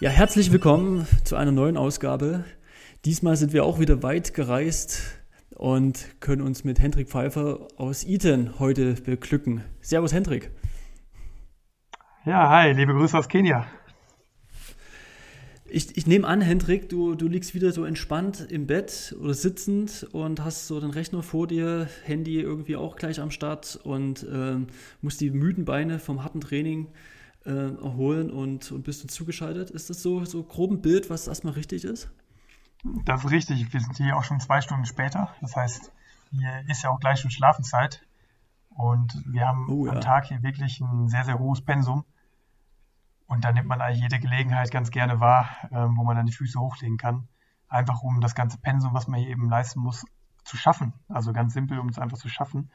Ja, 0.00 0.10
herzlich 0.10 0.52
willkommen 0.52 1.08
zu 1.24 1.34
einer 1.34 1.50
neuen 1.50 1.76
Ausgabe. 1.76 2.44
Diesmal 3.04 3.36
sind 3.36 3.52
wir 3.52 3.64
auch 3.64 3.80
wieder 3.80 4.00
weit 4.04 4.32
gereist 4.32 5.18
und 5.56 6.20
können 6.20 6.40
uns 6.40 6.62
mit 6.62 6.78
Hendrik 6.78 7.08
Pfeiffer 7.08 7.66
aus 7.76 8.04
Eton 8.04 8.60
heute 8.60 8.92
beglücken. 8.92 9.64
Servus 9.80 10.12
Hendrik. 10.12 10.52
Ja, 12.24 12.48
hi, 12.48 12.70
liebe 12.74 12.92
Grüße 12.92 13.18
aus 13.18 13.28
Kenia. 13.28 13.66
Ich, 15.68 15.96
ich 15.96 16.06
nehme 16.06 16.28
an, 16.28 16.42
Hendrik, 16.42 16.88
du, 16.88 17.16
du 17.16 17.26
liegst 17.26 17.56
wieder 17.56 17.72
so 17.72 17.84
entspannt 17.84 18.46
im 18.48 18.68
Bett 18.68 19.16
oder 19.20 19.34
sitzend 19.34 20.06
und 20.12 20.44
hast 20.44 20.68
so 20.68 20.78
den 20.78 20.90
Rechner 20.90 21.24
vor 21.24 21.48
dir, 21.48 21.88
Handy 22.04 22.38
irgendwie 22.40 22.76
auch 22.76 22.94
gleich 22.94 23.20
am 23.20 23.32
Start 23.32 23.80
und 23.82 24.22
äh, 24.22 24.58
musst 25.02 25.20
die 25.20 25.30
müden 25.30 25.64
Beine 25.64 25.98
vom 25.98 26.22
harten 26.22 26.40
Training 26.40 26.86
äh, 26.86 27.17
erholen 27.48 28.30
und, 28.30 28.70
und 28.72 28.82
bist 28.84 29.02
du 29.02 29.08
zugeschaltet. 29.08 29.70
Ist 29.70 29.90
das 29.90 30.02
so, 30.02 30.24
so 30.24 30.42
grob 30.42 30.70
ein 30.70 30.82
Bild, 30.82 31.10
was 31.10 31.28
erstmal 31.28 31.54
richtig 31.54 31.84
ist? 31.84 32.10
Das 33.04 33.24
ist 33.24 33.30
richtig. 33.30 33.72
Wir 33.72 33.80
sind 33.80 33.96
hier 33.96 34.16
auch 34.16 34.24
schon 34.24 34.40
zwei 34.40 34.60
Stunden 34.60 34.86
später. 34.86 35.34
Das 35.40 35.56
heißt, 35.56 35.92
hier 36.30 36.64
ist 36.68 36.82
ja 36.82 36.90
auch 36.90 37.00
gleich 37.00 37.20
schon 37.20 37.30
Schlafenszeit. 37.30 38.04
Und 38.70 39.22
wir 39.26 39.46
haben 39.46 39.68
oh, 39.68 39.86
ja. 39.86 39.92
am 39.92 40.00
Tag 40.00 40.26
hier 40.26 40.42
wirklich 40.42 40.80
ein 40.80 41.08
sehr, 41.08 41.24
sehr 41.24 41.38
hohes 41.38 41.60
Pensum. 41.60 42.04
Und 43.26 43.44
da 43.44 43.52
nimmt 43.52 43.66
man 43.66 43.80
eigentlich 43.80 44.02
jede 44.02 44.20
Gelegenheit 44.20 44.70
ganz 44.70 44.90
gerne 44.90 45.20
wahr, 45.20 45.48
ähm, 45.70 45.96
wo 45.96 46.04
man 46.04 46.16
dann 46.16 46.26
die 46.26 46.32
Füße 46.32 46.58
hochlegen 46.58 46.96
kann. 46.96 47.28
Einfach 47.68 48.02
um 48.02 48.20
das 48.20 48.34
ganze 48.34 48.58
Pensum, 48.58 48.94
was 48.94 49.08
man 49.08 49.20
hier 49.20 49.30
eben 49.30 49.50
leisten 49.50 49.80
muss, 49.80 50.04
zu 50.44 50.56
schaffen. 50.56 50.94
Also 51.08 51.32
ganz 51.32 51.52
simpel, 51.52 51.78
um 51.78 51.88
es 51.88 51.98
einfach 51.98 52.18
zu 52.18 52.28
schaffen. 52.28 52.70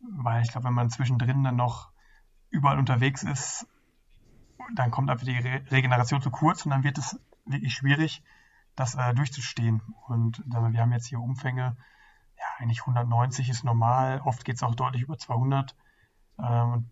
Weil 0.00 0.42
ich 0.42 0.52
glaube, 0.52 0.66
wenn 0.66 0.74
man 0.74 0.90
zwischendrin 0.90 1.42
dann 1.42 1.56
noch 1.56 1.90
überall 2.50 2.78
unterwegs 2.78 3.22
ist, 3.22 3.66
dann 4.74 4.90
kommt 4.90 5.10
einfach 5.10 5.26
die 5.26 5.38
Re 5.38 5.62
Regeneration 5.70 6.22
zu 6.22 6.30
kurz 6.30 6.64
und 6.64 6.70
dann 6.70 6.84
wird 6.84 6.98
es 6.98 7.18
wirklich 7.44 7.74
schwierig, 7.74 8.22
das 8.76 8.94
äh, 8.94 9.14
durchzustehen. 9.14 9.82
Und 10.08 10.40
äh, 10.40 10.72
wir 10.72 10.80
haben 10.80 10.92
jetzt 10.92 11.06
hier 11.06 11.20
Umfänge, 11.20 11.76
ja, 12.36 12.44
eigentlich 12.58 12.80
190 12.80 13.48
ist 13.48 13.64
normal, 13.64 14.20
oft 14.24 14.44
geht 14.44 14.56
es 14.56 14.62
auch 14.62 14.74
deutlich 14.74 15.02
über 15.02 15.18
200. 15.18 15.76
Ähm, 16.38 16.88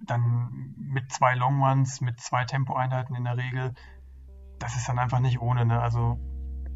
dann 0.00 0.74
mit 0.76 1.10
zwei 1.12 1.34
Long 1.34 1.60
Ones, 1.60 2.00
mit 2.00 2.20
zwei 2.20 2.44
Tempoeinheiten 2.44 3.16
in 3.16 3.24
der 3.24 3.36
Regel, 3.36 3.74
das 4.58 4.76
ist 4.76 4.88
dann 4.88 4.98
einfach 4.98 5.20
nicht 5.20 5.40
ohne. 5.40 5.64
Ne? 5.66 5.80
Also 5.80 6.18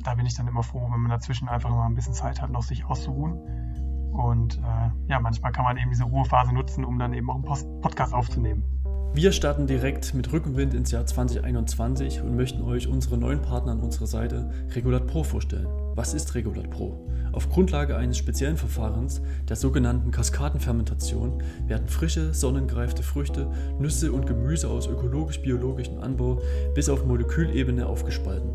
da 0.00 0.14
bin 0.14 0.26
ich 0.26 0.34
dann 0.34 0.48
immer 0.48 0.62
froh, 0.62 0.90
wenn 0.90 1.00
man 1.00 1.10
dazwischen 1.10 1.48
einfach 1.48 1.70
mal 1.70 1.86
ein 1.86 1.94
bisschen 1.94 2.14
Zeit 2.14 2.42
hat, 2.42 2.50
noch 2.50 2.62
sich 2.62 2.84
auszuruhen. 2.84 4.10
Und 4.12 4.58
äh, 4.58 4.90
ja, 5.06 5.20
manchmal 5.20 5.52
kann 5.52 5.64
man 5.64 5.76
eben 5.76 5.90
diese 5.90 6.04
Ruhephase 6.04 6.52
nutzen, 6.52 6.84
um 6.84 6.98
dann 6.98 7.14
eben 7.14 7.30
auch 7.30 7.36
einen 7.36 7.44
Post 7.44 7.66
Podcast 7.80 8.12
aufzunehmen. 8.12 8.81
Wir 9.14 9.30
starten 9.30 9.66
direkt 9.66 10.14
mit 10.14 10.32
Rückenwind 10.32 10.72
ins 10.72 10.90
Jahr 10.90 11.04
2021 11.04 12.22
und 12.22 12.34
möchten 12.34 12.62
euch 12.62 12.88
unsere 12.88 13.18
neuen 13.18 13.42
Partner 13.42 13.72
an 13.72 13.80
unserer 13.80 14.06
Seite 14.06 14.50
Regulat 14.74 15.06
Pro 15.06 15.22
vorstellen. 15.22 15.66
Was 15.94 16.14
ist 16.14 16.34
Regulat 16.34 16.70
Pro? 16.70 17.06
Auf 17.32 17.50
Grundlage 17.50 17.96
eines 17.96 18.16
speziellen 18.18 18.56
Verfahrens, 18.56 19.20
der 19.48 19.56
sogenannten 19.56 20.10
Kaskadenfermentation, 20.10 21.42
werden 21.66 21.88
frische, 21.88 22.32
sonnengereifte 22.32 23.02
Früchte, 23.02 23.50
Nüsse 23.78 24.12
und 24.12 24.26
Gemüse 24.26 24.68
aus 24.68 24.86
ökologisch-biologischem 24.86 25.98
Anbau 25.98 26.40
bis 26.74 26.88
auf 26.88 27.04
Molekülebene 27.04 27.86
aufgespalten. 27.86 28.50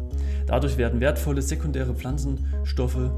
Dadurch 0.48 0.78
werden 0.78 1.00
wertvolle 1.00 1.42
sekundäre 1.42 1.94
Pflanzenstoffe, 1.94 3.12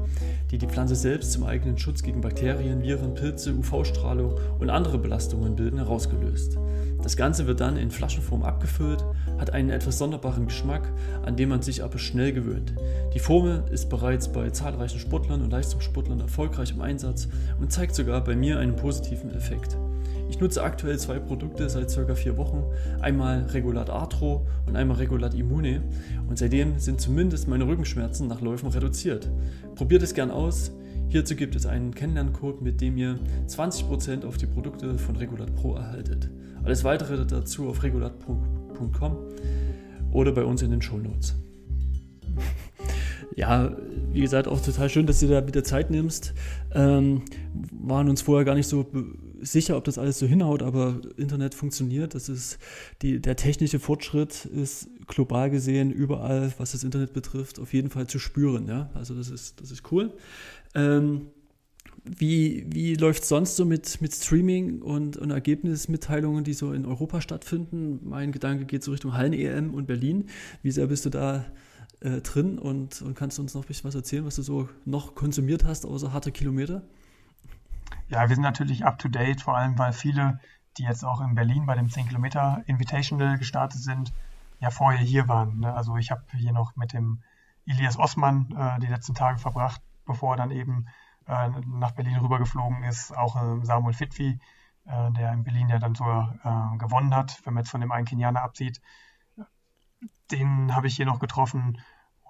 die 0.50 0.58
die 0.58 0.66
Pflanze 0.66 0.96
selbst 0.96 1.32
zum 1.32 1.44
eigenen 1.44 1.78
Schutz 1.78 2.02
gegen 2.02 2.20
Bakterien, 2.20 2.82
Viren, 2.82 3.14
Pilze, 3.14 3.54
UV-Strahlung 3.54 4.34
und 4.58 4.70
andere 4.70 4.98
Belastungen 4.98 5.56
bilden, 5.56 5.78
herausgelöst. 5.78 6.58
Das 7.02 7.16
Ganze 7.16 7.46
wird 7.46 7.60
dann 7.60 7.76
in 7.76 7.90
Flaschenform 7.90 8.42
abgefüllt, 8.42 9.04
hat 9.38 9.52
einen 9.52 9.70
etwas 9.70 9.98
sonderbaren 9.98 10.46
Geschmack, 10.46 10.92
an 11.24 11.36
den 11.36 11.48
man 11.48 11.62
sich 11.62 11.82
aber 11.82 11.98
schnell 11.98 12.32
gewöhnt. 12.32 12.74
Die 13.14 13.20
Formel 13.20 13.64
ist 13.70 13.88
bereits 13.88 14.09
bei 14.32 14.50
zahlreichen 14.50 14.98
Sportlern 14.98 15.42
und 15.42 15.50
Leistungssportlern 15.50 16.20
erfolgreich 16.20 16.72
im 16.72 16.80
Einsatz 16.80 17.28
und 17.60 17.72
zeigt 17.72 17.94
sogar 17.94 18.22
bei 18.22 18.36
mir 18.36 18.58
einen 18.58 18.76
positiven 18.76 19.34
Effekt. 19.34 19.76
Ich 20.28 20.38
nutze 20.40 20.62
aktuell 20.62 20.98
zwei 20.98 21.18
Produkte 21.18 21.68
seit 21.68 21.90
circa 21.90 22.14
vier 22.14 22.36
Wochen, 22.36 22.62
einmal 23.00 23.44
Regulat 23.44 23.90
Arthro 23.90 24.46
und 24.66 24.76
einmal 24.76 24.98
Regulat 24.98 25.34
Immune 25.34 25.82
und 26.28 26.38
seitdem 26.38 26.78
sind 26.78 27.00
zumindest 27.00 27.48
meine 27.48 27.66
Rückenschmerzen 27.66 28.28
nach 28.28 28.40
Läufen 28.40 28.68
reduziert. 28.68 29.28
Probiert 29.74 30.02
es 30.02 30.14
gern 30.14 30.30
aus, 30.30 30.72
Hierzu 31.10 31.34
gibt 31.34 31.56
es 31.56 31.66
einen 31.66 31.92
Kennenlerncode, 31.92 32.62
mit 32.62 32.80
dem 32.80 32.96
ihr 32.96 33.18
20% 33.48 34.24
auf 34.24 34.36
die 34.36 34.46
Produkte 34.46 34.96
von 34.96 35.16
Regulat 35.16 35.52
Pro 35.56 35.74
erhaltet. 35.74 36.30
Alles 36.62 36.84
weitere 36.84 37.26
dazu 37.26 37.68
auf 37.68 37.82
regulat.com 37.82 39.16
oder 40.12 40.30
bei 40.30 40.44
uns 40.44 40.62
in 40.62 40.70
den 40.70 40.80
Show 40.80 40.98
Notes. 40.98 41.34
Ja, 43.36 43.76
wie 44.12 44.20
gesagt, 44.20 44.48
auch 44.48 44.60
total 44.60 44.88
schön, 44.88 45.06
dass 45.06 45.20
du 45.20 45.28
da 45.28 45.46
wieder 45.46 45.64
Zeit 45.64 45.90
nimmst. 45.90 46.34
Ähm, 46.74 47.22
waren 47.72 48.08
uns 48.08 48.22
vorher 48.22 48.44
gar 48.44 48.54
nicht 48.54 48.66
so 48.66 48.86
sicher, 49.40 49.76
ob 49.76 49.84
das 49.84 49.98
alles 49.98 50.18
so 50.18 50.26
hinhaut, 50.26 50.62
aber 50.62 51.00
Internet 51.16 51.54
funktioniert. 51.54 52.14
Das 52.14 52.28
ist 52.28 52.58
die, 53.02 53.20
der 53.20 53.36
technische 53.36 53.78
Fortschritt 53.78 54.44
ist 54.44 54.88
global 55.06 55.50
gesehen 55.50 55.90
überall, 55.90 56.52
was 56.58 56.72
das 56.72 56.84
Internet 56.84 57.12
betrifft, 57.12 57.58
auf 57.58 57.72
jeden 57.72 57.90
Fall 57.90 58.06
zu 58.06 58.18
spüren. 58.18 58.66
Ja? 58.68 58.90
Also 58.94 59.14
das 59.14 59.30
ist, 59.30 59.60
das 59.60 59.70
ist 59.70 59.90
cool. 59.92 60.12
Ähm, 60.74 61.28
wie, 62.04 62.66
wie 62.68 62.94
läuft 62.94 63.22
es 63.22 63.28
sonst 63.28 63.56
so 63.56 63.64
mit, 63.64 64.00
mit 64.00 64.14
Streaming 64.14 64.80
und, 64.80 65.16
und 65.16 65.30
Ergebnismitteilungen, 65.30 66.44
die 66.44 66.54
so 66.54 66.72
in 66.72 66.86
Europa 66.86 67.20
stattfinden? 67.20 68.00
Mein 68.02 68.32
Gedanke 68.32 68.64
geht 68.64 68.82
so 68.82 68.92
Richtung 68.92 69.14
Hallen-EM 69.14 69.74
und 69.74 69.86
Berlin. 69.86 70.26
Wie 70.62 70.70
sehr 70.70 70.86
bist 70.86 71.04
du 71.04 71.10
da 71.10 71.44
äh, 72.00 72.20
drin 72.20 72.58
und, 72.58 73.02
und 73.02 73.14
kannst 73.14 73.38
du 73.38 73.42
uns 73.42 73.54
noch 73.54 73.62
ein 73.62 73.66
bisschen 73.66 73.88
was 73.88 73.94
erzählen, 73.94 74.24
was 74.24 74.36
du 74.36 74.42
so 74.42 74.68
noch 74.84 75.14
konsumiert 75.14 75.64
hast, 75.64 75.86
außer 75.86 76.12
harte 76.12 76.32
Kilometer? 76.32 76.82
Ja, 78.08 78.28
wir 78.28 78.34
sind 78.34 78.42
natürlich 78.42 78.84
up 78.84 78.98
to 78.98 79.08
date, 79.08 79.40
vor 79.40 79.56
allem 79.56 79.78
weil 79.78 79.92
viele, 79.92 80.40
die 80.78 80.82
jetzt 80.82 81.04
auch 81.04 81.20
in 81.20 81.34
Berlin 81.34 81.66
bei 81.66 81.74
dem 81.74 81.88
10 81.88 82.08
Kilometer 82.08 82.62
Invitational 82.66 83.38
gestartet 83.38 83.80
sind, 83.80 84.12
ja 84.58 84.70
vorher 84.70 85.00
hier 85.00 85.28
waren. 85.28 85.60
Ne? 85.60 85.72
Also 85.72 85.96
ich 85.96 86.10
habe 86.10 86.22
hier 86.36 86.52
noch 86.52 86.76
mit 86.76 86.92
dem 86.92 87.22
Ilias 87.64 87.98
Osman 87.98 88.54
äh, 88.56 88.80
die 88.80 88.86
letzten 88.86 89.14
Tage 89.14 89.38
verbracht, 89.38 89.80
bevor 90.06 90.34
er 90.34 90.36
dann 90.38 90.50
eben 90.50 90.86
äh, 91.26 91.50
nach 91.66 91.92
Berlin 91.92 92.16
rübergeflogen 92.16 92.82
ist. 92.84 93.16
Auch 93.16 93.36
äh, 93.36 93.64
Samuel 93.64 93.94
Fitwi, 93.94 94.40
äh, 94.86 95.12
der 95.12 95.32
in 95.32 95.44
Berlin 95.44 95.68
ja 95.68 95.78
dann 95.78 95.94
sogar 95.94 96.76
gewonnen 96.78 97.14
hat, 97.14 97.40
wenn 97.44 97.54
man 97.54 97.62
jetzt 97.62 97.70
von 97.70 97.80
dem 97.80 97.92
einen 97.92 98.06
Kenianer 98.06 98.42
absieht. 98.42 98.80
Den 100.30 100.74
habe 100.74 100.86
ich 100.86 100.96
hier 100.96 101.06
noch 101.06 101.18
getroffen. 101.18 101.80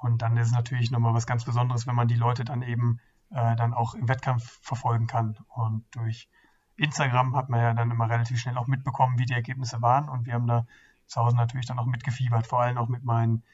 Und 0.01 0.23
dann 0.23 0.37
ist 0.37 0.49
es 0.49 0.53
natürlich 0.53 0.91
nochmal 0.91 1.15
was 1.15 1.27
ganz 1.27 1.45
Besonderes, 1.45 1.87
wenn 1.87 1.95
man 1.95 2.09
die 2.09 2.17
Leute 2.17 2.45
dann 2.45 2.63
eben 2.63 3.01
dann 3.31 3.75
auch 3.75 3.95
im 3.95 4.09
Wettkampf 4.09 4.59
verfolgen 4.61 5.07
kann. 5.07 5.37
Und 5.49 5.85
durch 5.93 6.29
Instagram 6.77 7.37
hat 7.37 7.49
man 7.49 7.61
ja 7.61 7.75
dann 7.75 7.91
immer 7.91 8.09
relativ 8.09 8.41
schnell 8.41 8.57
auch 8.57 8.67
mitbekommen, 8.67 9.19
wie 9.19 9.27
die 9.27 9.35
Ergebnisse 9.35 9.83
waren. 9.83 10.09
Und 10.09 10.27
wir 10.27 10.35
haben 10.35 10.47
da 10.47 10.67
zu 11.07 11.21
Hause 11.21 11.37
natürlich 11.37 11.67
dann 11.67 11.79
auch 11.79 11.87
mitgefiebert, 11.87 12.47
vor 12.47 12.63
allem 12.63 12.79
auch 12.79 12.89
mit 12.89 13.05
meinen 13.05 13.45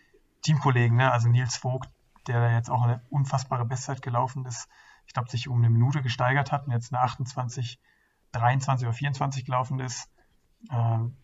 Teamkollegen, 0.43 0.97
ne? 0.97 1.11
also 1.11 1.29
Nils 1.29 1.57
Vogt, 1.57 1.91
der 2.29 2.53
jetzt 2.53 2.71
auch 2.71 2.83
eine 2.83 3.03
unfassbare 3.11 3.65
Bestzeit 3.65 4.01
gelaufen 4.01 4.47
ist, 4.47 4.69
ich 5.07 5.13
glaube, 5.13 5.31
sich 5.31 5.49
um 5.49 5.59
eine 5.59 5.71
Minute 5.71 6.03
gesteigert 6.03 6.53
hat 6.53 6.67
und 6.67 6.73
jetzt 6.73 6.93
eine 6.93 7.03
28, 7.03 7.81
23 8.33 8.87
oder 8.87 8.95
24 8.95 9.45
gelaufen 9.45 9.81
ist. 9.81 10.11
Ähm, 10.71 11.17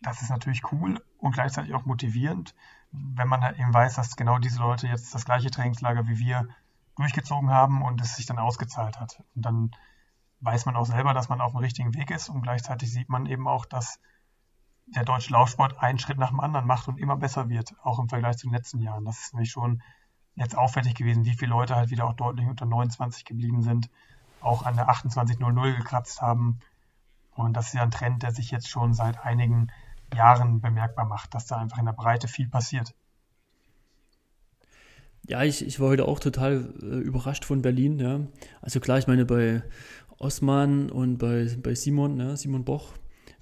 das 0.00 0.22
ist 0.22 0.30
natürlich 0.30 0.70
cool 0.72 1.02
und 1.18 1.32
gleichzeitig 1.32 1.74
auch 1.74 1.84
motivierend, 1.84 2.54
wenn 2.90 3.28
man 3.28 3.42
halt 3.42 3.58
eben 3.58 3.72
weiß, 3.72 3.96
dass 3.96 4.16
genau 4.16 4.38
diese 4.38 4.60
Leute 4.60 4.86
jetzt 4.86 5.14
das 5.14 5.24
gleiche 5.24 5.50
Trainingslager 5.50 6.06
wie 6.06 6.18
wir 6.18 6.48
durchgezogen 6.96 7.50
haben 7.50 7.82
und 7.82 8.00
es 8.00 8.16
sich 8.16 8.26
dann 8.26 8.38
ausgezahlt 8.38 8.98
hat. 8.98 9.22
Und 9.34 9.44
dann 9.44 9.70
weiß 10.40 10.66
man 10.66 10.76
auch 10.76 10.86
selber, 10.86 11.14
dass 11.14 11.28
man 11.28 11.40
auf 11.40 11.52
dem 11.52 11.60
richtigen 11.60 11.94
Weg 11.94 12.10
ist 12.10 12.28
und 12.28 12.42
gleichzeitig 12.42 12.92
sieht 12.92 13.08
man 13.08 13.26
eben 13.26 13.46
auch, 13.46 13.66
dass 13.66 14.00
der 14.86 15.04
deutsche 15.04 15.32
Laufsport 15.32 15.78
einen 15.78 15.98
Schritt 15.98 16.18
nach 16.18 16.30
dem 16.30 16.40
anderen 16.40 16.66
macht 16.66 16.88
und 16.88 16.98
immer 16.98 17.16
besser 17.16 17.48
wird, 17.48 17.74
auch 17.82 17.98
im 17.98 18.08
Vergleich 18.08 18.38
zu 18.38 18.46
den 18.46 18.54
letzten 18.54 18.80
Jahren. 18.80 19.04
Das 19.04 19.18
ist 19.18 19.34
nämlich 19.34 19.50
schon 19.50 19.82
jetzt 20.34 20.56
auffällig 20.56 20.94
gewesen, 20.94 21.24
wie 21.24 21.34
viele 21.34 21.50
Leute 21.50 21.76
halt 21.76 21.90
wieder 21.90 22.06
auch 22.06 22.14
deutlich 22.14 22.46
unter 22.46 22.64
29 22.64 23.24
geblieben 23.24 23.62
sind, 23.62 23.90
auch 24.40 24.64
an 24.64 24.76
der 24.76 24.88
28.00 24.88 25.76
gekratzt 25.76 26.22
haben. 26.22 26.60
Und 27.32 27.54
das 27.54 27.68
ist 27.68 27.74
ja 27.74 27.82
ein 27.82 27.90
Trend, 27.90 28.22
der 28.22 28.30
sich 28.30 28.50
jetzt 28.50 28.68
schon 28.68 28.94
seit 28.94 29.18
einigen 29.18 29.66
Jahren 29.66 29.72
bemerkbar 30.10 31.06
macht, 31.06 31.34
dass 31.34 31.46
da 31.46 31.56
einfach 31.56 31.78
in 31.78 31.86
der 31.86 31.92
Breite 31.92 32.28
viel 32.28 32.48
passiert. 32.48 32.94
Ja, 35.28 35.42
ich, 35.42 35.64
ich 35.64 35.78
war 35.78 35.88
heute 35.88 36.06
auch 36.06 36.20
total 36.20 36.72
äh, 36.80 36.84
überrascht 36.84 37.44
von 37.44 37.60
Berlin. 37.60 37.98
Ja. 37.98 38.20
Also 38.62 38.80
klar, 38.80 38.98
ich 38.98 39.06
meine 39.06 39.26
bei 39.26 39.62
Osman 40.18 40.90
und 40.90 41.18
bei, 41.18 41.48
bei 41.62 41.74
Simon, 41.74 42.18
ja, 42.18 42.36
Simon 42.36 42.64
Boch 42.64 42.94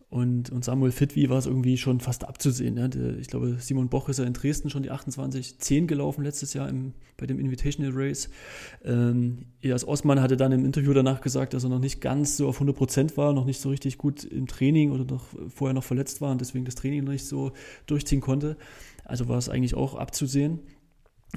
Und, 0.08 0.50
und 0.50 0.64
Samuel 0.64 0.92
Fitwi 0.92 1.28
war 1.28 1.38
es 1.38 1.46
irgendwie 1.46 1.76
schon 1.76 1.98
fast 1.98 2.24
abzusehen. 2.24 2.74
Ne? 2.74 3.16
Ich 3.20 3.26
glaube, 3.26 3.56
Simon 3.58 3.88
Boch 3.88 4.08
ist 4.08 4.20
ja 4.20 4.24
in 4.24 4.34
Dresden 4.34 4.70
schon 4.70 4.84
die 4.84 4.92
28-10 4.92 5.86
gelaufen 5.86 6.22
letztes 6.22 6.54
Jahr 6.54 6.68
im, 6.68 6.94
bei 7.16 7.26
dem 7.26 7.40
Invitational 7.40 7.92
Race. 7.92 8.30
Ähm, 8.84 9.46
Elias 9.62 9.86
Osman 9.86 10.20
hatte 10.20 10.36
dann 10.36 10.52
im 10.52 10.64
Interview 10.64 10.92
danach 10.92 11.20
gesagt, 11.20 11.54
dass 11.54 11.64
er 11.64 11.70
noch 11.70 11.80
nicht 11.80 12.00
ganz 12.00 12.36
so 12.36 12.46
auf 12.46 12.56
100 12.56 12.76
Prozent 12.76 13.16
war, 13.16 13.32
noch 13.32 13.46
nicht 13.46 13.60
so 13.60 13.68
richtig 13.68 13.98
gut 13.98 14.22
im 14.22 14.46
Training 14.46 14.92
oder 14.92 15.04
noch 15.04 15.26
vorher 15.48 15.74
noch 15.74 15.84
verletzt 15.84 16.20
war 16.20 16.30
und 16.30 16.40
deswegen 16.40 16.64
das 16.64 16.76
Training 16.76 17.02
noch 17.02 17.12
nicht 17.12 17.26
so 17.26 17.50
durchziehen 17.86 18.20
konnte. 18.20 18.56
Also 19.04 19.28
war 19.28 19.38
es 19.38 19.48
eigentlich 19.48 19.74
auch 19.74 19.96
abzusehen. 19.96 20.60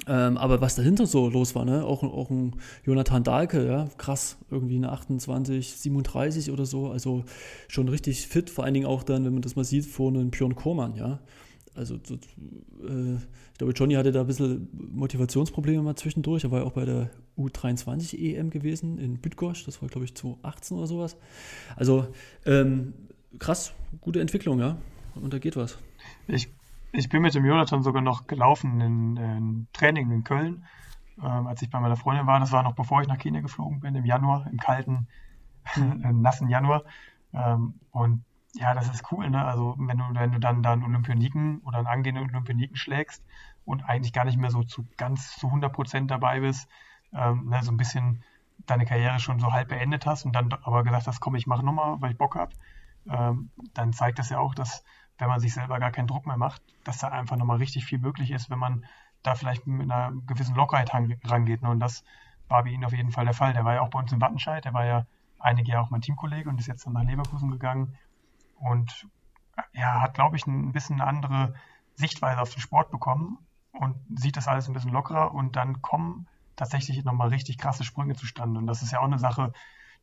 Ähm, 0.06 0.36
aber 0.38 0.60
was 0.60 0.76
dahinter 0.76 1.06
so 1.06 1.28
los 1.28 1.54
war, 1.54 1.64
ne? 1.64 1.84
auch, 1.84 2.02
auch 2.02 2.30
ein 2.30 2.56
Jonathan 2.84 3.22
Dahlke, 3.22 3.66
ja, 3.66 3.88
krass, 3.98 4.38
irgendwie 4.50 4.76
eine 4.76 4.92
28, 4.92 5.76
37 5.76 6.50
oder 6.50 6.64
so, 6.64 6.90
also 6.90 7.24
schon 7.68 7.88
richtig 7.88 8.26
fit, 8.26 8.50
vor 8.50 8.64
allen 8.64 8.74
Dingen 8.74 8.86
auch 8.86 9.02
dann, 9.02 9.24
wenn 9.24 9.32
man 9.32 9.42
das 9.42 9.56
mal 9.56 9.64
sieht, 9.64 9.86
vor 9.86 10.08
einem 10.08 10.30
Björn 10.30 10.54
Kormann, 10.54 10.96
ja. 10.96 11.20
Also 11.74 11.94
äh, 11.94 13.14
ich 13.14 13.58
glaube, 13.58 13.72
Johnny 13.74 13.94
hatte 13.94 14.10
da 14.10 14.22
ein 14.22 14.26
bisschen 14.26 14.68
Motivationsprobleme 14.72 15.82
mal 15.82 15.94
zwischendurch. 15.94 16.44
Er 16.44 16.50
war 16.50 16.60
ja 16.60 16.66
auch 16.66 16.72
bei 16.72 16.84
der 16.84 17.10
U23 17.38 18.18
EM 18.18 18.50
gewesen 18.50 18.98
in 18.98 19.18
Bydgoszcz, 19.18 19.66
das 19.66 19.80
war 19.80 19.88
glaube 19.88 20.04
ich 20.06 20.14
2018 20.14 20.76
oder 20.76 20.86
sowas. 20.86 21.16
Also 21.76 22.08
ähm, 22.44 22.94
krass, 23.38 23.72
gute 24.00 24.20
Entwicklung, 24.20 24.58
ja. 24.58 24.78
Und 25.14 25.32
da 25.32 25.38
geht 25.38 25.56
was. 25.56 25.78
Ich 26.26 26.48
ich 26.92 27.08
bin 27.08 27.22
mit 27.22 27.34
dem 27.34 27.44
Jonathan 27.44 27.82
sogar 27.82 28.02
noch 28.02 28.26
gelaufen 28.26 28.80
in, 28.80 29.16
in 29.16 29.68
Training 29.72 30.10
in 30.10 30.24
Köln, 30.24 30.64
ähm, 31.18 31.46
als 31.46 31.62
ich 31.62 31.70
bei 31.70 31.80
meiner 31.80 31.96
Freundin 31.96 32.26
war. 32.26 32.40
Das 32.40 32.52
war 32.52 32.62
noch 32.62 32.74
bevor 32.74 33.02
ich 33.02 33.08
nach 33.08 33.18
Kenia 33.18 33.40
geflogen 33.40 33.80
bin, 33.80 33.94
im 33.94 34.04
Januar, 34.04 34.46
im 34.50 34.58
kalten, 34.58 35.08
mhm. 35.76 36.20
nassen 36.22 36.48
Januar. 36.48 36.84
Ähm, 37.32 37.74
und 37.90 38.24
ja, 38.54 38.74
das 38.74 38.88
ist 38.88 39.12
cool, 39.12 39.30
ne? 39.30 39.44
Also 39.44 39.76
wenn 39.78 39.98
du, 39.98 40.04
wenn 40.12 40.32
du 40.32 40.40
dann, 40.40 40.62
dann 40.62 40.82
Olympioniken 40.82 41.60
oder 41.60 41.78
einen 41.78 41.86
angehenden 41.86 42.24
Olympioniken 42.24 42.76
schlägst 42.76 43.24
und 43.64 43.82
eigentlich 43.84 44.12
gar 44.12 44.24
nicht 44.24 44.38
mehr 44.38 44.50
so 44.50 44.64
zu 44.64 44.86
ganz 44.96 45.36
zu 45.36 45.46
100 45.46 45.72
Prozent 45.72 46.10
dabei 46.10 46.40
bist, 46.40 46.68
ähm, 47.12 47.48
ne, 47.48 47.62
so 47.62 47.70
ein 47.70 47.76
bisschen 47.76 48.24
deine 48.66 48.84
Karriere 48.84 49.20
schon 49.20 49.38
so 49.38 49.52
halb 49.52 49.68
beendet 49.68 50.06
hast 50.06 50.24
und 50.24 50.32
dann 50.32 50.52
aber 50.52 50.82
gesagt 50.82 51.06
hast, 51.06 51.20
komm, 51.20 51.36
ich 51.36 51.46
mache 51.46 51.64
nochmal, 51.64 52.00
weil 52.00 52.12
ich 52.12 52.18
Bock 52.18 52.34
habe, 52.34 52.52
ähm, 53.08 53.50
dann 53.74 53.92
zeigt 53.92 54.18
das 54.18 54.30
ja 54.30 54.38
auch, 54.38 54.54
dass 54.54 54.84
wenn 55.20 55.28
man 55.28 55.40
sich 55.40 55.54
selber 55.54 55.78
gar 55.78 55.90
keinen 55.90 56.06
Druck 56.06 56.26
mehr 56.26 56.36
macht, 56.36 56.62
dass 56.84 56.98
da 56.98 57.08
einfach 57.08 57.36
nochmal 57.36 57.58
richtig 57.58 57.84
viel 57.84 57.98
möglich 57.98 58.30
ist, 58.30 58.50
wenn 58.50 58.58
man 58.58 58.84
da 59.22 59.34
vielleicht 59.34 59.66
mit 59.66 59.90
einer 59.90 60.12
gewissen 60.26 60.54
Lockerheit 60.54 60.92
rangeht. 60.94 61.62
Ne? 61.62 61.70
Und 61.70 61.80
das 61.80 62.04
war 62.48 62.64
bei 62.64 62.70
ihm 62.70 62.84
auf 62.84 62.92
jeden 62.92 63.10
Fall 63.10 63.24
der 63.24 63.34
Fall. 63.34 63.52
Der 63.52 63.64
war 63.64 63.74
ja 63.74 63.80
auch 63.82 63.90
bei 63.90 63.98
uns 63.98 64.12
in 64.12 64.20
Wattenscheid, 64.20 64.64
der 64.64 64.74
war 64.74 64.84
ja 64.84 65.06
einige 65.38 65.72
Jahre 65.72 65.84
auch 65.84 65.90
mein 65.90 66.00
Teamkollege 66.00 66.48
und 66.48 66.58
ist 66.58 66.66
jetzt 66.66 66.86
dann 66.86 66.94
nach 66.94 67.04
Leverkusen 67.04 67.50
gegangen 67.50 67.96
und 68.58 69.08
ja, 69.72 70.00
hat, 70.00 70.14
glaube 70.14 70.36
ich, 70.36 70.46
ein 70.46 70.72
bisschen 70.72 71.00
eine 71.00 71.08
andere 71.08 71.54
Sichtweise 71.94 72.40
auf 72.40 72.50
den 72.50 72.60
Sport 72.60 72.90
bekommen 72.90 73.38
und 73.72 73.96
sieht 74.14 74.36
das 74.36 74.48
alles 74.48 74.68
ein 74.68 74.74
bisschen 74.74 74.92
lockerer 74.92 75.32
und 75.34 75.56
dann 75.56 75.82
kommen 75.82 76.26
tatsächlich 76.56 77.04
nochmal 77.04 77.28
richtig 77.28 77.58
krasse 77.58 77.84
Sprünge 77.84 78.14
zustande. 78.14 78.58
Und 78.58 78.66
das 78.66 78.82
ist 78.82 78.92
ja 78.92 79.00
auch 79.00 79.04
eine 79.04 79.18
Sache, 79.18 79.52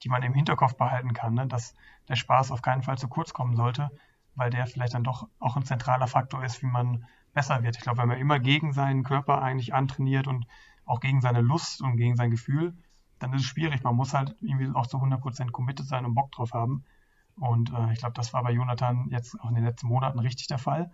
die 0.03 0.09
man 0.09 0.23
im 0.23 0.33
Hinterkopf 0.33 0.75
behalten 0.75 1.13
kann, 1.13 1.33
ne? 1.33 1.47
dass 1.47 1.75
der 2.07 2.15
Spaß 2.15 2.51
auf 2.51 2.61
keinen 2.61 2.83
Fall 2.83 2.97
zu 2.97 3.07
kurz 3.07 3.33
kommen 3.33 3.55
sollte, 3.55 3.91
weil 4.37 4.51
der 4.51 4.67
vielleicht 4.67 4.93
dann 4.93 5.03
doch 5.03 5.27
auch 5.39 5.57
ein 5.57 5.65
zentraler 5.65 6.07
Faktor 6.07 6.43
ist, 6.43 6.61
wie 6.61 6.67
man 6.67 7.05
besser 7.33 7.63
wird. 7.63 7.75
Ich 7.75 7.81
glaube, 7.81 7.99
wenn 7.99 8.07
man 8.07 8.19
immer 8.19 8.39
gegen 8.39 8.71
seinen 8.71 9.03
Körper 9.03 9.41
eigentlich 9.41 9.73
antrainiert 9.73 10.27
und 10.27 10.47
auch 10.85 10.99
gegen 10.99 11.21
seine 11.21 11.41
Lust 11.41 11.81
und 11.81 11.97
gegen 11.97 12.15
sein 12.15 12.31
Gefühl, 12.31 12.77
dann 13.19 13.33
ist 13.33 13.41
es 13.41 13.47
schwierig. 13.47 13.83
Man 13.83 13.95
muss 13.95 14.13
halt 14.13 14.35
irgendwie 14.39 14.69
auch 14.73 14.87
zu 14.87 14.97
100% 14.97 15.51
committed 15.51 15.87
sein 15.87 16.05
und 16.05 16.13
Bock 16.13 16.31
drauf 16.31 16.53
haben. 16.53 16.85
Und 17.35 17.73
äh, 17.73 17.91
ich 17.93 17.99
glaube, 17.99 18.13
das 18.13 18.31
war 18.31 18.43
bei 18.43 18.51
Jonathan 18.51 19.09
jetzt 19.09 19.39
auch 19.41 19.49
in 19.49 19.55
den 19.55 19.65
letzten 19.65 19.87
Monaten 19.87 20.19
richtig 20.19 20.47
der 20.47 20.59
Fall. 20.59 20.91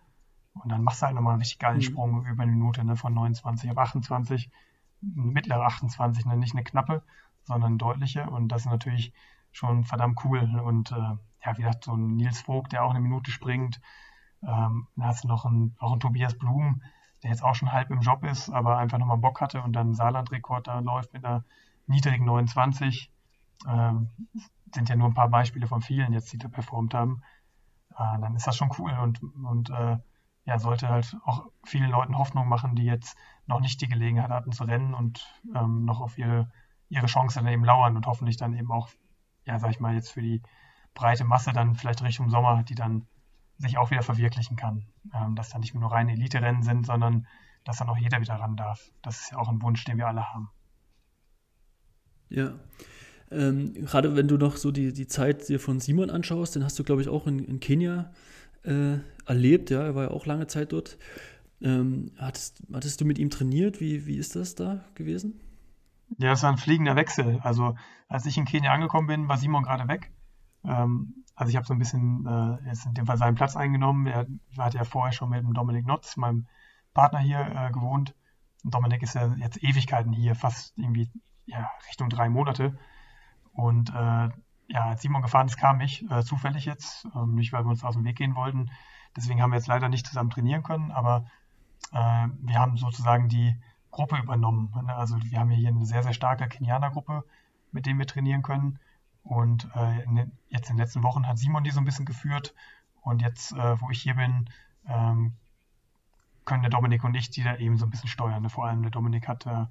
Und 0.54 0.72
dann 0.72 0.84
machst 0.84 1.02
du 1.02 1.08
halt 1.08 1.16
nochmal 1.16 1.34
einen 1.34 1.42
richtig 1.42 1.60
geilen 1.60 1.78
mhm. 1.78 1.82
Sprung 1.82 2.26
über 2.26 2.44
eine 2.44 2.52
Minute 2.52 2.84
ne, 2.84 2.96
von 2.96 3.14
29 3.14 3.70
auf 3.72 3.78
28, 3.78 4.50
mittlere 5.02 5.66
28, 5.66 6.26
ne, 6.26 6.38
nicht 6.38 6.56
eine 6.56 6.64
knappe, 6.64 7.04
sondern 7.44 7.78
deutliche. 7.78 8.30
Und 8.30 8.50
das 8.50 8.62
ist 8.62 8.72
natürlich 8.72 9.14
schon 9.52 9.84
verdammt 9.84 10.24
cool. 10.24 10.62
Und 10.64 10.92
äh, 10.92 11.18
ja, 11.46 11.58
wie 11.58 11.62
gesagt, 11.62 11.86
so 11.86 11.94
ein 11.94 12.16
Nils 12.16 12.42
Vogt, 12.42 12.72
der 12.72 12.84
auch 12.84 12.92
eine 12.92 13.02
Minute 13.02 13.32
springt. 13.32 13.82
Ähm, 14.42 14.88
dann 14.96 15.06
hast 15.08 15.24
du 15.24 15.28
noch 15.28 15.46
einen, 15.46 15.76
auch 15.80 15.92
einen 15.92 16.00
Tobias 16.00 16.38
Blum, 16.38 16.82
der 17.22 17.32
jetzt 17.32 17.44
auch 17.44 17.56
schon 17.56 17.72
halb 17.72 17.90
im 17.90 18.02
Job 18.02 18.24
ist, 18.24 18.50
aber 18.50 18.78
einfach 18.78 18.98
nochmal 18.98 19.18
Bock 19.18 19.42
hatte 19.42 19.62
und 19.62 19.74
dann 19.74 19.94
Saarland-Rekord 19.94 20.68
da 20.68 20.80
läuft 20.80 21.14
mit 21.14 21.24
einer 21.26 21.44
niedrigen 21.88 22.26
29. 22.26 23.12
Ähm, 23.68 24.10
sind 24.74 24.90
ja 24.90 24.96
nur 24.96 25.08
ein 25.08 25.14
paar 25.14 25.30
Beispiele 25.30 25.68
von 25.68 25.82
vielen 25.82 26.14
jetzt, 26.14 26.34
die 26.34 26.38
da 26.38 26.48
performt 26.48 26.94
haben. 26.94 27.22
Äh, 27.92 28.20
dann 28.20 28.36
ist 28.36 28.48
das 28.48 28.58
schon 28.58 28.72
cool 28.78 28.92
und, 28.92 29.22
und 29.24 29.70
äh, 29.70 29.98
ja, 30.46 30.60
sollte 30.60 30.90
halt 30.90 31.16
auch 31.24 31.46
vielen 31.64 31.90
Leuten 31.90 32.18
Hoffnung 32.18 32.50
machen, 32.50 32.76
die 32.76 32.84
jetzt 32.84 33.18
noch 33.46 33.62
nicht 33.62 33.80
die 33.80 33.88
Gelegenheit 33.88 34.30
hatten 34.30 34.52
zu 34.52 34.66
rennen 34.66 34.94
und 34.94 35.26
ähm, 35.56 35.86
noch 35.86 36.02
auf 36.02 36.18
ihre, 36.18 36.52
ihre 36.90 37.06
Chance 37.06 37.40
dann 37.40 37.48
eben 37.48 37.64
lauern 37.64 37.96
und 37.96 38.08
hoffentlich 38.08 38.36
dann 38.36 38.54
eben 38.54 38.72
auch, 38.72 38.90
ja, 39.46 39.60
sag 39.60 39.72
ich 39.72 39.80
mal, 39.80 39.94
jetzt 39.94 40.12
für 40.12 40.22
die 40.22 40.42
breite 40.94 41.24
Masse 41.24 41.54
dann 41.54 41.76
vielleicht 41.76 42.04
Richtung 42.04 42.30
Sommer, 42.30 42.64
die 42.64 42.76
dann 42.76 43.06
sich 43.58 43.78
auch 43.78 43.92
wieder 43.92 44.04
verwirklichen 44.04 44.58
kann. 44.58 44.86
Ähm, 45.14 45.36
dass 45.36 45.50
dann 45.50 45.62
nicht 45.62 45.74
nur 45.74 45.92
reine 45.92 46.14
Elite-Rennen 46.14 46.64
sind, 46.64 46.86
sondern 46.86 47.28
dass 47.64 47.78
dann 47.78 47.90
auch 47.90 47.98
jeder 47.98 48.22
wieder 48.22 48.36
ran 48.36 48.56
darf. 48.56 48.92
Das 49.02 49.22
ist 49.22 49.32
ja 49.32 49.38
auch 49.38 49.50
ein 49.50 49.62
Wunsch, 49.62 49.84
den 49.86 49.98
wir 49.98 50.08
alle 50.08 50.34
haben. 50.34 50.50
Ja. 52.30 52.54
Ähm, 53.32 53.74
gerade 53.74 54.16
wenn 54.16 54.28
du 54.28 54.38
noch 54.38 54.58
so 54.58 54.72
die, 54.72 54.94
die 54.94 55.08
Zeit 55.08 55.50
dir 55.50 55.60
von 55.60 55.80
Simon 55.80 56.10
anschaust, 56.10 56.56
den 56.56 56.64
hast 56.64 56.78
du, 56.78 56.84
glaube 56.84 57.02
ich, 57.02 57.10
auch 57.10 57.26
in, 57.26 57.40
in 57.40 57.60
Kenia 57.60 58.12
äh, 58.64 58.98
erlebt, 59.26 59.70
ja, 59.70 59.84
er 59.84 59.96
war 59.96 60.04
ja 60.04 60.12
auch 60.12 60.26
lange 60.26 60.48
Zeit 60.48 60.72
dort. 60.72 60.98
Ähm, 61.62 62.12
hattest, 62.18 62.62
hattest 62.74 63.00
du 63.02 63.06
mit 63.06 63.18
ihm 63.18 63.30
trainiert? 63.30 63.80
Wie, 63.80 64.06
wie 64.06 64.18
ist 64.18 64.36
das 64.36 64.56
da 64.56 64.84
gewesen? 64.96 65.40
Ja, 66.18 66.34
es 66.34 66.44
war 66.44 66.52
ein 66.52 66.58
fliegender 66.58 66.96
Wechsel. 66.96 67.40
Also 67.42 67.76
als 68.08 68.26
ich 68.26 68.38
in 68.38 68.46
Kenia 68.46 68.72
angekommen 68.72 69.08
bin, 69.08 69.28
war 69.28 69.38
Simon 69.38 69.64
gerade 69.64 69.88
weg. 69.88 70.12
Ähm, 70.66 71.24
also 71.36 71.50
ich 71.50 71.56
habe 71.56 71.66
so 71.66 71.74
ein 71.74 71.80
bisschen 71.80 72.26
äh, 72.26 72.68
jetzt 72.68 72.86
in 72.86 72.94
dem 72.94 73.06
Fall 73.06 73.18
seinen 73.18 73.36
Platz 73.36 73.56
eingenommen. 73.56 74.08
Er 74.08 74.28
hat 74.58 74.74
ja 74.74 74.84
vorher 74.84 75.14
schon 75.14 75.30
mit 75.30 75.44
dem 75.44 75.54
Dominik 75.54 75.86
Notz, 75.86 76.18
meinem 76.18 76.48
Partner 76.94 77.20
hier, 77.20 77.40
äh, 77.40 77.72
gewohnt. 77.72 78.16
Dominik 78.64 79.04
ist 79.04 79.16
ja 79.16 79.34
jetzt 79.36 79.62
Ewigkeiten 79.62 80.14
hier, 80.14 80.36
fast 80.36 80.78
irgendwie 80.78 81.12
ja, 81.46 81.70
Richtung 81.88 82.10
drei 82.10 82.30
Monate. 82.30 82.78
Und 83.52 83.90
äh, 83.90 84.30
ja, 84.68 84.86
als 84.86 85.02
Simon 85.02 85.22
gefahren 85.22 85.48
ist, 85.48 85.58
kam 85.58 85.82
ich 85.82 86.10
äh, 86.10 86.24
zufällig 86.24 86.66
jetzt, 86.66 87.08
ähm, 87.16 87.36
nicht 87.36 87.52
weil 87.52 87.66
wir 87.66 87.70
uns 87.70 87.84
aus 87.84 87.96
dem 87.96 88.06
Weg 88.06 88.18
gehen 88.18 88.36
wollten. 88.36 88.72
Deswegen 89.16 89.42
haben 89.42 89.52
wir 89.52 89.58
jetzt 89.58 89.68
leider 89.68 89.90
nicht 89.90 90.08
zusammen 90.08 90.30
trainieren 90.30 90.64
können, 90.64 90.92
aber 90.92 91.26
äh, 91.92 92.28
wir 92.42 92.60
haben 92.60 92.78
sozusagen 92.78 93.30
die 93.30 93.56
Gruppe 93.92 94.18
übernommen. 94.18 94.74
Also 94.88 95.22
wir 95.22 95.40
haben 95.40 95.52
hier 95.52 95.70
eine 95.70 95.86
sehr, 95.86 96.02
sehr 96.02 96.14
starke 96.14 96.48
Kenianer-Gruppe, 96.48 97.24
mit 97.72 97.86
dem 97.86 98.00
wir 98.00 98.08
trainieren 98.08 98.42
können. 98.42 98.80
Und 99.24 99.70
äh, 99.76 100.04
in 100.04 100.16
den, 100.16 100.32
jetzt 100.50 100.70
in 100.70 100.76
den 100.76 100.82
letzten 100.82 101.04
Wochen 101.04 101.28
hat 101.28 101.38
Simon 101.38 101.64
die 101.64 101.72
so 101.72 101.80
ein 101.80 101.86
bisschen 101.86 102.06
geführt. 102.06 102.54
Und 103.02 103.22
jetzt, 103.22 103.54
äh, 103.54 103.82
wo 103.82 103.90
ich 103.90 104.02
hier 104.02 104.16
bin, 104.16 104.50
ähm, 104.88 105.34
können 106.46 106.62
der 106.62 106.72
Dominik 106.72 107.04
und 107.04 107.16
ich 107.16 107.30
die 107.30 107.44
da 107.44 107.56
eben 107.56 107.78
so 107.78 107.86
ein 107.86 107.90
bisschen 107.90 108.10
steuern. 108.10 108.44
Ne? 108.44 108.50
Vor 108.50 108.66
allem 108.66 108.82
der 108.82 108.92
Dominik 108.92 109.28
hat 109.28 109.46
äh, 109.46 109.66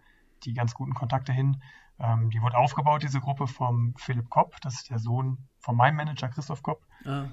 die 0.45 0.55
ganz 0.55 0.75
guten 0.75 0.95
Kontakte 0.95 1.33
hin. 1.33 1.62
Ähm, 1.99 2.31
die 2.31 2.41
wurde 2.41 2.57
aufgebaut, 2.57 3.03
diese 3.03 3.21
Gruppe 3.21 3.47
vom 3.47 3.95
Philipp 3.97 4.31
Kopp, 4.31 4.61
das 4.61 4.75
ist 4.75 4.91
der 4.91 4.99
Sohn 4.99 5.38
von 5.59 5.76
meinem 5.76 5.97
Manager 5.97 6.29
Christoph 6.29 6.62
Kopp. 6.62 6.85
Ah. 7.05 7.26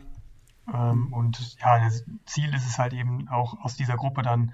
Ähm, 0.72 1.14
und 1.14 1.56
ja, 1.60 1.80
das 1.80 2.06
Ziel 2.26 2.54
ist 2.54 2.68
es 2.68 2.78
halt 2.78 2.94
eben 2.94 3.28
auch 3.30 3.60
aus 3.64 3.76
dieser 3.76 3.96
Gruppe 3.96 4.22
dann 4.22 4.54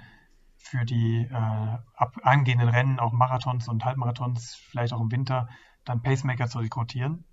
für 0.58 0.86
die 0.86 1.24
äh, 1.24 1.34
ab 1.34 2.18
angehenden 2.24 2.70
Rennen, 2.70 3.00
auch 3.00 3.12
Marathons 3.12 3.68
und 3.68 3.84
Halbmarathons, 3.86 4.56
vielleicht 4.56 4.94
auch 4.94 5.02
im 5.02 5.12
Winter, 5.12 5.50
dann 5.84 6.02
Pacemaker 6.02 6.48
zu 6.48 6.60
rekrutieren. 6.60 7.26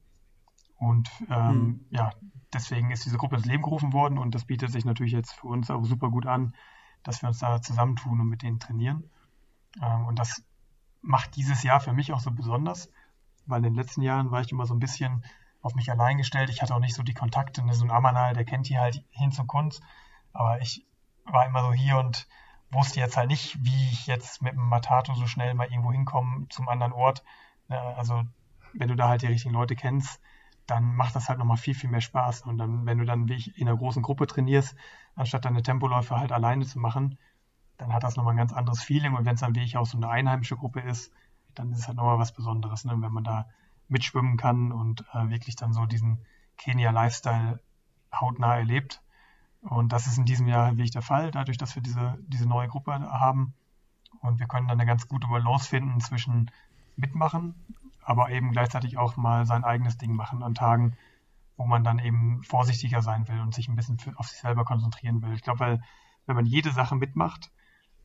Und 0.82 1.08
ähm, 1.30 1.54
mhm. 1.54 1.86
ja, 1.90 2.10
deswegen 2.52 2.90
ist 2.90 3.04
diese 3.04 3.16
Gruppe 3.16 3.36
ins 3.36 3.44
Leben 3.44 3.62
gerufen 3.62 3.92
worden 3.92 4.18
und 4.18 4.34
das 4.34 4.46
bietet 4.46 4.72
sich 4.72 4.84
natürlich 4.84 5.12
jetzt 5.12 5.32
für 5.32 5.46
uns 5.46 5.70
auch 5.70 5.84
super 5.84 6.10
gut 6.10 6.26
an, 6.26 6.56
dass 7.04 7.22
wir 7.22 7.28
uns 7.28 7.38
da 7.38 7.62
zusammentun 7.62 8.20
und 8.20 8.28
mit 8.28 8.42
denen 8.42 8.58
trainieren. 8.58 9.08
Ähm, 9.80 10.06
und 10.06 10.18
das 10.18 10.42
macht 11.00 11.36
dieses 11.36 11.62
Jahr 11.62 11.78
für 11.78 11.92
mich 11.92 12.12
auch 12.12 12.18
so 12.18 12.32
besonders, 12.32 12.90
weil 13.46 13.58
in 13.58 13.62
den 13.62 13.74
letzten 13.76 14.02
Jahren 14.02 14.32
war 14.32 14.40
ich 14.40 14.50
immer 14.50 14.66
so 14.66 14.74
ein 14.74 14.80
bisschen 14.80 15.24
auf 15.60 15.76
mich 15.76 15.88
allein 15.88 16.16
gestellt. 16.16 16.50
Ich 16.50 16.62
hatte 16.62 16.74
auch 16.74 16.80
nicht 16.80 16.96
so 16.96 17.04
die 17.04 17.14
Kontakte. 17.14 17.64
Ne? 17.64 17.74
So 17.74 17.84
ein 17.84 17.92
Amanal, 17.92 18.34
der 18.34 18.44
kennt 18.44 18.66
hier 18.66 18.80
halt 18.80 19.04
hin 19.10 19.30
zum 19.30 19.46
Kunst. 19.46 19.84
Aber 20.32 20.60
ich 20.60 20.84
war 21.26 21.46
immer 21.46 21.62
so 21.62 21.72
hier 21.72 21.98
und 21.98 22.26
wusste 22.72 22.98
jetzt 22.98 23.16
halt 23.16 23.28
nicht, 23.28 23.64
wie 23.64 23.88
ich 23.92 24.08
jetzt 24.08 24.42
mit 24.42 24.54
dem 24.54 24.68
Matato 24.68 25.14
so 25.14 25.28
schnell 25.28 25.54
mal 25.54 25.68
irgendwo 25.68 25.92
hinkomme 25.92 26.48
zum 26.48 26.68
anderen 26.68 26.92
Ort. 26.92 27.22
Ne? 27.68 27.78
Also 27.78 28.24
wenn 28.72 28.88
du 28.88 28.96
da 28.96 29.08
halt 29.08 29.22
die 29.22 29.26
richtigen 29.26 29.54
Leute 29.54 29.76
kennst, 29.76 30.20
dann 30.72 30.96
macht 30.96 31.14
das 31.14 31.28
halt 31.28 31.38
nochmal 31.38 31.58
viel, 31.58 31.74
viel 31.74 31.90
mehr 31.90 32.00
Spaß. 32.00 32.42
Und 32.42 32.56
dann, 32.56 32.86
wenn 32.86 32.96
du 32.96 33.04
dann 33.04 33.28
wie 33.28 33.34
ich 33.34 33.58
in 33.58 33.68
einer 33.68 33.76
großen 33.76 34.02
Gruppe 34.02 34.26
trainierst, 34.26 34.74
anstatt 35.14 35.44
deine 35.44 35.62
Tempoläufe 35.62 36.16
halt 36.16 36.32
alleine 36.32 36.64
zu 36.64 36.78
machen, 36.78 37.18
dann 37.76 37.92
hat 37.92 38.04
das 38.04 38.16
nochmal 38.16 38.32
ein 38.32 38.38
ganz 38.38 38.54
anderes 38.54 38.82
Feeling. 38.82 39.14
Und 39.14 39.26
wenn 39.26 39.34
es 39.34 39.40
dann 39.40 39.54
wie 39.54 39.62
ich 39.62 39.76
auch 39.76 39.84
so 39.84 39.98
eine 39.98 40.08
einheimische 40.08 40.56
Gruppe 40.56 40.80
ist, 40.80 41.12
dann 41.54 41.72
ist 41.72 41.80
es 41.80 41.88
halt 41.88 41.98
nochmal 41.98 42.18
was 42.18 42.32
Besonderes, 42.32 42.86
ne? 42.86 42.94
wenn 42.96 43.12
man 43.12 43.22
da 43.22 43.50
mitschwimmen 43.88 44.38
kann 44.38 44.72
und 44.72 45.04
äh, 45.12 45.28
wirklich 45.28 45.56
dann 45.56 45.74
so 45.74 45.84
diesen 45.84 46.24
Kenia-Lifestyle 46.56 47.60
hautnah 48.18 48.56
erlebt. 48.56 49.02
Und 49.60 49.92
das 49.92 50.06
ist 50.06 50.16
in 50.16 50.24
diesem 50.24 50.48
Jahr 50.48 50.70
wirklich 50.70 50.90
der 50.90 51.02
Fall, 51.02 51.32
dadurch, 51.32 51.58
dass 51.58 51.74
wir 51.74 51.82
diese, 51.82 52.16
diese 52.28 52.48
neue 52.48 52.68
Gruppe 52.68 52.92
haben. 52.94 53.52
Und 54.20 54.40
wir 54.40 54.46
können 54.46 54.68
dann 54.68 54.80
eine 54.80 54.86
ganz 54.86 55.06
gute 55.06 55.26
Balance 55.26 55.68
finden 55.68 56.00
zwischen 56.00 56.50
mitmachen, 56.96 57.54
aber 58.04 58.30
eben 58.30 58.52
gleichzeitig 58.52 58.98
auch 58.98 59.16
mal 59.16 59.46
sein 59.46 59.64
eigenes 59.64 59.98
Ding 59.98 60.14
machen 60.14 60.42
an 60.42 60.54
Tagen, 60.54 60.96
wo 61.56 61.66
man 61.66 61.84
dann 61.84 61.98
eben 61.98 62.42
vorsichtiger 62.42 63.02
sein 63.02 63.28
will 63.28 63.40
und 63.40 63.54
sich 63.54 63.68
ein 63.68 63.76
bisschen 63.76 63.98
auf 64.16 64.28
sich 64.28 64.40
selber 64.40 64.64
konzentrieren 64.64 65.22
will. 65.22 65.32
Ich 65.34 65.42
glaube, 65.42 65.60
weil 65.60 65.82
wenn 66.26 66.36
man 66.36 66.46
jede 66.46 66.70
Sache 66.72 66.96
mitmacht, 66.96 67.50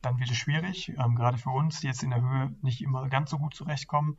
dann 0.02 0.18
wird 0.18 0.30
es 0.30 0.36
schwierig, 0.36 0.90
ähm, 0.98 1.16
gerade 1.16 1.38
für 1.38 1.50
uns, 1.50 1.80
die 1.80 1.88
jetzt 1.88 2.02
in 2.02 2.10
der 2.10 2.20
Höhe 2.20 2.54
nicht 2.62 2.82
immer 2.82 3.08
ganz 3.08 3.30
so 3.30 3.38
gut 3.38 3.54
zurechtkommen. 3.54 4.18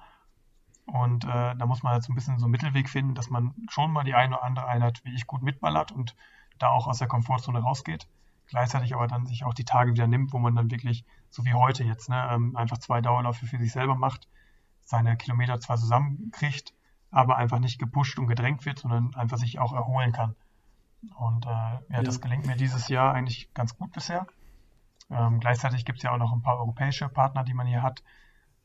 Und 0.86 1.24
äh, 1.24 1.56
da 1.56 1.66
muss 1.66 1.84
man 1.84 1.96
jetzt 1.96 2.10
ein 2.10 2.16
bisschen 2.16 2.40
so 2.40 2.46
einen 2.46 2.52
Mittelweg 2.52 2.90
finden, 2.90 3.14
dass 3.14 3.30
man 3.30 3.54
schon 3.70 3.92
mal 3.92 4.04
die 4.04 4.16
eine 4.16 4.36
oder 4.36 4.44
andere 4.44 4.68
Einheit 4.68 5.02
wie 5.06 5.14
ich 5.14 5.28
gut 5.28 5.44
mitballert 5.44 5.92
und 5.92 6.16
da 6.58 6.70
auch 6.70 6.88
aus 6.88 6.98
der 6.98 7.08
Komfortzone 7.08 7.60
rausgeht. 7.60 8.08
Gleichzeitig 8.48 8.96
aber 8.96 9.08
dann 9.08 9.28
sich 9.28 9.44
auch 9.46 9.54
die 9.54 9.66
Tage 9.66 9.94
wieder 9.94 10.08
nimmt, 10.08 10.34
wo 10.34 10.40
man 10.40 10.56
dann 10.56 10.72
wirklich, 10.72 11.06
so 11.30 11.46
wie 11.46 11.54
heute 11.54 11.84
jetzt, 11.84 12.10
ne, 12.10 12.28
ähm, 12.32 12.56
einfach 12.56 12.80
zwei 12.80 13.00
Dauerläufe 13.00 13.46
für 13.46 13.60
sich 13.60 13.72
selber 13.72 13.96
macht, 13.96 14.28
seine 14.90 15.16
Kilometer 15.18 15.60
zwar 15.60 15.78
zusammenkriegt, 15.78 16.74
aber 17.12 17.38
einfach 17.38 17.60
nicht 17.60 17.78
gepusht 17.78 18.18
und 18.18 18.26
gedrängt 18.26 18.66
wird, 18.66 18.80
sondern 18.80 19.14
einfach 19.14 19.38
sich 19.38 19.60
auch 19.60 19.72
erholen 19.72 20.12
kann. 20.12 20.36
Und 21.16 21.46
äh, 21.46 21.50
ja, 21.50 21.82
ja, 21.92 22.02
das 22.02 22.22
gelingt 22.22 22.48
mir 22.48 22.56
dieses 22.56 22.88
Jahr 22.88 23.14
eigentlich 23.14 23.54
ganz 23.54 23.78
gut 23.78 23.92
bisher. 23.92 24.26
Ähm, 25.12 25.40
gleichzeitig 25.40 25.86
gibt 25.86 26.00
es 26.00 26.04
ja 26.04 26.12
auch 26.12 26.18
noch 26.18 26.34
ein 26.34 26.42
paar 26.42 26.58
europäische 26.58 27.08
Partner, 27.08 27.44
die 27.44 27.54
man 27.54 27.68
hier 27.68 27.84
hat. 27.84 28.04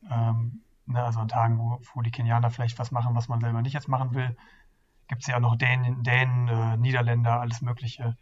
Ähm, 0.09 0.63
ne, 0.87 1.03
also 1.03 1.19
an 1.19 1.27
Tagen, 1.27 1.59
wo, 1.59 1.79
wo, 1.93 2.01
die 2.01 2.11
Kenianer 2.11 2.49
vielleicht 2.49 2.79
was 2.79 2.89
machen, 2.89 3.13
was 3.13 3.27
man 3.27 3.39
selber 3.39 3.61
nicht 3.61 3.73
jetzt 3.73 3.87
machen 3.87 4.15
will, 4.15 4.35
gibt 5.07 5.21
es 5.21 5.27
ja 5.27 5.35
auch 5.35 5.41
noch 5.41 5.55
Dänen, 5.55 6.01
Dänen 6.01 6.47
äh, 6.47 6.77
Niederländer, 6.77 7.39
alles 7.39 7.61
Mögliche, 7.61 8.17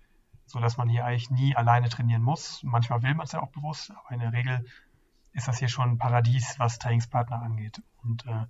sodass 0.46 0.76
man 0.76 0.90
hier 0.90 1.06
eigentlich 1.06 1.32
nie 1.32 1.56
alleine 1.56 1.88
trainieren 1.88 2.22
muss. 2.22 2.64
Manchmal 2.64 3.02
will 3.02 3.16
man 3.16 3.26
es 3.26 3.32
ja 3.32 3.42
auch 3.42 3.52
bewusst, 3.52 3.92
aber 3.92 4.12
in 4.12 4.20
der 4.20 4.34
Regel 4.34 4.66
ist 5.34 5.48
das 5.48 5.58
hier 5.58 5.68
schon 5.68 5.92
ein 5.92 5.98
Paradies, 5.98 6.60
was 6.60 6.80
Trainingspartner 6.80 7.42
angeht. 7.42 7.82
Und 8.04 8.26
äh, 8.26 8.46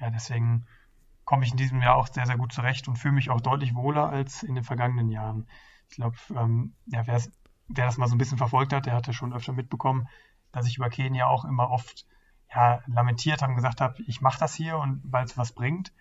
ja, 0.00 0.10
deswegen 0.10 0.66
komme 1.24 1.44
ich 1.44 1.52
in 1.52 1.56
diesem 1.56 1.80
Jahr 1.82 1.96
auch 1.96 2.08
sehr, 2.08 2.26
sehr 2.26 2.36
gut 2.36 2.52
zurecht 2.52 2.88
und 2.88 2.96
fühle 2.96 3.14
mich 3.14 3.30
auch 3.30 3.40
deutlich 3.40 3.74
wohler 3.74 4.08
als 4.08 4.42
in 4.42 4.54
den 4.54 4.64
vergangenen 4.64 5.08
Jahren. 5.08 5.46
Ich 5.88 5.96
glaube, 5.96 6.16
ähm, 6.34 6.74
ja, 6.86 7.06
wer, 7.06 7.20
das 7.68 7.96
mal 7.96 8.08
so 8.08 8.14
ein 8.14 8.18
bisschen 8.18 8.38
verfolgt 8.38 8.72
hat, 8.72 8.86
der 8.86 8.94
hatte 8.94 9.12
schon 9.12 9.32
öfter 9.32 9.52
mitbekommen, 9.52 10.08
dass 10.52 10.66
ich 10.66 10.76
über 10.76 10.88
Kenia 10.88 11.26
auch 11.26 11.44
immer 11.44 11.70
oft 11.70 12.06
ja, 12.54 12.80
lamentiert 12.86 13.42
habe 13.42 13.52
und 13.52 13.56
gesagt 13.56 13.80
habe, 13.80 14.02
ich 14.06 14.20
mache 14.20 14.38
das 14.38 14.54
hier 14.54 14.78
und 14.78 15.00
weil 15.04 15.24
es 15.24 15.36
was 15.36 15.52
bringt, 15.52 15.92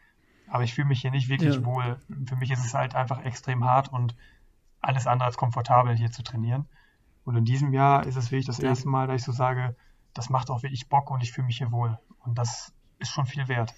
aber 0.48 0.64
ich 0.64 0.74
fühle 0.74 0.88
mich 0.88 1.02
hier 1.02 1.12
nicht 1.12 1.28
wirklich 1.28 1.56
ja. 1.56 1.66
wohl. 1.66 2.00
Für 2.28 2.36
mich 2.36 2.52
ist 2.52 2.64
es 2.64 2.74
halt 2.74 2.96
einfach 2.96 3.24
extrem 3.24 3.64
hart 3.64 3.90
und 3.92 4.16
alles 4.82 5.08
andere 5.08 5.26
als 5.26 5.38
komfortabel 5.38 5.96
hier 5.96 6.12
zu 6.12 6.24
trainieren. 6.24 6.68
Und 7.24 7.36
in 7.36 7.46
diesem 7.46 7.74
Jahr 7.74 8.06
ist 8.06 8.16
es 8.16 8.32
wirklich 8.32 8.46
das 8.46 8.60
erste 8.60 8.88
Mal, 8.88 9.08
dass 9.08 9.22
ich 9.22 9.24
so 9.24 9.32
sage, 9.32 9.76
das 10.16 10.30
macht 10.30 10.50
auch 10.50 10.64
wirklich 10.64 10.90
Bock 10.90 11.12
und 11.12 11.22
ich 11.22 11.32
fühle 11.32 11.46
mich 11.46 11.60
hier 11.60 11.72
wohl. 11.72 12.00
Und 12.24 12.40
das 12.40 12.74
ist 12.98 13.10
schon 13.10 13.28
viel 13.28 13.48
wert. 13.48 13.76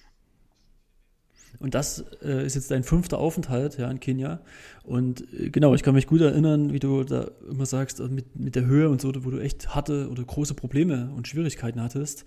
Und 1.60 1.74
das 1.74 2.06
äh, 2.22 2.46
ist 2.46 2.56
jetzt 2.56 2.70
dein 2.72 2.84
fünfter 2.84 3.17
Aufenthalt 3.17 3.77
ja, 3.77 3.89
in 3.89 4.00
Kenia. 4.00 4.41
Und 4.84 5.22
äh, 5.34 5.50
genau, 5.50 5.74
ich 5.74 5.82
kann 5.82 5.96
mich 5.96 6.06
gut 6.06 6.22
erinnern, 6.22 6.72
wie 6.72 6.79
du 6.79 7.03
da 7.03 7.27
immer 7.50 7.65
sagst, 7.65 8.00
äh, 8.00 8.08
mit, 8.08 8.36
mit 8.36 8.56
der 8.56 8.65
Höhe 8.65 8.89
und 8.89 9.01
so, 9.01 9.12
wo 9.25 9.32
du 9.32 9.39
echt 9.39 9.74
hatte 9.74 10.10
oder 10.10 10.24
große 10.24 10.53
Probleme 10.53 11.12
und 11.15 11.27
Schwierigkeiten 11.27 11.82
hattest, 11.82 12.25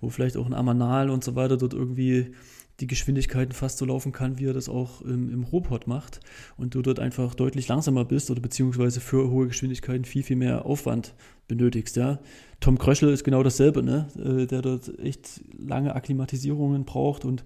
wo 0.00 0.08
vielleicht 0.08 0.36
auch 0.36 0.46
ein 0.46 0.54
Amanal 0.54 1.10
und 1.10 1.22
so 1.22 1.34
weiter 1.34 1.56
dort 1.58 1.74
irgendwie 1.74 2.34
die 2.80 2.86
Geschwindigkeiten 2.86 3.52
fast 3.52 3.78
so 3.78 3.84
laufen 3.84 4.12
kann, 4.12 4.38
wie 4.38 4.46
er 4.46 4.52
das 4.52 4.68
auch 4.68 5.02
im, 5.02 5.30
im 5.30 5.44
Robot 5.44 5.86
macht 5.86 6.20
und 6.56 6.74
du 6.74 6.82
dort 6.82 6.98
einfach 6.98 7.34
deutlich 7.34 7.68
langsamer 7.68 8.04
bist 8.04 8.30
oder 8.30 8.40
beziehungsweise 8.40 9.00
für 9.00 9.30
hohe 9.30 9.48
Geschwindigkeiten 9.48 10.04
viel, 10.04 10.22
viel 10.22 10.36
mehr 10.36 10.64
Aufwand 10.64 11.14
benötigst, 11.48 11.96
ja. 11.96 12.20
Tom 12.60 12.78
Kröschel 12.78 13.10
ist 13.10 13.24
genau 13.24 13.42
dasselbe, 13.42 13.82
ne? 13.82 14.06
Äh, 14.16 14.46
der 14.46 14.62
dort 14.62 14.98
echt 15.00 15.40
lange 15.58 15.94
Akklimatisierungen 15.94 16.84
braucht 16.84 17.24
und 17.24 17.44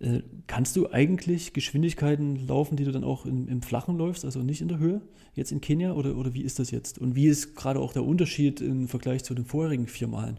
äh, 0.00 0.22
kannst 0.46 0.76
du 0.76 0.90
eigentlich 0.90 1.52
Geschwindigkeiten 1.52 2.46
laufen, 2.46 2.76
die 2.76 2.84
du 2.84 2.92
dann 2.92 3.04
auch 3.04 3.26
im, 3.26 3.48
im, 3.48 3.62
Flachen 3.62 3.98
läufst, 3.98 4.24
also 4.24 4.40
nicht 4.40 4.62
in 4.62 4.68
der 4.68 4.78
Höhe, 4.78 5.02
jetzt 5.34 5.52
in 5.52 5.60
Kenia? 5.60 5.92
Oder, 5.92 6.16
oder 6.16 6.32
wie 6.32 6.42
ist 6.42 6.58
das 6.58 6.70
jetzt? 6.70 6.98
Und 6.98 7.14
wie 7.14 7.26
ist 7.26 7.54
gerade 7.54 7.80
auch 7.80 7.92
der 7.92 8.04
Unterschied 8.04 8.60
im 8.60 8.88
Vergleich 8.88 9.24
zu 9.24 9.34
den 9.34 9.44
vorherigen 9.44 9.86
vier 9.86 10.08
Malen? 10.08 10.38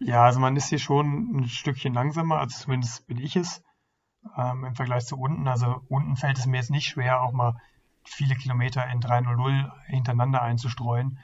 Ja, 0.00 0.24
also 0.24 0.40
man 0.40 0.56
ist 0.56 0.68
hier 0.68 0.78
schon 0.78 1.36
ein 1.36 1.48
Stückchen 1.48 1.94
langsamer, 1.94 2.38
also 2.38 2.56
zumindest 2.56 3.06
bin 3.06 3.18
ich 3.18 3.36
es 3.36 3.62
ähm, 4.36 4.64
im 4.64 4.74
Vergleich 4.74 5.06
zu 5.06 5.18
unten. 5.18 5.48
Also 5.48 5.82
unten 5.88 6.16
fällt 6.16 6.38
es 6.38 6.46
mir 6.46 6.58
jetzt 6.58 6.70
nicht 6.70 6.88
schwer, 6.88 7.22
auch 7.22 7.32
mal 7.32 7.60
viele 8.04 8.36
Kilometer 8.36 8.86
in 8.88 9.00
300 9.00 9.72
hintereinander 9.86 10.40
einzustreuen 10.42 11.18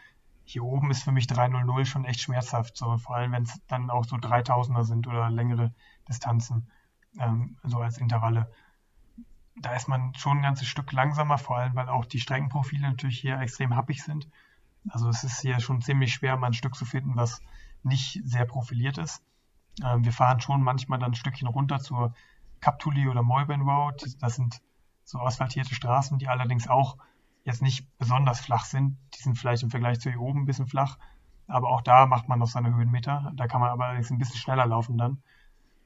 hier 0.45 0.63
oben 0.63 0.91
ist 0.91 1.03
für 1.03 1.13
mich 1.13 1.27
300 1.27 1.87
schon 1.87 2.05
echt 2.05 2.21
schmerzhaft, 2.21 2.77
so 2.77 2.99
vor 2.99 3.17
allem 3.17 3.33
wenn 3.33 3.45
es 3.45 3.61
dann 3.67 3.91
auch 3.91 4.05
so 4.05 4.17
3000er 4.17 4.85
sind 4.85 5.07
oder 5.07 5.31
längere 5.31 5.73
Distanzen, 6.09 6.71
ähm, 7.19 7.57
so 7.65 7.79
als 7.79 7.99
Intervalle. 7.99 8.51
Da 9.57 9.75
ist 9.75 9.89
man 9.89 10.15
schon 10.15 10.39
ein 10.39 10.43
ganzes 10.43 10.69
Stück 10.69 10.93
langsamer, 10.93 11.39
vor 11.39 11.59
allem 11.59 11.75
weil 11.75 11.89
auch 11.89 12.05
die 12.05 12.21
Streckenprofile 12.21 12.89
natürlich 12.89 13.21
hier 13.21 13.41
extrem 13.41 13.75
happig 13.75 14.03
sind. 14.03 14.29
Also 14.89 15.09
es 15.09 15.25
ist 15.25 15.41
hier 15.41 15.61
schon 15.61 15.81
ziemlich 15.81 16.13
schwer, 16.13 16.37
mal 16.37 16.49
ein 16.49 16.55
Stück 16.55 16.75
zu 16.75 16.85
finden, 16.85 17.17
was 17.17 17.41
nicht 17.85 18.21
sehr 18.25 18.45
profiliert 18.45 18.99
ist. 18.99 19.23
Ähm, 19.83 20.05
wir 20.05 20.13
fahren 20.13 20.41
schon 20.41 20.63
manchmal 20.63 20.99
dann 20.99 21.13
ein 21.13 21.17
Stückchen 21.17 21.49
runter 21.49 21.81
zur 21.81 22.15
Kaptuli 22.61 23.09
oder 23.09 23.23
Moiben 23.23 23.63
Road. 23.63 24.05
Das 24.21 24.37
sind 24.37 24.61
so 25.05 25.19
asphaltierte 25.21 25.75
Straßen, 25.75 26.19
die 26.19 26.29
allerdings 26.29 26.69
auch 26.69 26.97
jetzt 27.45 27.63
nicht 27.63 27.87
besonders 27.99 28.41
flach 28.41 28.65
sind. 28.65 28.97
Die 29.15 29.23
sind 29.23 29.39
vielleicht 29.39 29.63
im 29.63 29.71
Vergleich 29.71 30.01
zu 30.01 30.11
hier 30.11 30.21
oben 30.21 30.43
ein 30.43 30.47
bisschen 30.47 30.67
flach. 30.67 30.99
Aber 31.47 31.69
auch 31.69 31.83
da 31.83 32.07
macht 32.07 32.29
man 32.29 32.39
noch 32.39 32.49
seine 32.49 32.75
Höhenmeter. 32.75 33.33
Da 33.35 33.47
kann 33.47 33.61
man 33.61 33.71
aber 33.71 33.87
allerdings 33.87 34.11
ein 34.11 34.19
bisschen 34.19 34.39
schneller 34.39 34.67
laufen 34.67 34.97
dann. 34.97 35.23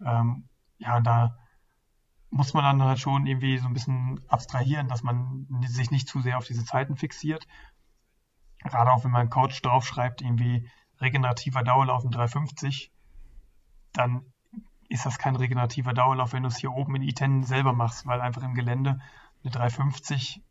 Ähm, 0.04 0.48
ja, 0.78 1.00
da 1.00 1.36
muss 2.30 2.54
man 2.54 2.62
dann 2.62 2.82
halt 2.82 3.00
schon 3.00 3.26
irgendwie 3.26 3.58
so 3.58 3.66
ein 3.66 3.72
bisschen 3.72 4.20
abstrahieren, 4.28 4.88
dass 4.88 5.02
man 5.02 5.46
sich 5.66 5.90
nicht 5.90 6.08
zu 6.08 6.20
sehr 6.20 6.38
auf 6.38 6.46
diese 6.46 6.64
Zeiten 6.64 6.96
fixiert. 6.96 7.46
Gerade 8.60 8.92
auch 8.92 9.04
wenn 9.04 9.10
man 9.10 9.30
Coach 9.30 9.60
draufschreibt, 9.62 10.20
irgendwie 10.22 10.68
regenerativer 11.00 11.62
Dauerlauf 11.62 12.04
in 12.04 12.10
350, 12.10 12.92
dann 13.92 14.24
ist 14.88 15.06
das 15.06 15.18
kein 15.18 15.36
regenerativer 15.36 15.92
Dauerlauf, 15.92 16.32
wenn 16.32 16.42
du 16.42 16.48
es 16.48 16.56
hier 16.56 16.72
oben 16.72 16.96
in 16.96 17.02
I10 17.02 17.44
selber 17.44 17.72
machst, 17.72 18.06
weil 18.06 18.20
einfach 18.20 18.42
im 18.42 18.54
Gelände 18.54 19.00
eine 19.42 19.50
350 19.50 20.42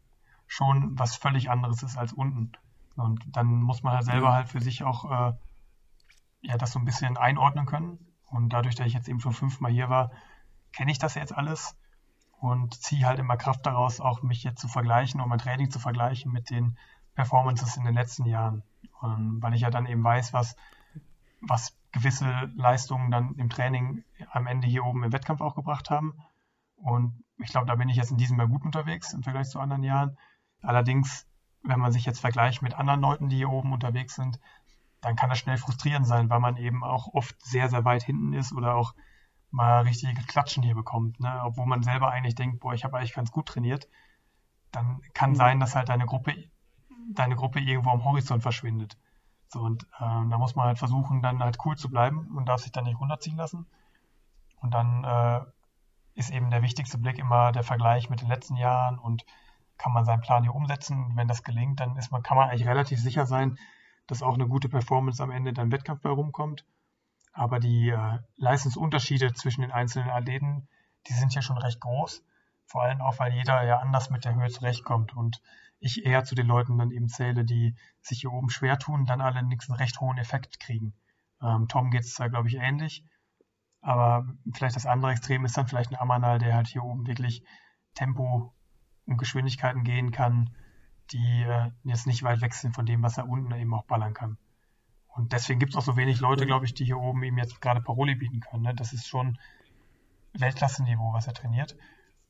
schon 0.46 0.98
was 0.98 1.16
völlig 1.16 1.50
anderes 1.50 1.84
ist 1.84 1.98
als 1.98 2.14
unten. 2.14 2.52
Und 2.96 3.24
dann 3.28 3.48
muss 3.48 3.84
man 3.84 3.94
halt 3.94 4.06
selber 4.06 4.34
halt 4.34 4.50
für 4.50 4.62
sich 4.62 4.84
auch 4.84 5.06
äh, 5.06 5.34
ja, 6.42 6.58
das 6.58 6.72
so 6.72 6.80
ein 6.80 6.86
bisschen 6.86 7.18
einordnen 7.18 7.66
können. 7.66 8.00
Und 8.26 8.50
dadurch, 8.50 8.76
dass 8.76 8.88
ich 8.88 8.94
jetzt 8.94 9.08
eben 9.08 9.20
schon 9.20 9.34
fünfmal 9.34 9.72
hier 9.72 9.90
war, 9.90 10.12
kenne 10.72 10.92
ich 10.92 11.00
das 11.00 11.16
jetzt 11.16 11.36
alles 11.36 11.76
und 12.40 12.74
ziehe 12.76 13.06
halt 13.06 13.20
immer 13.20 13.38
Kraft 13.38 13.66
daraus, 13.66 14.00
auch 14.00 14.22
mich 14.22 14.44
jetzt 14.44 14.62
zu 14.62 14.68
vergleichen 14.68 15.22
und 15.22 15.30
mein 15.30 15.40
Training 15.40 15.72
zu 15.72 15.80
vergleichen 15.80 16.32
mit 16.32 16.50
den 16.50 16.78
Performances 17.16 17.78
in 17.78 17.84
den 17.84 17.94
letzten 17.94 18.26
Jahren. 18.26 18.64
Und 19.02 19.42
weil 19.42 19.54
ich 19.54 19.62
ja 19.62 19.70
dann 19.70 19.86
eben 19.86 20.04
weiß, 20.04 20.34
was, 20.34 20.56
was 21.42 21.78
gewisse 21.92 22.52
Leistungen 22.56 23.12
dann 23.12 23.36
im 23.36 23.50
Training 23.50 24.04
am 24.32 24.48
Ende 24.48 24.68
hier 24.68 24.86
oben 24.86 25.04
im 25.04 25.14
Wettkampf 25.14 25.42
auch 25.42 25.56
gebracht 25.56 25.90
haben. 25.90 26.14
Und 26.76 27.24
ich 27.40 27.50
glaube, 27.50 27.68
da 27.68 27.76
bin 27.76 27.90
ich 27.90 27.98
jetzt 27.98 28.12
in 28.12 28.18
diesem 28.18 28.38
Jahr 28.38 28.48
gut 28.48 28.64
unterwegs 28.64 29.14
im 29.14 29.24
Vergleich 29.24 29.50
zu 29.50 29.60
anderen 29.60 29.84
Jahren. 29.84 30.18
Allerdings, 30.62 31.28
wenn 31.64 31.80
man 31.80 31.92
sich 31.92 32.06
jetzt 32.06 32.20
vergleicht 32.20 32.62
mit 32.62 32.74
anderen 32.74 33.02
Leuten, 33.02 33.30
die 33.30 33.38
hier 33.38 33.50
oben 33.50 33.74
unterwegs 33.74 34.16
sind, 34.16 34.40
dann 35.02 35.16
kann 35.16 35.30
das 35.30 35.40
schnell 35.40 35.58
frustrierend 35.58 36.08
sein, 36.08 36.30
weil 36.30 36.40
man 36.40 36.58
eben 36.58 36.84
auch 36.84 37.14
oft 37.14 37.36
sehr, 37.46 37.70
sehr 37.70 37.86
weit 37.86 38.04
hinten 38.04 38.34
ist 38.34 38.54
oder 38.54 38.76
auch 38.76 38.94
mal 39.52 39.82
richtige 39.82 40.22
Klatschen 40.24 40.64
hier 40.64 40.76
bekommt. 40.76 41.20
Ne? 41.20 41.42
Obwohl 41.44 41.66
man 41.66 41.84
selber 41.84 42.10
eigentlich 42.10 42.36
denkt, 42.36 42.60
boah, 42.60 42.74
ich 42.74 42.84
habe 42.84 42.98
eigentlich 42.98 43.14
ganz 43.14 43.32
gut 43.32 43.48
trainiert. 43.48 43.88
Dann 44.72 45.02
kann 45.14 45.32
mhm. 45.32 45.36
sein, 45.36 45.60
dass 45.60 45.76
halt 45.76 45.90
deine 45.90 46.06
Gruppe, 46.06 46.34
deine 47.14 47.36
Gruppe 47.36 47.60
irgendwo 47.60 47.92
am 47.92 48.04
Horizont 48.04 48.42
verschwindet. 48.42 48.98
So, 49.50 49.60
und 49.62 49.84
äh, 49.84 50.00
da 50.00 50.38
muss 50.38 50.56
man 50.56 50.68
halt 50.68 50.80
versuchen, 50.80 51.22
dann 51.22 51.42
halt 51.42 51.58
cool 51.66 51.78
zu 51.78 51.90
bleiben 51.90 52.36
und 52.36 52.48
darf 52.48 52.62
sich 52.62 52.72
dann 52.72 52.84
nicht 52.84 53.00
runterziehen 53.00 53.38
lassen. 53.38 53.66
Und 54.60 54.74
dann 54.74 55.04
äh, 55.04 55.42
ist 56.16 56.32
eben 56.32 56.50
der 56.50 56.62
wichtigste 56.64 56.98
Blick 56.98 57.20
immer 57.20 57.52
der 57.52 57.64
Vergleich 57.64 58.10
mit 58.10 58.22
den 58.22 58.28
letzten 58.28 58.56
Jahren 58.56 59.00
und 59.00 59.26
kann 59.78 59.94
man 59.94 60.06
seinen 60.06 60.22
Plan 60.22 60.44
hier 60.44 60.56
umsetzen. 60.56 61.12
Wenn 61.16 61.28
das 61.28 61.44
gelingt, 61.44 61.80
dann 61.80 61.96
ist 61.96 62.12
man, 62.12 62.24
kann 62.24 62.38
man 62.38 62.50
eigentlich 62.50 62.68
relativ 62.68 63.00
sicher 63.00 63.26
sein, 63.26 63.58
dass 64.08 64.24
auch 64.24 64.34
eine 64.34 64.48
gute 64.48 64.70
Performance 64.70 65.22
am 65.22 65.32
Ende 65.32 65.54
dann 65.54 65.72
Wettkampf 65.72 66.02
bei 66.02 66.10
rumkommt. 66.10 66.66
Aber 67.34 67.60
die 67.60 67.90
äh, 67.90 68.20
Leistungsunterschiede 68.38 69.34
zwischen 69.34 69.62
den 69.62 69.72
einzelnen 69.72 70.10
Athleten, 70.10 70.68
die 71.08 71.14
sind 71.14 71.34
ja 71.36 71.42
schon 71.42 71.60
recht 71.60 71.80
groß. 71.80 72.24
Vor 72.66 72.82
allem 72.82 73.00
auch, 73.00 73.20
weil 73.20 73.34
jeder 73.34 73.64
ja 73.64 73.78
anders 73.78 74.10
mit 74.10 74.26
der 74.26 74.34
Höhe 74.34 74.50
zurechtkommt. 74.50 75.16
Und 75.16 75.42
ich 75.80 76.06
eher 76.06 76.24
zu 76.24 76.36
den 76.36 76.48
Leuten 76.48 76.78
dann 76.78 76.92
eben 76.92 77.08
zähle, 77.08 77.46
die 77.46 77.76
sich 78.02 78.22
hier 78.22 78.32
oben 78.32 78.50
schwer 78.50 78.80
tun, 78.80 79.06
dann 79.06 79.22
allerdings 79.22 79.70
einen 79.70 79.78
recht 79.78 80.00
hohen 80.00 80.18
Effekt 80.18 80.60
kriegen. 80.60 80.94
Ähm, 81.42 81.68
Tom 81.68 81.92
geht 81.92 82.02
es 82.04 82.16
da, 82.16 82.28
glaube 82.28 82.48
ich, 82.48 82.56
ähnlich. 82.56 83.04
Aber 83.82 84.26
vielleicht 84.54 84.76
das 84.76 84.86
andere 84.86 85.12
Extrem 85.12 85.46
ist 85.46 85.56
dann 85.56 85.68
vielleicht 85.68 85.92
ein 85.92 86.00
Amanal, 86.00 86.40
der 86.40 86.56
halt 86.56 86.68
hier 86.68 86.84
oben 86.84 87.06
wirklich 87.06 87.44
Tempo 87.94 88.54
und 89.06 89.18
Geschwindigkeiten 89.18 89.84
gehen 89.84 90.12
kann, 90.12 90.50
die 91.12 91.44
äh, 91.44 91.72
jetzt 91.84 92.08
nicht 92.08 92.24
weit 92.24 92.42
weg 92.42 92.54
sind 92.54 92.76
von 92.76 92.86
dem, 92.86 93.04
was 93.04 93.18
er 93.18 93.30
unten 93.30 93.54
eben 93.54 93.74
auch 93.74 93.86
ballern 93.86 94.14
kann. 94.14 94.38
Und 95.08 95.32
deswegen 95.32 95.60
gibt 95.60 95.74
es 95.74 95.78
auch 95.78 95.84
so 95.84 95.98
wenig 95.98 96.20
Leute, 96.20 96.46
glaube 96.46 96.66
ich, 96.66 96.74
die 96.74 96.86
hier 96.86 97.00
oben 97.00 97.24
ihm 97.24 97.38
jetzt 97.38 97.62
gerade 97.62 97.82
Paroli 97.82 98.16
bieten 98.16 98.40
können. 98.40 98.64
Ne? 98.64 98.76
Das 98.76 98.94
ist 98.94 99.08
schon 99.08 99.40
Weltklasse-Niveau, 100.34 101.14
was 101.14 101.28
er 101.28 101.34
trainiert. 101.34 101.76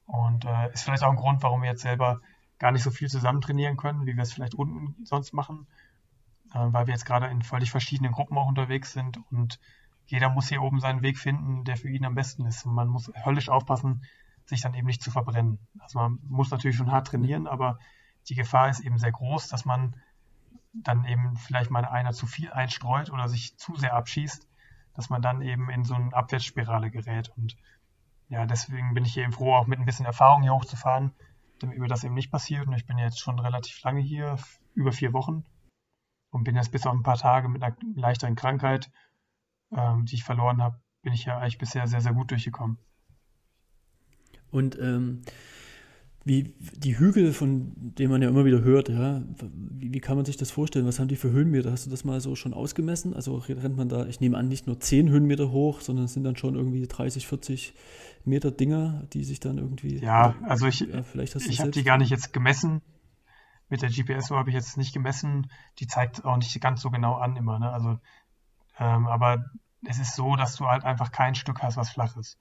Und 0.06 0.46
äh, 0.46 0.72
ist 0.72 0.84
vielleicht 0.84 1.04
auch 1.04 1.10
ein 1.10 1.18
Grund, 1.18 1.44
warum 1.44 1.64
wir 1.64 1.72
jetzt 1.72 1.82
selber 1.82 2.22
gar 2.60 2.72
nicht 2.72 2.84
so 2.84 2.92
viel 2.92 3.10
zusammen 3.10 3.42
trainieren 3.42 3.78
können, 3.78 4.06
wie 4.06 4.16
wir 4.16 4.24
es 4.24 4.34
vielleicht 4.34 4.56
unten 4.56 5.06
sonst 5.06 5.34
machen, 5.34 5.68
äh, 6.54 6.60
weil 6.60 6.88
wir 6.88 6.94
jetzt 6.94 7.06
gerade 7.06 7.28
in 7.28 7.42
völlig 7.42 7.72
verschiedenen 7.72 8.12
Gruppen 8.12 8.38
auch 8.38 8.48
unterwegs 8.48 8.94
sind 8.94 9.20
und 9.32 9.60
jeder 10.08 10.30
muss 10.30 10.48
hier 10.48 10.62
oben 10.62 10.80
seinen 10.80 11.02
Weg 11.02 11.18
finden, 11.18 11.66
der 11.66 11.76
für 11.78 11.90
ihn 11.90 12.06
am 12.06 12.16
besten 12.16 12.46
ist. 12.46 12.66
Und 12.66 12.74
man 12.74 12.88
muss 12.88 13.12
höllisch 13.26 13.50
aufpassen, 13.50 14.04
sich 14.46 14.62
dann 14.62 14.74
eben 14.74 14.88
nicht 14.88 15.04
zu 15.04 15.12
verbrennen. 15.12 15.60
Also 15.80 16.00
man 16.00 16.20
muss 16.24 16.50
natürlich 16.50 16.78
schon 16.78 16.92
hart 16.92 17.08
trainieren, 17.08 17.46
aber 17.46 17.78
die 18.30 18.36
Gefahr 18.36 18.70
ist 18.70 18.80
eben 18.80 18.98
sehr 18.98 19.12
groß, 19.12 19.50
dass 19.50 19.66
man 19.66 19.96
dann 20.74 21.06
eben 21.06 21.36
vielleicht 21.36 21.72
mal 21.72 21.86
einer 21.86 22.14
zu 22.14 22.26
viel 22.26 22.52
einstreut 22.52 23.10
oder 23.10 23.28
sich 23.28 23.58
zu 23.58 23.76
sehr 23.76 23.94
abschießt, 23.94 24.48
dass 24.94 25.10
man 25.10 25.22
dann 25.22 25.42
eben 25.42 25.70
in 25.70 25.84
so 25.84 25.96
eine 25.96 26.14
Abwärtsspirale 26.14 26.90
gerät. 26.90 27.32
Und 27.36 27.58
ja, 28.30 28.46
deswegen 28.46 28.94
bin 28.94 29.04
ich 29.04 29.14
hier 29.14 29.24
eben 29.24 29.34
froh, 29.34 29.56
auch 29.56 29.68
mit 29.68 29.80
ein 29.80 29.86
bisschen 29.86 30.06
Erfahrung 30.06 30.42
hier 30.42 30.54
hochzufahren, 30.54 31.12
damit 31.60 31.80
mir 31.80 31.88
das 31.88 32.04
eben 32.04 32.14
nicht 32.14 32.32
passiert. 32.32 32.68
Und 32.68 32.74
ich 32.74 32.86
bin 32.86 32.98
jetzt 32.98 33.20
schon 33.20 33.40
relativ 33.40 33.82
lange 33.84 34.02
hier, 34.02 34.38
über 34.74 34.92
vier 34.92 35.14
Wochen, 35.14 35.46
und 36.30 36.44
bin 36.44 36.56
jetzt 36.56 36.72
bis 36.72 36.86
auf 36.86 36.94
ein 36.94 37.04
paar 37.04 37.18
Tage 37.18 37.48
mit 37.50 37.64
einer 37.64 37.76
leichteren 37.96 38.36
Krankheit, 38.36 38.92
ähm, 39.72 40.06
die 40.06 40.16
ich 40.16 40.24
verloren 40.24 40.62
habe, 40.62 40.80
bin 41.02 41.14
ich 41.14 41.26
ja 41.26 41.38
eigentlich 41.38 41.58
bisher 41.58 41.88
sehr, 41.88 42.02
sehr 42.02 42.14
gut 42.14 42.32
durchgekommen. 42.32 42.78
Und 44.52 44.78
ähm, 44.80 45.24
wie 46.28 46.54
die 46.60 46.98
Hügel, 47.00 47.32
von 47.32 47.72
denen 47.76 48.12
man 48.12 48.22
ja 48.22 48.30
immer 48.30 48.46
wieder 48.46 48.62
hört, 48.62 48.90
ja, 48.90 49.22
wie, 49.40 49.94
wie, 49.94 50.00
kann 50.00 50.18
man 50.18 50.26
sich 50.26 50.38
das 50.38 50.52
vorstellen? 50.52 50.86
Was 50.86 51.00
haben 51.00 51.08
die 51.08 51.16
für 51.16 51.32
Höhenmeter? 51.32 51.72
Hast 51.72 51.86
du 51.86 51.90
das 51.90 52.04
mal 52.04 52.20
so 52.20 52.36
schon 52.36 52.54
ausgemessen? 52.54 53.14
Also 53.14 53.38
rennt 53.38 53.78
man 53.78 53.90
da, 53.90 54.06
ich 54.06 54.20
nehme 54.20 54.38
an, 54.38 54.48
nicht 54.48 54.68
nur 54.68 54.80
10 54.80 55.10
Höhenmeter 55.10 55.52
hoch, 55.52 55.82
sondern 55.82 56.06
es 56.06 56.14
sind 56.14 56.24
dann 56.24 56.36
schon 56.36 56.56
irgendwie 56.56 56.86
30, 56.86 57.28
40 57.28 57.74
Meter 58.26 58.52
Dinger, 58.52 59.04
die 59.14 59.24
sich 59.24 59.40
dann 59.40 59.58
irgendwie. 59.58 60.00
Ja, 60.00 60.36
also 60.44 60.68
ich, 60.68 60.82
ja, 60.82 61.04
ich 61.14 61.62
habe 61.62 61.72
die 61.72 61.84
gar 61.84 61.98
nicht 61.98 62.10
jetzt 62.10 62.34
gemessen. 62.34 62.82
Mit 63.70 63.82
der 63.82 63.90
GPS-Uhr 63.90 64.38
habe 64.38 64.50
ich 64.50 64.56
jetzt 64.56 64.78
nicht 64.78 64.94
gemessen. 64.94 65.50
Die 65.80 65.88
zeigt 65.88 66.26
auch 66.26 66.38
nicht 66.38 66.60
ganz 66.62 66.82
so 66.82 66.90
genau 66.90 67.16
an 67.16 67.36
immer. 67.36 67.60
Ne? 67.60 67.72
Also, 67.72 68.00
ähm, 68.80 69.08
aber 69.08 69.46
es 69.86 70.00
ist 70.00 70.16
so, 70.16 70.36
dass 70.36 70.56
du 70.56 70.68
halt 70.68 70.84
einfach 70.84 71.12
kein 71.12 71.36
Stück 71.36 71.62
hast, 71.62 71.78
was 71.78 71.90
flach 71.90 72.18
ist. 72.18 72.38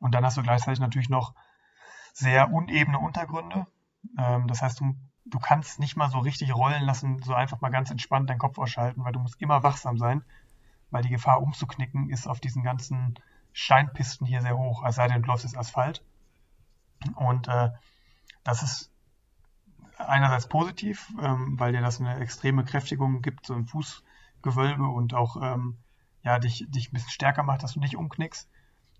Und 0.00 0.14
dann 0.14 0.24
hast 0.24 0.36
du 0.36 0.42
gleichzeitig 0.42 0.80
natürlich 0.80 1.08
noch 1.08 1.34
sehr 2.16 2.50
unebene 2.50 2.98
Untergründe. 2.98 3.66
Ähm, 4.18 4.46
das 4.48 4.62
heißt, 4.62 4.80
du, 4.80 4.96
du 5.26 5.38
kannst 5.38 5.78
nicht 5.78 5.96
mal 5.96 6.10
so 6.10 6.18
richtig 6.18 6.54
rollen 6.54 6.82
lassen, 6.82 7.22
so 7.22 7.34
einfach 7.34 7.60
mal 7.60 7.68
ganz 7.68 7.90
entspannt 7.90 8.30
deinen 8.30 8.38
Kopf 8.38 8.58
ausschalten, 8.58 9.04
weil 9.04 9.12
du 9.12 9.20
musst 9.20 9.40
immer 9.40 9.62
wachsam 9.62 9.98
sein, 9.98 10.24
weil 10.90 11.02
die 11.02 11.10
Gefahr 11.10 11.42
umzuknicken 11.42 12.08
ist 12.08 12.26
auf 12.26 12.40
diesen 12.40 12.62
ganzen 12.62 13.18
Steinpisten 13.52 14.26
hier 14.26 14.40
sehr 14.40 14.56
hoch, 14.56 14.82
es 14.84 14.96
sei 14.96 15.08
denn, 15.08 15.22
du 15.22 15.28
läufst 15.28 15.44
jetzt 15.44 15.58
Asphalt. 15.58 16.02
Und 17.16 17.48
äh, 17.48 17.70
das 18.44 18.62
ist 18.62 18.90
einerseits 19.98 20.48
positiv, 20.48 21.12
ähm, 21.20 21.60
weil 21.60 21.72
dir 21.72 21.82
das 21.82 22.00
eine 22.00 22.16
extreme 22.16 22.64
Kräftigung 22.64 23.20
gibt, 23.20 23.44
so 23.44 23.54
im 23.54 23.66
Fußgewölbe 23.66 24.86
und 24.86 25.12
auch 25.12 25.36
ähm, 25.42 25.76
ja, 26.22 26.38
dich, 26.38 26.64
dich 26.68 26.88
ein 26.88 26.94
bisschen 26.94 27.10
stärker 27.10 27.42
macht, 27.42 27.62
dass 27.62 27.74
du 27.74 27.80
nicht 27.80 27.96
umknickst. 27.96 28.48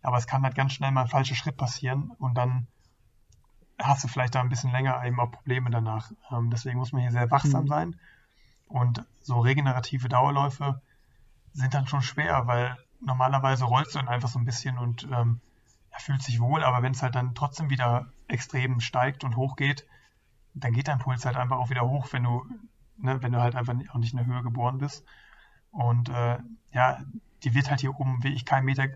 Aber 0.03 0.19
es 0.19 0.27
kann 0.27 0.43
halt 0.43 0.55
ganz 0.55 0.73
schnell 0.75 0.91
mal 0.91 1.03
ein 1.03 1.09
falscher 1.09 1.35
Schritt 1.35 1.57
passieren 1.57 2.11
und 2.19 2.35
dann 2.35 2.67
hast 3.79 4.05
du 4.05 4.09
vielleicht 4.09 4.35
da 4.35 4.41
ein 4.41 4.49
bisschen 4.49 4.73
länger 4.73 5.05
eben 5.05 5.21
auch 5.21 5.31
Probleme 5.31 5.71
danach. 5.71 6.11
Ähm, 6.31 6.51
deswegen 6.51 6.79
muss 6.79 6.93
man 6.93 7.03
hier 7.03 7.11
sehr 7.11 7.31
wachsam 7.31 7.65
mhm. 7.65 7.69
sein. 7.69 7.97
Und 8.69 9.05
so 9.21 9.41
regenerative 9.41 10.09
Dauerläufe 10.09 10.81
sind 11.53 11.75
dann 11.75 11.87
schon 11.87 12.03
schwer, 12.03 12.47
weil 12.47 12.77
normalerweise 13.01 13.65
rollst 13.65 13.95
du 13.95 13.99
dann 13.99 14.09
einfach 14.09 14.29
so 14.29 14.39
ein 14.39 14.45
bisschen 14.45 14.79
und 14.79 15.05
ähm, 15.13 15.41
er 15.91 16.01
fühlt 16.01 16.23
sich 16.23 16.41
wohl, 16.41 16.65
aber 16.65 16.83
wenn 16.83 16.93
es 16.93 17.03
halt 17.03 17.15
dann 17.15 17.35
trotzdem 17.35 17.71
wieder 17.71 18.07
extrem 18.29 18.81
steigt 18.81 19.25
und 19.25 19.37
hochgeht, 19.37 19.87
dann 20.55 20.73
geht 20.73 20.89
dein 20.89 20.99
Puls 20.99 21.25
halt 21.25 21.37
einfach 21.37 21.57
auch 21.57 21.71
wieder 21.71 21.89
hoch, 21.89 22.09
wenn 22.13 22.25
du, 22.25 22.45
ne, 22.99 23.23
wenn 23.23 23.33
du 23.33 23.41
halt 23.41 23.55
einfach 23.55 23.75
auch 23.93 23.99
nicht 23.99 24.13
in 24.13 24.19
der 24.19 24.27
Höhe 24.27 24.43
geboren 24.43 24.79
bist. 24.79 25.05
Und 25.71 26.09
äh, 26.09 26.39
ja, 26.73 27.01
die 27.45 27.55
wird 27.55 27.71
halt 27.71 27.81
hier 27.81 27.99
oben 27.99 28.23
wie 28.23 28.33
ich 28.33 28.45
kein 28.45 28.65
Meter, 28.65 28.89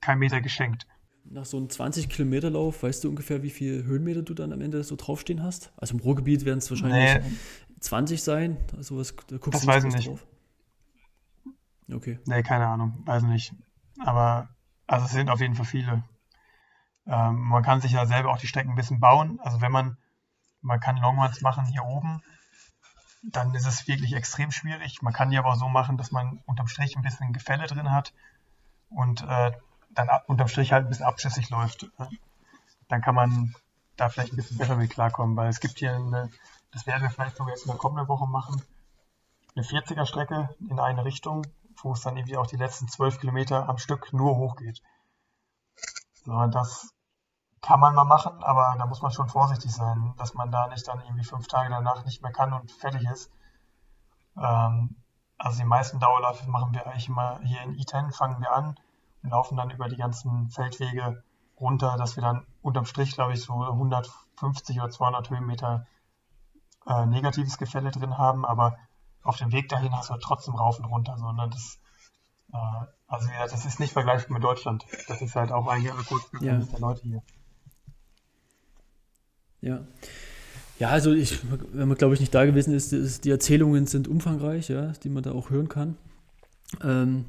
kein 0.00 0.18
Meter 0.18 0.40
geschenkt 0.40 0.86
nach 1.24 1.44
so 1.44 1.56
einem 1.56 1.66
20-Kilometer-Lauf, 1.66 2.82
weißt 2.82 3.04
du 3.04 3.08
ungefähr, 3.08 3.42
wie 3.42 3.50
viele 3.50 3.84
Höhenmeter 3.84 4.22
du 4.22 4.34
dann 4.34 4.52
am 4.52 4.60
Ende 4.60 4.82
so 4.84 4.96
draufstehen 4.96 5.42
hast? 5.42 5.72
Also 5.76 5.94
im 5.94 6.00
Ruhrgebiet 6.00 6.44
werden 6.44 6.58
es 6.58 6.70
wahrscheinlich 6.70 7.24
nee. 7.24 7.36
20 7.80 8.22
sein. 8.22 8.56
Also 8.76 8.98
was, 8.98 9.14
da 9.28 9.36
guckst 9.36 9.54
das 9.54 9.60
du 9.62 9.66
weiß 9.66 9.84
ich 9.84 9.94
nicht. 9.94 10.08
Drauf. 10.08 10.26
Okay. 11.90 12.18
Nee, 12.26 12.42
keine 12.42 12.66
Ahnung, 12.66 13.02
weiß 13.04 13.22
nicht. 13.24 13.54
Aber 14.00 14.48
also 14.86 15.06
es 15.06 15.12
sind 15.12 15.30
auf 15.30 15.40
jeden 15.40 15.54
Fall 15.54 15.66
viele. 15.66 16.04
Ähm, 17.06 17.38
man 17.40 17.62
kann 17.62 17.80
sich 17.80 17.92
ja 17.92 18.06
selber 18.06 18.30
auch 18.30 18.38
die 18.38 18.46
Strecken 18.46 18.70
ein 18.70 18.76
bisschen 18.76 19.00
bauen. 19.00 19.40
Also 19.42 19.60
wenn 19.60 19.72
man, 19.72 19.96
man 20.60 20.80
kann 20.80 20.96
Longruns 20.96 21.40
machen 21.40 21.66
hier 21.66 21.84
oben, 21.84 22.22
dann 23.22 23.54
ist 23.54 23.66
es 23.66 23.86
wirklich 23.86 24.14
extrem 24.14 24.50
schwierig. 24.50 25.02
Man 25.02 25.12
kann 25.12 25.30
die 25.30 25.38
aber 25.38 25.50
auch 25.50 25.56
so 25.56 25.68
machen, 25.68 25.96
dass 25.96 26.10
man 26.10 26.40
unterm 26.46 26.68
Strich 26.68 26.96
ein 26.96 27.02
bisschen 27.02 27.32
Gefälle 27.32 27.66
drin 27.66 27.92
hat 27.92 28.12
und 28.88 29.22
äh, 29.22 29.52
dann 29.94 30.08
unterm 30.26 30.48
Strich 30.48 30.72
halt 30.72 30.86
ein 30.86 30.88
bisschen 30.88 31.06
abschüssig 31.06 31.50
läuft, 31.50 31.86
ne? 31.98 32.08
dann 32.88 33.00
kann 33.00 33.14
man 33.14 33.54
da 33.96 34.08
vielleicht 34.08 34.32
ein 34.32 34.36
bisschen 34.36 34.58
besser 34.58 34.76
mit 34.76 34.90
klarkommen, 34.90 35.36
weil 35.36 35.48
es 35.48 35.60
gibt 35.60 35.78
hier 35.78 35.94
eine, 35.94 36.30
das 36.72 36.86
werden 36.86 37.02
wir 37.02 37.10
vielleicht 37.10 37.36
sogar 37.36 37.52
jetzt 37.52 37.64
in 37.64 37.70
der 37.70 37.78
kommenden 37.78 38.08
Woche 38.08 38.26
machen, 38.26 38.62
eine 39.54 39.64
40er 39.64 40.06
Strecke 40.06 40.54
in 40.68 40.78
eine 40.78 41.04
Richtung, 41.04 41.46
wo 41.82 41.92
es 41.92 42.00
dann 42.00 42.16
irgendwie 42.16 42.36
auch 42.36 42.46
die 42.46 42.56
letzten 42.56 42.88
12 42.88 43.20
Kilometer 43.20 43.68
am 43.68 43.78
Stück 43.78 44.12
nur 44.12 44.36
hochgeht. 44.36 44.82
So, 46.24 46.46
das 46.46 46.92
kann 47.60 47.80
man 47.80 47.94
mal 47.94 48.04
machen, 48.04 48.42
aber 48.42 48.74
da 48.78 48.86
muss 48.86 49.02
man 49.02 49.12
schon 49.12 49.28
vorsichtig 49.28 49.72
sein, 49.72 50.14
dass 50.16 50.34
man 50.34 50.50
da 50.50 50.66
nicht 50.68 50.86
dann 50.88 51.00
irgendwie 51.00 51.24
fünf 51.24 51.46
Tage 51.46 51.70
danach 51.70 52.04
nicht 52.04 52.22
mehr 52.22 52.32
kann 52.32 52.52
und 52.52 52.70
fertig 52.72 53.04
ist. 53.08 53.30
Ähm, 54.36 54.96
also 55.38 55.58
die 55.58 55.66
meisten 55.66 56.00
Dauerläufe 56.00 56.48
machen 56.48 56.72
wir 56.74 56.86
eigentlich 56.86 57.08
immer 57.08 57.40
hier 57.42 57.62
in 57.62 57.76
E10, 57.76 58.12
fangen 58.12 58.40
wir 58.40 58.52
an, 58.52 58.76
laufen 59.22 59.56
dann 59.56 59.70
über 59.70 59.88
die 59.88 59.96
ganzen 59.96 60.50
Feldwege 60.50 61.22
runter, 61.60 61.96
dass 61.96 62.16
wir 62.16 62.22
dann 62.22 62.46
unterm 62.60 62.86
Strich, 62.86 63.14
glaube 63.14 63.32
ich, 63.34 63.42
so 63.42 63.54
150 63.54 64.80
oder 64.80 64.90
200 64.90 65.30
Höhenmeter 65.30 65.86
äh, 66.86 67.06
negatives 67.06 67.58
Gefälle 67.58 67.90
drin 67.90 68.18
haben, 68.18 68.44
aber 68.44 68.76
auf 69.22 69.36
dem 69.36 69.52
Weg 69.52 69.68
dahin 69.68 69.92
hast 69.92 70.08
du 70.08 70.14
halt 70.14 70.22
trotzdem 70.22 70.54
rauf 70.54 70.78
und 70.78 70.86
runter, 70.86 71.16
sondern 71.16 71.50
das, 71.50 71.78
äh, 72.52 72.86
also 73.06 73.28
ja, 73.28 73.46
das 73.46 73.64
ist 73.64 73.78
nicht 73.78 73.92
vergleichbar 73.92 74.34
mit 74.34 74.42
Deutschland. 74.42 74.84
Das 75.06 75.22
ist 75.22 75.36
halt 75.36 75.52
auch 75.52 75.68
eigentlich 75.68 75.92
eine 75.92 76.02
kurze 76.02 76.26
ja. 76.40 76.58
der 76.58 76.78
Leute 76.80 77.02
hier. 77.02 77.22
Ja. 79.60 79.80
Ja, 80.78 80.88
also 80.88 81.12
ich, 81.12 81.38
wenn 81.72 81.86
man 81.86 81.96
glaube 81.96 82.14
ich 82.14 82.20
nicht 82.20 82.34
da 82.34 82.44
gewesen 82.44 82.74
ist, 82.74 82.92
ist, 82.92 83.24
die 83.24 83.30
Erzählungen 83.30 83.86
sind 83.86 84.08
umfangreich, 84.08 84.68
ja, 84.68 84.88
die 85.04 85.10
man 85.10 85.22
da 85.22 85.30
auch 85.30 85.50
hören 85.50 85.68
kann. 85.68 85.96
Ähm, 86.82 87.26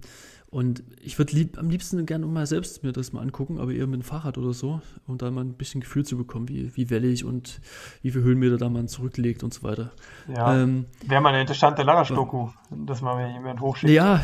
und 0.53 0.83
ich 1.01 1.17
würde 1.17 1.35
lieb, 1.35 1.57
am 1.57 1.71
liebsten 1.71 2.05
gerne 2.05 2.27
mal 2.27 2.45
selbst 2.45 2.83
mir 2.83 2.91
das 2.91 3.11
mal 3.11 3.21
angucken, 3.21 3.59
aber 3.59 3.71
eher 3.71 3.87
mit 3.87 4.01
dem 4.01 4.03
Fahrrad 4.03 4.37
oder 4.37 4.53
so, 4.53 4.81
um 5.07 5.17
da 5.17 5.31
mal 5.31 5.41
ein 5.41 5.53
bisschen 5.53 5.81
Gefühl 5.81 6.05
zu 6.05 6.15
bekommen, 6.15 6.47
wie, 6.47 6.71
wie 6.75 6.91
wellig 6.91 7.25
und 7.25 7.59
wie 8.03 8.11
viele 8.11 8.23
Höhenmeter 8.23 8.57
da 8.57 8.69
man 8.69 8.87
zurücklegt 8.87 9.43
und 9.43 9.51
so 9.51 9.63
weiter. 9.63 9.89
Ja, 10.27 10.61
ähm, 10.61 10.85
wäre 11.07 11.21
mal 11.21 11.29
eine 11.29 11.41
interessante 11.41 11.81
Larasch-Doku, 11.81 12.49
dass 12.69 13.01
man 13.01 13.17
mir 13.17 13.33
jemand 13.33 13.61
hochschickt. 13.61 13.91
Ja, 13.91 14.21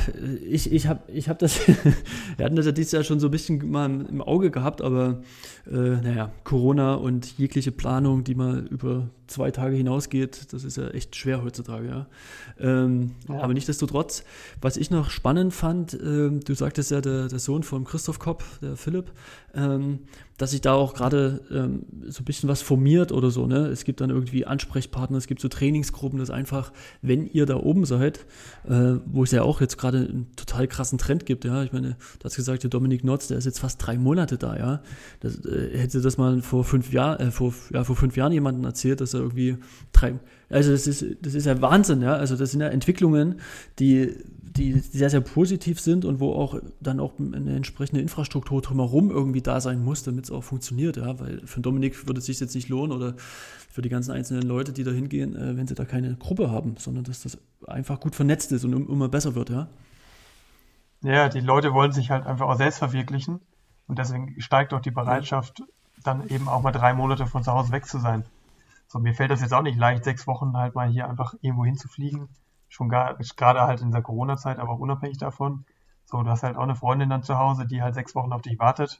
ich, 0.47 0.71
ich 0.71 0.85
habe 0.85 1.11
ich 1.11 1.29
hab 1.29 1.39
das, 1.39 1.67
wir 2.37 2.45
hatten 2.45 2.55
das 2.55 2.67
ja 2.67 2.73
dieses 2.73 2.91
Jahr 2.91 3.03
schon 3.03 3.19
so 3.19 3.29
ein 3.29 3.31
bisschen 3.31 3.67
mal 3.71 3.89
im 3.89 4.21
Auge 4.21 4.51
gehabt, 4.51 4.83
aber 4.83 5.23
äh, 5.65 5.75
naja, 5.75 6.31
Corona 6.43 6.93
und 6.93 7.39
jegliche 7.39 7.71
Planung, 7.71 8.23
die 8.23 8.35
mal 8.35 8.67
über 8.67 9.09
zwei 9.29 9.51
Tage 9.51 9.75
hinausgeht, 9.75 10.53
das 10.53 10.63
ist 10.63 10.77
ja 10.77 10.89
echt 10.89 11.15
schwer 11.15 11.43
heutzutage, 11.43 11.87
ja. 11.87 12.07
Ähm, 12.59 13.15
ja. 13.27 13.39
Aber 13.41 13.53
nichtsdestotrotz, 13.53 14.23
was 14.61 14.77
ich 14.77 14.91
noch 14.91 15.09
spannend 15.09 15.53
fand, 15.53 15.93
äh, 15.93 16.29
du 16.29 16.53
sagtest 16.53 16.91
ja, 16.91 17.01
der, 17.01 17.27
der 17.27 17.39
Sohn 17.39 17.63
von 17.63 17.85
Christoph 17.85 18.19
Kopp, 18.19 18.43
der 18.61 18.75
Philipp, 18.75 19.11
ähm, 19.53 19.99
dass 20.39 20.51
sich 20.51 20.61
da 20.61 20.73
auch 20.73 20.93
gerade 20.93 21.41
ähm, 21.51 21.83
so 22.07 22.21
ein 22.21 22.25
bisschen 22.25 22.47
was 22.47 22.61
formiert 22.61 23.11
oder 23.11 23.29
so. 23.29 23.45
Ne? 23.45 23.67
Es 23.67 23.83
gibt 23.83 23.99
dann 23.99 24.09
irgendwie 24.09 24.45
Ansprechpartner, 24.45 25.17
es 25.17 25.27
gibt 25.27 25.41
so 25.41 25.49
Trainingsgruppen, 25.49 26.17
das 26.17 26.29
einfach, 26.29 26.71
wenn 27.01 27.27
ihr 27.27 27.45
da 27.45 27.57
oben 27.57 27.83
seid, 27.83 28.25
äh, 28.63 28.95
wo 29.05 29.23
es 29.23 29.31
ja 29.31 29.43
auch 29.43 29.59
jetzt 29.59 29.77
gerade 29.77 29.97
einen 29.97 30.27
total 30.37 30.67
krassen 30.67 30.97
Trend 30.97 31.25
gibt, 31.25 31.43
ja. 31.43 31.61
Ich 31.63 31.73
meine, 31.73 31.97
du 32.19 32.23
hast 32.23 32.37
gesagt, 32.37 32.63
der 32.63 32.69
Dominik 32.69 33.03
Notz, 33.03 33.27
der 33.27 33.37
ist 33.37 33.45
jetzt 33.45 33.59
fast 33.59 33.85
drei 33.85 33.97
Monate 33.97 34.37
da, 34.37 34.57
ja. 34.57 34.81
Das, 35.19 35.43
äh, 35.43 35.77
hätte 35.77 35.99
das 35.99 36.17
mal 36.17 36.41
vor 36.41 36.63
fünf 36.63 36.93
Jahren, 36.93 37.19
äh, 37.19 37.31
vor, 37.31 37.53
ja, 37.73 37.83
vor 37.83 37.97
fünf 37.97 38.15
Jahren 38.15 38.31
jemandem 38.31 38.63
erzählt, 38.63 39.01
dass 39.01 39.13
er 39.13 39.19
irgendwie 39.19 39.57
drei, 39.91 40.19
also 40.49 40.71
das 40.71 40.87
ist, 40.87 41.05
das 41.21 41.33
ist 41.33 41.45
ja 41.45 41.61
Wahnsinn, 41.61 42.01
ja. 42.01 42.13
Also 42.13 42.35
das 42.35 42.51
sind 42.51 42.61
ja 42.61 42.67
Entwicklungen, 42.67 43.39
die 43.77 44.15
die 44.59 44.79
sehr, 44.79 45.09
sehr 45.09 45.21
positiv 45.21 45.79
sind 45.79 46.05
und 46.05 46.19
wo 46.19 46.33
auch 46.33 46.59
dann 46.79 46.99
auch 46.99 47.13
eine 47.19 47.55
entsprechende 47.55 48.01
Infrastruktur 48.01 48.61
drumherum 48.61 49.09
irgendwie 49.09 49.41
da 49.41 49.61
sein 49.61 49.83
muss, 49.83 50.03
damit 50.03 50.25
es 50.25 50.31
auch 50.31 50.43
funktioniert, 50.43 50.97
ja, 50.97 51.19
weil 51.19 51.41
für 51.45 51.61
Dominik 51.61 52.07
würde 52.07 52.19
es 52.19 52.25
sich 52.25 52.39
jetzt 52.39 52.55
nicht 52.55 52.69
lohnen 52.69 52.91
oder 52.91 53.15
für 53.71 53.81
die 53.81 53.89
ganzen 53.89 54.11
einzelnen 54.11 54.43
Leute, 54.43 54.73
die 54.73 54.83
da 54.83 54.91
hingehen, 54.91 55.35
äh, 55.35 55.55
wenn 55.55 55.67
sie 55.67 55.75
da 55.75 55.85
keine 55.85 56.15
Gruppe 56.15 56.51
haben, 56.51 56.75
sondern 56.77 57.03
dass 57.03 57.23
das 57.23 57.37
einfach 57.67 57.99
gut 57.99 58.15
vernetzt 58.15 58.51
ist 58.51 58.65
und 58.65 58.73
immer 58.73 59.09
besser 59.09 59.35
wird, 59.35 59.49
ja. 59.49 59.67
Ja, 61.01 61.29
die 61.29 61.39
Leute 61.39 61.73
wollen 61.73 61.93
sich 61.93 62.11
halt 62.11 62.25
einfach 62.25 62.47
auch 62.47 62.57
selbst 62.57 62.79
verwirklichen 62.79 63.39
und 63.87 63.99
deswegen 63.99 64.35
steigt 64.41 64.73
auch 64.73 64.81
die 64.81 64.91
Bereitschaft, 64.91 65.63
dann 66.03 66.27
eben 66.27 66.49
auch 66.49 66.61
mal 66.61 66.71
drei 66.71 66.93
Monate 66.93 67.25
von 67.25 67.43
zu 67.43 67.53
Hause 67.53 67.71
weg 67.71 67.85
zu 67.85 67.99
sein. 67.99 68.25
So, 68.89 68.97
mir 68.99 69.13
fällt 69.13 69.29
das 69.29 69.41
jetzt 69.41 69.53
auch 69.53 69.61
nicht 69.61 69.77
leicht, 69.77 70.03
sechs 70.03 70.25
Wochen 70.25 70.57
halt 70.57 70.73
mal 70.73 70.89
hier 70.89 71.07
einfach 71.07 71.35
irgendwo 71.41 71.63
hinzufliegen. 71.63 72.27
Schon 72.67 72.89
gar, 72.89 73.15
gerade 73.15 73.61
halt 73.61 73.81
in 73.81 73.91
der 73.91 74.01
Corona-Zeit, 74.01 74.57
aber 74.57 74.71
auch 74.71 74.79
unabhängig 74.79 75.19
davon. 75.19 75.65
So, 76.05 76.23
du 76.23 76.29
hast 76.29 76.41
halt 76.41 76.57
auch 76.57 76.63
eine 76.63 76.75
Freundin 76.75 77.09
dann 77.09 77.21
zu 77.21 77.37
Hause, 77.37 77.67
die 77.67 77.83
halt 77.83 77.93
sechs 77.93 78.15
Wochen 78.15 78.33
auf 78.33 78.41
dich 78.41 78.57
wartet. 78.57 78.99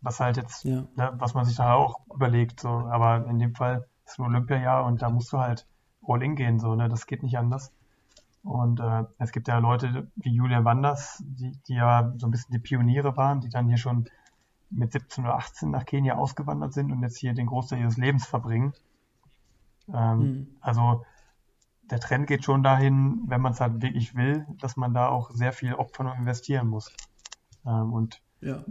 Was 0.00 0.20
halt 0.20 0.36
jetzt, 0.36 0.64
ja. 0.64 0.84
ne, 0.94 1.12
was 1.18 1.34
man 1.34 1.44
sich 1.44 1.56
da 1.56 1.74
auch 1.74 2.00
überlegt. 2.14 2.60
So, 2.60 2.68
aber 2.68 3.26
in 3.26 3.40
dem 3.40 3.54
Fall 3.54 3.88
ist 4.06 4.12
es 4.12 4.18
ein 4.18 4.26
Olympiajahr 4.26 4.84
und 4.84 5.02
da 5.02 5.10
musst 5.10 5.32
du 5.32 5.38
halt 5.38 5.66
all 6.06 6.22
in 6.22 6.36
gehen, 6.36 6.60
so, 6.60 6.74
ne, 6.76 6.88
das 6.88 7.06
geht 7.06 7.24
nicht 7.24 7.36
anders. 7.36 7.72
Und 8.44 8.78
äh, 8.78 9.04
es 9.18 9.32
gibt 9.32 9.48
ja 9.48 9.58
Leute 9.58 10.10
wie 10.14 10.32
Julian 10.32 10.64
Wanders, 10.64 11.22
die, 11.26 11.58
die 11.66 11.74
ja 11.74 12.12
so 12.16 12.26
ein 12.28 12.30
bisschen 12.30 12.52
die 12.52 12.58
Pioniere 12.60 13.16
waren, 13.16 13.40
die 13.40 13.50
dann 13.50 13.66
hier 13.66 13.76
schon 13.76 14.08
mit 14.70 14.92
17 14.92 15.24
oder 15.24 15.34
18 15.34 15.70
nach 15.70 15.84
Kenia 15.84 16.14
ausgewandert 16.14 16.72
sind 16.72 16.92
und 16.92 17.02
jetzt 17.02 17.18
hier 17.18 17.34
den 17.34 17.46
Großteil 17.46 17.80
ihres 17.80 17.96
Lebens 17.96 18.24
verbringen. 18.24 18.72
Ähm, 19.92 20.18
mhm. 20.18 20.56
Also 20.60 21.04
der 21.90 22.00
Trend 22.00 22.26
geht 22.26 22.44
schon 22.44 22.62
dahin, 22.62 23.22
wenn 23.26 23.40
man 23.40 23.52
es 23.52 23.60
halt 23.60 23.82
wirklich 23.82 24.14
will, 24.14 24.46
dass 24.60 24.76
man 24.76 24.94
da 24.94 25.08
auch 25.08 25.30
sehr 25.30 25.52
viel 25.52 25.74
Opfer 25.74 26.04
noch 26.04 26.16
investieren 26.16 26.68
muss. 26.68 26.92
Ähm, 27.66 27.92
und 27.92 28.22
ja. 28.40 28.64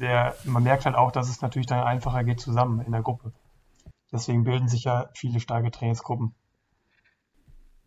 der, 0.00 0.34
man 0.44 0.62
merkt 0.62 0.84
halt 0.84 0.96
auch, 0.96 1.12
dass 1.12 1.28
es 1.28 1.40
natürlich 1.40 1.66
dann 1.66 1.80
einfacher 1.84 2.24
geht 2.24 2.40
zusammen 2.40 2.80
in 2.80 2.92
der 2.92 3.02
Gruppe. 3.02 3.32
Deswegen 4.10 4.44
bilden 4.44 4.68
sich 4.68 4.84
ja 4.84 5.08
viele 5.14 5.40
starke 5.40 5.70
Trainingsgruppen. 5.70 6.34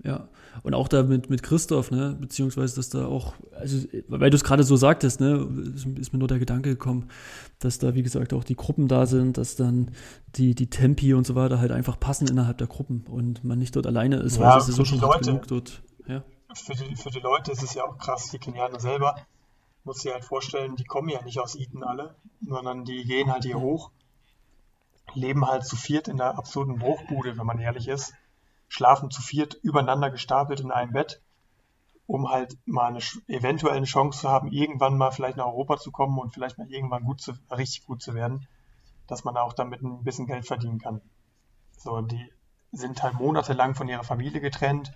Ja, 0.06 0.30
und 0.62 0.76
auch 0.76 0.88
da 0.88 1.02
mit, 1.02 1.32
mit 1.32 1.42
Christoph, 1.42 1.90
ne, 1.90 2.16
beziehungsweise, 2.20 2.76
dass 2.76 2.90
da 2.90 3.08
auch, 3.08 3.34
also, 3.60 3.88
weil 4.08 4.30
du 4.30 4.36
es 4.36 4.44
gerade 4.44 4.64
so 4.64 4.76
sagtest, 4.76 5.20
ne, 5.20 5.48
ist 6.00 6.14
mir 6.14 6.20
nur 6.20 6.28
der 6.28 6.38
Gedanke 6.38 6.70
gekommen, 6.70 7.10
dass 7.58 7.80
da, 7.80 7.96
wie 7.96 8.04
gesagt, 8.04 8.32
auch 8.32 8.44
die 8.44 8.56
Gruppen 8.56 8.88
da 8.88 9.08
sind, 9.08 9.40
dass 9.40 9.56
dann 9.56 9.90
die, 10.36 10.54
die 10.54 10.70
Tempi 10.70 11.16
und 11.16 11.26
so 11.26 11.34
weiter 11.34 11.60
halt 11.60 11.72
einfach 11.72 12.00
passen 12.00 12.28
innerhalb 12.28 12.60
der 12.60 12.68
Gruppen 12.68 13.06
und 13.10 13.44
man 13.44 13.58
nicht 13.58 13.76
dort 13.76 13.88
alleine 13.88 14.18
ist, 14.18 14.38
ja, 14.38 14.44
weil 14.44 14.60
es 14.60 14.70
ist 14.70 14.76
so 14.76 14.86
schon 14.86 15.00
Leute, 15.00 15.32
genug 15.32 15.48
dort, 15.48 15.82
ja. 16.08 16.24
Für 16.54 16.76
die, 16.76 16.96
für 16.96 17.10
die 17.10 17.20
Leute 17.20 17.52
ist 17.52 17.64
es 17.64 17.74
ja 17.74 17.84
auch 17.84 17.98
krass, 17.98 18.30
die 18.30 18.38
Kenianer 18.38 18.80
selber, 18.80 19.16
muss 19.86 20.02
sich 20.02 20.14
halt 20.14 20.24
vorstellen, 20.24 20.76
die 20.76 20.84
kommen 20.84 21.10
ja 21.10 21.24
nicht 21.24 21.40
aus 21.40 21.56
Eden 21.56 21.84
alle, 21.84 22.14
sondern 22.48 22.86
die 22.86 23.06
gehen 23.06 23.32
halt 23.32 23.44
hier 23.44 23.60
hoch, 23.60 23.90
leben 25.16 25.48
halt 25.48 25.66
zu 25.66 25.76
viert 25.76 26.08
in 26.08 26.18
der 26.18 26.38
absoluten 26.38 26.78
Bruchbude, 26.78 27.38
wenn 27.38 27.46
man 27.48 27.58
ehrlich 27.58 27.88
ist 27.88 28.14
schlafen 28.76 29.10
zu 29.10 29.22
viert 29.22 29.54
übereinander 29.64 30.12
gestapelt 30.12 30.60
in 30.60 30.70
einem 30.70 30.92
Bett, 30.92 31.22
um 32.08 32.30
halt 32.30 32.58
mal 32.66 32.88
eine 32.88 33.00
eventuell 33.28 33.78
eine 33.78 33.86
Chance 33.86 34.20
zu 34.20 34.30
haben, 34.30 34.52
irgendwann 34.52 34.98
mal 34.98 35.12
vielleicht 35.12 35.38
nach 35.38 35.46
Europa 35.46 35.78
zu 35.78 35.92
kommen 35.92 36.20
und 36.20 36.34
vielleicht 36.34 36.58
mal 36.58 36.70
irgendwann 36.70 37.06
gut 37.06 37.22
zu, 37.22 37.32
richtig 37.52 37.86
gut 37.86 38.02
zu 38.02 38.14
werden, 38.14 38.46
dass 39.08 39.24
man 39.24 39.38
auch 39.38 39.54
damit 39.54 39.82
ein 39.82 40.04
bisschen 40.04 40.28
Geld 40.28 40.46
verdienen 40.46 40.80
kann. 40.80 41.02
So, 41.78 42.02
die 42.02 42.30
sind 42.74 43.02
halt 43.02 43.14
monatelang 43.14 43.76
von 43.76 43.88
ihrer 43.88 44.04
Familie 44.04 44.42
getrennt. 44.42 44.92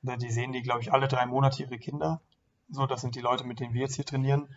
Die 0.00 0.30
sehen 0.30 0.52
die, 0.52 0.62
glaube 0.62 0.80
ich, 0.80 0.90
alle 0.90 1.06
drei 1.06 1.26
Monate 1.26 1.62
ihre 1.62 1.78
Kinder. 1.78 2.22
So, 2.70 2.86
das 2.86 3.02
sind 3.02 3.14
die 3.14 3.20
Leute, 3.20 3.44
mit 3.44 3.60
denen 3.60 3.74
wir 3.74 3.82
jetzt 3.82 3.96
hier 3.96 4.06
trainieren. 4.06 4.48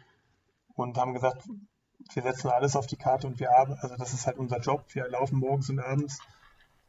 Und 0.76 0.98
haben 0.98 1.14
gesagt, 1.14 1.44
wir 2.14 2.24
setzen 2.24 2.50
alles 2.50 2.78
auf 2.78 2.88
die 2.88 2.96
Karte 2.96 3.28
und 3.28 3.38
wir 3.42 3.52
arbeiten, 3.52 3.82
also 3.82 3.98
das 3.98 4.14
ist 4.14 4.28
halt 4.28 4.38
unser 4.38 4.60
Job. 4.60 4.86
Wir 4.94 5.10
laufen 5.10 5.40
morgens 5.40 5.70
und 5.70 5.80
abends 5.80 6.20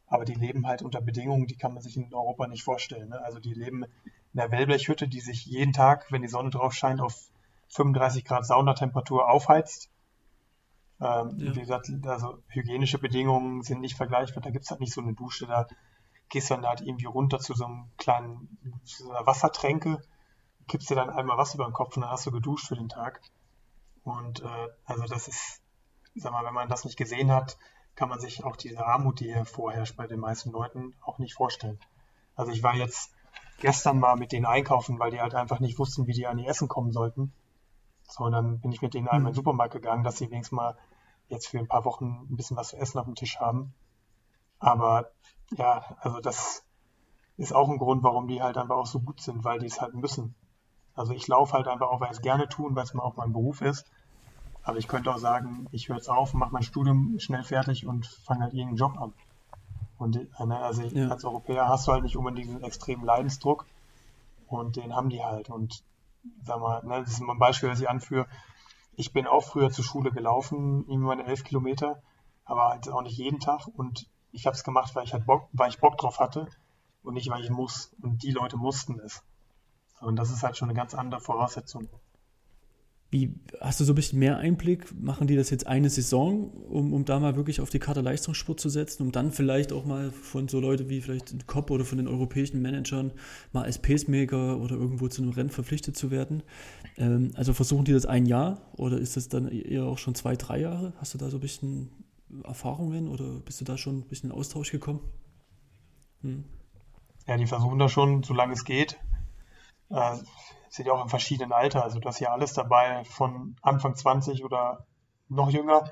aber 0.07 0.25
die 0.25 0.33
leben 0.33 0.65
halt 0.65 0.81
unter 0.81 1.01
Bedingungen, 1.01 1.47
die 1.47 1.57
kann 1.57 1.73
man 1.73 1.83
sich 1.83 1.97
in 1.97 2.13
Europa 2.13 2.47
nicht 2.47 2.63
vorstellen. 2.63 3.09
Ne? 3.09 3.21
Also 3.21 3.39
die 3.39 3.53
leben 3.53 3.83
in 3.83 3.91
der 4.33 4.51
Wellblechhütte, 4.51 5.07
die 5.07 5.19
sich 5.19 5.45
jeden 5.45 5.73
Tag, 5.73 6.11
wenn 6.11 6.21
die 6.21 6.27
Sonne 6.27 6.49
drauf 6.49 6.73
scheint, 6.73 7.01
auf 7.01 7.29
35 7.69 8.23
Grad 8.23 8.45
Saunatemperatur 8.45 9.29
aufheizt. 9.29 9.89
Ähm, 10.99 11.37
ja. 11.37 11.55
Wie 11.55 11.59
gesagt, 11.59 11.91
also 12.05 12.41
hygienische 12.47 12.97
Bedingungen 12.97 13.61
sind 13.61 13.81
nicht 13.81 13.97
vergleichbar. 13.97 14.41
Da 14.41 14.49
gibt 14.49 14.63
es 14.65 14.71
halt 14.71 14.79
nicht 14.79 14.93
so 14.93 15.01
eine 15.01 15.13
Dusche, 15.13 15.45
da 15.45 15.67
gehst 16.29 16.49
du 16.49 16.55
dann 16.55 16.65
halt 16.65 16.81
irgendwie 16.81 17.05
runter 17.05 17.39
zu 17.39 17.53
so 17.53 17.65
einem 17.65 17.89
kleinen 17.97 18.81
zu 18.83 19.03
so 19.03 19.11
einer 19.11 19.25
Wassertränke, 19.25 20.01
kippst 20.67 20.89
dir 20.89 20.95
dann 20.95 21.09
einmal 21.09 21.37
Wasser 21.37 21.55
über 21.55 21.65
den 21.65 21.73
Kopf 21.73 21.95
und 21.95 22.01
dann 22.01 22.11
hast 22.11 22.25
du 22.25 22.31
geduscht 22.31 22.67
für 22.67 22.75
den 22.75 22.89
Tag. 22.89 23.21
Und 24.03 24.41
äh, 24.41 24.67
also 24.85 25.03
das 25.05 25.27
ist, 25.27 25.61
sag 26.15 26.31
mal, 26.31 26.45
wenn 26.45 26.53
man 26.53 26.69
das 26.69 26.85
nicht 26.85 26.97
gesehen 26.97 27.31
hat, 27.31 27.57
kann 27.97 28.09
man 28.09 28.19
sich 28.19 28.43
auch 28.43 28.55
diese 28.55 28.85
Armut, 28.85 29.19
die 29.19 29.25
hier 29.25 29.43
vorherrscht 29.43 29.97
bei 29.97 30.07
den 30.07 30.19
meisten 30.19 30.51
Leuten, 30.51 30.95
auch 31.01 31.17
nicht 31.17 31.33
vorstellen. 31.33 31.79
Also 32.35 32.51
ich 32.51 32.61
war 32.61 32.75
jetzt 32.75 33.11
gestern 33.59 33.99
mal 33.99 34.15
mit 34.15 34.31
denen 34.31 34.45
einkaufen, 34.45 34.99
weil 34.99 35.11
die 35.11 35.19
halt 35.19 35.33
einfach 35.33 35.59
nicht 35.59 35.79
wussten, 35.79 36.05
wie 36.05 36.13
die 36.13 36.27
an 36.27 36.37
ihr 36.37 36.47
Essen 36.47 36.67
kommen 36.67 36.91
sollten. 36.91 37.33
So, 38.03 38.25
und 38.25 38.31
dann 38.31 38.59
bin 38.59 38.71
ich 38.71 38.83
mit 38.83 38.93
denen 38.93 39.07
einmal 39.07 39.19
in 39.19 39.25
den 39.25 39.31
mhm. 39.31 39.35
Supermarkt 39.35 39.73
gegangen, 39.73 40.03
dass 40.03 40.17
sie 40.17 40.29
wenigstens 40.29 40.55
mal 40.55 40.77
jetzt 41.27 41.47
für 41.47 41.57
ein 41.57 41.67
paar 41.67 41.85
Wochen 41.85 42.27
ein 42.29 42.37
bisschen 42.37 42.55
was 42.55 42.69
zu 42.69 42.77
essen 42.77 42.99
auf 42.99 43.05
dem 43.05 43.15
Tisch 43.15 43.39
haben. 43.39 43.73
Aber 44.59 45.09
ja, 45.51 45.97
also 45.99 46.19
das 46.21 46.63
ist 47.35 47.53
auch 47.53 47.67
ein 47.67 47.79
Grund, 47.79 48.03
warum 48.03 48.27
die 48.27 48.43
halt 48.43 48.57
einfach 48.57 48.75
auch 48.75 48.85
so 48.85 48.99
gut 48.99 49.21
sind, 49.21 49.43
weil 49.43 49.59
die 49.59 49.65
es 49.65 49.81
halt 49.81 49.95
müssen. 49.95 50.35
Also 50.93 51.13
ich 51.13 51.27
laufe 51.27 51.53
halt 51.53 51.67
einfach 51.67 51.87
auch, 51.89 51.99
weil 51.99 52.11
ich 52.11 52.17
es 52.17 52.21
gerne 52.21 52.47
tue 52.47 52.67
und 52.67 52.75
weil 52.75 52.83
es 52.83 52.93
mir 52.93 53.03
auch 53.03 53.15
mein 53.15 53.33
Beruf 53.33 53.61
ist. 53.61 53.85
Aber 54.67 54.77
ich 54.79 54.89
könnte 54.89 55.09
auch 55.11 55.17
sagen, 55.17 55.65
ich 55.71 55.87
höre 55.87 55.95
jetzt 55.95 56.09
auf, 56.09 56.33
mache 56.33 56.51
mein 56.51 56.61
Studium 56.61 57.19
schnell 57.19 57.43
fertig 57.43 57.87
und 57.87 58.05
fange 58.05 58.41
halt 58.41 58.53
irgendeinen 58.53 58.75
Job 58.75 58.99
an. 58.99 59.13
Und 59.97 60.17
äh, 60.17 60.45
ne, 60.45 60.59
also 60.59 60.83
ja. 60.83 61.07
als 61.07 61.23
Europäer 61.23 61.69
hast 61.69 61.87
du 61.87 61.93
halt 61.93 62.03
nicht 62.03 62.17
unbedingt 62.17 62.49
diesen 62.49 62.63
extremen 62.65 63.05
Leidensdruck 63.05 63.65
und 64.45 64.75
den 64.75 64.93
haben 64.93 65.07
die 65.07 65.23
halt. 65.23 65.49
Und 65.49 65.85
sag 66.43 66.59
mal, 66.59 66.83
ne, 66.83 66.99
das 66.99 67.11
ist 67.11 67.21
mal 67.21 67.31
ein 67.31 67.39
Beispiel, 67.39 67.69
das 67.69 67.79
ich 67.79 67.87
anführe. 67.87 68.27
Ich 68.97 69.13
bin 69.13 69.25
auch 69.25 69.45
früher 69.45 69.71
zur 69.71 69.85
Schule 69.85 70.11
gelaufen, 70.11 70.85
irgendwann 70.89 71.21
elf 71.21 71.45
Kilometer, 71.45 72.03
aber 72.43 72.67
halt 72.67 72.89
auch 72.89 73.03
nicht 73.03 73.17
jeden 73.17 73.39
Tag. 73.39 73.67
Und 73.67 74.05
ich 74.33 74.47
habe 74.47 74.55
es 74.57 74.65
gemacht, 74.65 74.93
weil 74.95 75.05
ich 75.05 75.13
halt 75.13 75.25
Bock, 75.25 75.47
weil 75.53 75.69
ich 75.69 75.79
Bock 75.79 75.97
drauf 75.97 76.19
hatte 76.19 76.45
und 77.03 77.13
nicht, 77.13 77.29
weil 77.29 77.41
ich 77.41 77.49
muss. 77.49 77.95
Und 78.01 78.21
die 78.21 78.31
Leute 78.31 78.57
mussten 78.57 78.99
es. 78.99 79.23
Und 80.01 80.17
das 80.17 80.29
ist 80.29 80.43
halt 80.43 80.57
schon 80.57 80.67
eine 80.67 80.77
ganz 80.77 80.93
andere 80.93 81.21
Voraussetzung. 81.21 81.87
Wie, 83.09 83.33
hast 83.61 83.79
du 83.79 83.85
so 83.85 83.93
ein 83.93 83.95
bisschen 83.95 84.19
mehr 84.19 84.37
Einblick? 84.37 84.93
Machen 84.99 85.27
die 85.27 85.37
das 85.37 85.49
jetzt 85.49 85.65
eine 85.65 85.89
Saison, 85.89 86.51
um, 86.51 86.91
um 86.91 87.05
da 87.05 87.19
mal 87.19 87.37
wirklich 87.37 87.61
auf 87.61 87.69
die 87.69 87.79
Karte 87.79 88.01
Leistungssport 88.01 88.59
zu 88.59 88.67
setzen, 88.67 89.03
um 89.03 89.13
dann 89.13 89.31
vielleicht 89.31 89.71
auch 89.71 89.85
mal 89.85 90.11
von 90.11 90.49
so 90.49 90.59
Leuten 90.59 90.89
wie 90.89 90.99
vielleicht 90.99 91.47
Kopp 91.47 91.71
oder 91.71 91.85
von 91.85 91.99
den 91.99 92.09
europäischen 92.09 92.61
Managern 92.61 93.13
mal 93.53 93.63
als 93.63 93.79
Pacemaker 93.79 94.59
oder 94.59 94.75
irgendwo 94.75 95.07
zu 95.07 95.21
einem 95.21 95.31
Rennen 95.31 95.49
verpflichtet 95.49 95.95
zu 95.95 96.11
werden? 96.11 96.43
Ähm, 96.97 97.31
also 97.35 97.53
versuchen 97.53 97.85
die 97.85 97.93
das 97.93 98.05
ein 98.05 98.25
Jahr 98.25 98.61
oder 98.75 98.97
ist 98.97 99.15
das 99.15 99.29
dann 99.29 99.47
eher 99.47 99.85
auch 99.85 99.99
schon 99.99 100.13
zwei, 100.13 100.35
drei 100.35 100.59
Jahre? 100.59 100.91
Hast 100.97 101.13
du 101.13 101.17
da 101.17 101.29
so 101.29 101.37
ein 101.37 101.41
bisschen 101.41 101.91
Erfahrungen 102.43 103.07
oder 103.07 103.39
bist 103.39 103.61
du 103.61 103.65
da 103.65 103.77
schon 103.77 103.99
ein 103.99 104.07
bisschen 104.09 104.31
in 104.31 104.35
Austausch 104.35 104.71
gekommen? 104.71 104.99
Hm. 106.23 106.43
Ja, 107.25 107.37
die 107.37 107.47
versuchen 107.47 107.79
das 107.79 107.91
schon, 107.91 108.23
solange 108.23 108.51
es 108.51 108.65
geht. 108.65 108.97
Äh, 109.89 110.17
sind 110.77 110.87
ja 110.87 110.93
auch 110.93 111.03
im 111.03 111.09
verschiedenen 111.09 111.51
Alter. 111.51 111.83
Also 111.83 111.99
du 111.99 112.07
hast 112.07 112.19
ja 112.19 112.31
alles 112.31 112.53
dabei 112.53 113.03
von 113.03 113.55
Anfang 113.61 113.95
20 113.95 114.45
oder 114.45 114.85
noch 115.27 115.49
jünger 115.49 115.89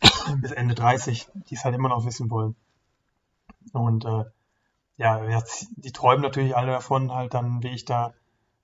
bis 0.40 0.52
Ende 0.52 0.74
30, 0.74 1.28
die 1.34 1.54
es 1.54 1.64
halt 1.64 1.74
immer 1.74 1.90
noch 1.90 2.06
wissen 2.06 2.30
wollen. 2.30 2.56
Und 3.72 4.04
äh, 4.04 4.24
ja, 4.96 5.42
die 5.76 5.92
träumen 5.92 6.22
natürlich 6.22 6.56
alle 6.56 6.72
davon, 6.72 7.12
halt 7.12 7.34
dann, 7.34 7.62
wie 7.62 7.68
ich 7.68 7.84
da 7.84 8.14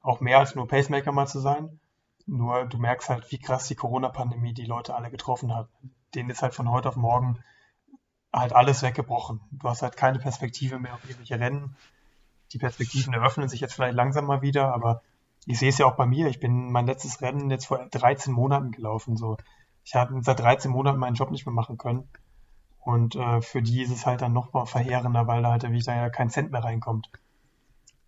auch 0.01 0.20
mehr 0.20 0.38
als 0.38 0.55
nur 0.55 0.66
Pacemaker 0.66 1.12
mal 1.12 1.27
zu 1.27 1.40
sein. 1.40 1.79
Nur 2.27 2.64
du 2.64 2.79
merkst 2.79 3.11
halt, 3.11 3.31
wie 3.31 3.38
krass 3.38 3.68
die 3.68 3.75
Corona-Pandemie 3.75 4.55
die 4.55 4.64
Leute 4.64 4.94
alle 4.94 5.11
getroffen 5.11 5.55
hat. 5.55 5.68
Denen 6.14 6.31
ist 6.31 6.42
halt 6.42 6.55
von 6.55 6.70
heute 6.70 6.88
auf 6.88 6.97
morgen 6.97 7.38
halt 8.33 8.53
alles 8.53 8.83
weggebrochen. 8.83 9.40
Du 9.53 9.68
hast 9.68 9.83
halt 9.83 9.97
keine 9.97 10.18
Perspektive 10.18 10.79
mehr 10.79 10.94
auf 10.94 11.05
irgendwelche 11.05 11.38
Rennen. 11.38 11.77
Die 12.53 12.59
Perspektiven 12.59 13.14
eröffnen 13.14 13.49
sich 13.49 13.61
jetzt 13.61 13.75
vielleicht 13.75 13.94
langsam 13.94 14.27
mal 14.27 14.42
wieder, 14.42 14.73
aber 14.75 15.03
ich 15.46 15.59
sehe 15.59 15.68
es 15.68 15.78
ja 15.78 15.87
auch 15.87 15.96
bei 15.96 16.07
mir. 16.07 16.28
Ich 16.28 16.40
bin 16.40 16.70
mein 16.70 16.87
letztes 16.87 17.20
Rennen 17.20 17.50
jetzt 17.50 17.66
vor 17.66 17.87
13 17.90 18.33
Monaten 18.33 18.70
gelaufen. 18.70 19.16
So, 19.16 19.37
ich 19.85 19.94
habe 19.94 20.20
seit 20.22 20.40
13 20.40 20.70
Monaten 20.70 20.98
meinen 20.98 21.14
Job 21.14 21.30
nicht 21.30 21.46
mehr 21.46 21.54
machen 21.54 21.78
können. 21.78 22.09
Und 22.80 23.16
äh, 23.16 23.40
für 23.40 23.62
die 23.62 23.83
ist 23.83 23.90
es 23.90 24.07
halt 24.07 24.22
dann 24.22 24.33
noch 24.33 24.52
mal 24.52 24.66
verheerender, 24.66 25.26
weil 25.26 25.42
da 25.42 25.50
halt 25.52 25.70
wie 25.70 25.78
ich 25.78 25.85
da 25.85 25.94
ja 25.94 26.11
kein 26.11 26.30
Cent 26.30 26.52
mehr 26.52 26.64
reinkommt. 26.64 27.11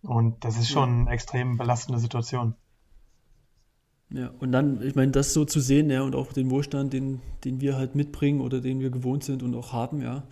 Und 0.03 0.43
das 0.45 0.57
ist 0.57 0.69
schon 0.69 1.01
eine 1.01 1.09
extrem 1.11 1.57
belastende 1.57 1.99
Situation. 1.99 2.55
Ja, 4.09 4.31
und 4.39 4.51
dann, 4.51 4.81
ich 4.81 4.95
meine, 4.95 5.11
das 5.11 5.33
so 5.33 5.43
zu 5.43 5.59
sehen, 5.59 5.89
ja, 5.89 6.01
und 6.01 6.15
auch 6.15 6.31
den 6.31 6.49
Wohlstand, 6.49 6.93
den, 6.93 7.21
den 7.43 7.59
wir 7.59 7.75
halt 7.75 7.95
mitbringen 7.95 8.39
oder 8.39 8.61
den 8.61 8.79
wir 8.79 8.89
gewohnt 8.89 9.23
sind 9.23 9.43
und 9.43 9.53
auch 9.55 9.73
haben, 9.73 10.01
ja, 10.01 10.23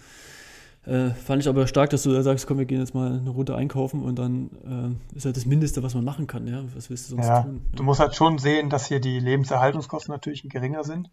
äh, 0.86 1.10
fand 1.12 1.42
ich 1.42 1.50
aber 1.50 1.66
stark, 1.68 1.90
dass 1.90 2.04
du 2.04 2.14
da 2.14 2.22
sagst, 2.22 2.46
komm, 2.46 2.60
wir 2.60 2.66
gehen 2.66 2.80
jetzt 2.80 2.94
mal 2.94 3.20
eine 3.20 3.30
Runde 3.30 3.56
einkaufen 3.56 4.04
und 4.04 4.20
dann 4.20 5.00
äh, 5.14 5.18
ist 5.18 5.26
halt 5.26 5.36
das 5.36 5.46
Mindeste, 5.46 5.82
was 5.82 5.96
man 5.96 6.04
machen 6.04 6.28
kann. 6.28 6.48
Ja? 6.48 6.64
Was 6.76 6.90
willst 6.90 7.10
du 7.10 7.16
sonst 7.16 7.28
ja, 7.28 7.42
tun? 7.42 7.62
Ja? 7.72 7.78
Du 7.78 7.84
musst 7.84 8.00
halt 8.00 8.16
schon 8.16 8.38
sehen, 8.38 8.70
dass 8.70 8.88
hier 8.88 9.00
die 9.00 9.20
Lebenserhaltungskosten 9.20 10.12
natürlich 10.12 10.48
geringer 10.48 10.84
sind. 10.84 11.10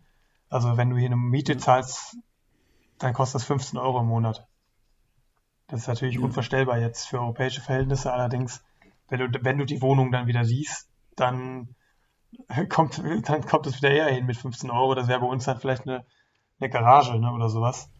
Also 0.50 0.76
wenn 0.76 0.90
du 0.90 0.96
hier 0.96 1.06
eine 1.06 1.16
Miete 1.16 1.56
zahlst, 1.56 2.18
dann 2.98 3.14
kostet 3.14 3.36
das 3.36 3.44
15 3.44 3.78
Euro 3.78 4.00
im 4.00 4.06
Monat. 4.06 4.46
Das 5.68 5.80
ist 5.80 5.88
natürlich 5.88 6.16
ja. 6.16 6.20
unvorstellbar 6.20 6.78
jetzt 6.78 7.08
für 7.08 7.18
europäische 7.18 7.62
Verhältnisse. 7.62 8.12
Allerdings, 8.12 8.62
wenn 9.08 9.20
du, 9.20 9.38
wenn 9.42 9.56
du 9.56 9.64
die 9.64 9.80
Wohnung 9.80 10.12
dann 10.12 10.26
wieder 10.26 10.44
siehst, 10.44 10.90
dann 11.16 11.74
kommt, 12.68 13.02
dann 13.26 13.46
kommt 13.46 13.66
es 13.66 13.76
wieder 13.76 13.90
eher 13.90 14.08
hin 14.08 14.26
mit 14.26 14.36
15 14.36 14.70
Euro. 14.70 14.94
Das 14.94 15.08
wäre 15.08 15.20
bei 15.20 15.26
uns 15.26 15.44
dann 15.44 15.58
vielleicht 15.58 15.88
eine, 15.88 16.04
eine 16.60 16.68
Garage 16.68 17.18
ne, 17.18 17.32
oder 17.32 17.48
sowas. 17.48 17.90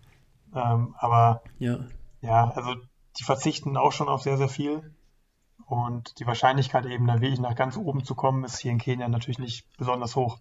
Ähm, 0.54 0.94
aber 0.98 1.42
ja. 1.58 1.80
ja, 2.20 2.50
also 2.50 2.74
die 3.18 3.24
verzichten 3.24 3.76
auch 3.76 3.92
schon 3.92 4.08
auf 4.08 4.22
sehr, 4.22 4.36
sehr 4.36 4.48
viel. 4.48 4.92
Und 5.66 6.18
die 6.18 6.26
Wahrscheinlichkeit 6.26 6.84
eben 6.86 7.06
da 7.06 7.20
wirklich 7.20 7.40
nach 7.40 7.54
ganz 7.54 7.76
oben 7.76 8.04
zu 8.04 8.14
kommen, 8.14 8.44
ist 8.44 8.58
hier 8.58 8.72
in 8.72 8.78
Kenia 8.78 9.08
natürlich 9.08 9.38
nicht 9.38 9.66
besonders 9.78 10.16
hoch, 10.16 10.38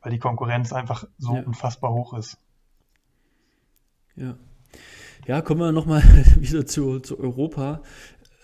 weil 0.00 0.12
die 0.12 0.18
Konkurrenz 0.18 0.72
einfach 0.72 1.04
so 1.18 1.34
ja. 1.34 1.42
unfassbar 1.42 1.92
hoch 1.92 2.14
ist. 2.14 2.38
Ja. 4.16 4.36
Ja, 5.26 5.40
kommen 5.40 5.60
wir 5.60 5.72
nochmal 5.72 6.02
wieder 6.36 6.66
zu, 6.66 7.00
zu 7.00 7.18
Europa, 7.18 7.80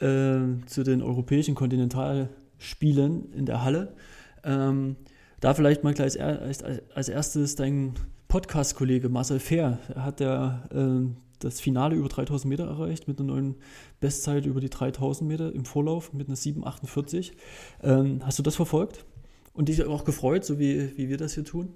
äh, 0.00 0.64
zu 0.66 0.82
den 0.82 1.02
europäischen 1.02 1.54
Kontinentalspielen 1.54 3.32
in 3.32 3.46
der 3.46 3.62
Halle. 3.62 3.94
Ähm, 4.42 4.96
da 5.40 5.54
vielleicht 5.54 5.84
mal 5.84 5.94
gleich 5.94 6.20
als, 6.20 6.62
als 6.62 7.08
erstes 7.08 7.54
dein 7.54 7.94
Podcast-Kollege 8.30 9.08
Marcel 9.08 9.40
Fair. 9.40 9.78
Hat 9.96 10.20
ja 10.20 10.62
äh, 10.72 11.10
das 11.40 11.60
Finale 11.60 11.96
über 11.96 12.08
3000 12.08 12.48
Meter 12.48 12.66
erreicht 12.66 13.08
mit 13.08 13.18
einer 13.18 13.32
neuen 13.32 13.56
Bestzeit 13.98 14.46
über 14.46 14.60
die 14.60 14.70
3000 14.70 15.28
Meter 15.28 15.52
im 15.52 15.64
Vorlauf 15.64 16.12
mit 16.12 16.28
einer 16.28 16.36
748. 16.36 17.36
Ähm, 17.82 18.22
hast 18.24 18.38
du 18.38 18.42
das 18.42 18.54
verfolgt 18.54 19.04
und 19.52 19.68
dich 19.68 19.84
auch 19.84 20.04
gefreut, 20.04 20.44
so 20.44 20.58
wie, 20.58 20.96
wie 20.96 21.08
wir 21.08 21.18
das 21.18 21.34
hier 21.34 21.44
tun? 21.44 21.74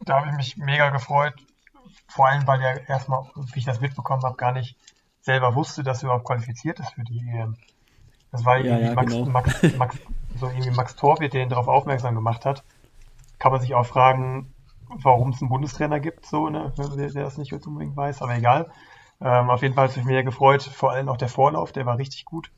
Da 0.00 0.18
habe 0.18 0.28
ich 0.28 0.36
mich 0.36 0.56
mega 0.58 0.90
gefreut, 0.90 1.34
vor 2.08 2.28
allem 2.28 2.46
weil 2.46 2.60
er 2.60 2.88
erstmal, 2.88 3.24
wie 3.54 3.58
ich 3.58 3.64
das 3.64 3.80
mitbekommen 3.80 4.22
habe, 4.22 4.36
gar 4.36 4.52
nicht 4.52 4.76
selber 5.22 5.54
wusste, 5.54 5.82
dass 5.82 6.02
er 6.02 6.08
überhaupt 6.08 6.26
qualifiziert 6.26 6.78
ist 6.78 6.92
für 6.92 7.04
die 7.04 7.20
EM. 7.20 7.56
Das 8.30 8.44
war 8.44 8.58
ja, 8.58 8.78
irgendwie 8.78 8.84
ja, 8.84 8.94
Max, 8.94 9.12
genau. 9.12 9.30
Max, 9.30 9.62
Max, 9.78 9.96
so 10.38 10.46
irgendwie 10.46 10.70
Max 10.72 10.94
Torwirt, 10.94 11.32
der 11.32 11.42
ihn 11.42 11.48
darauf 11.48 11.68
aufmerksam 11.68 12.14
gemacht 12.14 12.44
hat. 12.44 12.62
Kann 13.38 13.52
man 13.52 13.62
sich 13.62 13.74
auch 13.74 13.86
fragen, 13.86 14.52
warum 14.88 15.30
es 15.30 15.40
einen 15.40 15.50
Bundestrainer 15.50 16.00
gibt, 16.00 16.26
so, 16.26 16.48
ne, 16.48 16.72
der, 16.76 17.10
der 17.10 17.22
das 17.24 17.38
nicht 17.38 17.52
unbedingt 17.52 17.96
weiß, 17.96 18.22
aber 18.22 18.36
egal. 18.36 18.70
Ähm, 19.20 19.50
auf 19.50 19.62
jeden 19.62 19.74
Fall 19.74 19.84
hat 19.84 19.90
es 19.90 19.96
mich 19.96 20.06
mehr 20.06 20.22
gefreut, 20.22 20.62
vor 20.62 20.92
allem 20.92 21.08
auch 21.08 21.16
der 21.16 21.28
Vorlauf, 21.28 21.72
der 21.72 21.86
war 21.86 21.98
richtig 21.98 22.24
gut. 22.24 22.52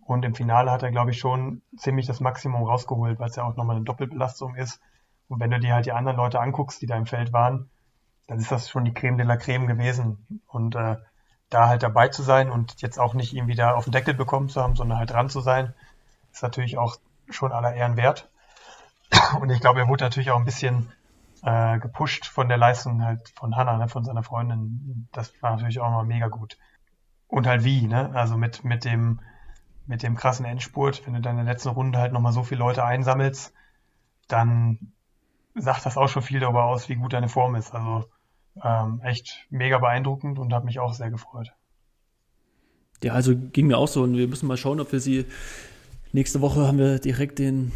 Und 0.00 0.24
im 0.24 0.34
Finale 0.34 0.70
hat 0.70 0.82
er, 0.82 0.90
glaube 0.90 1.10
ich, 1.10 1.18
schon 1.18 1.62
ziemlich 1.76 2.06
das 2.06 2.20
Maximum 2.20 2.64
rausgeholt, 2.64 3.20
weil 3.20 3.28
es 3.28 3.36
ja 3.36 3.44
auch 3.44 3.56
nochmal 3.56 3.76
eine 3.76 3.84
Doppelbelastung 3.84 4.56
ist. 4.56 4.80
Und 5.28 5.38
wenn 5.38 5.50
du 5.50 5.60
dir 5.60 5.74
halt 5.74 5.86
die 5.86 5.92
anderen 5.92 6.16
Leute 6.16 6.40
anguckst, 6.40 6.82
die 6.82 6.86
da 6.86 6.96
im 6.96 7.06
Feld 7.06 7.32
waren, 7.32 7.70
dann 8.26 8.38
ist 8.38 8.50
das 8.50 8.68
schon 8.68 8.84
die 8.84 8.94
Creme 8.94 9.18
de 9.18 9.26
la 9.26 9.36
Creme 9.36 9.68
gewesen. 9.68 10.40
Und 10.48 10.74
äh, 10.74 10.96
da 11.50 11.68
halt 11.68 11.82
dabei 11.82 12.08
zu 12.08 12.22
sein 12.22 12.50
und 12.50 12.80
jetzt 12.80 12.98
auch 12.98 13.14
nicht 13.14 13.34
irgendwie 13.34 13.54
da 13.54 13.74
auf 13.74 13.84
den 13.84 13.92
Deckel 13.92 14.14
bekommen 14.14 14.48
zu 14.48 14.62
haben, 14.62 14.76
sondern 14.76 14.98
halt 14.98 15.10
dran 15.10 15.28
zu 15.28 15.40
sein, 15.40 15.74
ist 16.32 16.42
natürlich 16.42 16.78
auch 16.78 16.96
schon 17.28 17.52
aller 17.52 17.74
Ehren 17.74 17.96
wert. 17.96 18.30
Und 19.40 19.50
ich 19.50 19.60
glaube, 19.60 19.80
er 19.80 19.88
wurde 19.88 20.04
natürlich 20.04 20.30
auch 20.30 20.38
ein 20.38 20.44
bisschen 20.44 20.92
äh, 21.42 21.78
gepusht 21.78 22.26
von 22.26 22.48
der 22.48 22.58
Leistung 22.58 23.02
halt 23.04 23.32
von 23.34 23.56
Hannah, 23.56 23.78
ne, 23.78 23.88
von 23.88 24.04
seiner 24.04 24.22
Freundin. 24.22 25.08
Das 25.12 25.32
war 25.42 25.52
natürlich 25.52 25.80
auch 25.80 25.90
mal 25.90 26.04
mega 26.04 26.28
gut. 26.28 26.58
Und 27.26 27.46
halt 27.46 27.64
wie, 27.64 27.86
ne? 27.86 28.10
Also 28.14 28.36
mit, 28.36 28.64
mit 28.64 28.84
dem, 28.84 29.20
mit 29.86 30.02
dem 30.02 30.16
krassen 30.16 30.44
Endspurt, 30.44 31.06
wenn 31.06 31.14
du 31.14 31.20
dann 31.20 31.38
in 31.38 31.44
der 31.44 31.54
letzten 31.54 31.70
Runde 31.70 31.98
halt 31.98 32.12
nochmal 32.12 32.32
so 32.32 32.42
viele 32.42 32.58
Leute 32.58 32.84
einsammelst, 32.84 33.54
dann 34.28 34.92
sagt 35.54 35.86
das 35.86 35.96
auch 35.96 36.08
schon 36.08 36.22
viel 36.22 36.40
darüber 36.40 36.64
aus, 36.64 36.88
wie 36.88 36.96
gut 36.96 37.12
deine 37.12 37.28
Form 37.28 37.54
ist. 37.54 37.74
Also 37.74 38.04
ähm, 38.62 39.00
echt 39.02 39.46
mega 39.50 39.78
beeindruckend 39.78 40.38
und 40.38 40.52
habe 40.52 40.66
mich 40.66 40.80
auch 40.80 40.92
sehr 40.92 41.10
gefreut. 41.10 41.52
Ja, 43.02 43.14
also 43.14 43.34
ging 43.34 43.66
mir 43.66 43.78
auch 43.78 43.88
so 43.88 44.02
und 44.02 44.16
wir 44.16 44.28
müssen 44.28 44.46
mal 44.46 44.56
schauen, 44.56 44.80
ob 44.80 44.92
wir 44.92 45.00
sie 45.00 45.24
nächste 46.12 46.40
Woche 46.40 46.66
haben 46.66 46.78
wir 46.78 46.98
direkt 46.98 47.38
den 47.38 47.72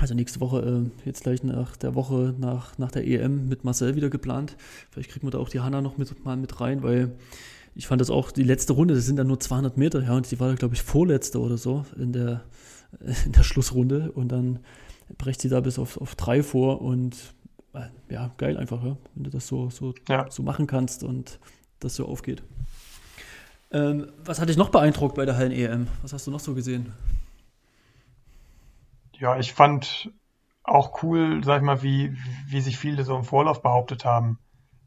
also 0.00 0.14
nächste 0.14 0.40
Woche, 0.40 0.60
äh, 0.60 1.06
jetzt 1.06 1.22
gleich 1.22 1.42
nach 1.42 1.76
der 1.76 1.94
Woche 1.94 2.34
nach, 2.38 2.78
nach 2.78 2.90
der 2.90 3.06
EM 3.06 3.48
mit 3.48 3.64
Marcel 3.64 3.94
wieder 3.94 4.10
geplant. 4.10 4.56
Vielleicht 4.90 5.10
kriegen 5.10 5.26
wir 5.26 5.30
da 5.30 5.38
auch 5.38 5.48
die 5.48 5.60
Hanna 5.60 5.80
noch 5.80 5.98
mit, 5.98 6.24
mal 6.24 6.36
mit 6.36 6.60
rein, 6.60 6.82
weil 6.82 7.12
ich 7.74 7.86
fand 7.86 8.00
das 8.00 8.10
auch, 8.10 8.30
die 8.32 8.42
letzte 8.42 8.72
Runde, 8.72 8.94
das 8.94 9.06
sind 9.06 9.16
dann 9.16 9.26
nur 9.26 9.40
200 9.40 9.76
Meter, 9.76 10.02
ja, 10.02 10.16
und 10.16 10.30
die 10.30 10.40
war 10.40 10.48
da, 10.48 10.54
glaube 10.54 10.74
ich, 10.74 10.82
vorletzte 10.82 11.40
oder 11.40 11.56
so 11.56 11.84
in 11.96 12.12
der, 12.12 12.44
in 13.24 13.32
der 13.32 13.42
Schlussrunde 13.42 14.12
und 14.12 14.28
dann 14.28 14.60
brecht 15.18 15.40
sie 15.40 15.48
da 15.48 15.60
bis 15.60 15.78
auf, 15.78 16.00
auf 16.00 16.14
drei 16.14 16.42
vor 16.42 16.82
und 16.82 17.16
äh, 17.74 17.86
ja, 18.12 18.32
geil 18.38 18.56
einfach, 18.56 18.82
ja, 18.84 18.96
wenn 19.14 19.24
du 19.24 19.30
das 19.30 19.46
so, 19.46 19.70
so, 19.70 19.94
ja. 20.08 20.26
so 20.30 20.42
machen 20.42 20.66
kannst 20.66 21.04
und 21.04 21.38
das 21.78 21.96
so 21.96 22.06
aufgeht. 22.06 22.42
Ähm, 23.72 24.08
was 24.24 24.40
hat 24.40 24.48
dich 24.48 24.56
noch 24.56 24.70
beeindruckt 24.70 25.14
bei 25.14 25.24
der 25.24 25.36
Hallen-EM? 25.36 25.86
Was 26.02 26.12
hast 26.12 26.26
du 26.26 26.30
noch 26.30 26.40
so 26.40 26.54
gesehen? 26.54 26.92
Ja, 29.20 29.38
ich 29.38 29.52
fand 29.52 30.10
auch 30.64 31.02
cool, 31.02 31.44
sag 31.44 31.58
ich 31.58 31.62
mal, 31.62 31.82
wie, 31.82 32.16
wie 32.46 32.60
sich 32.60 32.78
viele 32.78 33.04
so 33.04 33.16
im 33.16 33.24
Vorlauf 33.24 33.62
behauptet 33.62 34.04
haben. 34.04 34.38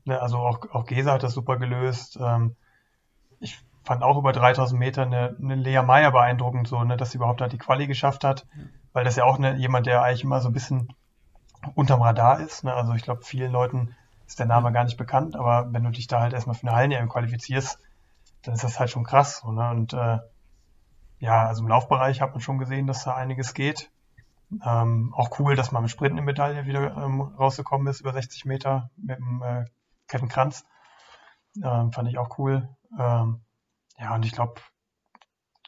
Ne, 0.06 0.20
also 0.20 0.38
auch, 0.38 0.70
auch 0.72 0.86
Gesa 0.86 1.14
hat 1.14 1.24
das 1.24 1.34
super 1.34 1.58
gelöst. 1.58 2.18
Ähm, 2.20 2.56
ich 3.40 3.60
fand 3.84 4.02
auch 4.04 4.18
über 4.18 4.32
3000 4.32 4.80
Meter 4.80 5.04
eine, 5.04 5.36
eine 5.40 5.56
Lea 5.56 5.82
Meyer 5.84 6.12
beeindruckend, 6.12 6.68
so, 6.68 6.84
ne, 6.84 6.98
dass 6.98 7.12
sie 7.12 7.18
überhaupt 7.18 7.42
halt 7.42 7.54
die 7.54 7.58
Quali 7.58 7.86
geschafft 7.88 8.24
hat, 8.24 8.48
weil 8.92 9.06
das 9.06 9.16
ja 9.16 9.24
auch 9.24 9.38
eine, 9.38 9.56
jemand, 9.56 9.86
der 9.86 10.02
eigentlich 10.02 10.24
immer 10.24 10.42
so 10.42 10.50
ein 10.50 10.54
bisschen 10.54 10.94
unterm 11.76 12.02
Radar 12.02 12.40
ist. 12.40 12.64
Ne? 12.64 12.74
Also 12.74 12.94
ich 12.94 13.04
glaube, 13.04 13.24
vielen 13.24 13.52
Leuten 13.52 13.96
ist 14.26 14.40
der 14.40 14.46
Name 14.48 14.72
gar 14.72 14.84
nicht 14.84 14.98
bekannt, 14.98 15.36
aber 15.36 15.72
wenn 15.72 15.84
du 15.84 15.92
dich 15.92 16.08
da 16.08 16.22
halt 16.22 16.34
erstmal 16.34 16.56
für 16.56 16.68
eine 16.68 16.76
Hallen 16.76 17.10
qualifizierst, 17.10 17.80
dann 18.42 18.56
ist 18.56 18.64
das 18.64 18.80
halt 18.80 18.90
schon 18.90 19.04
krass. 19.04 19.42
So, 19.44 19.52
ne? 19.52 19.70
Und 19.70 19.94
äh, 19.94 20.20
ja, 21.20 21.46
also 21.48 21.62
im 21.62 21.70
Laufbereich 21.70 22.20
hat 22.20 22.32
man 22.32 22.42
schon 22.42 22.58
gesehen, 22.58 22.88
dass 22.88 23.04
da 23.04 23.16
einiges 23.16 23.54
geht. 23.54 23.92
Ähm, 24.64 25.14
auch 25.16 25.40
cool, 25.40 25.56
dass 25.56 25.72
man 25.72 25.84
im 25.84 25.90
Sprint 25.90 26.14
eine 26.14 26.22
Medaille 26.22 26.66
wieder 26.66 26.96
ähm, 26.96 27.22
rausgekommen 27.22 27.88
ist, 27.88 28.02
über 28.02 28.14
60 28.14 28.46
Meter 28.46 28.92
mit 28.98 29.18
dem 29.18 29.42
äh, 29.42 29.66
Kevin 30.08 30.30
Kranz. 30.30 30.66
Ähm, 31.64 31.92
fand 31.92 32.08
ich 32.10 32.18
auch 32.18 32.38
cool. 32.38 32.70
Ähm, 33.00 33.42
ja, 33.98 34.16
und 34.16 34.26
ich 34.26 34.32
glaube, 34.32 34.62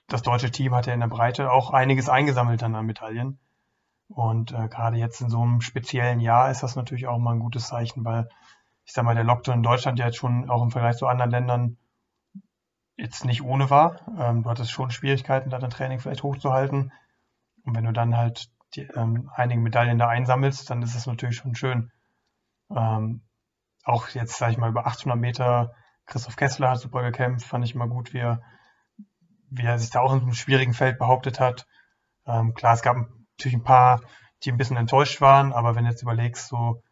das 0.08 0.22
deutsche 0.22 0.52
Team 0.52 0.76
hat 0.76 0.86
ja 0.86 0.94
in 0.94 1.00
der 1.00 1.08
Breite 1.08 1.52
auch 1.52 1.72
einiges 1.72 2.10
eingesammelt 2.10 2.62
dann 2.62 2.76
an 2.76 2.86
Medaillen. 2.86 3.40
Und 4.08 4.52
äh, 4.52 4.68
gerade 4.68 4.98
jetzt 4.98 5.22
in 5.22 5.30
so 5.30 5.42
einem 5.42 5.62
speziellen 5.62 6.20
Jahr 6.20 6.52
ist 6.52 6.62
das 6.62 6.76
natürlich 6.76 7.08
auch 7.08 7.18
mal 7.18 7.34
ein 7.34 7.40
gutes 7.40 7.68
Zeichen, 7.68 8.06
weil 8.06 8.30
ich 8.86 8.94
sag 8.94 9.04
mal, 9.04 9.16
der 9.16 9.24
Lockdown 9.24 9.58
in 9.58 9.64
Deutschland 9.64 9.98
ja 9.98 10.06
jetzt 10.06 10.18
schon 10.18 10.50
auch 10.50 10.62
im 10.62 10.70
Vergleich 10.70 10.98
zu 10.98 11.08
anderen 11.08 11.32
Ländern 11.32 11.78
jetzt 12.98 13.26
nicht 13.26 13.44
ohne 13.44 13.70
war. 13.70 14.02
Ähm, 14.18 14.44
du 14.44 14.50
hattest 14.50 14.72
schon 14.72 14.92
Schwierigkeiten, 14.92 15.50
da 15.50 15.58
dein 15.58 15.72
Training 15.72 16.00
vielleicht 16.00 16.24
hochzuhalten. 16.24 16.92
Und 17.64 17.76
wenn 17.76 17.86
du 17.86 17.94
dann 17.94 18.16
halt 18.16 18.52
die, 18.76 18.82
ähm, 18.82 19.30
einige 19.34 19.62
Medaillen 19.62 19.98
da 19.98 20.08
einsammelst, 20.08 20.70
dann 20.70 20.82
ist 20.82 20.96
es 20.96 21.08
natürlich 21.08 21.38
schon 21.38 21.56
schön. 21.56 21.92
Ähm, 22.70 23.22
auch 23.84 24.10
jetzt, 24.10 24.38
sage 24.38 24.54
ich 24.54 24.58
mal, 24.58 24.70
über 24.70 24.88
800 24.88 25.18
Meter, 25.20 25.74
Christoph 26.06 26.36
Kessler 26.36 26.72
hat 26.72 26.80
super 26.80 27.04
gekämpft, 27.04 27.46
fand 27.48 27.66
ich 27.66 27.76
immer 27.76 27.88
gut, 27.88 28.14
wie 28.14 28.20
er, 28.20 28.42
wie 29.50 29.66
er 29.66 29.80
sich 29.80 29.90
da 29.90 30.02
auch 30.02 30.14
in 30.14 30.22
einem 30.22 30.34
schwierigen 30.34 30.74
Feld 30.74 30.98
behauptet 30.98 31.40
hat. 31.40 31.68
Ähm, 32.26 32.54
klar, 32.54 32.74
es 32.74 32.82
gab 32.82 32.98
natürlich 32.98 33.58
ein 33.58 33.64
paar, 33.64 34.02
die 34.44 34.52
ein 34.52 34.58
bisschen 34.58 34.78
enttäuscht 34.78 35.22
waren, 35.22 35.54
aber 35.54 35.76
wenn 35.76 35.86
du 35.86 35.92
jetzt 35.92 36.02
überlegst, 36.02 36.48
so, 36.48 36.84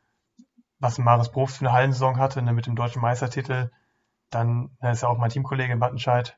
was 0.80 0.98
Maris 0.98 1.32
Profs 1.32 1.58
für 1.58 1.66
eine 1.66 1.74
Hallensaison 1.74 2.18
hatte, 2.18 2.42
ne, 2.42 2.54
mit 2.54 2.66
dem 2.66 2.76
deutschen 2.76 3.02
Meistertitel, 3.02 3.72
dann 4.30 4.76
ist 4.82 5.04
ja 5.04 5.10
auch 5.10 5.18
mein 5.18 5.30
Teamkollege 5.30 5.74
in 5.74 5.80
Wattenscheid, 5.80 6.38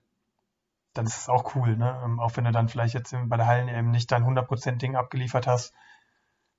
dann 0.96 1.06
ist 1.06 1.18
es 1.18 1.30
auch 1.30 1.56
cool, 1.56 1.76
ne? 1.78 2.02
Ähm, 2.04 2.20
auch 2.20 2.36
wenn 2.36 2.46
du 2.46 2.52
dann 2.52 2.70
vielleicht 2.70 2.94
jetzt 2.94 3.16
bei 3.26 3.38
der 3.38 3.46
Hallen 3.46 3.68
eben 3.68 3.92
nicht 3.92 4.12
dein 4.12 4.26
100% 4.26 4.78
Ding 4.78 4.96
abgeliefert 4.96 5.46
hast. 5.46 5.74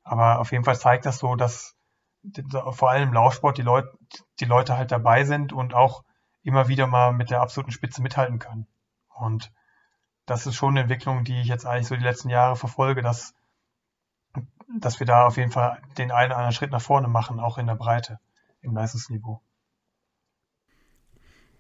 Aber 0.04 0.38
auf 0.38 0.52
jeden 0.52 0.64
Fall 0.64 0.78
zeigt 0.78 1.06
das 1.06 1.18
so, 1.18 1.34
dass 1.34 1.74
vor 2.72 2.90
allem 2.90 3.08
im 3.08 3.14
Laufsport 3.14 3.58
die 3.58 3.62
Leute, 3.62 3.96
die 4.40 4.44
Leute 4.44 4.76
halt 4.76 4.92
dabei 4.92 5.24
sind 5.24 5.52
und 5.52 5.74
auch 5.74 6.04
immer 6.42 6.68
wieder 6.68 6.86
mal 6.86 7.12
mit 7.12 7.30
der 7.30 7.40
absoluten 7.40 7.72
Spitze 7.72 8.02
mithalten 8.02 8.38
können. 8.38 8.66
Und 9.14 9.52
das 10.26 10.46
ist 10.46 10.56
schon 10.56 10.70
eine 10.70 10.80
Entwicklung, 10.80 11.24
die 11.24 11.40
ich 11.40 11.48
jetzt 11.48 11.66
eigentlich 11.66 11.86
so 11.88 11.96
die 11.96 12.02
letzten 12.02 12.28
Jahre 12.28 12.56
verfolge, 12.56 13.02
dass, 13.02 13.34
dass 14.78 15.00
wir 15.00 15.06
da 15.06 15.26
auf 15.26 15.36
jeden 15.36 15.52
Fall 15.52 15.80
den 15.98 16.10
einen 16.10 16.30
oder 16.30 16.36
anderen 16.36 16.52
Schritt 16.54 16.70
nach 16.72 16.80
vorne 16.82 17.08
machen, 17.08 17.40
auch 17.40 17.58
in 17.58 17.66
der 17.66 17.74
Breite, 17.74 18.20
im 18.60 18.74
Leistungsniveau. 18.74 19.40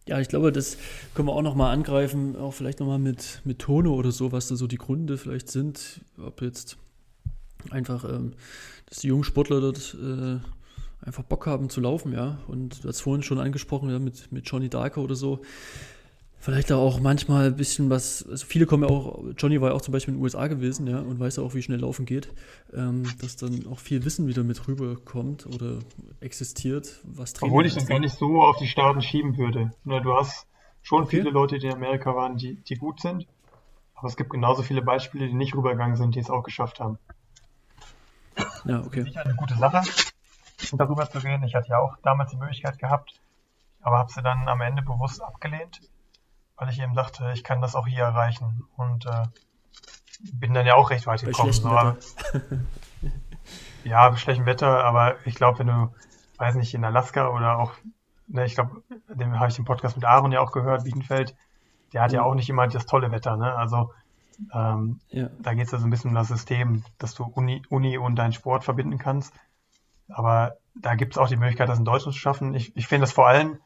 Ja, 0.08 0.20
ich 0.20 0.28
glaube, 0.28 0.52
das 0.52 0.78
können 1.14 1.26
wir 1.26 1.32
auch 1.32 1.42
nochmal 1.42 1.74
angreifen, 1.74 2.36
auch 2.36 2.54
vielleicht 2.54 2.78
nochmal 2.78 3.00
mit, 3.00 3.40
mit 3.44 3.58
Tono 3.58 3.92
oder 3.94 4.12
so, 4.12 4.30
was 4.30 4.46
da 4.46 4.54
so 4.54 4.68
die 4.68 4.78
Gründe 4.78 5.18
vielleicht 5.18 5.50
sind. 5.50 6.00
Ob 6.16 6.42
jetzt 6.42 6.76
einfach, 7.70 8.04
ähm, 8.04 8.34
dass 8.86 8.98
die 8.98 9.08
jungen 9.08 9.24
Sportler 9.24 9.60
dort 9.60 9.96
äh, 10.00 10.38
einfach 11.04 11.24
Bock 11.24 11.46
haben 11.46 11.70
zu 11.70 11.80
laufen, 11.80 12.12
ja. 12.12 12.38
Und 12.46 12.84
du 12.84 12.88
hast 12.88 13.00
vorhin 13.00 13.24
schon 13.24 13.40
angesprochen, 13.40 13.90
ja, 13.90 13.98
mit, 13.98 14.30
mit 14.30 14.48
Johnny 14.48 14.68
Darker 14.68 15.02
oder 15.02 15.16
so. 15.16 15.40
Vielleicht 16.38 16.70
auch 16.70 17.00
manchmal 17.00 17.46
ein 17.46 17.56
bisschen 17.56 17.90
was, 17.90 18.24
also 18.28 18.46
viele 18.46 18.66
kommen 18.66 18.84
ja 18.84 18.90
auch, 18.90 19.18
Johnny 19.36 19.60
war 19.60 19.70
ja 19.70 19.74
auch 19.74 19.80
zum 19.80 19.92
Beispiel 19.92 20.14
in 20.14 20.20
den 20.20 20.24
USA 20.24 20.46
gewesen, 20.46 20.86
ja, 20.86 21.00
und 21.00 21.18
weiß 21.18 21.36
ja 21.36 21.42
auch, 21.42 21.54
wie 21.54 21.62
schnell 21.62 21.80
Laufen 21.80 22.06
geht, 22.06 22.32
ähm, 22.72 23.04
dass 23.20 23.36
dann 23.36 23.66
auch 23.66 23.80
viel 23.80 24.04
Wissen 24.04 24.28
wieder 24.28 24.44
mit 24.44 24.68
rüberkommt 24.68 25.46
oder 25.46 25.80
existiert, 26.20 27.00
was 27.04 27.32
Training 27.32 27.52
Obwohl 27.52 27.66
ich 27.66 27.74
das 27.74 27.86
gar 27.86 27.98
nicht 27.98 28.16
so 28.16 28.42
auf 28.42 28.58
die 28.58 28.68
Staaten 28.68 29.02
schieben 29.02 29.36
würde. 29.38 29.72
Nur 29.82 30.00
du 30.02 30.16
hast 30.16 30.46
schon 30.82 31.02
okay. 31.02 31.18
viele 31.18 31.30
Leute, 31.30 31.58
die 31.58 31.66
in 31.66 31.72
Amerika 31.72 32.14
waren, 32.14 32.36
die, 32.36 32.54
die 32.54 32.76
gut 32.76 33.00
sind, 33.00 33.26
aber 33.96 34.06
es 34.06 34.16
gibt 34.16 34.30
genauso 34.30 34.62
viele 34.62 34.82
Beispiele, 34.82 35.26
die 35.26 35.34
nicht 35.34 35.54
rübergegangen 35.54 35.96
sind, 35.96 36.14
die 36.14 36.20
es 36.20 36.30
auch 36.30 36.44
geschafft 36.44 36.78
haben. 36.78 36.98
Ja, 38.64 38.80
okay. 38.84 39.02
Sicher 39.02 39.24
eine 39.24 39.34
gute 39.34 39.56
Sache, 39.56 39.82
darüber 40.72 41.10
zu 41.10 41.18
reden. 41.18 41.44
Ich 41.44 41.54
hatte 41.54 41.70
ja 41.70 41.78
auch 41.78 41.96
damals 42.02 42.30
die 42.30 42.36
Möglichkeit 42.36 42.78
gehabt, 42.78 43.20
aber 43.80 43.98
habe 43.98 44.12
sie 44.12 44.22
dann 44.22 44.46
am 44.48 44.60
Ende 44.60 44.82
bewusst 44.82 45.22
abgelehnt, 45.22 45.80
weil 46.56 46.68
ich 46.70 46.80
eben 46.80 46.94
dachte, 46.94 47.30
ich 47.34 47.44
kann 47.44 47.60
das 47.60 47.74
auch 47.74 47.86
hier 47.86 48.04
erreichen 48.04 48.64
und 48.76 49.06
äh, 49.06 49.24
bin 50.32 50.54
dann 50.54 50.66
ja 50.66 50.74
auch 50.74 50.90
recht 50.90 51.06
weit 51.06 51.22
gekommen. 51.22 51.52
So, 51.52 51.68
ja, 53.84 54.08
bei 54.08 54.16
schlechtem 54.16 54.46
Wetter, 54.46 54.84
aber 54.84 55.14
ich 55.26 55.34
glaube, 55.34 55.60
wenn 55.60 55.66
du, 55.68 55.94
weiß 56.38 56.54
nicht, 56.56 56.74
in 56.74 56.84
Alaska 56.84 57.28
oder 57.28 57.58
auch, 57.58 57.72
ne, 58.26 58.44
ich 58.44 58.54
glaube, 58.54 58.82
dem 59.08 59.38
habe 59.38 59.48
ich 59.48 59.56
den 59.56 59.64
Podcast 59.64 59.96
mit 59.96 60.04
Aaron 60.04 60.32
ja 60.32 60.40
auch 60.40 60.52
gehört, 60.52 60.84
Wiedenfeld, 60.84 61.36
der 61.92 62.02
hat 62.02 62.12
ja, 62.12 62.20
ja 62.20 62.24
auch 62.24 62.34
nicht 62.34 62.48
immer 62.48 62.66
das 62.66 62.86
tolle 62.86 63.12
Wetter, 63.12 63.36
ne? 63.36 63.54
Also 63.54 63.92
ähm, 64.52 65.00
ja. 65.08 65.28
Da 65.38 65.54
geht 65.54 65.66
es 65.66 65.72
ja 65.72 65.78
so 65.78 65.86
ein 65.86 65.90
bisschen 65.90 66.10
um 66.10 66.14
das 66.14 66.28
System, 66.28 66.84
dass 66.98 67.14
du 67.14 67.24
Uni, 67.24 67.62
Uni 67.68 67.98
und 67.98 68.16
deinen 68.16 68.32
Sport 68.32 68.64
verbinden 68.64 68.98
kannst. 68.98 69.32
Aber 70.08 70.56
da 70.74 70.94
gibt 70.94 71.14
es 71.14 71.18
auch 71.18 71.28
die 71.28 71.36
Möglichkeit, 71.36 71.68
das 71.68 71.78
in 71.78 71.84
Deutschland 71.84 72.14
zu 72.14 72.20
schaffen. 72.20 72.54
Ich, 72.54 72.76
ich 72.76 72.86
finde 72.86 73.04
das 73.04 73.12
vor 73.12 73.26
allem 73.26 73.58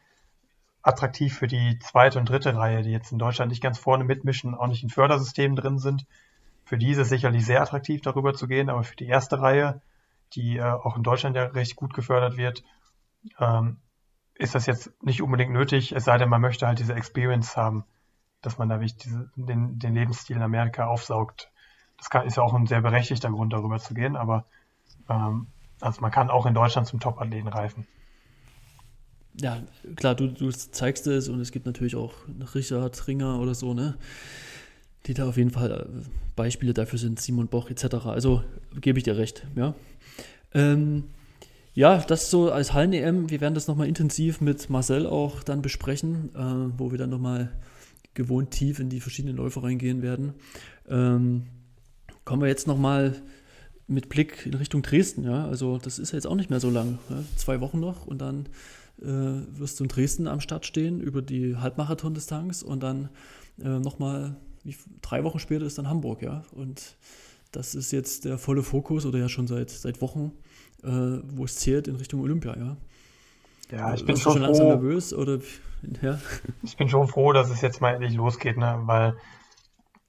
attraktiv 0.82 1.36
für 1.36 1.46
die 1.46 1.78
zweite 1.78 2.18
und 2.18 2.28
dritte 2.28 2.56
Reihe, 2.56 2.82
die 2.82 2.90
jetzt 2.90 3.12
in 3.12 3.18
Deutschland 3.18 3.50
nicht 3.50 3.62
ganz 3.62 3.78
vorne 3.78 4.04
mitmischen, 4.04 4.54
auch 4.54 4.66
nicht 4.66 4.82
in 4.82 4.88
Fördersystemen 4.88 5.56
drin 5.56 5.78
sind. 5.78 6.06
Für 6.64 6.78
diese 6.78 7.04
sicherlich 7.04 7.44
sehr 7.44 7.62
attraktiv, 7.62 8.00
darüber 8.00 8.34
zu 8.34 8.46
gehen, 8.46 8.70
aber 8.70 8.84
für 8.84 8.96
die 8.96 9.08
erste 9.08 9.40
Reihe, 9.40 9.82
die 10.34 10.58
äh, 10.58 10.62
auch 10.62 10.96
in 10.96 11.02
Deutschland 11.02 11.36
ja 11.36 11.44
recht 11.44 11.76
gut 11.76 11.94
gefördert 11.94 12.36
wird, 12.36 12.62
ähm, 13.38 13.78
ist 14.34 14.54
das 14.54 14.66
jetzt 14.66 14.92
nicht 15.02 15.20
unbedingt 15.20 15.52
nötig, 15.52 15.92
es 15.92 16.04
sei 16.04 16.16
denn, 16.16 16.28
man 16.28 16.40
möchte 16.40 16.66
halt 16.66 16.78
diese 16.78 16.94
Experience 16.94 17.56
haben 17.56 17.84
dass 18.42 18.58
man 18.58 18.68
da 18.68 18.78
diese, 18.78 19.30
den, 19.36 19.78
den 19.78 19.94
Lebensstil 19.94 20.36
in 20.36 20.42
Amerika 20.42 20.86
aufsaugt. 20.86 21.50
Das 21.98 22.08
kann, 22.08 22.26
ist 22.26 22.36
ja 22.36 22.42
auch 22.42 22.54
ein 22.54 22.66
sehr 22.66 22.80
berechtigter 22.80 23.30
Grund, 23.30 23.52
darüber 23.52 23.78
zu 23.78 23.94
gehen, 23.94 24.16
aber 24.16 24.46
ähm, 25.08 25.48
also 25.80 26.00
man 26.00 26.10
kann 26.10 26.30
auch 26.30 26.46
in 26.46 26.54
Deutschland 26.54 26.86
zum 26.86 27.00
Top-Athleten 27.00 27.48
reifen. 27.48 27.86
Ja, 29.38 29.62
klar, 29.96 30.14
du, 30.14 30.28
du 30.28 30.50
zeigst 30.50 31.06
es 31.06 31.28
und 31.28 31.40
es 31.40 31.52
gibt 31.52 31.66
natürlich 31.66 31.96
auch 31.96 32.14
Richard 32.54 33.06
Ringer 33.06 33.40
oder 33.40 33.54
so, 33.54 33.74
ne? 33.74 33.96
Die 35.06 35.14
da 35.14 35.28
auf 35.28 35.36
jeden 35.36 35.50
Fall 35.50 35.70
äh, 35.70 36.08
Beispiele 36.36 36.74
dafür 36.74 36.98
sind, 36.98 37.20
Simon 37.20 37.48
Boch 37.48 37.70
etc. 37.70 38.06
Also 38.06 38.42
gebe 38.80 38.98
ich 38.98 39.04
dir 39.04 39.16
recht, 39.16 39.46
ja. 39.56 39.74
Ähm, 40.52 41.04
ja, 41.72 41.98
das 41.98 42.30
so 42.30 42.50
als 42.50 42.72
Hallen-EM. 42.72 43.30
Wir 43.30 43.40
werden 43.40 43.54
das 43.54 43.68
nochmal 43.68 43.86
intensiv 43.86 44.40
mit 44.40 44.68
Marcel 44.68 45.06
auch 45.06 45.42
dann 45.42 45.62
besprechen, 45.62 46.30
äh, 46.34 46.78
wo 46.78 46.90
wir 46.90 46.98
dann 46.98 47.10
nochmal 47.10 47.50
gewohnt 48.14 48.50
tief 48.50 48.80
in 48.80 48.90
die 48.90 49.00
verschiedenen 49.00 49.36
Läufe 49.36 49.62
reingehen 49.62 50.02
werden. 50.02 50.34
Ähm, 50.88 51.46
kommen 52.24 52.42
wir 52.42 52.48
jetzt 52.48 52.66
nochmal 52.66 53.14
mit 53.86 54.08
Blick 54.08 54.46
in 54.46 54.54
Richtung 54.54 54.82
Dresden. 54.82 55.24
Ja? 55.24 55.46
Also 55.46 55.78
das 55.78 55.98
ist 55.98 56.12
ja 56.12 56.16
jetzt 56.16 56.26
auch 56.26 56.34
nicht 56.34 56.50
mehr 56.50 56.60
so 56.60 56.70
lang. 56.70 56.98
Ja? 57.08 57.22
Zwei 57.36 57.60
Wochen 57.60 57.80
noch 57.80 58.06
und 58.06 58.18
dann 58.18 58.46
äh, 59.02 59.58
wirst 59.58 59.80
du 59.80 59.84
in 59.84 59.88
Dresden 59.88 60.26
am 60.26 60.40
Start 60.40 60.66
stehen 60.66 61.00
über 61.00 61.22
die 61.22 61.56
Halbmarathon-Distanz 61.56 62.62
und 62.62 62.82
dann 62.82 63.08
äh, 63.62 63.68
nochmal 63.68 64.36
drei 65.02 65.24
Wochen 65.24 65.38
später 65.38 65.64
ist 65.64 65.78
dann 65.78 65.88
Hamburg. 65.88 66.22
Ja? 66.22 66.42
Und 66.52 66.96
das 67.52 67.74
ist 67.74 67.92
jetzt 67.92 68.24
der 68.24 68.38
volle 68.38 68.62
Fokus 68.62 69.06
oder 69.06 69.18
ja 69.18 69.28
schon 69.28 69.46
seit, 69.46 69.70
seit 69.70 70.00
Wochen, 70.00 70.32
äh, 70.82 70.88
wo 70.88 71.44
es 71.44 71.56
zählt 71.56 71.88
in 71.88 71.96
Richtung 71.96 72.20
Olympia. 72.20 72.56
Ja, 72.56 72.76
ja 73.70 73.94
ich 73.94 74.04
bin 74.04 74.16
schon, 74.16 74.34
schon 74.34 74.42
langsam 74.42 74.68
nervös 74.68 75.12
oder 75.12 75.38
ja. 76.02 76.18
Ich 76.62 76.76
bin 76.76 76.88
schon 76.88 77.08
froh, 77.08 77.32
dass 77.32 77.50
es 77.50 77.60
jetzt 77.60 77.80
mal 77.80 77.94
endlich 77.94 78.14
losgeht, 78.14 78.56
ne? 78.56 78.80
weil, 78.84 79.16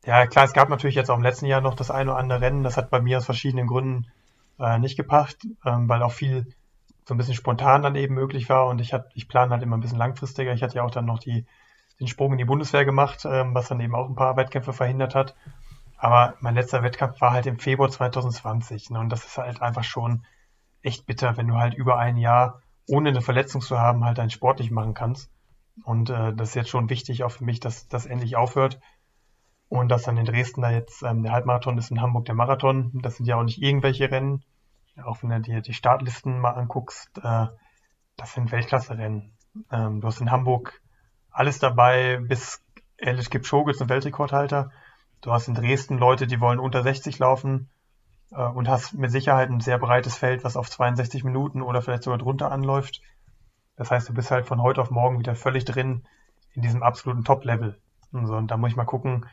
ja, 0.06 0.28
klar, 0.28 0.46
es 0.46 0.54
gab 0.54 0.70
natürlich 0.70 0.96
jetzt 0.96 1.10
auch 1.10 1.18
im 1.18 1.24
letzten 1.24 1.46
Jahr 1.46 1.62
noch 1.62 1.76
das 1.76 1.92
eine 1.92 2.12
oder 2.12 2.20
andere 2.20 2.42
Rennen. 2.42 2.64
Das 2.64 2.78
hat 2.78 2.90
bei 2.90 3.02
mir 3.02 3.18
aus 3.18 3.26
verschiedenen 3.26 3.68
Gründen 3.68 4.08
äh, 4.60 4.80
nicht 4.80 4.98
gepasst, 4.98 5.48
ähm, 5.66 5.88
weil 5.88 6.02
auch 6.04 6.12
viel 6.12 6.48
so 7.06 7.14
ein 7.14 7.18
bisschen 7.18 7.34
spontan 7.34 7.82
dann 7.82 7.96
eben 7.96 8.16
möglich 8.16 8.50
war 8.50 8.68
und 8.68 8.80
ich, 8.80 8.96
ich 9.14 9.28
plane 9.28 9.52
halt 9.52 9.64
immer 9.64 9.78
ein 9.78 9.82
bisschen 9.82 9.98
langfristiger. 9.98 10.54
Ich 10.54 10.64
hatte 10.64 10.76
ja 10.76 10.84
auch 10.84 10.92
dann 10.92 11.06
noch 11.06 11.20
die, 11.20 11.46
den 12.00 12.08
Sprung 12.08 12.32
in 12.34 12.38
die 12.38 12.46
Bundeswehr 12.46 12.86
gemacht, 12.86 13.26
ähm, 13.26 13.54
was 13.54 13.68
dann 13.68 13.80
eben 13.80 13.96
auch 13.96 14.08
ein 14.08 14.16
paar 14.16 14.38
Wettkämpfe 14.38 14.74
verhindert 14.74 15.16
hat. 15.16 15.36
Aber 15.98 16.36
mein 16.40 16.56
letzter 16.56 16.84
Wettkampf 16.84 17.22
war 17.22 17.32
halt 17.32 17.46
im 17.46 17.60
Februar 17.60 17.90
2020 17.90 18.90
ne? 18.90 19.00
und 19.00 19.10
das 19.10 19.26
ist 19.26 19.38
halt 19.38 19.62
einfach 19.62 19.84
schon 19.84 20.26
echt 20.82 21.06
bitter, 21.06 21.38
wenn 21.38 21.48
du 21.48 21.56
halt 21.56 21.74
über 21.74 21.98
ein 21.98 22.18
Jahr 22.18 22.62
ohne 22.88 23.10
eine 23.10 23.22
Verletzung 23.22 23.62
zu 23.62 23.80
haben 23.80 24.04
halt 24.04 24.18
dein 24.18 24.30
Sport 24.30 24.60
nicht 24.60 24.72
machen 24.72 24.94
kannst. 24.94 25.32
Und 25.84 26.10
äh, 26.10 26.34
das 26.34 26.50
ist 26.50 26.56
jetzt 26.56 26.70
schon 26.70 26.90
wichtig 26.90 27.24
auch 27.24 27.32
für 27.32 27.46
mich, 27.46 27.60
dass 27.60 27.88
das 27.88 28.06
endlich 28.06 28.36
aufhört. 28.36 28.80
Und 29.70 29.90
dass 29.90 30.04
dann 30.04 30.18
in 30.18 30.26
Dresden 30.26 30.62
da 30.62 30.70
jetzt 30.70 31.02
ähm, 31.02 31.24
der 31.24 31.32
Halbmarathon 31.32 31.78
ist, 31.78 31.92
in 31.92 32.02
Hamburg 32.02 32.26
der 32.26 32.36
Marathon. 32.36 32.92
Das 33.02 33.16
sind 33.16 33.26
ja 33.26 33.38
auch 33.38 33.44
nicht 33.44 33.62
irgendwelche 33.62 34.12
Rennen. 34.12 34.44
Auch 35.04 35.24
wenn 35.24 35.30
du 35.30 35.42
dir 35.42 35.62
die 35.62 35.74
Startlisten 35.74 36.40
mal 36.40 36.52
anguckst, 36.52 37.10
äh, 37.24 37.48
das 38.18 38.34
sind 38.34 38.52
Weltklasse-Rennen. 38.52 39.34
Ähm, 39.72 40.02
du 40.02 40.08
hast 40.08 40.22
in 40.22 40.32
Hamburg 40.32 40.82
alles 41.32 41.60
dabei, 41.60 42.18
bis 42.18 42.64
Elish 42.98 43.30
Kipchoge 43.30 43.74
ein 43.80 43.90
Weltrekordhalter. 43.90 44.72
Du 45.22 45.32
hast 45.32 45.48
in 45.48 45.56
Dresden 45.56 45.98
Leute, 45.98 46.28
die 46.28 46.40
wollen 46.40 46.60
unter 46.60 46.84
60 46.84 47.20
laufen 47.20 47.70
äh, 48.32 48.44
und 48.44 48.68
hast 48.68 48.94
mit 48.94 49.12
Sicherheit 49.12 49.50
ein 49.50 49.60
sehr 49.60 49.78
breites 49.78 50.16
Feld, 50.16 50.44
was 50.44 50.58
auf 50.58 50.70
62 50.70 51.24
Minuten 51.24 51.62
oder 51.62 51.82
vielleicht 51.82 52.04
sogar 52.04 52.20
drunter 52.20 52.52
anläuft. 52.52 53.02
Das 53.76 53.92
heißt, 53.92 54.10
du 54.10 54.14
bist 54.14 54.32
halt 54.32 54.46
von 54.46 54.62
heute 54.62 54.82
auf 54.82 54.92
morgen 54.92 55.20
wieder 55.20 55.36
völlig 55.36 55.66
drin 55.66 56.06
in 56.54 56.62
diesem 56.62 56.84
absoluten 56.84 57.24
Top-Level. 57.24 57.80
Und, 58.12 58.28
so, 58.28 58.36
und 58.36 58.52
da 58.52 58.58
muss 58.58 58.72
ich 58.72 58.76
mal 58.76 58.86
gucken, 58.86 59.26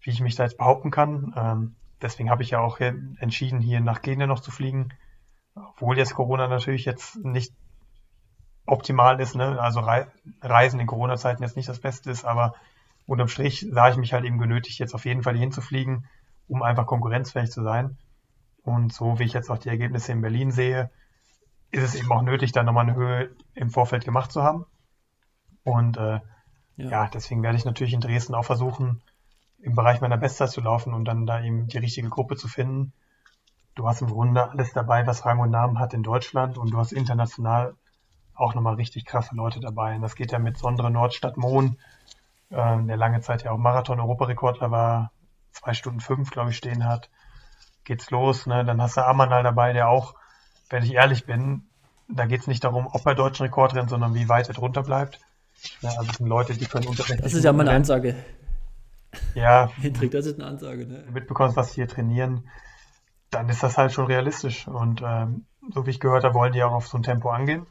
wie 0.00 0.10
ich 0.10 0.20
mich 0.20 0.34
da 0.34 0.44
jetzt 0.44 0.58
behaupten 0.58 0.90
kann. 0.90 1.32
Ähm, 1.36 1.76
deswegen 2.02 2.30
habe 2.30 2.42
ich 2.42 2.50
ja 2.50 2.60
auch 2.60 2.80
entschieden, 2.80 3.60
hier 3.60 3.80
nach 3.80 4.02
Gene 4.02 4.26
noch 4.26 4.40
zu 4.40 4.50
fliegen. 4.50 4.92
Obwohl 5.54 5.98
jetzt 5.98 6.14
Corona 6.14 6.48
natürlich 6.48 6.84
jetzt 6.84 7.16
nicht 7.24 7.52
optimal 8.66 9.20
ist, 9.20 9.34
ne? 9.34 9.60
also 9.60 9.80
Reisen 10.40 10.80
in 10.80 10.86
Corona-Zeiten 10.86 11.42
jetzt 11.42 11.56
nicht 11.56 11.68
das 11.68 11.80
Beste 11.80 12.10
ist, 12.10 12.24
aber 12.24 12.54
unterm 13.06 13.28
Strich 13.28 13.66
sah 13.70 13.90
ich 13.90 13.96
mich 13.96 14.12
halt 14.12 14.24
eben 14.24 14.38
genötigt, 14.38 14.78
jetzt 14.78 14.94
auf 14.94 15.04
jeden 15.04 15.22
Fall 15.22 15.34
hier 15.34 15.42
hinzufliegen, 15.42 16.06
um 16.48 16.62
einfach 16.62 16.86
konkurrenzfähig 16.86 17.50
zu 17.50 17.62
sein. 17.62 17.98
Und 18.62 18.92
so 18.92 19.18
wie 19.18 19.24
ich 19.24 19.32
jetzt 19.32 19.50
auch 19.50 19.58
die 19.58 19.68
Ergebnisse 19.68 20.12
in 20.12 20.20
Berlin 20.20 20.52
sehe, 20.52 20.90
ist 21.70 21.82
es 21.82 21.94
eben 21.94 22.12
auch 22.12 22.22
nötig, 22.22 22.52
da 22.52 22.62
nochmal 22.62 22.88
eine 22.88 22.94
Höhe 22.94 23.30
im 23.54 23.70
Vorfeld 23.70 24.04
gemacht 24.04 24.30
zu 24.30 24.42
haben. 24.42 24.66
Und 25.64 25.96
äh, 25.96 26.20
ja. 26.76 26.90
ja. 26.90 27.10
deswegen 27.12 27.42
werde 27.42 27.56
ich 27.56 27.64
natürlich 27.64 27.94
in 27.94 28.00
Dresden 28.00 28.34
auch 28.34 28.44
versuchen, 28.44 29.02
im 29.62 29.74
Bereich 29.74 30.00
meiner 30.00 30.16
Bestzeit 30.16 30.50
zu 30.50 30.60
laufen 30.60 30.92
und 30.92 31.04
dann 31.04 31.26
da 31.26 31.42
eben 31.42 31.68
die 31.68 31.78
richtige 31.78 32.08
Gruppe 32.08 32.36
zu 32.36 32.48
finden. 32.48 32.92
Du 33.74 33.88
hast 33.88 34.02
im 34.02 34.08
Grunde 34.08 34.50
alles 34.50 34.72
dabei, 34.72 35.06
was 35.06 35.24
Rang 35.24 35.38
und 35.38 35.50
Namen 35.50 35.78
hat 35.78 35.94
in 35.94 36.02
Deutschland 36.02 36.58
und 36.58 36.70
du 36.70 36.78
hast 36.78 36.92
international 36.92 37.74
auch 38.34 38.54
nochmal 38.54 38.74
richtig 38.74 39.04
krasse 39.04 39.34
Leute 39.34 39.60
dabei. 39.60 39.94
Und 39.94 40.02
das 40.02 40.14
geht 40.14 40.32
ja 40.32 40.38
mit 40.38 40.58
Sondre 40.58 40.90
Nordstadt 40.90 41.36
Mohn, 41.36 41.78
äh, 42.50 42.82
der 42.82 42.96
lange 42.96 43.20
Zeit 43.20 43.44
ja 43.44 43.52
auch 43.52 43.58
Marathon-Europarekordler 43.58 44.70
war, 44.70 45.12
zwei 45.52 45.74
Stunden 45.74 46.00
fünf, 46.00 46.30
glaube 46.30 46.50
ich, 46.50 46.56
stehen 46.56 46.84
hat. 46.84 47.08
Geht's 47.84 48.10
los, 48.10 48.46
ne? 48.46 48.64
Dann 48.64 48.80
hast 48.82 48.96
du 48.96 49.06
Amanal 49.06 49.42
dabei, 49.42 49.72
der 49.72 49.88
auch 49.88 50.14
wenn 50.72 50.82
ich 50.82 50.94
ehrlich 50.94 51.26
bin, 51.26 51.68
da 52.08 52.26
geht 52.26 52.40
es 52.40 52.46
nicht 52.46 52.64
darum, 52.64 52.88
ob 52.90 53.06
er 53.06 53.14
deutschen 53.14 53.44
Rekord 53.44 53.74
rennt, 53.74 53.90
sondern 53.90 54.14
wie 54.14 54.28
weit 54.28 54.48
er 54.48 54.54
drunter 54.54 54.82
bleibt. 54.82 55.20
Ja, 55.80 55.90
also 55.90 56.04
das 56.04 56.16
sind 56.16 56.26
Leute, 56.26 56.54
die 56.54 56.64
können 56.64 56.88
unter 56.88 57.04
Das 57.04 57.34
ist 57.34 57.44
ja 57.44 57.52
mal 57.52 57.68
eine 57.68 57.76
Ansage. 57.76 58.16
Ja. 59.34 59.70
Hendrik, 59.80 60.10
das 60.10 60.26
ist 60.26 60.40
eine 60.40 60.48
Ansage, 60.48 60.86
ne? 60.86 61.04
Mitbekommst, 61.12 61.56
was 61.56 61.68
sie 61.68 61.76
hier 61.76 61.88
trainieren, 61.88 62.48
dann 63.30 63.48
ist 63.48 63.62
das 63.62 63.78
halt 63.78 63.92
schon 63.92 64.06
realistisch. 64.06 64.68
Und 64.68 65.02
ähm, 65.04 65.46
so 65.72 65.86
wie 65.86 65.90
ich 65.90 66.00
gehört 66.00 66.24
habe, 66.24 66.34
wollen 66.34 66.52
die 66.52 66.62
auch 66.62 66.72
auf 66.72 66.88
so 66.88 66.98
ein 66.98 67.02
Tempo 67.02 67.30
angehen. 67.30 67.66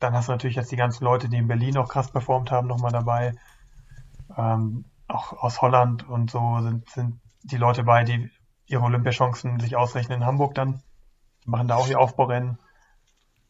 Dann 0.00 0.14
hast 0.14 0.28
du 0.28 0.32
natürlich 0.32 0.56
jetzt 0.56 0.72
die 0.72 0.76
ganzen 0.76 1.04
Leute, 1.04 1.28
die 1.28 1.38
in 1.38 1.48
Berlin 1.48 1.76
auch 1.78 1.88
krass 1.88 2.10
performt 2.10 2.50
haben, 2.50 2.68
nochmal 2.68 2.92
dabei. 2.92 3.34
Ähm, 4.36 4.84
auch 5.08 5.32
aus 5.32 5.62
Holland 5.62 6.08
und 6.08 6.30
so 6.30 6.60
sind, 6.60 6.88
sind 6.90 7.20
die 7.42 7.56
Leute 7.56 7.84
bei, 7.84 8.04
die 8.04 8.30
ihre 8.66 8.82
Olympiachancen 8.82 9.60
sich 9.60 9.76
ausrechnen 9.76 10.20
in 10.20 10.26
Hamburg 10.26 10.54
dann 10.54 10.82
machen 11.46 11.68
da 11.68 11.76
auch 11.76 11.86
die 11.86 11.96
Aufbaurennen. 11.96 12.58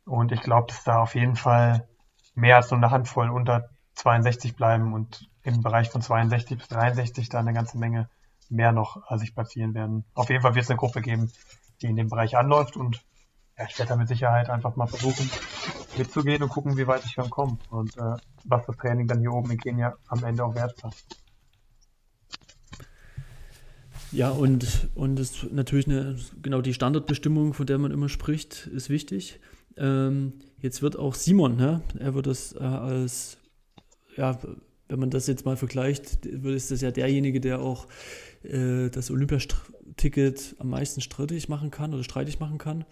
Und 0.04 0.32
ich 0.32 0.40
glaube, 0.40 0.68
dass 0.68 0.84
da 0.84 1.00
auf 1.00 1.14
jeden 1.14 1.36
Fall 1.36 1.88
mehr 2.34 2.56
als 2.56 2.70
nur 2.70 2.78
eine 2.78 2.90
Handvoll 2.90 3.30
unter 3.30 3.70
62 3.94 4.56
bleiben 4.56 4.92
und 4.92 5.28
im 5.44 5.62
Bereich 5.62 5.90
von 5.90 6.02
62 6.02 6.58
bis 6.58 6.68
63 6.68 7.28
da 7.28 7.38
eine 7.38 7.52
ganze 7.52 7.78
Menge 7.78 8.08
mehr 8.48 8.72
noch 8.72 9.10
äh, 9.10 9.18
sich 9.18 9.34
platzieren 9.34 9.74
werden. 9.74 10.04
Auf 10.14 10.28
jeden 10.28 10.42
Fall 10.42 10.54
wird 10.54 10.64
es 10.64 10.70
eine 10.70 10.78
Gruppe 10.78 11.00
geben, 11.00 11.30
die 11.80 11.86
in 11.86 11.96
dem 11.96 12.08
Bereich 12.08 12.36
anläuft 12.36 12.76
und 12.76 13.04
ja, 13.56 13.66
ich 13.68 13.78
werde 13.78 13.90
da 13.90 13.96
mit 13.96 14.08
Sicherheit 14.08 14.50
einfach 14.50 14.74
mal 14.74 14.88
versuchen 14.88 15.30
mitzugehen 15.96 16.42
und 16.42 16.48
gucken, 16.48 16.76
wie 16.76 16.86
weit 16.86 17.04
ich 17.04 17.14
dann 17.14 17.30
komme. 17.30 17.58
Und 17.70 17.96
äh, 17.96 18.16
was 18.44 18.66
das 18.66 18.76
Training 18.76 19.06
dann 19.06 19.20
hier 19.20 19.32
oben 19.32 19.50
in 19.50 19.58
Kenia 19.58 19.96
am 20.08 20.24
Ende 20.24 20.44
auch 20.44 20.54
wert 20.54 20.82
war. 20.82 20.92
Ja, 24.10 24.30
und, 24.30 24.88
und 24.94 25.18
es 25.18 25.46
natürlich 25.50 25.88
eine, 25.88 26.16
genau 26.40 26.60
die 26.60 26.74
Standardbestimmung, 26.74 27.52
von 27.52 27.66
der 27.66 27.78
man 27.78 27.90
immer 27.90 28.08
spricht, 28.08 28.66
ist 28.68 28.88
wichtig. 28.88 29.40
Ähm, 29.76 30.34
jetzt 30.58 30.82
wird 30.82 30.96
auch 30.96 31.14
Simon, 31.14 31.56
ne? 31.56 31.82
er 31.98 32.14
wird 32.14 32.28
das 32.28 32.54
äh, 32.54 32.60
als, 32.60 33.38
ja, 34.16 34.38
wenn 34.88 35.00
man 35.00 35.10
das 35.10 35.26
jetzt 35.26 35.44
mal 35.44 35.56
vergleicht, 35.56 36.26
ist 36.26 36.70
das 36.70 36.80
ja 36.80 36.90
derjenige, 36.90 37.40
der 37.40 37.60
auch 37.60 37.86
äh, 38.42 38.90
das 38.90 39.10
Olympiaticket 39.10 40.56
am 40.58 40.70
meisten 40.70 41.00
strittig 41.00 41.48
machen 41.48 41.70
kann 41.70 41.94
oder 41.94 42.04
streitig 42.04 42.40
machen 42.40 42.58
kann. 42.58 42.84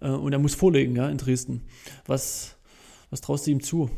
Äh, 0.00 0.08
und 0.08 0.32
er 0.32 0.38
muss 0.38 0.54
vorlegen, 0.54 0.96
ja, 0.96 1.08
in 1.08 1.18
Dresden. 1.18 1.62
Was, 2.06 2.56
was 3.10 3.20
traust 3.20 3.46
du 3.46 3.52
ihm 3.52 3.62
zu? 3.62 3.90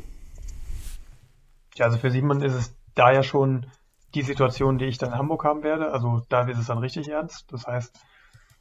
Ja, 1.76 1.86
also 1.86 1.98
für 1.98 2.10
Simon 2.10 2.42
ist 2.42 2.54
es 2.54 2.74
da 2.94 3.12
ja 3.12 3.22
schon 3.22 3.66
die 4.14 4.22
Situation, 4.22 4.78
die 4.78 4.86
ich 4.86 4.98
dann 4.98 5.12
in 5.12 5.18
Hamburg 5.18 5.44
haben 5.44 5.62
werde. 5.62 5.92
Also 5.92 6.22
da 6.28 6.48
ist 6.48 6.58
es 6.58 6.66
dann 6.66 6.78
richtig 6.78 7.08
ernst. 7.08 7.46
Das 7.52 7.66
heißt, 7.66 7.98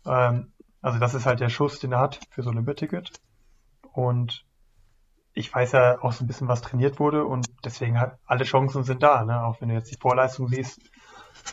ähm, 0.06 0.52
also 0.82 1.00
das 1.00 1.14
ist 1.14 1.26
halt 1.26 1.40
der 1.40 1.50
Schuss, 1.50 1.80
den 1.80 1.94
er 1.94 2.00
hat 2.00 2.20
für 2.30 2.44
so 2.44 2.50
ein 2.50 2.56
Olympiaticket. 2.56 3.12
Und 3.92 4.46
ich 5.38 5.54
weiß 5.54 5.74
ja 5.74 6.02
auch 6.02 6.12
so 6.12 6.24
ein 6.24 6.28
bisschen, 6.28 6.48
was 6.48 6.62
trainiert 6.62 7.00
wurde 7.00 7.26
und 7.26 7.48
deswegen 7.64 8.00
hat 8.00 8.18
alle 8.26 8.44
Chancen 8.44 8.84
sind 8.84 9.04
da. 9.04 9.24
Ne? 9.24 9.44
Auch 9.44 9.62
wenn 9.62 9.70
du 9.70 9.76
jetzt 9.76 9.92
die 9.92 10.00
Vorleistung 10.00 10.48
siehst 10.48 10.82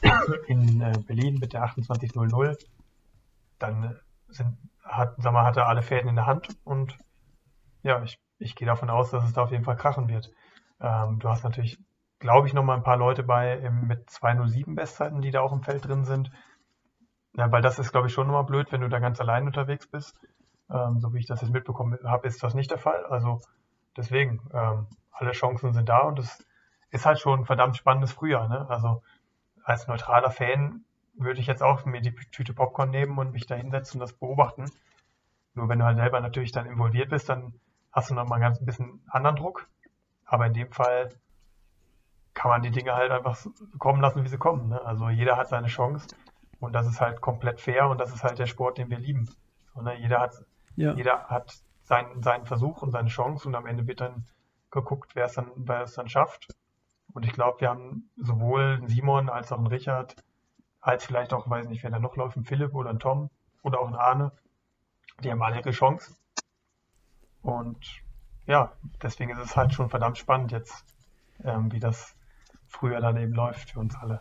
in 0.46 0.80
äh, 0.80 0.98
Berlin 1.06 1.38
mit 1.38 1.52
der 1.52 1.60
2800, 1.62 2.64
dann 3.58 4.00
sind, 4.28 4.56
hat, 4.82 5.14
sag 5.18 5.32
mal, 5.32 5.44
hat 5.44 5.56
er 5.56 5.68
alle 5.68 5.82
Fäden 5.82 6.08
in 6.08 6.16
der 6.16 6.26
Hand 6.26 6.48
und 6.64 6.96
ja, 7.82 8.02
ich, 8.02 8.18
ich 8.38 8.54
gehe 8.56 8.66
davon 8.66 8.88
aus, 8.88 9.10
dass 9.10 9.24
es 9.24 9.34
da 9.34 9.42
auf 9.42 9.50
jeden 9.50 9.64
Fall 9.64 9.76
krachen 9.76 10.08
wird. 10.08 10.30
Ähm, 10.80 11.18
du 11.18 11.28
hast 11.28 11.44
natürlich 11.44 11.78
glaube 12.24 12.46
ich, 12.46 12.54
noch 12.54 12.64
mal 12.64 12.74
ein 12.74 12.82
paar 12.82 12.96
Leute 12.96 13.22
bei 13.22 13.58
im, 13.58 13.86
mit 13.86 14.08
207 14.08 14.74
Bestzeiten, 14.74 15.20
die 15.20 15.30
da 15.30 15.42
auch 15.42 15.52
im 15.52 15.62
Feld 15.62 15.86
drin 15.86 16.04
sind. 16.04 16.30
Ja, 17.36 17.52
weil 17.52 17.60
das 17.60 17.78
ist, 17.78 17.92
glaube 17.92 18.06
ich, 18.06 18.14
schon 18.14 18.28
nochmal 18.28 18.44
blöd, 18.44 18.72
wenn 18.72 18.80
du 18.80 18.88
da 18.88 18.98
ganz 18.98 19.20
allein 19.20 19.46
unterwegs 19.46 19.86
bist. 19.86 20.18
Ähm, 20.70 21.00
so 21.00 21.12
wie 21.12 21.18
ich 21.18 21.26
das 21.26 21.42
jetzt 21.42 21.50
mitbekommen 21.50 21.98
habe, 22.04 22.26
ist 22.26 22.42
das 22.42 22.54
nicht 22.54 22.70
der 22.70 22.78
Fall. 22.78 23.04
Also 23.06 23.40
deswegen, 23.96 24.40
ähm, 24.52 24.86
alle 25.12 25.32
Chancen 25.32 25.72
sind 25.72 25.88
da 25.88 26.00
und 26.00 26.18
es 26.18 26.44
ist 26.90 27.06
halt 27.06 27.18
schon 27.18 27.40
ein 27.40 27.44
verdammt 27.44 27.76
spannendes 27.76 28.12
Frühjahr. 28.12 28.48
Ne? 28.48 28.68
Also 28.68 29.02
als 29.62 29.86
neutraler 29.86 30.30
Fan 30.30 30.84
würde 31.14 31.40
ich 31.40 31.46
jetzt 31.46 31.62
auch 31.62 31.84
mir 31.84 32.00
die 32.00 32.14
Tüte 32.30 32.52
Popcorn 32.52 32.90
nehmen 32.90 33.18
und 33.18 33.32
mich 33.32 33.46
da 33.46 33.54
hinsetzen 33.54 34.00
und 34.00 34.08
das 34.08 34.16
beobachten. 34.16 34.70
Nur 35.54 35.68
wenn 35.68 35.78
du 35.78 35.84
halt 35.84 35.96
selber 35.96 36.20
natürlich 36.20 36.52
dann 36.52 36.66
involviert 36.66 37.10
bist, 37.10 37.28
dann 37.28 37.54
hast 37.92 38.10
du 38.10 38.14
nochmal 38.14 38.40
ganz 38.40 38.60
ein 38.60 38.66
bisschen 38.66 39.00
anderen 39.08 39.36
Druck. 39.36 39.68
Aber 40.24 40.46
in 40.46 40.54
dem 40.54 40.72
Fall 40.72 41.10
kann 42.34 42.50
man 42.50 42.62
die 42.62 42.70
Dinge 42.70 42.94
halt 42.94 43.12
einfach 43.12 43.38
kommen 43.78 44.00
lassen, 44.00 44.24
wie 44.24 44.28
sie 44.28 44.38
kommen. 44.38 44.68
Ne? 44.68 44.84
Also 44.84 45.08
jeder 45.08 45.36
hat 45.36 45.48
seine 45.48 45.68
Chance 45.68 46.08
und 46.58 46.72
das 46.72 46.86
ist 46.86 47.00
halt 47.00 47.20
komplett 47.20 47.60
fair 47.60 47.88
und 47.88 47.98
das 47.98 48.12
ist 48.12 48.24
halt 48.24 48.38
der 48.38 48.46
Sport, 48.46 48.78
den 48.78 48.90
wir 48.90 48.98
lieben. 48.98 49.30
So, 49.72 49.80
ne? 49.80 49.96
Jeder 49.96 50.20
hat, 50.20 50.44
ja. 50.74 50.92
jeder 50.94 51.24
hat 51.28 51.62
seinen, 51.84 52.22
seinen 52.22 52.46
Versuch 52.46 52.82
und 52.82 52.90
seine 52.90 53.08
Chance 53.08 53.46
und 53.46 53.54
am 53.54 53.66
Ende 53.66 53.86
wird 53.86 54.00
dann 54.00 54.26
geguckt, 54.70 55.14
wer 55.14 55.26
es 55.26 55.34
dann, 55.34 55.50
wer 55.56 55.82
es 55.82 55.94
dann 55.94 56.08
schafft. 56.08 56.48
Und 57.12 57.24
ich 57.24 57.32
glaube, 57.32 57.60
wir 57.60 57.68
haben 57.68 58.10
sowohl 58.16 58.78
einen 58.78 58.88
Simon 58.88 59.28
als 59.28 59.52
auch 59.52 59.58
einen 59.58 59.68
Richard, 59.68 60.16
als 60.80 61.04
vielleicht 61.06 61.32
auch, 61.32 61.48
weiß 61.48 61.68
nicht, 61.68 61.82
wer 61.82 61.90
da 61.90 61.98
noch 61.98 62.16
läuft, 62.16 62.36
ein 62.36 62.44
Philipp 62.44 62.74
oder 62.74 62.90
ein 62.90 62.98
Tom 62.98 63.30
oder 63.62 63.80
auch 63.80 63.86
ein 63.86 63.94
Arne, 63.94 64.32
die 65.22 65.30
haben 65.30 65.42
alle 65.42 65.58
ihre 65.58 65.70
Chance. 65.70 66.16
Und 67.42 68.02
ja, 68.46 68.72
deswegen 69.02 69.30
ist 69.30 69.38
es 69.38 69.56
halt 69.56 69.72
schon 69.72 69.90
verdammt 69.90 70.18
spannend 70.18 70.50
jetzt, 70.50 70.84
ähm, 71.44 71.70
wie 71.70 71.80
das 71.80 72.16
früher 72.66 73.00
dann 73.00 73.16
eben 73.16 73.32
läuft 73.32 73.70
für 73.70 73.80
uns 73.80 73.94
alle. 73.96 74.20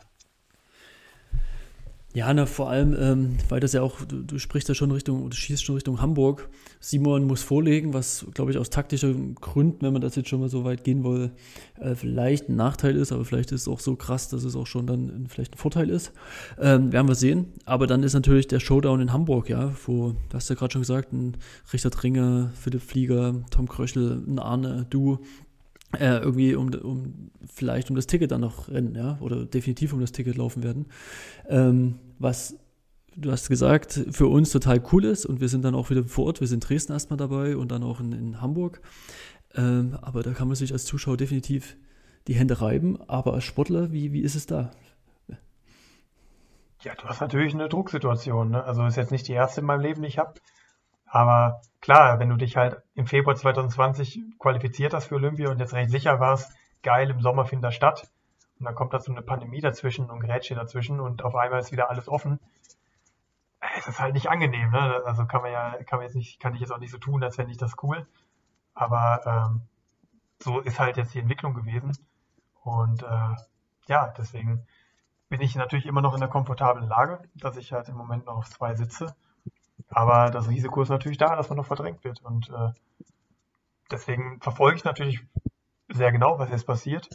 Ja, 2.16 2.32
na, 2.32 2.46
vor 2.46 2.70
allem, 2.70 2.96
ähm, 3.00 3.38
weil 3.50 3.60
das 3.60 3.74
ja 3.74 3.82
auch, 3.82 4.02
du, 4.06 4.22
du, 4.22 4.38
sprichst 4.38 4.70
ja 4.70 4.76
schon 4.76 4.92
Richtung, 4.92 5.28
du 5.32 5.36
schießt 5.36 5.64
schon 5.64 5.74
Richtung 5.74 6.00
Hamburg. 6.00 6.48
Simon 6.80 7.26
muss 7.26 7.42
vorlegen, 7.42 7.94
was, 7.96 8.28
glaube 8.36 8.52
ich, 8.52 8.60
aus 8.60 8.70
taktischen 8.70 9.34
Gründen, 9.34 9.82
wenn 9.82 9.94
man 9.94 10.02
das 10.04 10.16
jetzt 10.16 10.30
schon 10.30 10.40
mal 10.40 10.50
so 10.50 10.64
weit 10.64 10.84
gehen 10.84 11.04
will, 11.04 11.32
äh, 11.80 11.96
vielleicht 11.96 12.50
ein 12.50 12.56
Nachteil 12.56 12.96
ist, 12.98 13.12
aber 13.12 13.26
vielleicht 13.26 13.52
ist 13.52 13.62
es 13.62 13.68
auch 13.68 13.80
so 13.80 13.96
krass, 13.96 14.30
dass 14.30 14.44
es 14.44 14.56
auch 14.56 14.68
schon 14.68 14.86
dann 14.86 15.26
vielleicht 15.28 15.56
ein 15.56 15.58
Vorteil 15.58 15.90
ist. 15.90 16.12
Ähm, 16.60 16.92
werden 16.92 17.08
wir 17.08 17.16
sehen. 17.16 17.48
Aber 17.66 17.88
dann 17.88 18.04
ist 18.04 18.14
natürlich 18.14 18.48
der 18.48 18.60
Showdown 18.60 19.02
in 19.02 19.12
Hamburg, 19.12 19.50
ja, 19.50 19.74
wo, 19.88 20.12
du 20.12 20.36
hast 20.36 20.50
ja 20.50 20.56
gerade 20.56 20.72
schon 20.72 20.84
gesagt, 20.84 21.14
ein 21.14 21.38
Richard 21.74 22.04
Ringer, 22.04 22.52
Philipp 22.54 22.84
Flieger, 22.84 23.42
Tom 23.50 23.68
Kröschel, 23.68 24.22
ein 24.28 24.38
Arne, 24.38 24.86
du, 24.88 25.18
äh, 26.00 26.18
irgendwie 26.18 26.56
um, 26.56 26.74
um 26.74 27.32
vielleicht 27.46 27.90
um 27.90 27.96
das 27.96 28.08
Ticket 28.08 28.32
dann 28.32 28.42
noch 28.42 28.70
rennen, 28.70 28.96
ja, 28.96 29.18
oder 29.22 29.46
definitiv 29.46 29.94
um 29.94 30.00
das 30.00 30.12
Ticket 30.12 30.38
laufen 30.38 30.64
werden. 30.64 30.88
Ähm, 31.48 31.96
was 32.20 32.58
du 33.16 33.32
hast 33.32 33.48
gesagt, 33.48 34.06
für 34.12 34.28
uns 34.28 34.52
total 34.52 34.82
cool 34.92 35.06
ist 35.06 35.26
und 35.26 35.40
wir 35.40 35.50
sind 35.50 35.64
dann 35.64 35.76
auch 35.76 35.90
wieder 35.90 36.04
vor 36.04 36.26
Ort, 36.26 36.40
wir 36.40 36.48
sind 36.48 36.64
in 36.64 36.68
Dresden 36.68 36.94
erstmal 36.94 37.18
dabei 37.18 37.58
und 37.58 37.72
dann 37.72 37.84
auch 37.84 38.00
in, 38.00 38.12
in 38.12 38.42
Hamburg. 38.42 38.82
Ähm, 39.56 39.98
aber 40.02 40.24
da 40.24 40.32
kann 40.32 40.48
man 40.48 40.56
sich 40.56 40.72
als 40.74 40.86
Zuschauer 40.86 41.18
definitiv 41.18 41.78
die 42.28 42.36
Hände 42.36 42.62
reiben. 42.62 43.00
Aber 43.08 43.34
als 43.34 43.44
Sportler, 43.44 43.92
wie, 43.92 44.14
wie 44.14 44.22
ist 44.22 44.36
es 44.36 44.46
da? 44.46 44.72
Ja, 46.82 46.96
du 46.96 47.06
hast 47.06 47.22
natürlich 47.22 47.54
eine 47.54 47.70
Drucksituation. 47.70 48.52
Ne? 48.52 48.64
Also 48.64 48.86
ist 48.86 48.98
jetzt 48.98 49.12
nicht 49.12 49.28
die 49.28 49.34
erste 49.34 49.62
in 49.62 49.68
meinem 49.68 49.82
Leben, 49.82 50.02
die 50.02 50.08
ich 50.08 50.18
habe. 50.18 50.34
Aber 51.14 51.62
klar, 51.80 52.18
wenn 52.18 52.30
du 52.30 52.38
dich 52.38 52.58
halt 52.58 52.82
im 52.96 53.06
Februar 53.06 53.36
2020 53.36 54.40
qualifiziert 54.40 54.96
hast 54.96 55.06
für 55.06 55.16
Olympia 55.16 55.52
und 55.52 55.60
jetzt 55.60 55.76
recht 55.76 55.92
sicher 55.92 56.20
warst, 56.20 56.52
geil, 56.82 57.12
im 57.12 57.22
Sommer 57.22 57.46
findet 57.46 57.66
das 57.66 57.76
statt. 57.76 58.10
Und 58.58 58.66
dann 58.66 58.74
kommt 58.74 58.96
da 58.96 59.00
so 59.00 59.12
eine 59.12 59.22
Pandemie 59.22 59.62
dazwischen 59.62 60.10
und 60.10 60.22
Grätsche 60.22 60.56
dazwischen 60.56 61.00
und 61.00 61.24
auf 61.24 61.36
einmal 61.36 61.60
ist 61.60 61.72
wieder 61.72 61.92
alles 61.92 62.10
offen. 62.10 62.40
Es 63.78 63.88
ist 63.88 64.00
halt 64.00 64.16
nicht 64.16 64.28
angenehm, 64.28 64.72
ne? 64.72 65.04
Also 65.06 65.28
kann 65.28 65.44
man 65.44 65.52
ja, 65.52 65.78
kann 65.84 66.00
man 66.00 66.08
jetzt 66.08 66.16
nicht, 66.16 66.40
kann 66.40 66.56
ich 66.56 66.62
jetzt 66.62 66.72
auch 66.72 66.80
nicht 66.80 66.92
so 66.92 66.98
tun, 66.98 67.24
als 67.24 67.36
fände 67.36 67.52
ich 67.52 67.60
das 67.60 67.76
cool. 67.84 68.08
Aber 68.74 69.22
ähm, 69.52 69.62
so 70.40 70.62
ist 70.62 70.80
halt 70.80 70.98
jetzt 70.98 71.14
die 71.14 71.20
Entwicklung 71.20 71.54
gewesen. 71.54 71.96
Und 72.64 73.04
äh, 73.04 73.36
ja, 73.88 74.12
deswegen 74.18 74.66
bin 75.30 75.42
ich 75.42 75.56
natürlich 75.56 75.86
immer 75.86 76.02
noch 76.02 76.16
in 76.16 76.22
der 76.22 76.30
komfortablen 76.30 76.88
Lage, 76.88 77.20
dass 77.36 77.56
ich 77.56 77.72
halt 77.72 77.88
im 77.88 77.98
Moment 77.98 78.26
noch 78.26 78.38
auf 78.38 78.50
zwei 78.50 78.74
sitze 78.74 79.16
aber 79.90 80.32
das 80.32 80.50
Risiko 80.50 80.82
ist 80.82 80.90
natürlich 80.90 81.18
da, 81.18 81.36
dass 81.36 81.50
man 81.50 81.58
noch 81.58 81.66
verdrängt 81.66 82.04
wird. 82.04 82.22
Und 82.22 82.50
äh, 82.50 82.72
deswegen 83.92 84.40
verfolge 84.42 84.78
ich 84.78 84.84
natürlich 84.84 85.22
sehr 85.90 86.12
genau, 86.12 86.40
was 86.40 86.50
jetzt 86.50 86.66
passiert. 86.66 87.10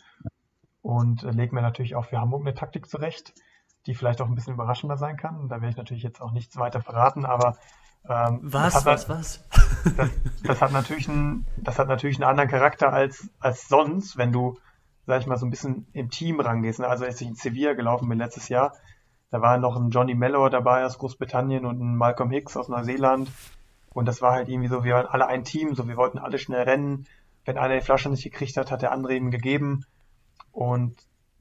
Und 0.83 1.25
äh, 1.25 1.31
lege 1.31 1.55
mir 1.55 1.63
natürlich 1.63 1.97
auch 1.97 2.05
für 2.05 2.19
Hamburg 2.19 2.43
eine 2.43 2.55
Taktik 2.55 2.89
zurecht, 2.89 3.35
die 3.87 3.95
vielleicht 3.95 4.21
auch 4.21 4.27
ein 4.27 4.35
bisschen 4.35 4.55
überraschender 4.55 4.97
sein 4.97 5.17
kann. 5.17 5.37
Und 5.37 5.49
da 5.49 5.57
werde 5.57 5.71
ich 5.71 5.77
natürlich 5.77 6.03
jetzt 6.03 6.21
auch 6.21 6.33
nichts 6.33 6.57
weiter 6.57 6.81
verraten, 6.81 7.25
aber 7.25 7.57
ähm, 8.09 8.41
was, 8.43 8.75
was, 8.75 8.87
halt, 8.87 9.09
was? 9.09 9.45
Das, 9.97 10.11
das, 10.43 10.63
hat 10.63 10.73
natürlich 10.73 11.09
einen, 11.09 11.47
das 11.57 11.79
hat 11.79 11.89
natürlich 11.89 12.17
einen 12.17 12.31
anderen 12.31 12.49
Charakter 12.49 12.93
als, 12.93 13.31
als 13.39 13.69
sonst, 13.69 14.17
wenn 14.17 14.33
du, 14.33 14.59
sag 15.07 15.21
ich 15.21 15.27
mal, 15.27 15.37
so 15.37 15.47
ein 15.47 15.51
bisschen 15.51 15.87
im 15.93 16.11
Team 16.11 16.41
rangehst. 16.41 16.81
Also 16.81 17.05
als 17.05 17.21
ich 17.21 17.29
in 17.29 17.35
Sevilla 17.35 17.75
gelaufen 17.75 18.09
bin 18.09 18.19
letztes 18.19 18.49
Jahr, 18.49 18.73
da 19.31 19.43
war 19.43 19.59
noch 19.59 19.77
ein 19.77 19.91
Johnny 19.91 20.15
Mellor 20.15 20.51
dabei 20.51 20.85
aus 20.85 20.99
Großbritannien 20.99 21.67
und 21.67 21.81
ein 21.81 21.97
Malcolm 21.97 22.31
Hicks 22.31 22.57
aus 22.57 22.69
Neuseeland. 22.69 23.31
Und 23.91 24.07
das 24.07 24.23
war 24.23 24.33
halt 24.33 24.49
irgendwie 24.49 24.69
so, 24.69 24.85
wir 24.85 24.95
waren 24.95 25.07
alle 25.07 25.27
ein 25.27 25.45
Team, 25.45 25.75
so 25.75 25.87
wir 25.89 25.97
wollten 25.97 26.19
alle 26.19 26.39
schnell 26.39 26.63
rennen. 26.63 27.07
Wenn 27.45 27.59
einer 27.59 27.75
die 27.75 27.85
Flasche 27.85 28.09
nicht 28.09 28.25
gekriegt 28.25 28.57
hat, 28.57 28.71
hat 28.71 28.83
der 28.83 28.93
andere 28.93 29.15
ihm 29.15 29.31
gegeben. 29.31 29.85
Und 30.53 30.97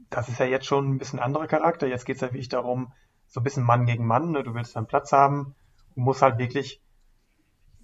das 0.10 0.30
ist 0.30 0.40
ja 0.40 0.46
jetzt 0.46 0.66
schon 0.66 0.90
ein 0.90 0.98
bisschen 0.98 1.20
anderer 1.20 1.48
Charakter. 1.48 1.88
Jetzt 1.88 2.06
geht 2.06 2.16
es 2.16 2.22
ja 2.22 2.28
wirklich 2.28 2.50
darum, 2.50 2.92
so 3.28 3.40
ein 3.40 3.44
bisschen 3.44 3.64
Mann 3.64 3.86
gegen 3.86 4.06
Mann. 4.06 4.32
Ne? 4.32 4.44
Du 4.44 4.54
willst 4.54 4.76
deinen 4.76 4.88
Platz 4.88 5.12
haben 5.12 5.56
und 5.96 6.04
musst 6.04 6.22
halt 6.22 6.38
wirklich 6.38 6.82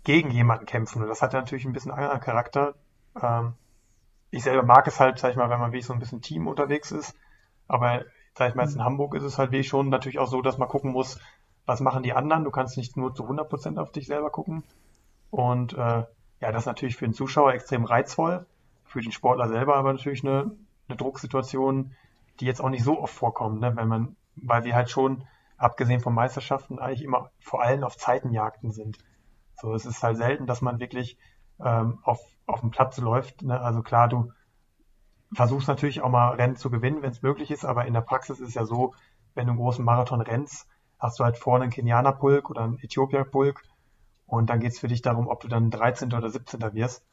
gegen 0.03 0.31
jemanden 0.31 0.65
kämpfen. 0.65 1.01
Und 1.01 1.07
das 1.07 1.21
hat 1.21 1.33
ja 1.33 1.39
natürlich 1.39 1.65
ein 1.65 1.73
bisschen 1.73 1.91
anderer 1.91 2.19
Charakter. 2.19 2.75
Ähm, 3.21 3.53
ich 4.31 4.43
selber 4.43 4.63
mag 4.63 4.87
es 4.87 4.99
halt, 4.99 5.19
sag 5.19 5.31
ich 5.31 5.37
mal, 5.37 5.49
wenn 5.49 5.59
man 5.59 5.71
wie 5.71 5.81
so 5.81 5.93
ein 5.93 5.99
bisschen 5.99 6.21
Team 6.21 6.47
unterwegs 6.47 6.91
ist. 6.91 7.15
Aber 7.67 8.03
sag 8.35 8.49
ich 8.49 8.55
mal, 8.55 8.63
jetzt 8.63 8.75
in 8.75 8.83
Hamburg 8.83 9.15
ist 9.15 9.23
es 9.23 9.37
halt 9.37 9.51
wie 9.51 9.63
schon 9.63 9.89
natürlich 9.89 10.19
auch 10.19 10.27
so, 10.27 10.41
dass 10.41 10.57
man 10.57 10.67
gucken 10.67 10.91
muss, 10.91 11.19
was 11.65 11.79
machen 11.79 12.03
die 12.03 12.13
anderen. 12.13 12.43
Du 12.43 12.51
kannst 12.51 12.77
nicht 12.77 12.97
nur 12.97 13.13
zu 13.13 13.23
100% 13.23 13.77
auf 13.77 13.91
dich 13.91 14.07
selber 14.07 14.29
gucken. 14.29 14.63
Und 15.29 15.73
äh, 15.73 16.03
ja, 16.39 16.51
das 16.51 16.63
ist 16.63 16.67
natürlich 16.67 16.95
für 16.95 17.05
den 17.05 17.13
Zuschauer 17.13 17.53
extrem 17.53 17.85
reizvoll, 17.85 18.45
für 18.85 19.01
den 19.01 19.11
Sportler 19.11 19.47
selber 19.47 19.75
aber 19.75 19.93
natürlich 19.93 20.23
eine, 20.23 20.51
eine 20.87 20.97
Drucksituation, 20.97 21.95
die 22.39 22.45
jetzt 22.45 22.61
auch 22.61 22.69
nicht 22.69 22.83
so 22.83 22.99
oft 22.99 23.13
vorkommt, 23.13 23.61
ne? 23.61 23.75
wenn 23.75 23.87
man, 23.87 24.15
weil 24.35 24.63
wir 24.63 24.75
halt 24.75 24.89
schon, 24.89 25.23
abgesehen 25.57 26.01
von 26.01 26.13
Meisterschaften, 26.13 26.79
eigentlich 26.79 27.03
immer 27.03 27.31
vor 27.39 27.61
allem 27.61 27.83
auf 27.83 27.97
Zeitenjagden 27.97 28.71
sind. 28.71 28.97
So, 29.55 29.73
es 29.73 29.85
ist 29.85 30.03
halt 30.03 30.17
selten, 30.17 30.45
dass 30.45 30.61
man 30.61 30.79
wirklich 30.79 31.17
ähm, 31.63 31.99
auf, 32.03 32.19
auf 32.45 32.59
dem 32.59 32.71
Platz 32.71 32.97
läuft. 32.97 33.41
Ne? 33.43 33.59
Also 33.59 33.81
klar, 33.81 34.09
du 34.09 34.31
versuchst 35.33 35.67
natürlich 35.67 36.01
auch 36.01 36.09
mal 36.09 36.35
Rennen 36.35 36.55
zu 36.55 36.69
gewinnen, 36.69 37.01
wenn 37.01 37.11
es 37.11 37.21
möglich 37.21 37.51
ist, 37.51 37.65
aber 37.65 37.85
in 37.85 37.93
der 37.93 38.01
Praxis 38.01 38.39
ist 38.39 38.49
es 38.49 38.53
ja 38.53 38.65
so, 38.65 38.93
wenn 39.35 39.45
du 39.47 39.51
einen 39.51 39.59
großen 39.59 39.83
Marathon 39.83 40.21
rennst, 40.21 40.67
hast 40.99 41.19
du 41.19 41.23
halt 41.23 41.37
vorne 41.37 41.63
einen 41.63 41.71
Kenianer-Pulk 41.71 42.49
oder 42.49 42.61
einen 42.61 42.79
Äthiopier-Pulk 42.79 43.63
und 44.25 44.49
dann 44.49 44.59
geht 44.59 44.73
es 44.73 44.79
für 44.79 44.87
dich 44.87 45.01
darum, 45.01 45.27
ob 45.27 45.41
du 45.41 45.47
dann 45.47 45.69
13. 45.69 46.13
oder 46.13 46.29
17. 46.29 46.61
wirst 46.73 47.05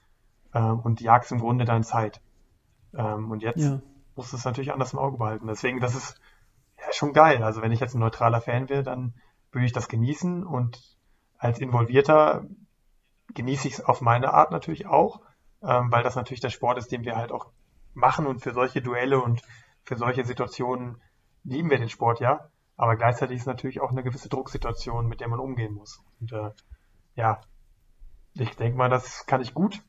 ähm, 0.54 0.80
und 0.80 1.00
jagst 1.00 1.32
im 1.32 1.40
Grunde 1.40 1.64
deine 1.64 1.84
Zeit. 1.84 2.20
Ähm, 2.94 3.30
und 3.30 3.42
jetzt 3.42 3.60
ja. 3.62 3.80
musst 4.16 4.32
du 4.32 4.36
es 4.36 4.44
natürlich 4.44 4.72
anders 4.72 4.92
im 4.92 4.98
Auge 4.98 5.18
behalten. 5.18 5.46
Deswegen, 5.46 5.80
das 5.80 5.94
ist 5.94 6.20
ja, 6.78 6.92
schon 6.92 7.12
geil. 7.12 7.42
Also 7.42 7.62
wenn 7.62 7.72
ich 7.72 7.80
jetzt 7.80 7.94
ein 7.94 8.00
neutraler 8.00 8.40
Fan 8.40 8.68
wäre, 8.68 8.82
dann 8.82 9.14
würde 9.52 9.66
ich 9.66 9.72
das 9.72 9.88
genießen 9.88 10.44
und 10.44 10.96
als 11.38 11.58
Involvierter 11.58 12.44
genieße 13.34 13.68
ich 13.68 13.74
es 13.74 13.84
auf 13.84 14.00
meine 14.00 14.32
Art 14.32 14.50
natürlich 14.50 14.86
auch, 14.86 15.20
ähm, 15.62 15.90
weil 15.90 16.02
das 16.02 16.16
natürlich 16.16 16.40
der 16.40 16.50
Sport 16.50 16.78
ist, 16.78 16.92
den 16.92 17.04
wir 17.04 17.16
halt 17.16 17.32
auch 17.32 17.50
machen 17.95 18.26
und 18.26 18.41
für 18.41 18.53
solche 18.53 18.82
Duelle 18.82 19.20
und 19.20 19.43
für 19.82 19.97
solche 19.97 20.24
Situationen 20.24 21.01
lieben 21.45 21.70
wir 21.70 21.78
den 21.78 21.88
Sport 21.88 22.20
ja. 22.20 22.49
Aber 22.76 22.97
gleichzeitig 22.97 23.38
ist 23.38 23.47
natürlich 23.47 23.80
auch 23.80 23.91
eine 23.91 24.03
gewisse 24.03 24.28
Drucksituation, 24.28 25.07
mit 25.07 25.20
der 25.20 25.28
man 25.28 25.38
umgehen 25.38 25.74
muss. 25.74 26.03
Und 26.20 26.32
äh, 26.32 26.51
ja, 27.14 27.41
ich 28.34 28.55
denke 28.57 28.78
mal, 28.78 28.88
das 28.88 29.26
kann 29.26 29.43
ich 29.43 29.53
gut. 29.53 29.82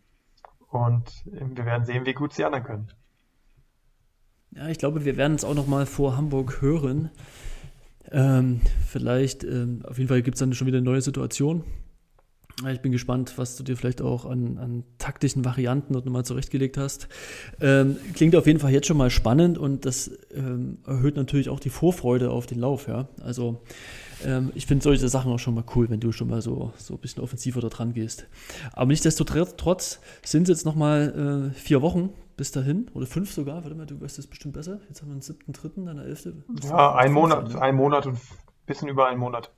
Und 0.68 1.24
wir 1.26 1.66
werden 1.66 1.86
sehen, 1.86 2.06
wie 2.06 2.14
gut 2.14 2.34
sie 2.34 2.44
anderen 2.44 2.64
können. 2.64 2.92
Ja, 4.52 4.68
ich 4.68 4.78
glaube, 4.78 5.06
wir 5.06 5.16
werden 5.16 5.36
es 5.36 5.46
auch 5.46 5.54
noch 5.54 5.68
mal 5.68 5.86
vor 5.86 6.18
Hamburg 6.18 6.62
hören. 6.62 7.12
Ähm, 8.12 8.62
vielleicht, 8.88 9.44
ähm, 9.44 9.84
auf 9.88 9.98
jeden 9.98 10.10
Fall 10.10 10.22
gibt 10.22 10.36
es 10.36 10.40
dann 10.40 10.54
schon 10.54 10.68
wieder 10.68 10.78
eine 10.78 10.86
neue 10.86 11.02
Situation. 11.02 11.64
Ich 12.72 12.82
bin 12.82 12.92
gespannt, 12.92 13.38
was 13.38 13.56
du 13.56 13.64
dir 13.64 13.76
vielleicht 13.76 14.02
auch 14.02 14.26
an, 14.26 14.58
an 14.58 14.84
taktischen 14.98 15.44
Varianten 15.44 15.94
dort 15.94 16.06
nochmal 16.06 16.26
zurechtgelegt 16.26 16.78
hast. 16.78 17.08
Ähm, 17.60 17.98
klingt 18.14 18.36
auf 18.36 18.46
jeden 18.46 18.60
Fall 18.60 18.72
jetzt 18.72 18.88
schon 18.88 18.98
mal 18.98 19.10
spannend 19.10 19.58
und 19.58 19.86
das 19.86 20.12
ähm, 20.34 20.80
erhöht 20.86 21.16
natürlich 21.16 21.50
auch 21.50 21.60
die 21.60 21.70
Vorfreude 21.70 22.30
auf 22.30 22.46
den 22.46 22.60
Lauf. 22.60 22.88
Ja? 22.88 23.08
Also 23.24 23.62
ähm, 24.26 24.52
ich 24.56 24.66
finde 24.66 24.84
solche 24.84 25.08
Sachen 25.10 25.32
auch 25.32 25.40
schon 25.40 25.56
mal 25.56 25.64
cool, 25.76 25.90
wenn 25.90 26.00
du 26.00 26.12
schon 26.12 26.28
mal 26.28 26.42
so, 26.42 26.74
so 26.78 26.96
ein 26.96 27.00
bisschen 27.00 27.24
offensiver 27.24 27.62
da 27.62 27.70
dran 27.70 27.94
gehst. 27.94 28.28
Aber 28.74 28.88
nichtsdestotrotz 28.88 30.00
sind 30.24 30.44
es 30.44 30.50
jetzt 30.50 30.66
nochmal 30.66 31.52
äh, 31.52 31.58
vier 31.58 31.82
Wochen 31.82 32.10
bis 32.38 32.52
dahin 32.52 32.88
oder 32.94 33.06
fünf 33.06 33.32
sogar. 33.32 33.64
Warte 33.64 33.76
mal, 33.76 33.86
du 33.86 34.00
weißt 34.00 34.18
das 34.18 34.28
bestimmt 34.28 34.54
besser. 34.54 34.80
Jetzt 34.88 35.02
haben 35.02 35.10
wir 35.10 35.16
den 35.16 35.22
siebten, 35.22 35.54
dritten, 35.54 35.86
dann 35.86 35.98
der 35.98 36.06
elfte. 36.06 36.34
Ja, 36.64 36.96
ein 36.96 37.12
Monat, 37.12 37.56
ein 37.56 37.76
Monat 37.76 38.06
und 38.06 38.16
ein 38.16 38.22
bisschen 38.66 38.88
über 38.88 39.08
einen 39.08 39.20
Monat. 39.20 39.52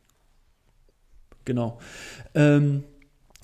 Genau. 1.45 1.79
Ähm, 2.35 2.83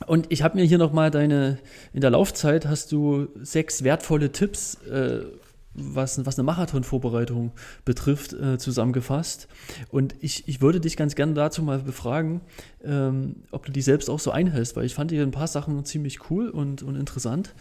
und 0.07 0.27
ich 0.29 0.43
habe 0.43 0.57
mir 0.57 0.65
hier 0.65 0.77
nochmal 0.77 1.11
deine, 1.11 1.57
in 1.93 2.01
der 2.01 2.11
Laufzeit 2.11 2.65
hast 2.65 2.91
du 2.91 3.27
sechs 3.41 3.83
wertvolle 3.83 4.31
Tipps, 4.31 4.75
äh, 4.85 5.25
was, 5.73 6.25
was 6.25 6.37
eine 6.37 6.45
Marathonvorbereitung 6.45 7.51
betrifft, 7.85 8.33
äh, 8.33 8.57
zusammengefasst. 8.57 9.47
Und 9.89 10.15
ich, 10.19 10.47
ich 10.47 10.61
würde 10.61 10.79
dich 10.79 10.97
ganz 10.97 11.15
gerne 11.15 11.33
dazu 11.33 11.61
mal 11.63 11.79
befragen, 11.79 12.41
ähm, 12.83 13.37
ob 13.51 13.65
du 13.65 13.71
die 13.71 13.81
selbst 13.81 14.09
auch 14.09 14.19
so 14.19 14.31
einhältst, 14.31 14.75
weil 14.75 14.85
ich 14.85 14.93
fand 14.93 15.11
hier 15.11 15.23
ein 15.23 15.31
paar 15.31 15.47
Sachen 15.47 15.83
ziemlich 15.85 16.29
cool 16.29 16.49
und, 16.49 16.81
und 16.83 16.95
interessant. 16.95 17.53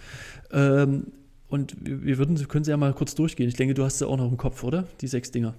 Ähm, 0.53 1.09
und 1.49 1.77
wir 1.81 2.19
würden, 2.19 2.37
können 2.49 2.65
sie 2.65 2.71
ja 2.71 2.77
mal 2.77 2.93
kurz 2.93 3.15
durchgehen. 3.15 3.49
Ich 3.49 3.57
denke, 3.57 3.75
du 3.75 3.85
hast 3.85 3.99
sie 3.99 4.07
auch 4.07 4.17
noch 4.17 4.31
im 4.31 4.37
Kopf, 4.37 4.65
oder? 4.65 4.85
Die 5.01 5.07
sechs 5.07 5.31
Dinger. 5.31 5.55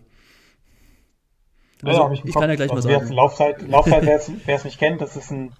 Also, 1.84 2.02
ja, 2.02 2.12
ich, 2.12 2.26
ich 2.26 2.34
kann 2.34 2.50
ja 2.50 2.56
gleich 2.56 2.72
also 2.72 2.88
mal 2.90 3.00
sagen. 3.00 3.14
Laufzeit, 3.14 3.62
Laufzeit 3.62 4.04
wer 4.04 4.56
es 4.56 4.64
nicht 4.66 4.80
kennt, 4.80 5.02
das 5.02 5.16
ist 5.16 5.32
ein 5.32 5.54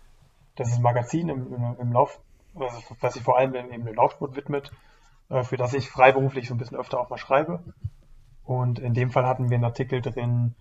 das 0.60 0.70
ist 0.70 0.78
ein 0.78 0.82
Magazin 0.82 1.30
im, 1.30 1.54
im, 1.54 1.76
im 1.80 1.92
Lauf, 1.94 2.20
was 2.54 3.14
sich 3.14 3.24
vor 3.24 3.38
allem 3.38 3.56
eben 3.56 3.86
dem 3.86 3.96
Laufsport 3.96 4.36
widmet, 4.36 4.72
äh, 5.30 5.44
für 5.44 5.56
das 5.56 5.74
ich 5.74 5.90
freiberuflich 5.90 6.50
so 6.50 6.54
ein 6.54 6.58
bisschen 6.58 6.78
öfter 6.78 7.00
auch 7.00 7.10
mal 7.10 7.18
schreibe. 7.18 7.64
Und 8.44 8.78
in 8.80 8.94
dem 8.94 9.10
Fall 9.10 9.26
hatten 9.26 9.50
wir 9.50 9.56
einen 9.56 9.64
Artikel 9.64 10.02
drin, 10.02 10.56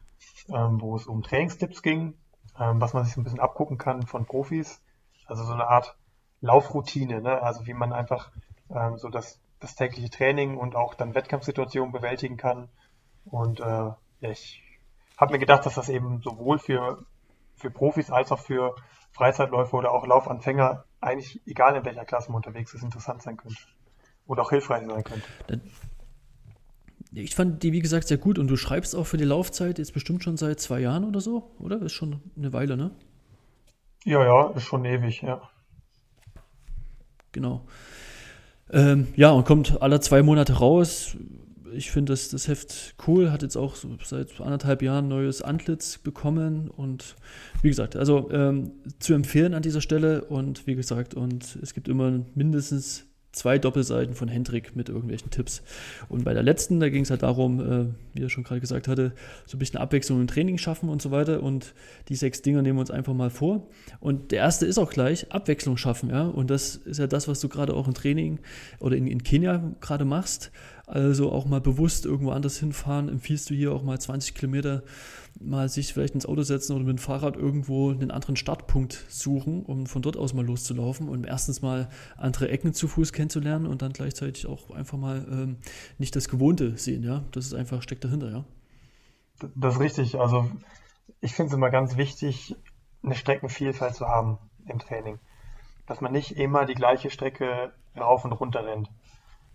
ähm, 0.51 0.81
wo 0.81 0.95
es 0.95 1.07
um 1.07 1.23
Trainingstipps 1.23 1.83
ging, 1.83 2.15
ähm, 2.61 2.81
was 2.81 2.95
man 2.95 3.05
sich 3.05 3.15
so 3.15 3.21
ein 3.21 3.25
bisschen 3.25 3.41
abgucken 3.41 3.77
kann 3.77 4.07
von 4.07 4.25
Profis. 4.25 4.81
Also 5.27 5.43
so 5.43 5.53
eine 5.53 5.67
Art 5.67 5.97
Laufroutine, 6.41 7.21
ne? 7.21 7.43
also 7.43 7.67
wie 7.67 7.75
man 7.75 7.93
einfach 7.93 8.31
ähm, 8.71 8.99
so 8.99 9.09
das, 9.09 9.41
das 9.59 9.75
tägliche 9.75 10.11
Training 10.11 10.57
und 10.57 10.77
auch 10.77 10.95
dann 10.95 11.17
Wettkampfsituationen 11.17 11.91
bewältigen 11.91 12.37
kann. 12.37 12.69
Und 13.25 13.59
äh, 13.59 13.65
ja, 13.65 13.97
ich 14.21 14.63
habe 15.19 15.33
mir 15.33 15.39
gedacht, 15.39 15.66
dass 15.66 15.75
das 15.75 15.89
eben 15.89 16.23
sowohl 16.23 16.59
für, 16.59 17.05
für 17.57 17.71
Profis 17.71 18.11
als 18.11 18.33
auch 18.33 18.39
für 18.39 18.75
Freizeitläufer 19.12 19.77
oder 19.77 19.93
auch 19.93 20.07
Laufanfänger, 20.07 20.85
eigentlich 21.01 21.41
egal 21.45 21.77
in 21.77 21.85
welcher 21.85 22.05
Klasse 22.05 22.31
man 22.31 22.37
unterwegs 22.37 22.73
ist, 22.73 22.83
interessant 22.83 23.23
sein 23.23 23.37
könnte. 23.37 23.59
Oder 24.27 24.43
auch 24.43 24.51
hilfreich 24.51 24.87
sein 24.87 25.05
könnte. 25.05 25.61
Ich 27.12 27.35
fand 27.35 27.62
die, 27.62 27.73
wie 27.73 27.81
gesagt, 27.81 28.07
sehr 28.07 28.19
gut 28.19 28.39
und 28.39 28.49
du 28.49 28.57
schreibst 28.57 28.95
auch 28.95 29.07
für 29.07 29.16
die 29.16 29.25
Laufzeit 29.25 29.79
jetzt 29.79 29.93
bestimmt 29.93 30.23
schon 30.23 30.37
seit 30.37 30.61
zwei 30.61 30.81
Jahren 30.81 31.05
oder 31.05 31.21
so, 31.21 31.51
oder? 31.59 31.81
Ist 31.83 31.93
schon 31.93 32.21
eine 32.37 32.53
Weile, 32.53 32.77
ne? 32.77 32.91
Ja, 34.05 34.23
ja, 34.23 34.51
ist 34.51 34.64
schon 34.64 34.85
ewig, 34.85 35.23
ja. 35.23 35.41
Genau. 37.33 37.66
Ähm, 38.71 39.09
ja, 39.16 39.31
und 39.31 39.47
kommt 39.47 39.81
alle 39.83 40.01
zwei 40.01 40.23
Monate 40.23 40.59
raus 40.59 41.16
ich 41.73 41.91
finde 41.91 42.12
das, 42.12 42.29
das 42.29 42.49
Heft 42.49 42.95
cool, 43.07 43.31
hat 43.31 43.43
jetzt 43.43 43.57
auch 43.57 43.75
so 43.75 43.97
seit 44.05 44.41
anderthalb 44.41 44.83
Jahren 44.83 45.09
neues 45.09 45.43
Antlitz 45.43 45.99
bekommen 45.99 46.69
und 46.69 47.16
wie 47.62 47.69
gesagt, 47.69 47.97
also 47.97 48.31
ähm, 48.31 48.73
zu 48.99 49.14
empfehlen 49.14 49.55
an 49.55 49.62
dieser 49.62 49.81
Stelle 49.81 50.25
und 50.25 50.66
wie 50.66 50.75
gesagt, 50.75 51.14
und 51.14 51.59
es 51.62 51.75
gibt 51.75 51.89
immer 51.89 52.25
mindestens 52.35 53.09
zwei 53.33 53.59
Doppelseiten 53.59 54.14
von 54.14 54.29
Hendrik 54.29 54.75
mit 54.75 54.89
irgendwelchen 54.89 55.31
Tipps. 55.31 55.62
Und 56.09 56.25
bei 56.25 56.35
der 56.35 56.43
letzten, 56.43 56.81
da 56.81 56.89
ging 56.89 57.03
es 57.03 57.11
halt 57.11 57.23
darum, 57.23 57.61
äh, 57.61 57.87
wie 58.14 58.23
er 58.23 58.31
schon 58.31 58.45
gerade 58.45 58.61
gesagt 58.61 58.89
hatte, 58.89 59.12
so 59.47 59.57
ein 59.57 59.59
bisschen 59.59 59.79
Abwechslung 59.79 60.21
im 60.21 60.27
Training 60.27 60.59
schaffen 60.59 60.89
und 60.89 61.03
so 61.03 61.11
weiter. 61.11 61.43
Und 61.43 61.75
die 62.09 62.16
sechs 62.16 62.43
Dinge 62.43 62.62
nehmen 62.62 62.79
wir 62.79 62.81
uns 62.81 62.91
einfach 62.91 63.14
mal 63.14 63.31
vor. 63.31 63.69
Und 64.01 64.33
der 64.33 64.41
erste 64.41 64.66
ist 64.66 64.79
auch 64.79 64.91
gleich 64.91 65.31
Abwechslung 65.31 65.77
schaffen, 65.77 66.11
ja. 66.11 66.27
Und 66.27 66.51
das 66.51 66.77
ist 66.77 66.99
ja 66.99 67.07
das, 67.07 67.29
was 67.29 67.41
du 67.41 67.49
gerade 67.49 67.75
auch 67.75 67.87
im 67.87 67.95
Training 67.95 68.41
oder 68.81 68.97
in, 68.97 69.07
in 69.07 69.23
Kenia 69.23 69.73
gerade 69.81 70.05
machst. 70.05 70.51
Also 70.89 71.30
auch 71.30 71.45
mal 71.45 71.61
bewusst 71.61 72.07
irgendwo 72.07 72.30
anders 72.30 72.59
hinfahren. 72.59 73.11
Empfiehlst 73.11 73.51
du 73.51 73.55
hier 73.55 73.72
auch 73.72 73.82
mal 73.82 74.01
20 74.01 74.34
Kilometer 74.34 74.82
mal 75.39 75.68
sich 75.68 75.93
vielleicht 75.93 76.14
ins 76.14 76.24
Auto 76.24 76.43
setzen 76.43 76.74
oder 76.74 76.84
mit 76.84 76.97
dem 76.97 76.99
Fahrrad 76.99 77.36
irgendwo 77.36 77.91
einen 77.91 78.11
anderen 78.11 78.36
Startpunkt 78.36 79.05
suchen, 79.09 79.62
um 79.64 79.86
von 79.86 80.01
dort 80.01 80.16
aus 80.16 80.32
mal 80.32 80.45
loszulaufen 80.45 81.09
und 81.09 81.24
erstens 81.24 81.61
mal 81.61 81.91
andere 82.16 82.49
Ecken 82.49 82.72
zu 82.72 82.89
Fuß 82.89 83.12
kennenzulernen 83.12 83.66
und 83.66 83.82
dann 83.82 83.93
gleichzeitig 83.93 84.47
auch 84.47 84.70
einfach 84.70 84.97
mal 84.97 85.26
ähm, 85.30 85.57
nicht 85.99 86.16
das 86.16 86.28
Gewohnte 86.28 86.76
sehen, 86.78 87.05
ja. 87.05 87.22
Das 87.32 87.45
ist 87.45 87.55
einfach, 87.55 87.82
steckt 87.82 88.05
dahinter, 88.05 88.30
ja. 88.30 88.45
Das 89.55 89.74
ist 89.74 89.80
richtig. 89.80 90.18
Also 90.18 90.51
ich 91.20 91.34
finde 91.34 91.49
es 91.51 91.55
immer 91.55 91.70
ganz 91.70 91.97
wichtig, 91.97 92.57
eine 93.03 93.14
Streckenvielfalt 93.14 93.95
zu 93.95 94.09
haben 94.09 94.39
im 94.66 94.78
Training. 94.78 95.18
Dass 95.86 96.01
man 96.01 96.12
nicht 96.12 96.32
immer 96.32 96.64
die 96.64 96.74
gleiche 96.74 97.11
Strecke 97.11 97.72
rauf 97.97 98.24
und 98.24 98.32
runter 98.32 98.64
rennt. 98.64 98.91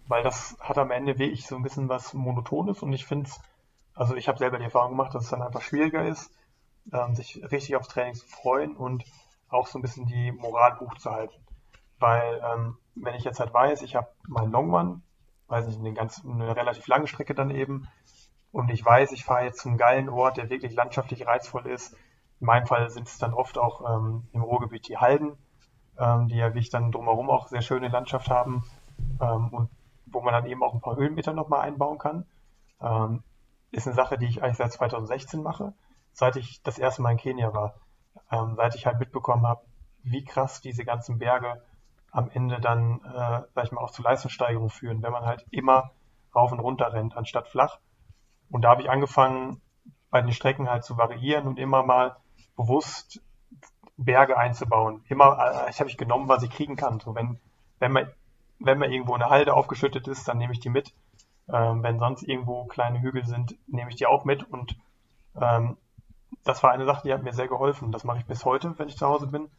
Weil 0.08 0.24
das 0.24 0.58
hat 0.60 0.78
am 0.78 0.92
Ende 0.92 1.18
wirklich 1.18 1.48
so 1.48 1.56
ein 1.56 1.64
bisschen 1.64 1.90
was 1.90 2.14
Monotones 2.14 2.84
und 2.84 2.94
ich 2.94 3.06
finde 3.06 3.30
es 3.30 3.40
also 3.96 4.16
ich 4.16 4.28
habe 4.28 4.38
selber 4.38 4.58
die 4.58 4.66
Erfahrung 4.66 4.92
gemacht, 4.92 5.14
dass 5.14 5.26
es 5.26 5.30
dann 5.30 5.42
einfach 5.42 5.62
schwieriger 5.62 6.06
ist, 6.06 6.32
ähm, 6.92 7.16
sich 7.16 7.42
richtig 7.52 7.76
aufs 7.76 7.88
Training 7.88 8.16
zu 8.16 8.26
freuen 8.26 8.76
und 8.76 9.06
auch 9.50 9.68
so 9.68 9.78
ein 9.78 9.82
bisschen 9.82 10.08
die 10.08 10.32
Moral 10.32 10.80
hochzuhalten. 10.80 11.38
Weil 12.00 12.42
ähm, 12.54 12.78
wenn 12.96 13.16
ich 13.16 13.24
jetzt 13.24 13.40
halt 13.40 13.54
weiß, 13.54 13.82
ich 13.84 13.96
habe 13.96 14.08
meinen 14.28 14.52
Long 14.52 14.74
Run, 14.74 15.04
weiß 15.48 15.68
nicht, 15.68 15.80
eine, 15.80 15.94
ganz, 15.94 16.24
eine 16.26 16.56
relativ 16.56 16.88
lange 16.88 17.08
Strecke 17.08 17.36
dann 17.36 17.52
eben, 17.52 17.88
und 18.52 18.70
ich 18.70 18.86
weiß, 18.86 19.14
ich 19.14 19.26
fahre 19.26 19.46
jetzt 19.46 19.62
zum 19.62 19.78
geilen 19.78 20.10
Ort, 20.10 20.38
der 20.38 20.50
wirklich 20.50 20.76
landschaftlich 20.76 21.26
reizvoll 21.26 21.66
ist. 21.66 21.94
In 22.40 22.46
meinem 22.46 22.68
Fall 22.68 22.88
sind 22.92 23.08
es 23.08 23.18
dann 23.18 23.34
oft 23.34 23.58
auch 23.58 23.82
ähm, 23.82 24.28
im 24.32 24.44
Ruhrgebiet 24.44 24.88
die 24.88 24.98
Halden, 24.98 25.38
ähm, 25.98 26.28
die 26.28 26.36
ja 26.36 26.54
wie 26.54 26.60
ich 26.60 26.70
dann 26.70 26.92
drumherum 26.92 27.32
auch 27.32 27.48
sehr 27.48 27.62
schöne 27.62 27.88
Landschaft 27.88 28.30
haben 28.30 28.64
ähm, 29.20 29.50
und 29.50 29.70
wo 30.14 30.22
man 30.22 30.34
dann 30.34 30.46
eben 30.46 30.64
auch 30.64 30.74
ein 30.74 30.82
paar 30.82 30.96
Höhenmeter 30.96 31.34
nochmal 31.34 31.62
einbauen 31.62 31.98
kann. 31.98 32.26
Ähm, 32.82 33.24
ist 33.72 33.88
eine 33.88 33.96
Sache, 33.96 34.18
die 34.18 34.28
ich 34.28 34.44
eigentlich 34.44 34.58
seit 34.58 34.72
2016 34.72 35.42
mache, 35.42 35.74
seit 36.12 36.36
ich 36.36 36.62
das 36.64 36.78
erste 36.78 37.02
Mal 37.02 37.12
in 37.12 37.18
Kenia 37.18 37.54
war. 37.54 37.76
Ähm, 38.32 38.56
seit 38.56 38.76
ich 38.76 38.86
halt 38.86 39.00
mitbekommen 39.00 39.48
habe, 39.48 39.62
wie 40.04 40.24
krass 40.24 40.62
diese 40.62 40.86
ganzen 40.86 41.18
Berge 41.18 41.64
am 42.12 42.30
Ende 42.30 42.60
dann, 42.60 43.02
äh, 43.04 43.42
sag 43.56 43.64
ich 43.64 43.72
mal, 43.72 43.82
auch 43.82 43.92
zu 43.92 44.04
Leistungssteigerungen 44.04 44.70
führen, 44.70 45.02
wenn 45.02 45.12
man 45.12 45.26
halt 45.26 45.46
immer 45.50 45.92
rauf 46.36 46.52
und 46.52 46.60
runter 46.60 46.94
rennt, 46.94 47.18
anstatt 47.18 47.48
flach. 47.48 47.80
Und 48.52 48.62
da 48.62 48.70
habe 48.70 48.84
ich 48.84 48.90
angefangen, 48.90 49.62
bei 50.12 50.22
den 50.22 50.32
Strecken 50.32 50.70
halt 50.70 50.84
zu 50.84 50.96
variieren 50.96 51.48
und 51.48 51.58
immer 51.58 51.82
mal 51.82 52.18
bewusst 52.56 53.20
Berge 53.98 54.38
einzubauen. 54.38 55.04
Immer, 55.10 55.66
äh, 55.66 55.70
ich 55.72 55.80
habe 55.80 55.90
ich 55.90 55.98
genommen, 55.98 56.28
was 56.28 56.44
ich 56.44 56.52
kriegen 56.52 56.76
kann. 56.76 57.00
So, 57.00 57.16
wenn, 57.16 57.40
wenn 57.80 57.92
man, 57.92 58.12
wenn 58.64 58.80
man 58.80 58.92
irgendwo 58.92 59.14
eine 59.14 59.30
Halde 59.30 59.54
aufgeschüttet 59.54 60.08
ist, 60.08 60.28
dann 60.28 60.38
nehme 60.38 60.54
ich 60.54 60.60
die 60.60 60.70
mit. 60.70 60.94
Ähm, 61.52 61.84
wenn 61.84 62.00
sonst 62.00 62.24
irgendwo 62.24 62.66
kleine 62.66 63.02
Hügel 63.02 63.26
sind, 63.26 63.56
nehme 63.68 63.90
ich 63.90 63.98
die 63.98 64.06
auch 64.06 64.24
mit. 64.26 64.44
Und 64.44 64.78
ähm, 65.40 65.78
das 66.44 66.64
war 66.64 66.72
eine 66.72 66.86
Sache, 66.86 67.02
die 67.04 67.14
hat 67.14 67.24
mir 67.24 67.34
sehr 67.34 67.48
geholfen. 67.48 67.92
Das 67.92 68.04
mache 68.04 68.20
ich 68.20 68.26
bis 68.26 68.46
heute, 68.46 68.78
wenn 68.78 68.88
ich 68.88 68.98
zu 68.98 69.08
Hause 69.08 69.28
bin. 69.28 69.50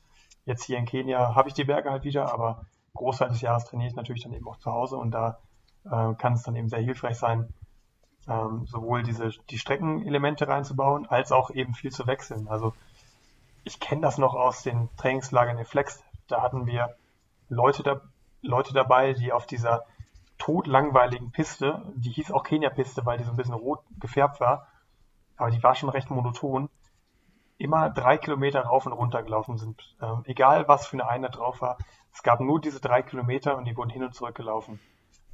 Jetzt 0.46 0.64
hier 0.64 0.78
in 0.78 0.86
Kenia 0.86 1.34
habe 1.34 1.48
ich 1.48 1.54
die 1.54 1.64
Berge 1.64 1.90
halt 1.90 2.04
wieder, 2.04 2.32
aber 2.32 2.66
Großteil 2.94 3.28
des 3.28 3.40
Jahres 3.40 3.64
trainiere 3.64 3.88
ich 3.88 3.96
natürlich 3.96 4.22
dann 4.22 4.32
eben 4.32 4.46
auch 4.48 4.58
zu 4.58 4.70
Hause 4.70 4.96
und 4.96 5.10
da 5.10 5.38
äh, 5.84 6.14
kann 6.14 6.34
es 6.34 6.42
dann 6.42 6.56
eben 6.56 6.68
sehr 6.68 6.80
hilfreich 6.80 7.18
sein, 7.18 7.52
ähm, 8.28 8.66
sowohl 8.66 9.02
diese 9.02 9.30
die 9.50 9.58
Streckenelemente 9.58 10.46
reinzubauen, 10.46 11.06
als 11.06 11.32
auch 11.32 11.50
eben 11.50 11.74
viel 11.74 11.90
zu 11.90 12.06
wechseln. 12.06 12.48
Also 12.48 12.74
ich 13.64 13.80
kenne 13.80 14.02
das 14.02 14.18
noch 14.18 14.34
aus 14.34 14.62
den 14.62 14.88
Trainingslagern 14.96 15.58
in 15.58 15.64
Flex. 15.64 16.02
Da 16.28 16.42
hatten 16.42 16.66
wir 16.66 16.94
Leute, 17.48 17.82
da, 17.82 18.00
Leute 18.44 18.72
dabei, 18.72 19.12
die 19.12 19.32
auf 19.32 19.46
dieser 19.46 19.84
totlangweiligen 20.38 21.30
Piste, 21.30 21.82
die 21.96 22.10
hieß 22.10 22.32
auch 22.32 22.42
Kenia-Piste, 22.42 23.06
weil 23.06 23.18
die 23.18 23.24
so 23.24 23.30
ein 23.30 23.36
bisschen 23.36 23.54
rot 23.54 23.80
gefärbt 23.98 24.40
war, 24.40 24.68
aber 25.36 25.50
die 25.50 25.62
war 25.62 25.74
schon 25.74 25.88
recht 25.88 26.10
monoton, 26.10 26.68
immer 27.56 27.90
drei 27.90 28.18
Kilometer 28.18 28.62
rauf 28.62 28.86
und 28.86 28.92
runter 28.92 29.22
gelaufen 29.22 29.58
sind. 29.58 29.94
Ähm, 30.02 30.22
egal 30.24 30.68
was 30.68 30.86
für 30.86 30.94
eine 30.94 31.08
Einheit 31.08 31.36
drauf 31.36 31.60
war, 31.60 31.78
es 32.12 32.22
gab 32.22 32.40
nur 32.40 32.60
diese 32.60 32.80
drei 32.80 33.02
Kilometer 33.02 33.56
und 33.56 33.64
die 33.64 33.76
wurden 33.76 33.90
hin 33.90 34.02
und 34.02 34.14
zurück 34.14 34.34
gelaufen. 34.34 34.80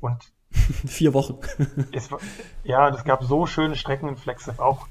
Und 0.00 0.32
vier 0.50 1.14
Wochen. 1.14 1.38
es, 1.92 2.10
ja, 2.62 2.88
es 2.88 3.04
gab 3.04 3.22
so 3.22 3.46
schöne 3.46 3.76
Strecken 3.76 4.08
in 4.08 4.16
Flagstaff, 4.16 4.58
auch 4.58 4.86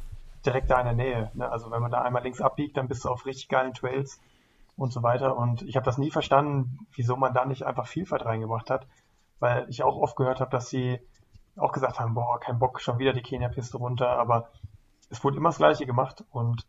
direkt 0.45 0.70
da 0.70 0.80
in 0.80 0.86
der 0.86 0.93
Nähe. 0.93 1.32
Ne? 1.34 1.49
Also 1.49 1.72
wenn 1.72 1.82
man 1.82 1.91
da 1.91 2.01
einmal 2.01 2.24
links 2.24 2.41
abbiegt, 2.41 2.78
dann 2.78 2.88
bist 2.88 3.05
du 3.05 3.09
auf 3.09 3.26
richtig 3.26 3.49
geilen 3.49 3.74
Trails 3.74 4.20
und 4.80 4.93
so 4.93 5.03
weiter. 5.03 5.36
Und 5.36 5.61
ich 5.63 5.75
habe 5.75 5.86
das 5.86 5.97
nie 5.97 6.09
verstanden, 6.09 6.88
wieso 6.93 7.17
man 7.17 7.34
da 7.34 7.45
nicht 7.45 7.63
einfach 7.63 7.86
Vielfalt 7.86 8.25
reingebracht 8.25 8.69
hat, 8.69 8.88
weil 9.39 9.69
ich 9.69 9.84
auch 9.84 9.97
oft 9.97 10.15
gehört 10.15 10.39
habe, 10.39 10.51
dass 10.51 10.69
sie 10.69 10.99
auch 11.57 11.73
gesagt 11.73 11.99
haben, 11.99 12.13
boah, 12.13 12.39
kein 12.39 12.59
Bock, 12.59 12.80
schon 12.80 12.97
wieder 12.97 13.11
die 13.11 13.21
Kenia-Piste 13.21 13.77
runter, 13.77 14.09
aber 14.17 14.49
es 15.09 15.21
wurde 15.23 15.38
immer 15.38 15.49
das 15.49 15.57
Gleiche 15.57 15.86
gemacht 15.86 16.23
und 16.32 16.65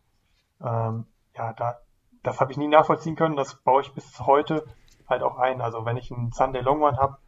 ähm, 0.60 1.06
ja, 1.36 1.52
da, 1.52 1.78
das 2.24 2.40
habe 2.40 2.50
ich 2.50 2.58
nie 2.58 2.66
nachvollziehen 2.66 3.14
können, 3.14 3.36
das 3.36 3.54
baue 3.54 3.82
ich 3.82 3.92
bis 3.94 4.18
heute 4.20 4.64
halt 5.08 5.22
auch 5.22 5.38
ein. 5.38 5.60
Also 5.60 5.84
wenn 5.84 5.96
ich 5.96 6.10
einen 6.10 6.32
Sunday 6.32 6.62
Long 6.62 6.82
Run 6.82 6.96
habe, 6.96 7.18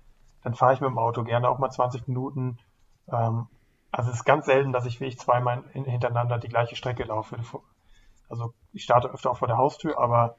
dann 0.42 0.54
fahre 0.54 0.74
ich 0.74 0.80
mit 0.80 0.90
dem 0.90 0.98
Auto 0.98 1.22
gerne 1.22 1.48
auch 1.48 1.58
mal 1.58 1.70
20 1.70 2.08
Minuten. 2.08 2.58
Ähm, 3.06 3.46
also 3.92 4.10
es 4.10 4.16
ist 4.16 4.24
ganz 4.24 4.46
selten, 4.46 4.72
dass 4.72 4.86
ich 4.86 5.00
wirklich 5.00 5.20
zweimal 5.20 5.62
hintereinander 5.72 6.38
die 6.38 6.48
gleiche 6.48 6.74
Strecke 6.74 7.04
laufe. 7.04 7.36
Also 8.28 8.54
ich 8.72 8.82
starte 8.82 9.08
öfter 9.08 9.30
auch 9.30 9.36
vor 9.36 9.48
der 9.48 9.58
Haustür, 9.58 9.98
aber 10.00 10.36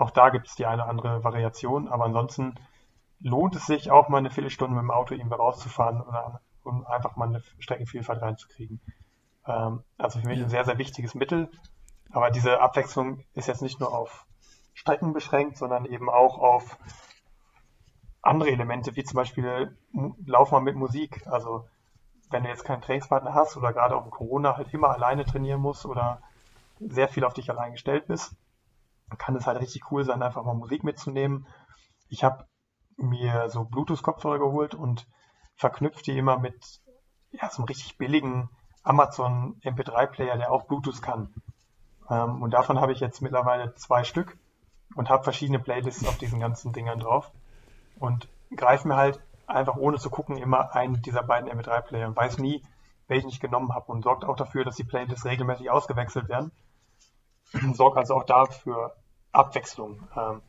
auch 0.00 0.10
da 0.10 0.30
gibt 0.30 0.48
es 0.48 0.54
die 0.54 0.66
eine 0.66 0.82
oder 0.82 0.90
andere 0.90 1.24
Variation. 1.24 1.88
Aber 1.88 2.04
ansonsten 2.04 2.54
lohnt 3.20 3.54
es 3.54 3.66
sich 3.66 3.90
auch 3.90 4.08
mal 4.08 4.18
eine 4.18 4.30
Viertelstunde 4.30 4.74
mit 4.74 4.82
dem 4.82 4.90
Auto 4.90 5.14
irgendwo 5.14 5.36
rauszufahren, 5.36 6.02
um 6.62 6.86
einfach 6.86 7.16
mal 7.16 7.28
eine 7.28 7.42
Streckenvielfalt 7.58 8.22
reinzukriegen. 8.22 8.80
Ähm, 9.46 9.82
also 9.98 10.20
für 10.20 10.26
mich 10.26 10.38
ja. 10.38 10.44
ein 10.44 10.50
sehr, 10.50 10.64
sehr 10.64 10.78
wichtiges 10.78 11.14
Mittel. 11.14 11.50
Aber 12.12 12.30
diese 12.30 12.60
Abwechslung 12.60 13.24
ist 13.34 13.46
jetzt 13.46 13.62
nicht 13.62 13.78
nur 13.78 13.94
auf 13.94 14.26
Strecken 14.72 15.12
beschränkt, 15.12 15.58
sondern 15.58 15.84
eben 15.84 16.08
auch 16.08 16.38
auf 16.38 16.78
andere 18.22 18.50
Elemente, 18.50 18.96
wie 18.96 19.04
zum 19.04 19.16
Beispiel 19.16 19.76
Lauf 20.24 20.50
mal 20.50 20.60
mit 20.60 20.76
Musik. 20.76 21.26
Also 21.26 21.68
wenn 22.30 22.44
du 22.44 22.48
jetzt 22.48 22.64
keinen 22.64 22.80
Trainingspartner 22.80 23.34
hast 23.34 23.56
oder 23.56 23.72
gerade 23.72 23.96
auch 23.96 24.04
in 24.04 24.10
Corona 24.10 24.56
halt 24.56 24.72
immer 24.72 24.90
alleine 24.90 25.24
trainieren 25.24 25.60
musst 25.60 25.84
oder 25.84 26.22
sehr 26.78 27.08
viel 27.08 27.24
auf 27.24 27.34
dich 27.34 27.50
allein 27.50 27.72
gestellt 27.72 28.06
bist, 28.06 28.34
kann 29.18 29.36
es 29.36 29.46
halt 29.46 29.60
richtig 29.60 29.90
cool 29.90 30.04
sein, 30.04 30.22
einfach 30.22 30.44
mal 30.44 30.54
Musik 30.54 30.84
mitzunehmen. 30.84 31.46
Ich 32.08 32.24
habe 32.24 32.46
mir 32.96 33.48
so 33.48 33.64
Bluetooth-Kopfhörer 33.64 34.38
geholt 34.38 34.74
und 34.74 35.06
verknüpft 35.56 36.06
die 36.06 36.18
immer 36.18 36.38
mit 36.38 36.80
ja, 37.32 37.48
so 37.50 37.58
einem 37.58 37.66
richtig 37.66 37.98
billigen 37.98 38.50
Amazon 38.82 39.60
MP3-Player, 39.62 40.36
der 40.36 40.50
auch 40.50 40.66
Bluetooth 40.66 41.02
kann. 41.02 41.34
Ähm, 42.08 42.42
und 42.42 42.52
davon 42.52 42.80
habe 42.80 42.92
ich 42.92 43.00
jetzt 43.00 43.22
mittlerweile 43.22 43.74
zwei 43.74 44.04
Stück 44.04 44.38
und 44.96 45.08
habe 45.08 45.22
verschiedene 45.24 45.58
Playlists 45.58 46.06
auf 46.06 46.18
diesen 46.18 46.40
ganzen 46.40 46.72
Dingern 46.72 46.98
drauf 46.98 47.30
und 47.98 48.28
greife 48.56 48.88
mir 48.88 48.96
halt 48.96 49.20
einfach 49.46 49.76
ohne 49.76 49.98
zu 49.98 50.10
gucken 50.10 50.36
immer 50.36 50.74
einen 50.74 51.02
dieser 51.02 51.22
beiden 51.22 51.50
MP3-Player 51.50 52.08
und 52.08 52.16
weiß 52.16 52.38
nie, 52.38 52.64
welchen 53.06 53.28
ich 53.28 53.40
genommen 53.40 53.74
habe 53.74 53.90
und 53.92 54.02
sorgt 54.02 54.24
auch 54.24 54.36
dafür, 54.36 54.64
dass 54.64 54.76
die 54.76 54.84
Playlists 54.84 55.24
regelmäßig 55.24 55.70
ausgewechselt 55.70 56.28
werden. 56.28 56.52
sorgt 57.74 57.96
also 57.96 58.14
auch 58.14 58.24
dafür 58.24 58.96
Abwechslung. 59.32 60.08
Ähm, 60.16 60.42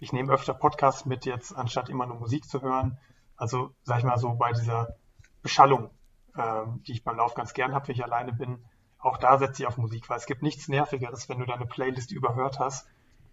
ich 0.00 0.12
nehme 0.12 0.32
öfter 0.32 0.54
Podcasts 0.54 1.06
mit 1.06 1.24
jetzt, 1.24 1.52
anstatt 1.56 1.88
immer 1.88 2.06
nur 2.06 2.18
Musik 2.18 2.48
zu 2.48 2.62
hören. 2.62 2.98
Also, 3.36 3.70
sag 3.82 3.98
ich 3.98 4.04
mal 4.04 4.18
so, 4.18 4.34
bei 4.34 4.52
dieser 4.52 4.96
Beschallung, 5.42 5.90
ähm, 6.36 6.82
die 6.86 6.92
ich 6.92 7.04
beim 7.04 7.16
Lauf 7.16 7.34
ganz 7.34 7.54
gern 7.54 7.74
habe, 7.74 7.88
wenn 7.88 7.94
ich 7.94 8.04
alleine 8.04 8.32
bin, 8.32 8.64
auch 8.98 9.18
da 9.18 9.38
setze 9.38 9.62
ich 9.62 9.66
auf 9.66 9.76
Musik, 9.76 10.08
weil 10.08 10.16
es 10.16 10.26
gibt 10.26 10.42
nichts 10.42 10.68
Nervigeres, 10.68 11.28
wenn 11.28 11.38
du 11.38 11.46
deine 11.46 11.66
Playlist 11.66 12.10
überhört 12.10 12.58
hast 12.58 12.88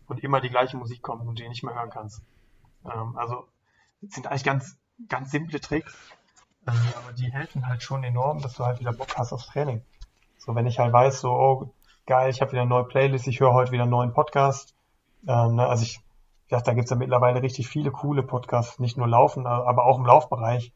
und 0.08 0.22
immer 0.22 0.42
die 0.42 0.50
gleiche 0.50 0.78
Musik 0.78 1.02
kommt 1.02 1.26
und 1.26 1.40
die 1.40 1.48
nicht 1.48 1.64
mehr 1.64 1.74
hören 1.74 1.90
kannst. 1.90 2.22
Ähm, 2.86 3.16
also 3.18 3.48
sind 4.02 4.28
eigentlich 4.28 4.44
ganz, 4.44 4.78
ganz 5.08 5.32
simple 5.32 5.60
Tricks, 5.60 5.96
äh, 6.68 6.72
aber 6.98 7.14
die 7.14 7.32
helfen 7.32 7.68
halt 7.68 7.84
schon 7.84 8.04
enorm, 8.04 8.42
dass 8.42 8.56
du 8.56 8.66
halt 8.66 8.80
wieder 8.80 8.94
Bock 8.94 9.18
hast 9.18 9.32
aufs 9.32 9.48
Training. 9.48 9.84
So, 10.38 10.56
wenn 10.56 10.68
ich 10.68 10.80
halt 10.80 10.92
weiß, 10.92 11.22
so, 11.22 11.32
oh, 11.32 11.74
geil, 12.06 12.30
ich 12.30 12.42
habe 12.42 12.52
wieder 12.52 12.62
eine 12.62 12.70
neue 12.70 12.84
Playlist, 12.86 13.28
ich 13.28 13.40
höre 13.40 13.54
heute 13.54 13.72
wieder 13.72 13.84
einen 13.84 13.92
neuen 13.92 14.14
Podcast. 14.14 14.76
Ähm, 15.28 15.56
ne, 15.56 15.68
also 15.68 15.84
ich, 15.84 16.00
ja, 16.50 16.62
da 16.62 16.74
gibt's 16.74 16.92
ja 16.92 16.98
mittlerweile 16.98 17.42
richtig 17.42 17.68
viele 17.68 17.92
coole 17.92 18.24
Podcasts, 18.24 18.80
nicht 18.80 18.98
nur 18.98 19.08
Laufen, 19.08 19.48
aber 19.48 19.86
auch 19.86 19.98
im 19.98 20.06
Laufbereich. 20.06 20.74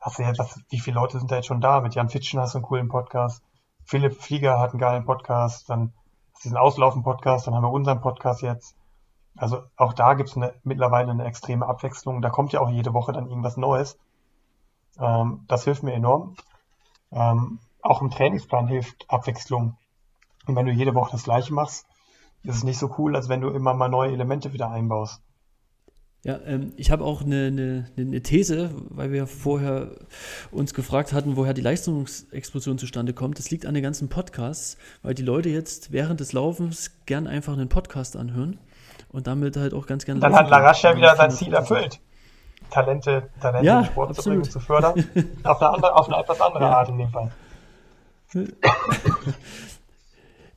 Hast 0.00 0.18
du 0.18 0.22
ja, 0.22 0.32
was, 0.36 0.60
wie 0.68 0.78
viele 0.78 0.96
Leute 0.96 1.18
sind 1.18 1.30
da 1.30 1.36
jetzt 1.36 1.46
schon 1.46 1.60
da? 1.60 1.80
Mit 1.80 1.94
Jan 1.94 2.08
Fitschen 2.08 2.38
hast 2.40 2.54
du 2.54 2.58
einen 2.58 2.66
coolen 2.66 2.88
Podcast. 2.88 3.42
Philipp 3.84 4.20
Flieger 4.20 4.60
hat 4.60 4.70
einen 4.70 4.80
geilen 4.80 5.04
Podcast, 5.04 5.68
dann 5.70 5.92
diesen 6.44 6.56
Auslaufen-Podcast, 6.56 7.46
dann 7.46 7.54
haben 7.54 7.64
wir 7.64 7.70
unseren 7.70 8.00
Podcast 8.00 8.42
jetzt. 8.42 8.76
Also 9.36 9.62
auch 9.76 9.92
da 9.92 10.14
gibt 10.14 10.30
es 10.30 10.36
eine, 10.36 10.54
mittlerweile 10.64 11.10
eine 11.10 11.24
extreme 11.24 11.66
Abwechslung. 11.66 12.22
Da 12.22 12.30
kommt 12.30 12.52
ja 12.52 12.60
auch 12.60 12.70
jede 12.70 12.94
Woche 12.94 13.12
dann 13.12 13.28
irgendwas 13.28 13.56
Neues. 13.56 13.98
Ähm, 14.98 15.44
das 15.46 15.64
hilft 15.64 15.82
mir 15.82 15.92
enorm. 15.92 16.36
Ähm, 17.12 17.60
auch 17.82 18.00
im 18.00 18.10
Trainingsplan 18.10 18.66
hilft 18.66 19.08
Abwechslung. 19.08 19.76
Und 20.46 20.56
wenn 20.56 20.66
du 20.66 20.72
jede 20.72 20.94
Woche 20.94 21.12
das 21.12 21.24
gleiche 21.24 21.52
machst, 21.52 21.86
ist 22.42 22.56
es 22.56 22.64
nicht 22.64 22.78
so 22.78 22.94
cool, 22.98 23.16
als 23.16 23.28
wenn 23.28 23.40
du 23.40 23.48
immer 23.50 23.74
mal 23.74 23.88
neue 23.88 24.12
Elemente 24.12 24.52
wieder 24.52 24.70
einbaust. 24.70 25.20
Ja, 26.26 26.40
ähm, 26.44 26.72
ich 26.76 26.90
habe 26.90 27.04
auch 27.04 27.22
eine, 27.22 27.46
eine, 27.46 27.86
eine, 27.96 28.20
These, 28.20 28.70
weil 28.88 29.12
wir 29.12 29.28
vorher 29.28 29.92
uns 30.50 30.74
gefragt 30.74 31.12
hatten, 31.12 31.36
woher 31.36 31.54
die 31.54 31.60
Leistungsexplosion 31.60 32.78
zustande 32.78 33.12
kommt. 33.12 33.38
Das 33.38 33.52
liegt 33.52 33.64
an 33.64 33.74
den 33.74 33.82
ganzen 33.84 34.08
Podcasts, 34.08 34.76
weil 35.02 35.14
die 35.14 35.22
Leute 35.22 35.50
jetzt 35.50 35.92
während 35.92 36.18
des 36.18 36.32
Laufens 36.32 36.90
gern 37.06 37.28
einfach 37.28 37.52
einen 37.52 37.68
Podcast 37.68 38.16
anhören 38.16 38.58
und 39.10 39.28
damit 39.28 39.56
halt 39.56 39.72
auch 39.72 39.86
ganz 39.86 40.04
gerne. 40.04 40.18
Dann 40.20 40.34
hat 40.34 40.50
Larascha 40.50 40.96
wieder 40.96 41.14
sein 41.14 41.30
Ziel 41.30 41.54
erfüllt. 41.54 42.00
Talente, 42.70 43.30
Talente 43.40 43.64
ja, 43.64 43.78
im 43.78 43.84
Sport 43.84 44.16
zu 44.16 44.28
bringen, 44.28 44.42
zu 44.42 44.58
fördern. 44.58 45.04
auf, 45.44 45.62
eine 45.62 45.70
andere, 45.70 45.94
auf 45.94 46.08
eine 46.08 46.20
etwas 46.20 46.40
andere 46.40 46.64
ja. 46.64 46.76
Art 46.76 46.88
in 46.88 46.98
dem 46.98 47.10
Fall. 47.10 47.30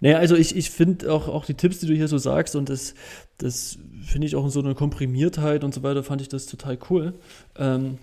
Naja, 0.02 0.18
also 0.18 0.36
ich, 0.36 0.56
ich 0.56 0.70
finde 0.70 1.12
auch, 1.12 1.28
auch 1.28 1.46
die 1.46 1.56
Tipps, 1.56 1.80
die 1.80 1.88
du 1.88 1.94
hier 1.94 2.08
so 2.08 2.18
sagst, 2.18 2.56
und 2.56 2.70
das, 2.70 2.94
das 3.38 3.78
finde 4.04 4.28
ich 4.28 4.36
auch 4.36 4.46
in 4.46 4.50
so 4.50 4.62
einer 4.62 4.76
Komprimiertheit 4.76 5.64
und 5.64 5.74
so 5.74 5.84
weiter, 5.84 6.04
fand 6.04 6.22
ich 6.22 6.30
das 6.30 6.46
total 6.46 6.78
cool. 6.90 7.14
Ähm, 7.58 7.98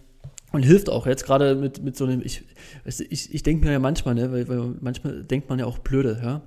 und 0.53 0.63
hilft 0.63 0.89
auch 0.89 1.07
jetzt 1.07 1.25
gerade 1.27 1.55
mit, 1.55 1.83
mit 1.83 1.97
so 1.97 2.05
einem, 2.05 2.23
ich, 2.23 2.45
ich, 2.85 3.35
ich 3.35 3.43
denke 3.43 3.67
mir 3.67 3.73
ja 3.73 3.79
manchmal, 3.79 4.15
ne, 4.15 4.31
weil, 4.33 4.49
weil 4.49 4.75
manchmal 4.81 5.25
denkt 5.25 5.51
man 5.51 5.59
ja 5.59 5.67
auch 5.67 5.79
blöde, 5.79 6.21
ja. 6.23 6.43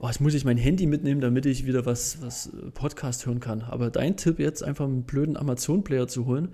Oh, 0.00 0.08
jetzt 0.08 0.20
muss 0.20 0.34
ich 0.34 0.44
mein 0.44 0.56
Handy 0.56 0.86
mitnehmen, 0.86 1.20
damit 1.20 1.46
ich 1.46 1.64
wieder 1.64 1.86
was, 1.86 2.20
was 2.22 2.50
Podcast 2.74 3.26
hören 3.26 3.38
kann. 3.38 3.62
Aber 3.62 3.90
dein 3.90 4.16
Tipp 4.16 4.40
jetzt 4.40 4.64
einfach 4.64 4.86
einen 4.86 5.04
blöden 5.04 5.36
Amazon-Player 5.36 6.08
zu 6.08 6.26
holen, 6.26 6.48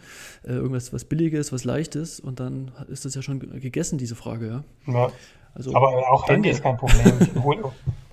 äh, 0.45 0.53
irgendwas 0.53 0.93
was 0.93 1.05
Billiges, 1.05 1.51
was 1.51 1.65
Leichtes 1.65 2.21
und 2.21 2.41
dann 2.41 2.73
ist 2.89 3.05
das 3.07 3.15
ja 3.15 3.23
schon 3.23 3.39
gegessen, 3.61 3.97
diese 3.97 4.17
Frage, 4.17 4.65
ja. 4.87 4.93
ja. 4.93 5.13
Also, 5.55 5.75
Aber 5.75 5.89
auch. 6.11 6.29
Handy 6.29 6.51
ist 6.51 6.63
kein 6.63 6.77
Problem. 6.77 7.13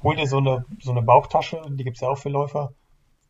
hol, 0.05 0.15
dir 0.15 0.27
so 0.27 0.37
eine, 0.37 0.65
so 0.79 0.91
eine 0.91 1.01
Bauchtasche, 1.01 1.61
die 1.67 1.83
gibt 1.83 1.97
es 1.97 2.01
ja 2.01 2.09
auch 2.09 2.17
für 2.17 2.29
Läufer. 2.29 2.73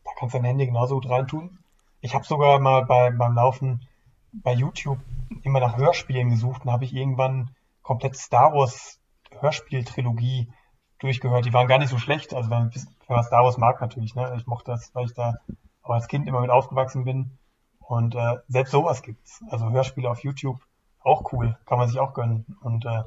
Da 0.03 0.11
kannst 0.17 0.35
du 0.35 0.39
dein 0.39 0.45
Handy 0.45 0.65
genauso 0.65 0.95
gut 0.95 1.09
reintun. 1.09 1.57
Ich 2.01 2.13
habe 2.13 2.25
sogar 2.25 2.59
mal 2.59 2.85
bei, 2.85 3.11
beim 3.11 3.33
Laufen 3.33 3.87
bei 4.33 4.53
YouTube 4.53 4.99
immer 5.43 5.61
nach 5.61 5.77
Hörspielen 5.77 6.29
gesucht 6.29 6.65
und 6.65 6.71
habe 6.71 6.83
ich 6.83 6.93
irgendwann 6.93 7.51
komplett 7.81 8.17
Star 8.17 8.53
Wars 8.53 8.99
Hörspiel-Trilogie 9.39 10.51
durchgehört. 10.99 11.45
Die 11.45 11.53
waren 11.53 11.67
gar 11.67 11.79
nicht 11.79 11.89
so 11.89 11.97
schlecht. 11.97 12.33
Also 12.33 12.49
wenn, 12.49 12.71
wenn 12.73 13.15
man 13.15 13.23
Star 13.23 13.43
Wars 13.43 13.57
mag 13.57 13.79
natürlich. 13.79 14.13
Ne? 14.15 14.33
Ich 14.37 14.45
mochte 14.45 14.71
das, 14.71 14.93
weil 14.93 15.05
ich 15.05 15.13
da 15.13 15.35
auch 15.81 15.91
als 15.91 16.07
Kind 16.07 16.27
immer 16.27 16.41
mit 16.41 16.49
aufgewachsen 16.49 17.05
bin. 17.05 17.37
Und 17.79 18.15
äh, 18.15 18.37
selbst 18.47 18.71
sowas 18.71 19.01
gibt's. 19.01 19.41
Also 19.49 19.69
Hörspiele 19.69 20.09
auf 20.09 20.23
YouTube 20.23 20.59
auch 20.99 21.31
cool, 21.31 21.57
kann 21.65 21.77
man 21.77 21.87
sich 21.87 21.99
auch 21.99 22.13
gönnen. 22.13 22.45
Und 22.61 22.85
äh, 22.85 23.03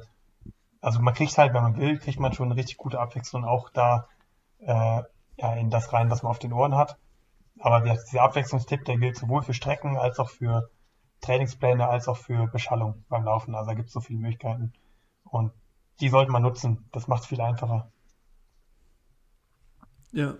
also 0.81 0.99
man 0.99 1.13
kriegt 1.13 1.37
halt, 1.37 1.53
wenn 1.53 1.63
man 1.63 1.77
will, 1.77 1.97
kriegt 1.99 2.19
man 2.19 2.33
schon 2.33 2.47
eine 2.47 2.55
richtig 2.55 2.77
gute 2.77 2.99
Abwechslung 2.99 3.45
auch 3.45 3.69
da 3.69 4.07
äh, 4.59 5.01
ja, 5.37 5.53
in 5.55 5.69
das 5.69 5.93
rein, 5.93 6.09
was 6.09 6.23
man 6.23 6.31
auf 6.31 6.39
den 6.39 6.53
Ohren 6.53 6.75
hat. 6.75 6.97
Aber 7.59 7.81
dieser 7.81 8.21
Abwechslungstipp, 8.21 8.85
der 8.85 8.97
gilt 8.97 9.17
sowohl 9.17 9.41
für 9.41 9.53
Strecken 9.53 9.97
als 9.97 10.19
auch 10.19 10.29
für 10.29 10.69
Trainingspläne 11.21 11.87
als 11.87 12.07
auch 12.07 12.17
für 12.17 12.47
Beschallung 12.47 13.03
beim 13.09 13.23
Laufen. 13.23 13.55
Also 13.55 13.69
da 13.69 13.73
gibt 13.75 13.87
es 13.87 13.93
so 13.93 13.99
viele 13.99 14.19
Möglichkeiten. 14.19 14.73
Und 15.23 15.51
die 15.99 16.09
sollte 16.09 16.31
man 16.31 16.41
nutzen. 16.41 16.87
Das 16.91 17.07
macht 17.07 17.23
es 17.23 17.27
viel 17.27 17.41
einfacher. 17.41 17.91
Ja. 20.11 20.35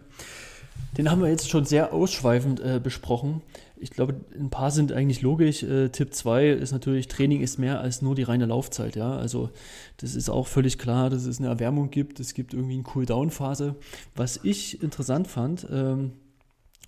Den 0.98 1.12
haben 1.12 1.22
wir 1.22 1.30
jetzt 1.30 1.50
schon 1.50 1.66
sehr 1.66 1.94
ausschweifend 1.94 2.60
äh, 2.62 2.80
besprochen. 2.80 3.42
Ich 3.80 3.92
glaube, 3.92 4.16
ein 4.38 4.50
paar 4.50 4.72
sind 4.72 4.92
eigentlich 4.92 5.22
logisch. 5.22 5.64
Äh, 5.64 5.90
Tipp 5.90 6.14
2 6.14 6.50
ist 6.50 6.72
natürlich, 6.72 7.08
Training 7.08 7.42
ist 7.42 7.58
mehr 7.58 7.80
als 7.80 8.02
nur 8.02 8.16
die 8.16 8.24
reine 8.24 8.46
Laufzeit. 8.46 8.96
Ja? 8.96 9.18
Also 9.18 9.50
das 9.98 10.16
ist 10.16 10.30
auch 10.30 10.48
völlig 10.48 10.78
klar, 10.78 11.10
dass 11.10 11.26
es 11.26 11.40
eine 11.40 11.48
Erwärmung 11.48 11.90
gibt. 11.90 12.20
Es 12.20 12.34
gibt 12.34 12.54
irgendwie 12.54 12.76
eine 12.76 12.84
Cool-Down-Phase. 12.94 13.76
Was 14.16 14.40
ich 14.44 14.84
interessant 14.84 15.28
fand, 15.28 15.66
ähm, 15.72 16.12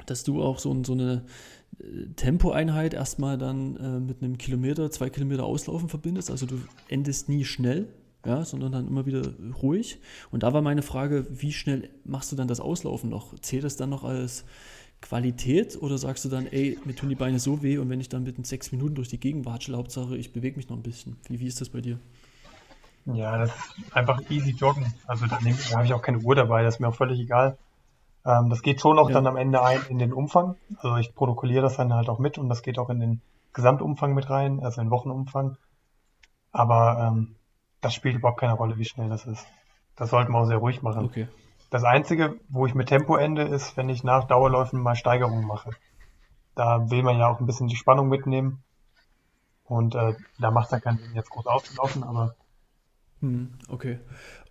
dass 0.05 0.23
du 0.23 0.41
auch 0.41 0.59
so, 0.59 0.83
so 0.83 0.93
eine 0.93 1.23
Tempoeinheit 2.15 2.93
erstmal 2.93 3.37
dann 3.37 3.75
äh, 3.77 3.99
mit 3.99 4.21
einem 4.21 4.37
Kilometer, 4.37 4.91
zwei 4.91 5.09
Kilometer 5.09 5.45
Auslaufen 5.45 5.89
verbindest. 5.89 6.29
Also 6.29 6.45
du 6.45 6.55
endest 6.89 7.29
nie 7.29 7.45
schnell, 7.45 7.87
ja, 8.25 8.45
sondern 8.45 8.71
dann 8.71 8.87
immer 8.87 9.05
wieder 9.05 9.33
ruhig. 9.61 9.99
Und 10.31 10.43
da 10.43 10.53
war 10.53 10.61
meine 10.61 10.81
Frage, 10.81 11.25
wie 11.29 11.51
schnell 11.51 11.89
machst 12.03 12.31
du 12.31 12.35
dann 12.35 12.47
das 12.47 12.59
Auslaufen 12.59 13.09
noch? 13.09 13.37
Zählt 13.39 13.63
das 13.63 13.77
dann 13.77 13.89
noch 13.89 14.03
als 14.03 14.45
Qualität 15.01 15.81
oder 15.81 15.97
sagst 15.97 16.25
du 16.25 16.29
dann, 16.29 16.45
ey, 16.47 16.77
mir 16.85 16.95
tun 16.95 17.09
die 17.09 17.15
Beine 17.15 17.39
so 17.39 17.61
weh 17.63 17.77
und 17.77 17.89
wenn 17.89 17.99
ich 17.99 18.09
dann 18.09 18.23
mit 18.23 18.37
den 18.37 18.43
sechs 18.43 18.71
Minuten 18.71 18.95
durch 18.95 19.09
die 19.09 19.19
Gegend 19.19 19.45
watschel, 19.45 19.75
Hauptsache 19.75 20.15
ich 20.15 20.31
bewege 20.31 20.57
mich 20.57 20.69
noch 20.69 20.77
ein 20.77 20.83
bisschen. 20.83 21.17
Wie, 21.27 21.39
wie 21.39 21.47
ist 21.47 21.59
das 21.59 21.69
bei 21.69 21.81
dir? 21.81 21.99
Ja, 23.05 23.37
das 23.37 23.49
ist 23.49 23.95
einfach 23.95 24.21
easy 24.29 24.51
joggen. 24.51 24.93
Also 25.07 25.25
da, 25.25 25.39
da 25.41 25.75
habe 25.75 25.85
ich 25.85 25.93
auch 25.93 26.01
keine 26.01 26.19
Uhr 26.19 26.35
dabei, 26.35 26.63
das 26.63 26.75
ist 26.75 26.79
mir 26.79 26.87
auch 26.87 26.95
völlig 26.95 27.19
egal. 27.19 27.57
Ähm, 28.25 28.49
das 28.49 28.61
geht 28.61 28.79
schon 28.79 28.99
auch 28.99 29.09
ja. 29.09 29.15
dann 29.15 29.27
am 29.27 29.37
Ende 29.37 29.63
ein 29.63 29.81
in 29.89 29.97
den 29.97 30.13
Umfang. 30.13 30.55
Also 30.77 30.97
ich 30.97 31.15
protokolliere 31.15 31.63
das 31.63 31.77
dann 31.77 31.93
halt 31.93 32.09
auch 32.09 32.19
mit 32.19 32.37
und 32.37 32.49
das 32.49 32.61
geht 32.61 32.77
auch 32.77 32.89
in 32.89 32.99
den 32.99 33.21
Gesamtumfang 33.53 34.13
mit 34.13 34.29
rein, 34.29 34.59
also 34.63 34.81
in 34.81 34.91
Wochenumfang. 34.91 35.57
Aber 36.51 37.11
ähm, 37.11 37.35
das 37.81 37.93
spielt 37.93 38.15
überhaupt 38.15 38.39
keine 38.39 38.53
Rolle, 38.53 38.77
wie 38.77 38.85
schnell 38.85 39.09
das 39.09 39.25
ist. 39.25 39.45
Das 39.95 40.09
sollten 40.09 40.31
wir 40.31 40.39
auch 40.39 40.45
sehr 40.45 40.57
ruhig 40.57 40.81
machen. 40.81 41.05
Okay. 41.05 41.27
Das 41.71 41.85
Einzige, 41.85 42.37
wo 42.49 42.65
ich 42.65 42.75
mit 42.75 42.89
Tempo 42.89 43.15
ende, 43.15 43.43
ist, 43.43 43.77
wenn 43.77 43.87
ich 43.87 44.03
nach 44.03 44.27
Dauerläufen 44.27 44.81
mal 44.81 44.95
Steigerungen 44.95 45.47
mache. 45.47 45.71
Da 46.53 46.91
will 46.91 47.01
man 47.01 47.17
ja 47.17 47.29
auch 47.29 47.39
ein 47.39 47.45
bisschen 47.45 47.69
die 47.69 47.77
Spannung 47.77 48.09
mitnehmen. 48.09 48.61
Und 49.63 49.95
äh, 49.95 50.13
da 50.37 50.51
macht 50.51 50.65
es 50.65 50.71
ja 50.71 50.79
keinen 50.81 50.97
Sinn, 50.97 51.15
jetzt 51.15 51.29
groß 51.29 51.47
aufzulaufen, 51.47 52.03
aber. 52.03 52.35
Hm, 53.21 53.53
okay. 53.69 53.99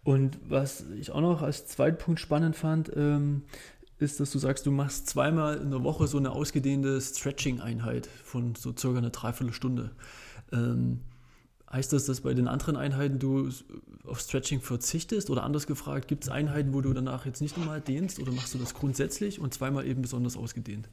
Und 0.02 0.38
was 0.48 0.88
ich 0.92 1.12
auch 1.12 1.20
noch 1.20 1.42
als 1.42 1.66
zweiten 1.66 1.98
Punkt 1.98 2.20
spannend 2.20 2.56
fand, 2.56 2.90
ähm, 2.96 3.44
ist, 3.98 4.18
dass 4.18 4.30
du 4.30 4.38
sagst, 4.38 4.64
du 4.64 4.70
machst 4.70 5.06
zweimal 5.06 5.58
in 5.58 5.70
der 5.70 5.84
Woche 5.84 6.06
so 6.06 6.16
eine 6.16 6.30
ausgedehnte 6.30 6.98
Stretching-Einheit 6.98 8.06
von 8.06 8.54
so 8.54 8.74
circa 8.74 8.96
einer 8.96 9.10
Dreiviertelstunde. 9.10 9.90
Ähm, 10.52 11.00
heißt 11.72 11.92
das, 11.92 12.06
dass 12.06 12.22
bei 12.22 12.34
den 12.34 12.48
anderen 12.48 12.76
Einheiten 12.76 13.18
du 13.18 13.48
auf 14.06 14.20
Stretching 14.20 14.60
verzichtest? 14.60 15.30
Oder 15.30 15.44
anders 15.44 15.66
gefragt, 15.66 16.08
gibt 16.08 16.24
es 16.24 16.30
Einheiten, 16.30 16.74
wo 16.74 16.80
du 16.80 16.92
danach 16.92 17.26
jetzt 17.26 17.40
nicht 17.40 17.56
nochmal 17.56 17.80
dehnst 17.80 18.18
oder 18.18 18.32
machst 18.32 18.54
du 18.54 18.58
das 18.58 18.74
grundsätzlich 18.74 19.40
und 19.40 19.54
zweimal 19.54 19.86
eben 19.86 20.02
besonders 20.02 20.36
ausgedehnt? 20.36 20.88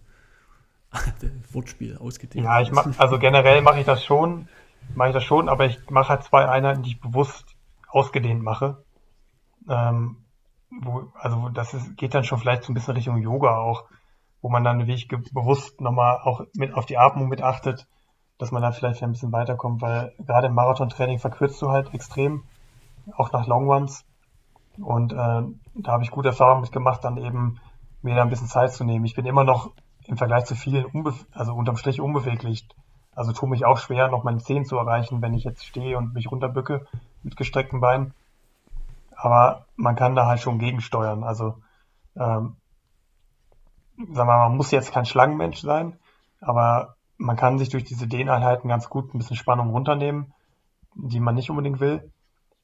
Wortspiel, 1.51 1.97
ausgedehnt. 1.97 2.45
Ja, 2.45 2.61
ich 2.61 2.71
mach, 2.71 2.87
also 2.97 3.19
generell 3.19 3.61
mache 3.61 3.79
ich 3.79 3.85
das 3.85 4.03
schon, 4.03 4.47
mache 4.95 5.09
ich 5.09 5.13
das 5.13 5.23
schon, 5.23 5.49
aber 5.49 5.65
ich 5.65 5.79
mache 5.89 6.09
halt 6.09 6.23
zwei 6.23 6.47
Einheiten, 6.47 6.83
die 6.83 6.91
ich 6.91 7.01
bewusst 7.01 7.55
ausgedehnt 7.89 8.41
mache. 8.41 8.83
Ähm, 9.67 10.17
wo, 10.69 11.11
also 11.15 11.49
das 11.49 11.73
ist, 11.73 11.97
geht 11.97 12.13
dann 12.13 12.23
schon 12.23 12.39
vielleicht 12.39 12.63
so 12.63 12.71
ein 12.71 12.75
bisschen 12.75 12.95
Richtung 12.95 13.17
Yoga 13.17 13.57
auch, 13.57 13.85
wo 14.41 14.49
man 14.49 14.63
dann 14.63 14.79
wirklich 14.79 15.07
bewusst 15.07 15.81
nochmal 15.81 16.19
auch 16.23 16.45
mit 16.53 16.73
auf 16.73 16.85
die 16.85 16.97
Atmung 16.97 17.27
mit 17.29 17.41
achtet, 17.41 17.87
dass 18.37 18.51
man 18.51 18.61
dann 18.61 18.73
vielleicht 18.73 19.03
ein 19.03 19.11
bisschen 19.11 19.31
weiterkommt, 19.31 19.81
weil 19.81 20.13
gerade 20.19 20.47
im 20.47 20.53
Marathontraining 20.53 21.19
verkürzt 21.19 21.61
du 21.61 21.69
halt 21.69 21.93
extrem, 21.93 22.43
auch 23.15 23.31
nach 23.31 23.47
Long 23.47 23.69
Runs. 23.69 24.05
Und 24.79 25.11
äh, 25.11 25.15
da 25.15 25.91
habe 25.91 26.03
ich 26.03 26.11
gute 26.11 26.29
Erfahrungen 26.29 26.61
mitgemacht, 26.61 27.03
dann 27.03 27.17
eben 27.17 27.59
mir 28.01 28.15
da 28.15 28.21
ein 28.21 28.29
bisschen 28.29 28.47
Zeit 28.47 28.73
zu 28.73 28.83
nehmen. 28.83 29.05
Ich 29.05 29.15
bin 29.15 29.25
immer 29.25 29.43
noch 29.43 29.71
im 30.05 30.17
Vergleich 30.17 30.45
zu 30.45 30.55
vielen, 30.55 30.85
also 31.33 31.53
unterm 31.53 31.77
Strich 31.77 31.99
unbeweglich. 31.99 32.67
Also 33.15 33.33
tue 33.33 33.49
mich 33.49 33.65
auch 33.65 33.79
schwer, 33.79 34.09
noch 34.09 34.23
meine 34.23 34.37
Zehen 34.37 34.65
zu 34.65 34.77
erreichen, 34.77 35.21
wenn 35.21 35.33
ich 35.33 35.43
jetzt 35.43 35.65
stehe 35.65 35.97
und 35.97 36.13
mich 36.13 36.31
runterbücke 36.31 36.85
mit 37.23 37.35
gestreckten 37.35 37.79
Beinen 37.79 38.13
aber 39.17 39.65
man 39.75 39.95
kann 39.95 40.15
da 40.15 40.27
halt 40.27 40.39
schon 40.39 40.59
gegensteuern. 40.59 41.23
Also, 41.23 41.55
ähm, 42.15 42.55
sagen 43.97 44.15
wir 44.15 44.25
mal, 44.25 44.49
man 44.49 44.57
muss 44.57 44.71
jetzt 44.71 44.93
kein 44.93 45.05
Schlangenmensch 45.05 45.59
sein, 45.59 45.99
aber 46.39 46.95
man 47.17 47.35
kann 47.35 47.57
sich 47.57 47.69
durch 47.69 47.83
diese 47.83 48.07
Dehneinheiten 48.07 48.69
ganz 48.69 48.89
gut 48.89 49.13
ein 49.13 49.17
bisschen 49.17 49.35
Spannung 49.35 49.69
runternehmen, 49.71 50.33
die 50.95 51.19
man 51.19 51.35
nicht 51.35 51.49
unbedingt 51.49 51.79
will. 51.79 52.11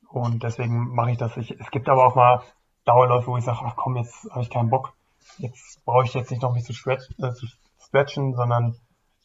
Und 0.09 0.43
deswegen 0.43 0.93
mache 0.93 1.11
ich 1.11 1.17
das. 1.17 1.35
Ich, 1.37 1.51
es 1.59 1.71
gibt 1.71 1.89
aber 1.89 2.05
auch 2.05 2.15
mal 2.15 2.41
Dauerläufe, 2.85 3.27
wo 3.27 3.37
ich 3.37 3.45
sage, 3.45 3.59
ach 3.63 3.75
komm, 3.75 3.97
jetzt 3.97 4.29
habe 4.29 4.41
ich 4.41 4.49
keinen 4.49 4.69
Bock. 4.69 4.93
Jetzt 5.37 5.83
brauche 5.85 6.05
ich 6.05 6.13
jetzt 6.13 6.29
nicht 6.29 6.43
noch 6.43 6.53
mich 6.53 6.65
zu, 6.65 6.73
stretch, 6.73 7.09
äh, 7.17 7.33
zu 7.33 7.47
stretchen, 7.79 8.35
sondern 8.35 8.75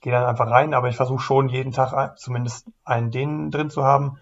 gehe 0.00 0.12
dann 0.12 0.24
einfach 0.24 0.50
rein. 0.50 0.72
Aber 0.72 0.88
ich 0.88 0.96
versuche 0.96 1.22
schon 1.22 1.48
jeden 1.48 1.72
Tag 1.72 2.18
zumindest 2.18 2.70
einen 2.84 3.10
Dehnen 3.10 3.50
drin 3.50 3.70
zu 3.70 3.84
haben 3.84 4.18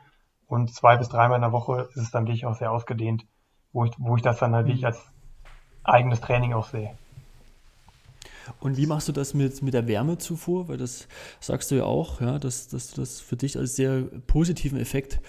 und 0.47 0.75
zwei 0.75 0.97
bis 0.97 1.09
dreimal 1.09 1.37
in 1.37 1.43
der 1.43 1.53
Woche 1.53 1.89
ist 1.95 1.97
es 1.97 2.11
dann 2.11 2.27
wirklich 2.27 2.47
auch 2.47 2.55
sehr 2.55 2.73
ausgedehnt, 2.73 3.27
wo 3.73 3.85
ich, 3.85 3.93
wo 3.99 4.17
ich 4.17 4.23
das 4.23 4.39
dann 4.39 4.55
halt 4.55 4.67
wirklich 4.67 4.83
mhm. 4.83 4.87
als 4.87 5.05
eigenes 5.85 6.21
Training 6.21 6.55
auch 6.55 6.67
sehe. 6.67 6.97
Und 8.61 8.77
wie 8.77 8.87
machst 8.87 9.09
du 9.09 9.13
das 9.13 9.35
mit, 9.35 9.63
mit 9.63 9.75
der 9.75 9.87
Wärmezufuhr? 9.87 10.69
Weil 10.69 10.77
das 10.77 11.09
sagst 11.41 11.71
du 11.71 11.77
ja 11.77 11.85
auch, 11.85 12.21
ja, 12.21 12.39
dass, 12.39 12.69
dass 12.69 12.91
du 12.91 13.01
das 13.01 13.21
für 13.21 13.37
dich 13.37 13.59
als 13.59 13.77
sehr 13.77 14.03
positiven 14.27 14.79
Effekt 14.79 15.21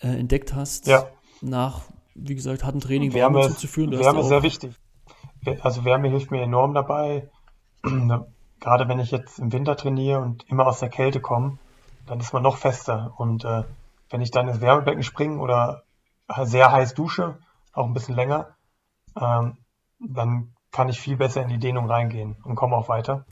äh, 0.00 0.08
entdeckt 0.08 0.54
hast, 0.54 0.86
ja. 0.86 1.06
nach, 1.40 1.82
wie 2.14 2.34
gesagt, 2.34 2.64
harten 2.64 2.80
Training 2.80 3.12
Wärme, 3.12 3.38
Wärme 3.38 3.50
zuzuführen. 3.50 3.90
Du 3.90 3.98
Wärme 3.98 4.20
ist 4.20 4.28
sehr 4.28 4.42
wichtig. 4.42 4.74
Also 5.60 5.84
Wärme 5.84 6.08
hilft 6.08 6.30
mir 6.30 6.42
enorm 6.42 6.74
dabei. 6.74 7.28
Gerade 8.60 8.88
wenn 8.88 8.98
ich 8.98 9.10
jetzt 9.10 9.38
im 9.38 9.52
Winter 9.52 9.76
trainiere 9.76 10.20
und 10.20 10.48
immer 10.48 10.66
aus 10.66 10.80
der 10.80 10.88
Kälte 10.88 11.20
komme, 11.20 11.58
dann 12.06 12.20
ist 12.20 12.32
man 12.32 12.42
noch 12.42 12.56
fester. 12.56 13.12
Und 13.18 13.44
äh, 13.44 13.64
wenn 14.10 14.22
ich 14.22 14.30
dann 14.30 14.48
ins 14.48 14.60
Wärmebecken 14.60 15.02
springe 15.02 15.38
oder 15.38 15.82
sehr 16.44 16.72
heiß 16.72 16.94
dusche, 16.94 17.38
auch 17.72 17.86
ein 17.86 17.92
bisschen 17.92 18.14
länger, 18.14 18.56
ähm, 19.20 19.58
dann 19.98 20.53
kann 20.74 20.88
ich 20.88 21.00
viel 21.00 21.16
besser 21.16 21.40
in 21.40 21.48
die 21.48 21.58
Dehnung 21.58 21.88
reingehen 21.88 22.36
und 22.42 22.56
komme 22.56 22.76
auch 22.76 22.88
weiter. 22.88 23.24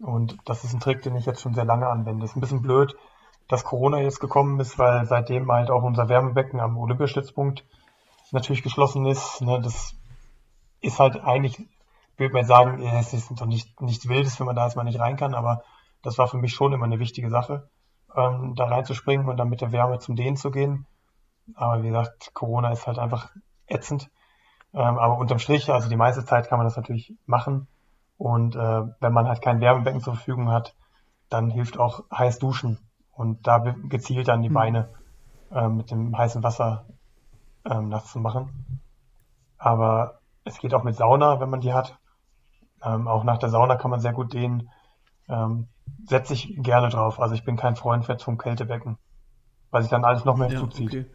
Und 0.00 0.38
das 0.46 0.64
ist 0.64 0.72
ein 0.72 0.80
Trick, 0.80 1.02
den 1.02 1.14
ich 1.14 1.26
jetzt 1.26 1.42
schon 1.42 1.52
sehr 1.52 1.66
lange 1.66 1.86
anwende. 1.86 2.24
Ist 2.24 2.34
ein 2.34 2.40
bisschen 2.40 2.62
blöd, 2.62 2.96
dass 3.46 3.62
Corona 3.62 4.00
jetzt 4.00 4.20
gekommen 4.20 4.58
ist, 4.58 4.78
weil 4.78 5.04
seitdem 5.04 5.52
halt 5.52 5.70
auch 5.70 5.82
unser 5.82 6.08
Wärmebecken 6.08 6.60
am 6.60 6.78
Olympiastützpunkt 6.78 7.64
natürlich 8.30 8.62
geschlossen 8.62 9.04
ist. 9.04 9.42
Ne, 9.42 9.60
das 9.60 9.94
ist 10.80 10.98
halt 10.98 11.22
eigentlich, 11.22 11.62
würde 12.16 12.32
man 12.32 12.46
sagen, 12.46 12.82
es 12.82 13.12
ist 13.12 13.30
doch 13.30 13.46
nicht, 13.46 13.78
nichts 13.82 14.08
Wildes, 14.08 14.40
wenn 14.40 14.46
man 14.46 14.56
da 14.56 14.64
erstmal 14.64 14.86
nicht 14.86 14.98
rein 14.98 15.18
kann, 15.18 15.34
aber 15.34 15.64
das 16.02 16.16
war 16.16 16.26
für 16.26 16.38
mich 16.38 16.54
schon 16.54 16.72
immer 16.72 16.86
eine 16.86 16.98
wichtige 16.98 17.28
Sache 17.28 17.68
ähm, 18.16 18.54
da 18.56 18.64
reinzuspringen 18.64 19.28
und 19.28 19.36
dann 19.36 19.50
mit 19.50 19.60
der 19.60 19.72
Wärme 19.72 19.98
zum 19.98 20.16
Dehnen 20.16 20.36
zu 20.36 20.50
gehen. 20.50 20.86
Aber 21.54 21.82
wie 21.82 21.88
gesagt, 21.88 22.30
Corona 22.32 22.72
ist 22.72 22.86
halt 22.86 22.98
einfach 22.98 23.30
ätzend. 23.66 24.10
Ähm, 24.74 24.98
aber 24.98 25.18
unterm 25.18 25.38
Strich, 25.38 25.70
also 25.70 25.88
die 25.88 25.96
meiste 25.96 26.24
Zeit 26.24 26.48
kann 26.48 26.58
man 26.58 26.66
das 26.66 26.76
natürlich 26.76 27.14
machen. 27.26 27.66
Und 28.16 28.56
äh, 28.56 28.82
wenn 29.00 29.12
man 29.12 29.28
halt 29.28 29.42
kein 29.42 29.60
Wärmebecken 29.60 30.00
zur 30.00 30.14
Verfügung 30.14 30.50
hat, 30.50 30.74
dann 31.28 31.50
hilft 31.50 31.78
auch 31.78 32.04
heiß 32.10 32.38
duschen 32.38 32.78
und 33.12 33.46
da 33.46 33.58
gezielt 33.58 34.28
dann 34.28 34.42
die 34.42 34.50
mhm. 34.50 34.54
Beine 34.54 34.88
äh, 35.50 35.68
mit 35.68 35.90
dem 35.90 36.16
heißen 36.16 36.42
Wasser 36.42 36.86
ähm, 37.64 37.88
nass 37.88 38.12
zu 38.12 38.20
machen. 38.20 38.80
Aber 39.58 40.20
es 40.44 40.58
geht 40.58 40.74
auch 40.74 40.82
mit 40.82 40.96
Sauna, 40.96 41.40
wenn 41.40 41.50
man 41.50 41.60
die 41.60 41.72
hat. 41.72 41.98
Ähm, 42.82 43.06
auch 43.08 43.24
nach 43.24 43.38
der 43.38 43.48
Sauna 43.48 43.76
kann 43.76 43.90
man 43.90 44.00
sehr 44.00 44.12
gut 44.12 44.32
dehnen. 44.32 44.68
Ähm, 45.28 45.68
setze 46.04 46.32
ich 46.34 46.54
gerne 46.62 46.88
drauf. 46.88 47.20
Also 47.20 47.34
ich 47.34 47.44
bin 47.44 47.56
kein 47.56 47.76
Freund 47.76 48.06
jetzt 48.08 48.24
vom 48.24 48.38
Kältebecken, 48.38 48.98
weil 49.70 49.82
sich 49.82 49.90
dann 49.90 50.04
alles 50.04 50.24
noch 50.24 50.36
mehr 50.36 50.50
ja, 50.50 50.58
zuzieht. 50.58 50.88
Okay. 50.88 51.06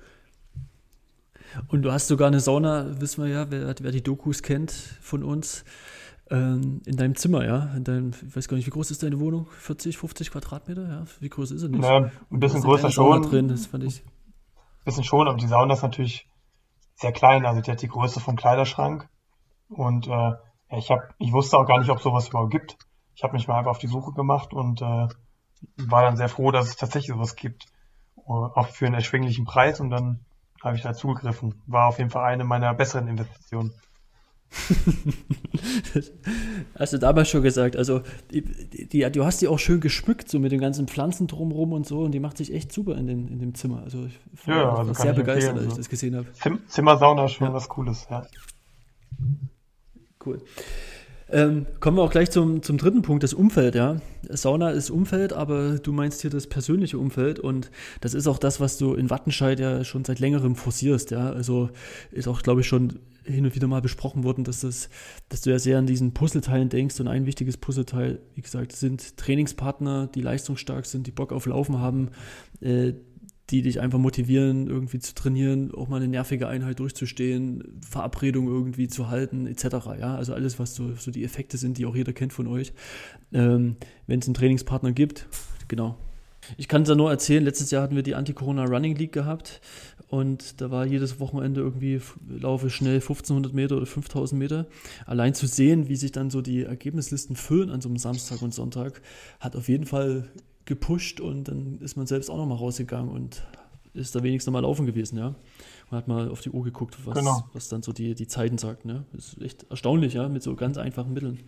Und 1.67 1.83
du 1.83 1.91
hast 1.91 2.07
sogar 2.07 2.27
eine 2.27 2.39
Sauna, 2.39 2.99
wissen 3.01 3.23
wir 3.23 3.29
ja, 3.29 3.51
wer, 3.51 3.73
wer 3.79 3.91
die 3.91 4.03
Dokus 4.03 4.41
kennt 4.41 4.71
von 4.71 5.23
uns, 5.23 5.63
ähm, 6.29 6.81
in 6.85 6.97
deinem 6.97 7.15
Zimmer, 7.15 7.45
ja? 7.45 7.71
In 7.75 7.83
deinem, 7.83 8.11
ich 8.27 8.35
weiß 8.35 8.47
gar 8.47 8.57
nicht, 8.57 8.67
wie 8.67 8.71
groß 8.71 8.91
ist 8.91 9.03
deine 9.03 9.19
Wohnung? 9.19 9.47
40, 9.59 9.97
50 9.97 10.31
Quadratmeter? 10.31 10.87
Ja? 10.87 11.03
Wie 11.19 11.29
groß 11.29 11.51
ist 11.51 11.61
sie 11.61 11.69
nicht? 11.69 11.83
Ja, 11.83 12.11
ein 12.31 12.39
bisschen 12.39 12.61
größer 12.61 12.91
schon. 12.91 13.21
Drin, 13.21 13.47
das 13.47 13.67
fand 13.67 13.85
ich. 13.85 14.03
Ein 14.03 14.85
bisschen 14.85 15.03
schon, 15.03 15.27
aber 15.27 15.37
die 15.37 15.47
Sauna 15.47 15.73
ist 15.73 15.83
natürlich 15.83 16.27
sehr 16.95 17.13
klein. 17.13 17.45
Also 17.45 17.61
die 17.61 17.71
hat 17.71 17.81
die 17.81 17.87
Größe 17.87 18.19
vom 18.19 18.35
Kleiderschrank. 18.35 19.07
Und 19.69 20.07
äh, 20.07 20.31
ich, 20.77 20.91
hab, 20.91 21.13
ich 21.17 21.31
wusste 21.31 21.57
auch 21.57 21.65
gar 21.65 21.79
nicht, 21.79 21.89
ob 21.89 22.01
sowas 22.01 22.27
überhaupt 22.27 22.51
gibt 22.51 22.77
ich 23.17 23.23
habe 23.23 23.33
mich 23.33 23.47
mal 23.47 23.57
einfach 23.57 23.71
auf 23.71 23.79
die 23.79 23.87
Suche 23.87 24.13
gemacht 24.13 24.53
und 24.53 24.79
äh, 24.79 25.07
war 25.77 26.03
dann 26.03 26.17
sehr 26.17 26.29
froh, 26.29 26.51
dass 26.51 26.69
es 26.69 26.75
tatsächlich 26.75 27.15
sowas 27.15 27.35
gibt. 27.35 27.65
Auch 28.27 28.67
für 28.67 28.85
einen 28.85 28.93
erschwinglichen 28.93 29.45
Preis 29.45 29.79
und 29.79 29.89
dann 29.89 30.25
habe 30.68 30.78
ich 30.78 30.84
da 30.84 30.93
zugegriffen. 30.93 31.55
War 31.65 31.88
auf 31.88 31.97
jeden 31.97 32.09
Fall 32.09 32.26
eine 32.26 32.43
meiner 32.43 32.74
besseren 32.74 33.07
Investitionen. 33.07 33.74
hast 36.76 36.93
du 36.93 36.97
damals 36.97 37.30
schon 37.30 37.41
gesagt. 37.41 37.76
Also, 37.76 38.01
die, 38.32 38.41
die, 38.88 39.11
du 39.11 39.26
hast 39.26 39.41
die 39.41 39.47
auch 39.47 39.59
schön 39.59 39.82
geschmückt, 39.82 40.30
so 40.30 40.39
mit 40.39 40.51
den 40.51 40.61
ganzen 40.61 40.88
Pflanzen 40.88 41.28
drumherum 41.28 41.74
und 41.74 41.86
so, 41.86 41.99
und 41.99 42.11
die 42.11 42.20
macht 42.20 42.38
sich 42.38 42.53
echt 42.53 42.72
super 42.72 42.95
in, 42.95 43.07
den, 43.07 43.28
in 43.28 43.39
dem 43.39 43.55
Zimmer. 43.55 43.82
Also, 43.84 44.05
ich 44.05 44.47
war, 44.47 44.57
ja, 44.57 44.74
also 44.74 44.93
sehr 44.93 45.13
begeistert, 45.13 45.57
als 45.57 45.68
ich 45.68 45.74
das 45.74 45.89
gesehen 45.89 46.15
habe. 46.15 46.32
Zim 46.34 46.61
Zimmersauna 46.68 47.26
ist 47.26 47.34
schon 47.34 47.47
ja. 47.47 47.53
was 47.53 47.68
Cooles, 47.68 48.07
ja. 48.09 48.26
Cool. 50.26 50.41
Ähm, 51.30 51.65
kommen 51.82 51.97
wir 51.97 52.03
auch 52.03 52.11
gleich 52.11 52.32
zum, 52.32 52.63
zum 52.63 52.78
dritten 52.78 53.01
Punkt, 53.01 53.23
das 53.23 53.34
Umfeld, 53.34 53.75
ja. 53.75 53.97
Sauna 54.30 54.69
ist 54.69 54.89
Umfeld, 54.89 55.34
aber 55.34 55.78
du 55.78 55.91
meinst 55.91 56.21
hier 56.21 56.30
das 56.30 56.47
persönliche 56.47 56.97
Umfeld 56.97 57.39
und 57.39 57.69
das 57.99 58.13
ist 58.13 58.28
auch 58.28 58.38
das, 58.38 58.61
was 58.61 58.78
du 58.78 58.93
in 58.93 59.09
Wattenscheid 59.09 59.59
ja 59.59 59.84
schon 59.84 60.05
seit 60.05 60.19
längerem 60.19 60.55
forcierst, 60.55 61.11
ja. 61.11 61.30
Also 61.30 61.69
ist 62.11 62.30
auch, 62.30 62.43
glaube 62.43 62.61
ich, 62.61 62.67
schon 62.67 62.99
hin 63.25 63.45
und 63.45 63.55
wieder 63.55 63.67
mal 63.67 63.82
besprochen 63.82 64.23
worden, 64.23 64.45
dass, 64.45 64.61
das, 64.61 64.89
dass 65.28 65.41
du 65.41 65.49
ja 65.49 65.59
sehr 65.59 65.78
an 65.78 65.86
diesen 65.86 66.13
Puzzleteilen 66.13 66.69
denkst 66.69 66.99
und 67.01 67.09
ein 67.09 67.25
wichtiges 67.25 67.57
Puzzleteil, 67.57 68.19
wie 68.36 68.41
gesagt, 68.41 68.71
sind 68.71 69.17
Trainingspartner, 69.17 70.07
die 70.07 70.21
leistungsstark 70.21 70.86
sind, 70.86 71.07
die 71.07 71.11
Bock 71.11 71.34
auf 71.34 71.45
Laufen 71.45 71.80
haben, 71.80 72.09
äh, 72.61 72.93
die 73.49 73.61
dich 73.61 73.79
einfach 73.79 73.99
motivieren, 73.99 74.67
irgendwie 74.67 74.99
zu 74.99 75.15
trainieren, 75.15 75.73
auch 75.73 75.87
mal 75.87 75.97
eine 75.97 76.07
nervige 76.07 76.47
Einheit 76.47 76.79
durchzustehen, 76.79 77.79
Verabredungen 77.87 78.53
irgendwie 78.53 78.87
zu 78.87 79.09
halten, 79.09 79.47
etc. 79.47 79.63
Ja, 79.99 80.15
also 80.15 80.33
alles, 80.33 80.59
was 80.59 80.75
so, 80.75 80.93
so 80.95 81.11
die 81.11 81.23
Effekte 81.23 81.57
sind, 81.57 81.77
die 81.77 81.85
auch 81.85 81.95
jeder 81.95 82.13
kennt 82.13 82.33
von 82.33 82.47
euch. 82.47 82.73
Ähm, 83.31 83.77
Wenn 84.05 84.19
es 84.19 84.27
einen 84.27 84.33
Trainingspartner 84.33 84.91
gibt, 84.91 85.27
genau. 85.67 85.97
Ich 86.57 86.67
kann 86.67 86.83
es 86.83 86.89
ja 86.89 86.95
nur 86.95 87.09
erzählen, 87.09 87.43
letztes 87.43 87.71
Jahr 87.71 87.83
hatten 87.83 87.95
wir 87.95 88.03
die 88.03 88.15
Anti-Corona 88.15 88.65
Running 88.65 88.95
League 88.95 89.11
gehabt 89.11 89.59
und 90.07 90.61
da 90.61 90.71
war 90.71 90.85
jedes 90.85 91.19
Wochenende 91.19 91.59
irgendwie, 91.61 91.99
laufe 92.29 92.69
schnell 92.69 92.95
1500 92.95 93.53
Meter 93.53 93.75
oder 93.75 93.85
5000 93.85 94.39
Meter. 94.39 94.67
Allein 95.05 95.33
zu 95.33 95.47
sehen, 95.47 95.89
wie 95.89 95.97
sich 95.97 96.13
dann 96.13 96.29
so 96.29 96.41
die 96.41 96.63
Ergebnislisten 96.63 97.35
füllen 97.35 97.69
an 97.69 97.81
so 97.81 97.89
einem 97.89 97.97
Samstag 97.97 98.41
und 98.41 98.53
Sonntag, 98.53 99.01
hat 99.39 99.55
auf 99.57 99.67
jeden 99.67 99.85
Fall 99.85 100.29
gepusht 100.68 101.20
und 101.20 101.45
dann 101.45 101.80
ist 101.80 101.97
man 101.97 102.05
selbst 102.05 102.30
auch 102.30 102.38
nochmal 102.38 102.57
rausgegangen 102.57 103.09
und 103.09 103.43
ist 103.93 104.15
da 104.15 104.22
wenigstens 104.22 104.51
mal 104.51 104.59
laufen 104.59 104.86
gewesen, 104.86 105.18
ja. 105.18 105.34
Man 105.89 105.97
hat 105.97 106.07
mal 106.07 106.30
auf 106.30 106.41
die 106.41 106.49
Uhr 106.51 106.63
geguckt, 106.63 106.97
was, 107.05 107.18
genau. 107.18 107.49
was 107.53 107.70
dann 107.70 107.82
so 107.82 107.93
die, 107.93 108.13
die 108.13 108.28
Zeiten 108.28 108.57
sagt, 108.57 108.86
ne. 108.86 109.05
Das 109.13 109.30
ist 109.30 109.41
echt 109.41 109.65
erstaunlich, 109.70 110.13
ja, 110.13 110.30
mit 110.30 110.43
so 110.43 110.55
ganz 110.55 110.78
einfachen 110.78 111.13
Mitteln. 111.13 111.39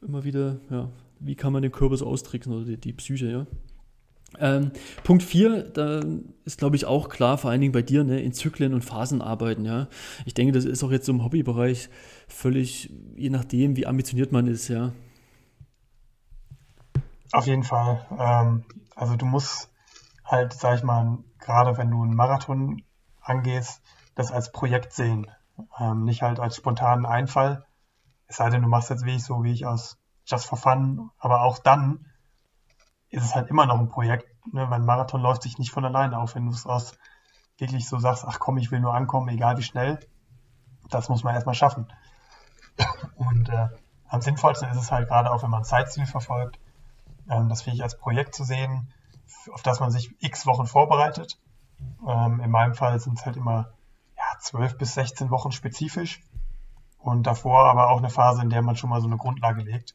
Immer 0.00 0.24
wieder, 0.24 0.60
ja, 0.70 0.88
wie 1.20 1.36
kann 1.36 1.52
man 1.52 1.62
den 1.62 1.70
Körper 1.70 1.96
so 1.96 2.06
austricksen 2.06 2.52
oder 2.52 2.64
die, 2.64 2.76
die 2.76 2.92
Psyche, 2.92 3.30
ja. 3.30 3.46
Ähm, 4.40 4.70
Punkt 5.04 5.22
4, 5.22 5.62
da 5.62 6.02
ist, 6.44 6.58
glaube 6.58 6.76
ich, 6.76 6.86
auch 6.86 7.10
klar, 7.10 7.36
vor 7.36 7.50
allen 7.50 7.60
Dingen 7.60 7.72
bei 7.72 7.82
dir, 7.82 8.02
ne, 8.02 8.22
in 8.22 8.32
Zyklen 8.32 8.72
und 8.72 8.82
Phasen 8.82 9.20
arbeiten, 9.20 9.64
ja. 9.64 9.88
Ich 10.24 10.34
denke, 10.34 10.52
das 10.52 10.64
ist 10.64 10.82
auch 10.82 10.90
jetzt 10.90 11.06
so 11.06 11.12
im 11.12 11.22
Hobbybereich 11.22 11.90
völlig, 12.28 12.90
je 13.14 13.30
nachdem, 13.30 13.76
wie 13.76 13.86
ambitioniert 13.86 14.32
man 14.32 14.46
ist, 14.46 14.68
ja. 14.68 14.92
Auf 17.32 17.46
jeden 17.46 17.64
Fall. 17.64 18.06
Ähm, 18.18 18.64
also 18.94 19.16
du 19.16 19.24
musst 19.24 19.70
halt, 20.24 20.52
sag 20.52 20.76
ich 20.76 20.82
mal, 20.82 21.18
gerade 21.38 21.76
wenn 21.78 21.90
du 21.90 22.02
einen 22.02 22.14
Marathon 22.14 22.82
angehst, 23.20 23.82
das 24.14 24.30
als 24.30 24.52
Projekt 24.52 24.92
sehen. 24.92 25.30
Ähm, 25.78 26.04
nicht 26.04 26.22
halt 26.22 26.40
als 26.40 26.56
spontanen 26.56 27.06
Einfall. 27.06 27.64
Es 28.26 28.36
sei 28.36 28.50
denn, 28.50 28.62
du 28.62 28.68
machst 28.68 28.90
jetzt 28.90 29.04
wie 29.04 29.16
ich 29.16 29.24
so, 29.24 29.42
wie 29.44 29.52
ich 29.52 29.66
aus 29.66 29.98
Just 30.26 30.46
for 30.46 30.58
Fun. 30.58 31.10
Aber 31.18 31.42
auch 31.42 31.58
dann 31.58 32.06
ist 33.08 33.24
es 33.24 33.34
halt 33.34 33.48
immer 33.48 33.66
noch 33.66 33.78
ein 33.78 33.88
Projekt. 33.88 34.26
Ne? 34.52 34.68
Weil 34.68 34.80
ein 34.80 34.86
Marathon 34.86 35.22
läuft 35.22 35.42
sich 35.42 35.58
nicht 35.58 35.72
von 35.72 35.84
alleine 35.84 36.18
auf, 36.18 36.34
wenn 36.34 36.46
du 36.46 36.52
es 36.52 36.66
aus 36.66 36.96
wirklich 37.58 37.88
so 37.88 37.98
sagst, 37.98 38.24
ach 38.26 38.38
komm, 38.40 38.58
ich 38.58 38.70
will 38.70 38.80
nur 38.80 38.94
ankommen, 38.94 39.28
egal 39.28 39.56
wie 39.56 39.62
schnell. 39.62 40.00
Das 40.90 41.08
muss 41.08 41.22
man 41.22 41.34
erstmal 41.34 41.54
schaffen. 41.54 41.90
Und 43.14 43.48
äh, 43.48 43.68
am 44.08 44.20
sinnvollsten 44.20 44.68
ist 44.70 44.78
es 44.78 44.90
halt 44.90 45.08
gerade 45.08 45.30
auch, 45.30 45.42
wenn 45.42 45.50
man 45.50 45.64
ein 45.64 46.06
verfolgt, 46.06 46.58
ähm, 47.28 47.48
das 47.48 47.62
finde 47.62 47.76
ich 47.76 47.82
als 47.82 47.98
Projekt 47.98 48.34
zu 48.34 48.44
sehen, 48.44 48.92
auf 49.52 49.62
das 49.62 49.80
man 49.80 49.90
sich 49.90 50.14
x 50.20 50.46
Wochen 50.46 50.66
vorbereitet. 50.66 51.38
Ähm, 52.06 52.40
in 52.40 52.50
meinem 52.50 52.74
Fall 52.74 52.98
sind 53.00 53.18
es 53.18 53.26
halt 53.26 53.36
immer 53.36 53.72
ja, 54.16 54.38
12 54.38 54.78
bis 54.78 54.94
16 54.94 55.30
Wochen 55.30 55.52
spezifisch 55.52 56.22
und 56.98 57.26
davor 57.26 57.64
aber 57.68 57.90
auch 57.90 57.98
eine 57.98 58.10
Phase, 58.10 58.42
in 58.42 58.50
der 58.50 58.62
man 58.62 58.76
schon 58.76 58.90
mal 58.90 59.00
so 59.00 59.08
eine 59.08 59.16
Grundlage 59.16 59.62
legt. 59.62 59.94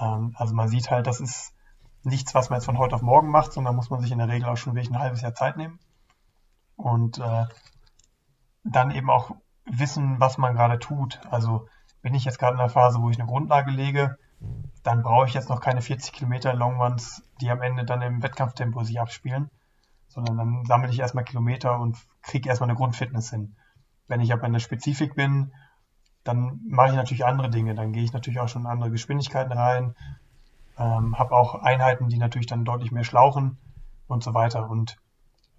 Ähm, 0.00 0.34
also 0.38 0.54
man 0.54 0.68
sieht 0.68 0.90
halt, 0.90 1.06
das 1.06 1.20
ist 1.20 1.54
nichts, 2.02 2.34
was 2.34 2.50
man 2.50 2.58
jetzt 2.58 2.66
von 2.66 2.78
heute 2.78 2.94
auf 2.94 3.02
morgen 3.02 3.28
macht, 3.28 3.52
sondern 3.52 3.76
muss 3.76 3.90
man 3.90 4.00
sich 4.00 4.12
in 4.12 4.18
der 4.18 4.28
Regel 4.28 4.48
auch 4.48 4.56
schon 4.56 4.74
wirklich 4.74 4.90
ein 4.90 4.98
halbes 4.98 5.22
Jahr 5.22 5.34
Zeit 5.34 5.56
nehmen 5.56 5.78
und 6.76 7.18
äh, 7.18 7.46
dann 8.64 8.90
eben 8.90 9.10
auch 9.10 9.32
wissen, 9.66 10.20
was 10.20 10.38
man 10.38 10.54
gerade 10.54 10.78
tut. 10.78 11.20
Also 11.30 11.68
bin 12.02 12.14
ich 12.14 12.24
jetzt 12.24 12.38
gerade 12.38 12.54
in 12.54 12.60
einer 12.60 12.68
Phase, 12.68 13.00
wo 13.00 13.10
ich 13.10 13.18
eine 13.18 13.28
Grundlage 13.28 13.70
lege, 13.70 14.18
dann 14.84 15.02
brauche 15.02 15.26
ich 15.26 15.34
jetzt 15.34 15.48
noch 15.48 15.60
keine 15.60 15.80
40 15.80 16.12
Kilometer 16.12 16.54
Longruns, 16.54 17.22
die 17.40 17.50
am 17.50 17.62
Ende 17.62 17.84
dann 17.84 18.02
im 18.02 18.22
Wettkampftempo 18.22 18.84
sich 18.84 19.00
abspielen, 19.00 19.50
sondern 20.08 20.36
dann 20.36 20.64
sammle 20.66 20.90
ich 20.90 21.00
erstmal 21.00 21.24
Kilometer 21.24 21.80
und 21.80 21.96
kriege 22.22 22.50
erstmal 22.50 22.68
eine 22.68 22.76
Grundfitness 22.76 23.30
hin. 23.30 23.56
Wenn 24.08 24.20
ich 24.20 24.32
aber 24.32 24.46
in 24.46 24.52
der 24.52 24.60
Spezifik 24.60 25.14
bin, 25.14 25.52
dann 26.22 26.60
mache 26.68 26.90
ich 26.90 26.96
natürlich 26.96 27.24
andere 27.24 27.48
Dinge. 27.48 27.74
Dann 27.74 27.92
gehe 27.92 28.04
ich 28.04 28.12
natürlich 28.12 28.40
auch 28.40 28.48
schon 28.48 28.62
in 28.62 28.68
andere 28.68 28.90
Geschwindigkeiten 28.90 29.52
rein, 29.52 29.96
ähm, 30.78 31.18
habe 31.18 31.34
auch 31.34 31.54
Einheiten, 31.54 32.08
die 32.08 32.18
natürlich 32.18 32.46
dann 32.46 32.66
deutlich 32.66 32.92
mehr 32.92 33.04
schlauchen 33.04 33.56
und 34.06 34.22
so 34.22 34.34
weiter. 34.34 34.68
Und 34.68 34.98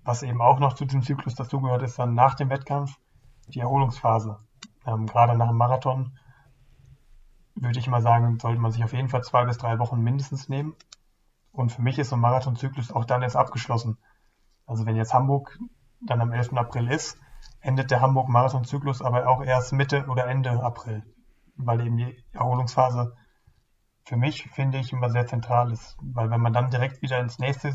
was 0.03 0.21
eben 0.21 0.39
auch 0.39 0.59
noch 0.59 0.73
zu 0.73 0.85
diesem 0.85 1.01
Zyklus 1.01 1.33
dazugehört, 1.33 1.81
ist 1.81 1.97
dann 1.97 2.13
nach 2.13 2.35
dem 2.35 2.51
Wettkampf 2.51 2.99
die 3.47 3.59
Erholungsphase. 3.59 4.37
Ähm, 4.85 5.07
gerade 5.07 5.35
nach 5.35 5.47
dem 5.47 5.57
Marathon 5.57 6.19
würde 7.55 7.79
ich 7.79 7.87
mal 7.87 8.01
sagen, 8.01 8.37
sollte 8.39 8.59
man 8.59 8.71
sich 8.71 8.83
auf 8.83 8.93
jeden 8.93 9.09
Fall 9.09 9.23
zwei 9.23 9.45
bis 9.45 9.57
drei 9.57 9.79
Wochen 9.79 10.01
mindestens 10.01 10.49
nehmen. 10.49 10.75
Und 11.51 11.71
für 11.71 11.81
mich 11.81 11.97
ist 11.97 12.09
so 12.09 12.17
ein 12.17 12.21
Marathonzyklus 12.21 12.91
auch 12.91 13.05
dann 13.05 13.21
erst 13.21 13.37
abgeschlossen. 13.37 13.97
Also 14.65 14.85
wenn 14.85 14.95
jetzt 14.95 15.13
Hamburg 15.13 15.57
dann 16.01 16.21
am 16.21 16.33
11. 16.33 16.53
April 16.53 16.89
ist, 16.89 17.17
endet 17.61 17.91
der 17.91 18.01
Hamburg-Marathonzyklus 18.01 19.01
aber 19.01 19.27
auch 19.27 19.41
erst 19.41 19.71
Mitte 19.73 20.05
oder 20.07 20.27
Ende 20.27 20.51
April, 20.61 21.03
weil 21.55 21.85
eben 21.85 21.97
die 21.97 22.23
Erholungsphase 22.33 23.15
für 24.03 24.17
mich, 24.17 24.43
finde 24.51 24.77
ich, 24.77 24.91
immer 24.91 25.09
sehr 25.09 25.25
zentral 25.25 25.71
ist. 25.71 25.97
Weil 26.01 26.29
wenn 26.29 26.41
man 26.41 26.53
dann 26.53 26.69
direkt 26.69 27.01
wieder 27.01 27.19
ins 27.19 27.39
nächste 27.39 27.73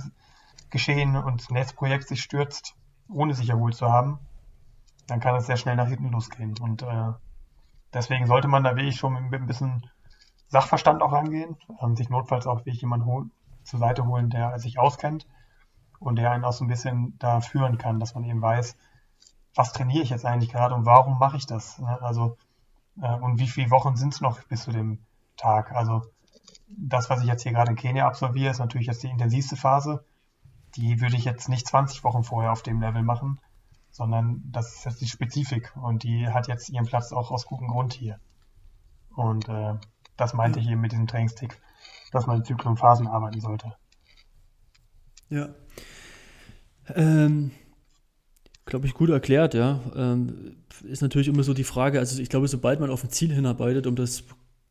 Geschehen 0.68 1.16
und 1.16 1.32
ins 1.32 1.50
nächste 1.50 1.74
Projekt 1.74 2.06
sich 2.06 2.22
stürzt, 2.22 2.76
ohne 3.08 3.34
sich 3.34 3.48
erholt 3.48 3.74
zu 3.74 3.90
haben, 3.90 4.20
dann 5.08 5.20
kann 5.20 5.34
es 5.34 5.46
sehr 5.46 5.56
schnell 5.56 5.74
nach 5.74 5.88
hinten 5.88 6.10
losgehen. 6.10 6.54
Und 6.60 6.82
äh, 6.82 7.12
Deswegen 7.92 8.26
sollte 8.26 8.48
man 8.48 8.62
da 8.62 8.76
wirklich 8.76 8.96
schon 8.96 9.14
mit 9.30 9.40
ein 9.40 9.46
bisschen 9.46 9.88
Sachverstand 10.48 11.02
auch 11.02 11.12
rangehen, 11.12 11.56
ähm, 11.80 11.96
sich 11.96 12.10
notfalls 12.10 12.46
auch 12.46 12.58
wirklich 12.58 12.80
jemanden 12.80 13.32
zur 13.64 13.78
Seite 13.78 14.06
holen, 14.06 14.30
der 14.30 14.58
sich 14.58 14.78
auskennt 14.78 15.26
und 15.98 16.16
der 16.16 16.30
einen 16.30 16.44
auch 16.44 16.52
so 16.52 16.64
ein 16.64 16.68
bisschen 16.68 17.16
da 17.18 17.40
führen 17.40 17.78
kann, 17.78 18.00
dass 18.00 18.14
man 18.14 18.24
eben 18.24 18.42
weiß, 18.42 18.76
was 19.54 19.72
trainiere 19.72 20.02
ich 20.02 20.10
jetzt 20.10 20.24
eigentlich 20.24 20.50
gerade 20.50 20.74
und 20.74 20.86
warum 20.86 21.18
mache 21.18 21.36
ich 21.36 21.46
das? 21.46 21.78
Ne? 21.78 22.00
Also, 22.02 22.36
äh, 23.00 23.14
und 23.14 23.38
wie 23.38 23.48
viele 23.48 23.70
Wochen 23.70 23.96
sind 23.96 24.14
es 24.14 24.20
noch 24.20 24.42
bis 24.44 24.62
zu 24.62 24.72
dem 24.72 25.04
Tag? 25.36 25.72
Also, 25.72 26.02
das, 26.68 27.10
was 27.10 27.20
ich 27.20 27.26
jetzt 27.26 27.42
hier 27.42 27.52
gerade 27.52 27.70
in 27.70 27.76
Kenia 27.76 28.06
absolviere, 28.06 28.50
ist 28.50 28.58
natürlich 28.58 28.86
jetzt 28.86 29.02
die 29.02 29.08
intensivste 29.08 29.56
Phase. 29.56 30.04
Die 30.76 31.00
würde 31.00 31.16
ich 31.16 31.24
jetzt 31.24 31.48
nicht 31.48 31.66
20 31.66 32.04
Wochen 32.04 32.22
vorher 32.22 32.52
auf 32.52 32.62
dem 32.62 32.80
Level 32.80 33.02
machen, 33.02 33.40
sondern 33.90 34.42
das 34.50 34.74
ist 34.74 34.84
jetzt 34.84 35.00
die 35.00 35.08
Spezifik 35.08 35.72
und 35.76 36.02
die 36.02 36.28
hat 36.28 36.48
jetzt 36.48 36.68
ihren 36.70 36.86
Platz 36.86 37.12
auch 37.12 37.30
aus 37.30 37.46
gutem 37.46 37.68
Grund 37.68 37.92
hier. 37.92 38.18
Und 39.14 39.48
äh, 39.48 39.74
das 40.16 40.34
meinte 40.34 40.60
ja. 40.60 40.64
ich 40.64 40.70
eben 40.72 40.80
mit 40.80 40.92
diesem 40.92 41.06
Trainingstick, 41.06 41.60
dass 42.12 42.26
man 42.26 42.38
in 42.38 42.44
Zyklen 42.44 42.70
und 42.70 42.78
Phasen 42.78 43.08
arbeiten 43.08 43.40
sollte. 43.40 43.74
Ja. 45.28 45.48
Ähm, 46.94 47.52
glaube 48.66 48.86
ich, 48.86 48.94
gut 48.94 49.10
erklärt, 49.10 49.54
ja. 49.54 49.80
Ähm, 49.94 50.56
ist 50.84 51.02
natürlich 51.02 51.28
immer 51.28 51.42
so 51.42 51.54
die 51.54 51.64
Frage, 51.64 51.98
also 51.98 52.20
ich 52.20 52.28
glaube, 52.28 52.48
sobald 52.48 52.80
man 52.80 52.90
auf 52.90 53.04
ein 53.04 53.10
Ziel 53.10 53.32
hinarbeitet, 53.32 53.86
um 53.86 53.96
das 53.96 54.24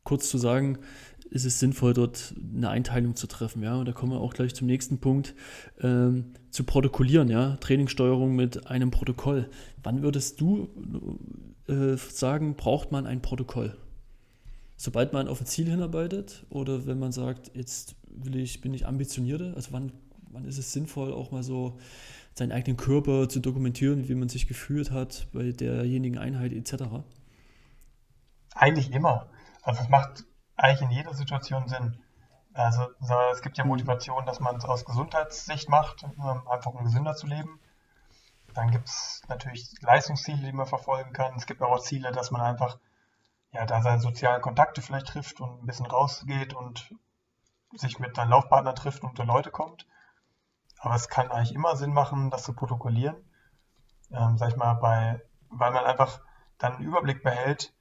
kurz 0.03 0.29
zu 0.29 0.37
sagen, 0.37 0.79
ist 1.29 1.45
es 1.45 1.59
sinnvoll, 1.59 1.93
dort 1.93 2.33
eine 2.55 2.69
Einteilung 2.69 3.15
zu 3.15 3.27
treffen. 3.27 3.61
Ja? 3.63 3.75
Und 3.75 3.87
da 3.87 3.91
kommen 3.91 4.11
wir 4.11 4.19
auch 4.19 4.33
gleich 4.33 4.55
zum 4.55 4.67
nächsten 4.67 4.99
Punkt, 4.99 5.35
ähm, 5.81 6.33
zu 6.49 6.63
protokollieren, 6.63 7.29
ja, 7.29 7.57
Trainingssteuerung 7.57 8.35
mit 8.35 8.67
einem 8.67 8.91
Protokoll. 8.91 9.49
Wann 9.83 10.01
würdest 10.01 10.41
du 10.41 10.69
äh, 11.67 11.95
sagen, 11.97 12.55
braucht 12.55 12.91
man 12.91 13.05
ein 13.05 13.21
Protokoll? 13.21 13.77
Sobald 14.75 15.13
man 15.13 15.27
auf 15.27 15.41
ein 15.41 15.45
Ziel 15.45 15.69
hinarbeitet 15.69 16.45
oder 16.49 16.85
wenn 16.85 16.99
man 16.99 17.11
sagt, 17.11 17.51
jetzt 17.53 17.95
will 18.07 18.37
ich, 18.37 18.61
bin 18.61 18.73
ich 18.73 18.87
ambitionierter, 18.87 19.53
also 19.55 19.71
wann, 19.71 19.91
wann 20.31 20.45
ist 20.45 20.57
es 20.57 20.71
sinnvoll, 20.71 21.13
auch 21.13 21.31
mal 21.31 21.43
so 21.43 21.77
seinen 22.33 22.51
eigenen 22.51 22.77
Körper 22.77 23.27
zu 23.27 23.39
dokumentieren, 23.39 24.07
wie 24.07 24.15
man 24.15 24.29
sich 24.29 24.47
gefühlt 24.47 24.91
hat 24.91 25.27
bei 25.33 25.51
derjenigen 25.51 26.17
Einheit 26.17 26.53
etc.? 26.53 26.83
Eigentlich 28.55 28.91
immer. 28.91 29.27
Also 29.61 29.83
es 29.83 29.89
macht 29.89 30.23
eigentlich 30.59 30.81
in 30.81 30.91
jeder 30.91 31.13
Situation 31.13 31.67
Sinn. 31.67 31.97
Also 32.53 32.89
es 33.31 33.41
gibt 33.41 33.57
ja 33.57 33.63
Motivation, 33.63 34.25
dass 34.25 34.39
man 34.39 34.57
es 34.57 34.65
aus 34.65 34.83
Gesundheitssicht 34.83 35.69
macht, 35.69 36.03
einfach 36.03 36.71
um 36.71 36.83
gesünder 36.83 37.15
zu 37.15 37.27
leben. 37.27 37.59
Dann 38.53 38.71
gibt 38.71 38.89
es 38.89 39.21
natürlich 39.29 39.71
Leistungsziele, 39.81 40.45
die 40.45 40.51
man 40.51 40.65
verfolgen 40.65 41.13
kann. 41.13 41.35
Es 41.35 41.45
gibt 41.45 41.61
auch 41.61 41.79
Ziele, 41.79 42.11
dass 42.11 42.31
man 42.31 42.41
einfach 42.41 42.77
ja, 43.51 43.65
da 43.65 43.81
seine 43.81 44.01
sozialen 44.01 44.41
Kontakte 44.41 44.81
vielleicht 44.81 45.07
trifft 45.07 45.39
und 45.39 45.63
ein 45.63 45.65
bisschen 45.65 45.85
rausgeht 45.85 46.53
und 46.53 46.93
sich 47.75 47.99
mit 47.99 48.15
seinem 48.15 48.31
Laufpartner 48.31 48.75
trifft 48.75 49.03
und 49.03 49.09
unter 49.09 49.25
Leute 49.25 49.51
kommt. 49.51 49.87
Aber 50.79 50.95
es 50.95 51.07
kann 51.07 51.31
eigentlich 51.31 51.53
immer 51.53 51.75
Sinn 51.75 51.93
machen, 51.93 52.31
das 52.31 52.43
zu 52.43 52.53
protokollieren. 52.53 53.15
Ähm, 54.11 54.37
sag 54.37 54.49
ich 54.49 54.55
mal, 54.55 54.73
bei, 54.73 55.21
weil 55.49 55.71
man 55.71 55.85
einfach 55.85 56.19
dann 56.57 56.75
einen 56.75 56.85
Überblick 56.85 57.23
behält, 57.23 57.73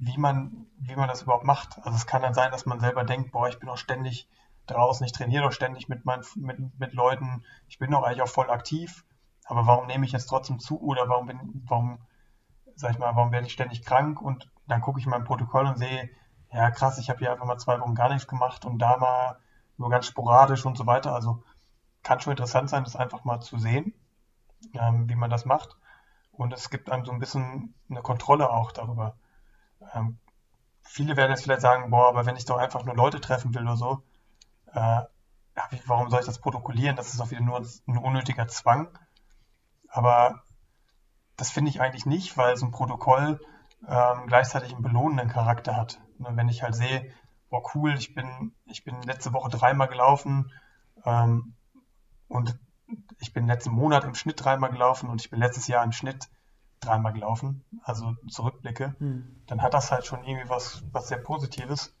wie 0.00 0.18
man, 0.18 0.66
wie 0.78 0.96
man 0.96 1.08
das 1.08 1.22
überhaupt 1.22 1.44
macht. 1.44 1.78
Also 1.82 1.96
es 1.96 2.06
kann 2.06 2.22
dann 2.22 2.34
sein, 2.34 2.50
dass 2.50 2.66
man 2.66 2.80
selber 2.80 3.04
denkt, 3.04 3.32
boah, 3.32 3.48
ich 3.48 3.58
bin 3.58 3.68
auch 3.68 3.78
ständig 3.78 4.28
draußen, 4.66 5.06
ich 5.06 5.12
trainiere 5.12 5.44
doch 5.44 5.52
ständig 5.52 5.88
mit, 5.88 6.04
mein, 6.04 6.22
mit, 6.36 6.58
mit 6.78 6.92
Leuten, 6.92 7.44
ich 7.68 7.78
bin 7.78 7.90
doch 7.90 8.02
eigentlich 8.02 8.22
auch 8.22 8.28
voll 8.28 8.50
aktiv, 8.50 9.04
aber 9.44 9.66
warum 9.66 9.86
nehme 9.86 10.04
ich 10.04 10.12
jetzt 10.12 10.26
trotzdem 10.26 10.58
zu 10.58 10.80
oder 10.80 11.08
warum 11.08 11.26
bin, 11.26 11.62
warum, 11.66 11.98
sag 12.74 12.90
ich 12.90 12.98
mal, 12.98 13.14
warum 13.14 13.30
werde 13.30 13.46
ich 13.46 13.52
ständig 13.52 13.84
krank 13.84 14.20
und 14.20 14.50
dann 14.66 14.80
gucke 14.80 14.98
ich 14.98 15.06
mein 15.06 15.24
Protokoll 15.24 15.66
und 15.66 15.78
sehe, 15.78 16.10
ja 16.52 16.70
krass, 16.70 16.98
ich 16.98 17.10
habe 17.10 17.20
hier 17.20 17.32
einfach 17.32 17.46
mal 17.46 17.58
zwei 17.58 17.80
Wochen 17.80 17.94
gar 17.94 18.08
nichts 18.08 18.26
gemacht 18.26 18.64
und 18.64 18.78
da 18.78 18.96
mal 18.96 19.38
nur 19.76 19.90
ganz 19.90 20.06
sporadisch 20.06 20.64
und 20.66 20.76
so 20.76 20.86
weiter. 20.86 21.14
Also 21.14 21.42
kann 22.02 22.20
schon 22.20 22.32
interessant 22.32 22.70
sein, 22.70 22.84
das 22.84 22.96
einfach 22.96 23.24
mal 23.24 23.40
zu 23.40 23.58
sehen, 23.58 23.94
ähm, 24.74 25.08
wie 25.08 25.16
man 25.16 25.30
das 25.30 25.44
macht. 25.44 25.76
Und 26.32 26.52
es 26.52 26.70
gibt 26.70 26.90
einem 26.90 27.04
so 27.04 27.12
ein 27.12 27.18
bisschen 27.18 27.74
eine 27.90 28.02
Kontrolle 28.02 28.50
auch 28.50 28.72
darüber. 28.72 29.16
Ähm, 29.94 30.18
viele 30.82 31.16
werden 31.16 31.30
jetzt 31.30 31.42
vielleicht 31.42 31.62
sagen, 31.62 31.90
boah, 31.90 32.08
aber 32.08 32.26
wenn 32.26 32.36
ich 32.36 32.44
doch 32.44 32.58
einfach 32.58 32.84
nur 32.84 32.94
Leute 32.94 33.20
treffen 33.20 33.54
will 33.54 33.62
oder 33.62 33.76
so, 33.76 34.02
äh, 34.72 35.02
warum 35.86 36.10
soll 36.10 36.20
ich 36.20 36.26
das 36.26 36.40
protokollieren? 36.40 36.96
Das 36.96 37.12
ist 37.12 37.20
auch 37.20 37.30
wieder 37.30 37.40
nur 37.40 37.58
ein 37.86 37.98
unnötiger 37.98 38.46
Zwang. 38.48 38.98
Aber 39.88 40.42
das 41.36 41.50
finde 41.50 41.70
ich 41.70 41.80
eigentlich 41.80 42.06
nicht, 42.06 42.36
weil 42.36 42.56
so 42.56 42.66
ein 42.66 42.72
Protokoll 42.72 43.40
ähm, 43.88 44.26
gleichzeitig 44.26 44.72
einen 44.72 44.82
belohnenden 44.82 45.28
Charakter 45.28 45.76
hat. 45.76 46.00
Und 46.18 46.36
wenn 46.36 46.48
ich 46.48 46.62
halt 46.62 46.74
sehe, 46.74 47.12
boah, 47.50 47.62
cool, 47.74 47.94
ich 47.94 48.14
bin, 48.14 48.52
ich 48.66 48.84
bin 48.84 49.02
letzte 49.02 49.32
Woche 49.32 49.50
dreimal 49.50 49.88
gelaufen 49.88 50.52
ähm, 51.04 51.54
und 52.28 52.58
ich 53.18 53.32
bin 53.32 53.46
letzten 53.46 53.70
Monat 53.70 54.04
im 54.04 54.14
Schnitt 54.14 54.42
dreimal 54.44 54.70
gelaufen 54.70 55.08
und 55.08 55.20
ich 55.20 55.30
bin 55.30 55.40
letztes 55.40 55.66
Jahr 55.66 55.84
im 55.84 55.92
Schnitt 55.92 56.28
dreimal 56.80 57.12
gelaufen, 57.12 57.64
also 57.82 58.14
zurückblicke, 58.28 58.94
hm. 58.98 59.42
dann 59.46 59.62
hat 59.62 59.74
das 59.74 59.90
halt 59.90 60.06
schon 60.06 60.24
irgendwie 60.24 60.48
was, 60.48 60.82
was 60.92 61.08
sehr 61.08 61.18
Positives 61.18 61.94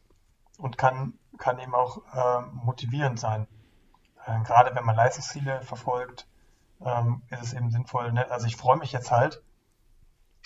und 0.58 0.78
kann, 0.78 1.14
kann 1.38 1.58
eben 1.58 1.74
auch 1.74 2.02
äh, 2.14 2.40
motivierend 2.52 3.18
sein. 3.18 3.46
Äh, 4.24 4.40
gerade 4.42 4.74
wenn 4.74 4.84
man 4.84 4.96
Leistungsziele 4.96 5.62
verfolgt, 5.62 6.26
ähm, 6.84 7.22
ist 7.30 7.42
es 7.42 7.52
eben 7.54 7.70
sinnvoll. 7.70 8.12
Ne? 8.12 8.30
Also 8.30 8.46
ich 8.46 8.56
freue 8.56 8.76
mich 8.76 8.92
jetzt 8.92 9.10
halt, 9.10 9.42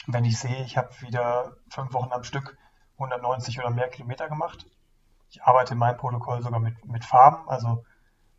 wenn 0.07 0.24
ich 0.24 0.39
sehe, 0.39 0.64
ich 0.64 0.76
habe 0.76 0.89
wieder 1.01 1.57
fünf 1.68 1.93
Wochen 1.93 2.12
am 2.12 2.24
Stück 2.24 2.57
190 2.95 3.59
oder 3.59 3.70
mehr 3.70 3.89
Kilometer 3.89 4.28
gemacht. 4.28 4.66
Ich 5.31 5.43
arbeite 5.43 5.74
in 5.74 5.78
meinem 5.78 5.97
Protokoll 5.97 6.43
sogar 6.43 6.61
mit, 6.61 6.85
mit 6.85 7.05
Farben, 7.05 7.49
also 7.49 7.85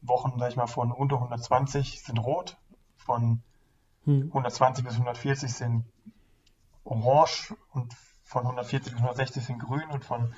Wochen, 0.02 0.38
sag 0.40 0.50
ich 0.50 0.56
mal, 0.56 0.68
von 0.68 0.92
unter 0.92 1.18
120 1.18 2.04
sind 2.04 2.18
rot, 2.18 2.58
von 2.98 3.44
hm. 4.06 4.28
120 4.28 4.84
bis 4.84 4.94
140 4.94 5.54
sind 5.54 5.86
orange 6.84 7.56
und 7.72 7.94
von 8.24 8.44
140 8.44 8.94
bis 8.94 9.02
160 9.02 9.46
sind 9.46 9.60
grün 9.60 9.90
und 9.90 10.04
von 10.06 10.34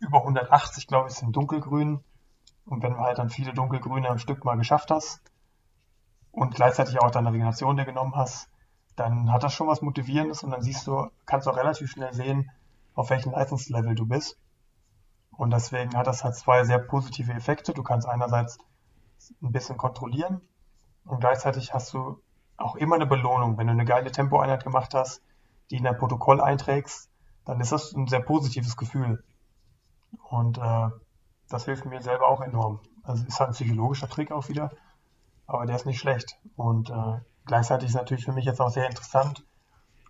über 0.00 0.18
180, 0.18 0.86
glaube 0.86 1.08
ich, 1.08 1.14
sind 1.14 1.34
dunkelgrün. 1.34 2.00
Und 2.64 2.82
wenn 2.82 2.92
du 2.92 2.98
halt 2.98 3.18
dann 3.18 3.30
viele 3.30 3.52
dunkelgrüne 3.52 4.08
am 4.08 4.18
Stück 4.18 4.44
mal 4.44 4.56
geschafft 4.56 4.90
hast 4.90 5.20
und 6.32 6.54
gleichzeitig 6.54 7.00
auch 7.00 7.10
deine 7.10 7.32
Regeneration 7.32 7.76
dir 7.76 7.84
genommen 7.84 8.14
hast, 8.14 8.48
dann 8.94 9.32
hat 9.32 9.42
das 9.42 9.52
schon 9.54 9.68
was 9.68 9.80
Motivierendes 9.82 10.42
und 10.42 10.50
dann 10.50 10.62
siehst 10.62 10.86
du, 10.86 11.08
kannst 11.24 11.46
du 11.46 11.50
auch 11.50 11.56
relativ 11.56 11.90
schnell 11.90 12.12
sehen, 12.12 12.50
auf 12.94 13.10
welchem 13.10 13.32
Leistungslevel 13.32 13.94
du 13.94 14.06
bist. 14.06 14.38
Und 15.30 15.50
deswegen 15.50 15.96
hat 15.96 16.06
das 16.06 16.24
halt 16.24 16.34
zwei 16.34 16.64
sehr 16.64 16.78
positive 16.78 17.32
Effekte. 17.32 17.72
Du 17.72 17.82
kannst 17.82 18.08
einerseits 18.08 18.58
ein 19.42 19.52
bisschen 19.52 19.76
kontrollieren 19.76 20.40
und 21.04 21.20
gleichzeitig 21.20 21.72
hast 21.72 21.92
du 21.94 22.20
auch 22.58 22.76
immer 22.76 22.96
eine 22.96 23.06
Belohnung. 23.06 23.56
Wenn 23.56 23.68
du 23.68 23.72
eine 23.72 23.84
geile 23.84 24.12
Tempoeinheit 24.12 24.64
gemacht 24.64 24.92
hast, 24.94 25.22
die 25.70 25.76
in 25.76 25.84
dein 25.84 25.96
Protokoll 25.96 26.40
einträgst, 26.40 27.08
dann 27.44 27.60
ist 27.60 27.72
das 27.72 27.92
ein 27.92 28.06
sehr 28.06 28.20
positives 28.20 28.76
Gefühl. 28.76 29.24
Und 30.28 30.58
äh, 30.58 30.88
das 31.48 31.64
hilft 31.64 31.86
mir 31.86 32.02
selber 32.02 32.28
auch 32.28 32.40
enorm. 32.40 32.80
Also 33.02 33.24
ist 33.24 33.40
halt 33.40 33.50
ein 33.50 33.54
psychologischer 33.54 34.08
Trick 34.08 34.30
auch 34.32 34.48
wieder, 34.48 34.70
aber 35.46 35.64
der 35.64 35.76
ist 35.76 35.86
nicht 35.86 35.98
schlecht. 35.98 36.38
Und 36.56 36.90
äh, 36.90 37.20
gleichzeitig 37.46 37.88
ist 37.88 37.94
natürlich 37.94 38.24
für 38.24 38.32
mich 38.32 38.44
jetzt 38.44 38.60
auch 38.60 38.70
sehr 38.70 38.86
interessant 38.86 39.44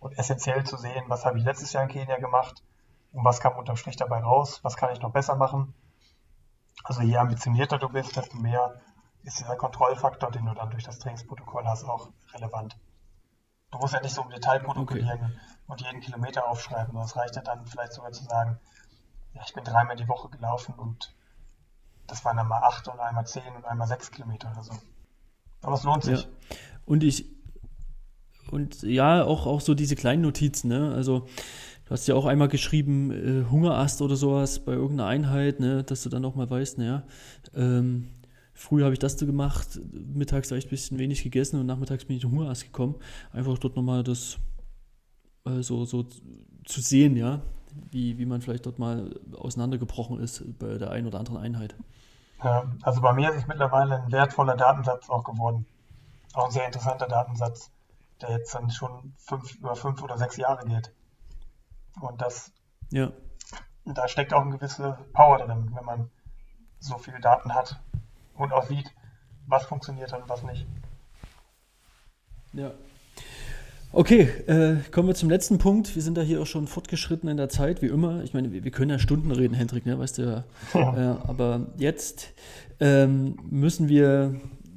und 0.01 0.17
essentiell 0.17 0.65
zu 0.65 0.75
sehen, 0.77 1.05
was 1.07 1.25
habe 1.25 1.37
ich 1.37 1.45
letztes 1.45 1.71
Jahr 1.71 1.83
in 1.83 1.89
Kenia 1.89 2.17
gemacht 2.17 2.63
und 3.13 3.23
was 3.23 3.39
kam 3.39 3.57
unterm 3.57 3.77
Strich 3.77 3.95
dabei 3.95 4.21
raus, 4.21 4.59
was 4.63 4.75
kann 4.75 4.91
ich 4.91 5.01
noch 5.01 5.11
besser 5.11 5.35
machen. 5.35 5.73
Also 6.83 7.01
je 7.01 7.17
ambitionierter 7.17 7.77
du 7.77 7.89
bist, 7.89 8.15
desto 8.15 8.37
mehr 8.37 8.81
ist 9.29 9.39
dieser 9.39 9.55
Kontrollfaktor, 9.55 10.31
den 10.31 10.45
du 10.45 10.53
dann 10.53 10.71
durch 10.71 10.83
das 10.83 10.99
Trainingsprotokoll 10.99 11.63
hast, 11.65 11.83
auch 11.85 12.09
relevant. 12.33 12.75
Du 13.71 13.77
musst 13.77 13.93
ja 13.93 14.01
nicht 14.01 14.15
so 14.15 14.23
im 14.23 14.29
Detail 14.29 14.59
protokollieren 14.59 15.19
okay. 15.19 15.33
und 15.67 15.81
jeden 15.81 16.01
Kilometer 16.01 16.47
aufschreiben. 16.47 16.95
Das 16.95 17.15
reicht 17.15 17.35
ja 17.35 17.43
dann 17.43 17.65
vielleicht 17.65 17.93
sogar 17.93 18.11
zu 18.11 18.23
sagen, 18.23 18.59
ja, 19.35 19.41
ich 19.45 19.53
bin 19.53 19.63
dreimal 19.63 19.95
die 19.95 20.07
Woche 20.07 20.29
gelaufen 20.29 20.73
und 20.73 21.13
das 22.07 22.25
waren 22.25 22.37
dann 22.37 22.47
mal 22.47 22.63
acht 22.63 22.87
und 22.87 22.99
einmal 22.99 23.27
zehn 23.27 23.55
und 23.55 23.65
einmal 23.65 23.87
sechs 23.87 24.09
Kilometer 24.09 24.51
oder 24.51 24.63
so. 24.63 24.73
Aber 25.61 25.75
es 25.75 25.83
lohnt 25.83 26.03
sich. 26.03 26.23
Ja. 26.23 26.29
Und 26.85 27.03
ich, 27.03 27.29
und 28.49 28.81
ja, 28.81 29.23
auch, 29.23 29.45
auch 29.45 29.61
so 29.61 29.75
diese 29.75 29.95
kleinen 29.95 30.23
Notizen, 30.23 30.69
ne? 30.69 30.91
Also 30.95 31.27
du 31.85 31.91
hast 31.91 32.07
ja 32.07 32.15
auch 32.15 32.25
einmal 32.25 32.47
geschrieben, 32.47 33.11
äh, 33.11 33.47
Hungerast 33.47 34.01
oder 34.01 34.15
sowas 34.15 34.65
bei 34.65 34.71
irgendeiner 34.71 35.07
Einheit, 35.07 35.59
ne, 35.59 35.83
dass 35.83 36.01
du 36.01 36.09
dann 36.09 36.25
auch 36.25 36.33
mal 36.33 36.49
weißt, 36.49 36.79
naja, 36.79 37.03
ähm, 37.53 38.09
Früher 38.59 38.83
habe 38.83 38.93
ich 38.93 38.99
das 38.99 39.17
so 39.17 39.25
gemacht, 39.25 39.79
mittags 39.93 40.51
habe 40.51 40.59
ich 40.59 40.65
ein 40.65 40.69
bisschen 40.69 40.99
wenig 40.99 41.23
gegessen 41.23 41.61
und 41.61 41.65
nachmittags 41.65 42.03
bin 42.03 42.17
ich 42.17 42.25
in 42.25 42.31
Hungerast 42.31 42.65
gekommen. 42.65 42.95
Einfach 43.31 43.57
dort 43.57 43.77
nochmal 43.77 44.03
das 44.03 44.37
äh, 45.45 45.61
so, 45.61 45.85
so 45.85 46.03
zu 46.03 46.81
sehen, 46.81 47.15
ja, 47.15 47.41
wie, 47.89 48.17
wie 48.17 48.25
man 48.25 48.41
vielleicht 48.41 48.65
dort 48.65 48.77
mal 48.77 49.17
auseinandergebrochen 49.33 50.19
ist 50.19 50.43
bei 50.59 50.77
der 50.77 50.91
einen 50.91 51.07
oder 51.07 51.19
anderen 51.19 51.37
Einheit. 51.37 51.73
Ja, 52.43 52.69
also 52.81 52.99
bei 52.99 53.13
mir 53.13 53.29
ist 53.29 53.37
es 53.37 53.47
mittlerweile 53.47 54.03
ein 54.03 54.11
wertvoller 54.11 54.57
Datensatz 54.57 55.09
auch 55.09 55.23
geworden. 55.23 55.65
Auch 56.33 56.47
ein 56.47 56.51
sehr 56.51 56.65
interessanter 56.65 57.07
Datensatz, 57.07 57.71
der 58.21 58.31
jetzt 58.31 58.53
dann 58.53 58.69
schon 58.69 59.13
fünf, 59.19 59.55
über 59.55 59.77
fünf 59.77 60.03
oder 60.03 60.17
sechs 60.17 60.35
Jahre 60.35 60.67
geht. 60.67 60.91
Und 62.01 62.19
das, 62.19 62.51
ja. 62.91 63.13
da 63.85 64.09
steckt 64.09 64.33
auch 64.33 64.41
eine 64.41 64.57
gewisse 64.57 64.97
Power 65.13 65.37
drin, 65.37 65.71
wenn 65.73 65.85
man 65.85 66.11
so 66.81 66.97
viele 66.97 67.21
Daten 67.21 67.53
hat 67.53 67.79
und 68.39 68.53
auch 68.53 68.65
sieht, 68.65 68.91
was 69.47 69.65
funktioniert 69.65 70.11
und 70.13 70.27
was 70.27 70.43
nicht. 70.43 70.65
Ja. 72.53 72.71
Okay, 73.91 74.29
äh, 74.45 74.75
kommen 74.91 75.07
wir 75.07 75.15
zum 75.15 75.29
letzten 75.29 75.57
Punkt. 75.57 75.95
Wir 75.95 76.03
sind 76.03 76.15
da 76.15 76.21
hier 76.21 76.41
auch 76.41 76.45
schon 76.45 76.67
fortgeschritten 76.67 77.27
in 77.27 77.37
der 77.37 77.49
Zeit, 77.49 77.81
wie 77.81 77.87
immer. 77.87 78.23
Ich 78.23 78.35
meine, 78.35 78.51
wir, 78.51 78.63
wir 78.63 78.71
können 78.71 78.91
ja 78.91 78.99
Stunden 78.99 79.31
reden, 79.31 79.55
Hendrik, 79.55 79.85
ne? 79.85 79.97
weißt 79.97 80.19
du 80.19 80.21
ja. 80.21 80.43
ja. 80.73 80.95
Äh, 80.95 81.17
aber 81.27 81.67
jetzt 81.77 82.33
ähm, 82.79 83.39
müssen 83.49 83.89
wir, 83.89 84.35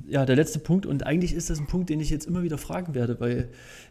ja, 0.09 0.25
der 0.25 0.37
letzte 0.37 0.61
Punkt, 0.61 0.87
und 0.87 1.05
eigentlich 1.07 1.35
ist 1.35 1.51
das 1.51 1.61
ein 1.61 1.67
Punkt, 1.67 1.91
den 1.91 2.01
ich 2.01 2.09
jetzt 2.09 2.27
immer 2.27 2.43
wieder 2.43 2.57
fragen 2.57 2.95
werde, 2.95 3.21
weil 3.21 3.51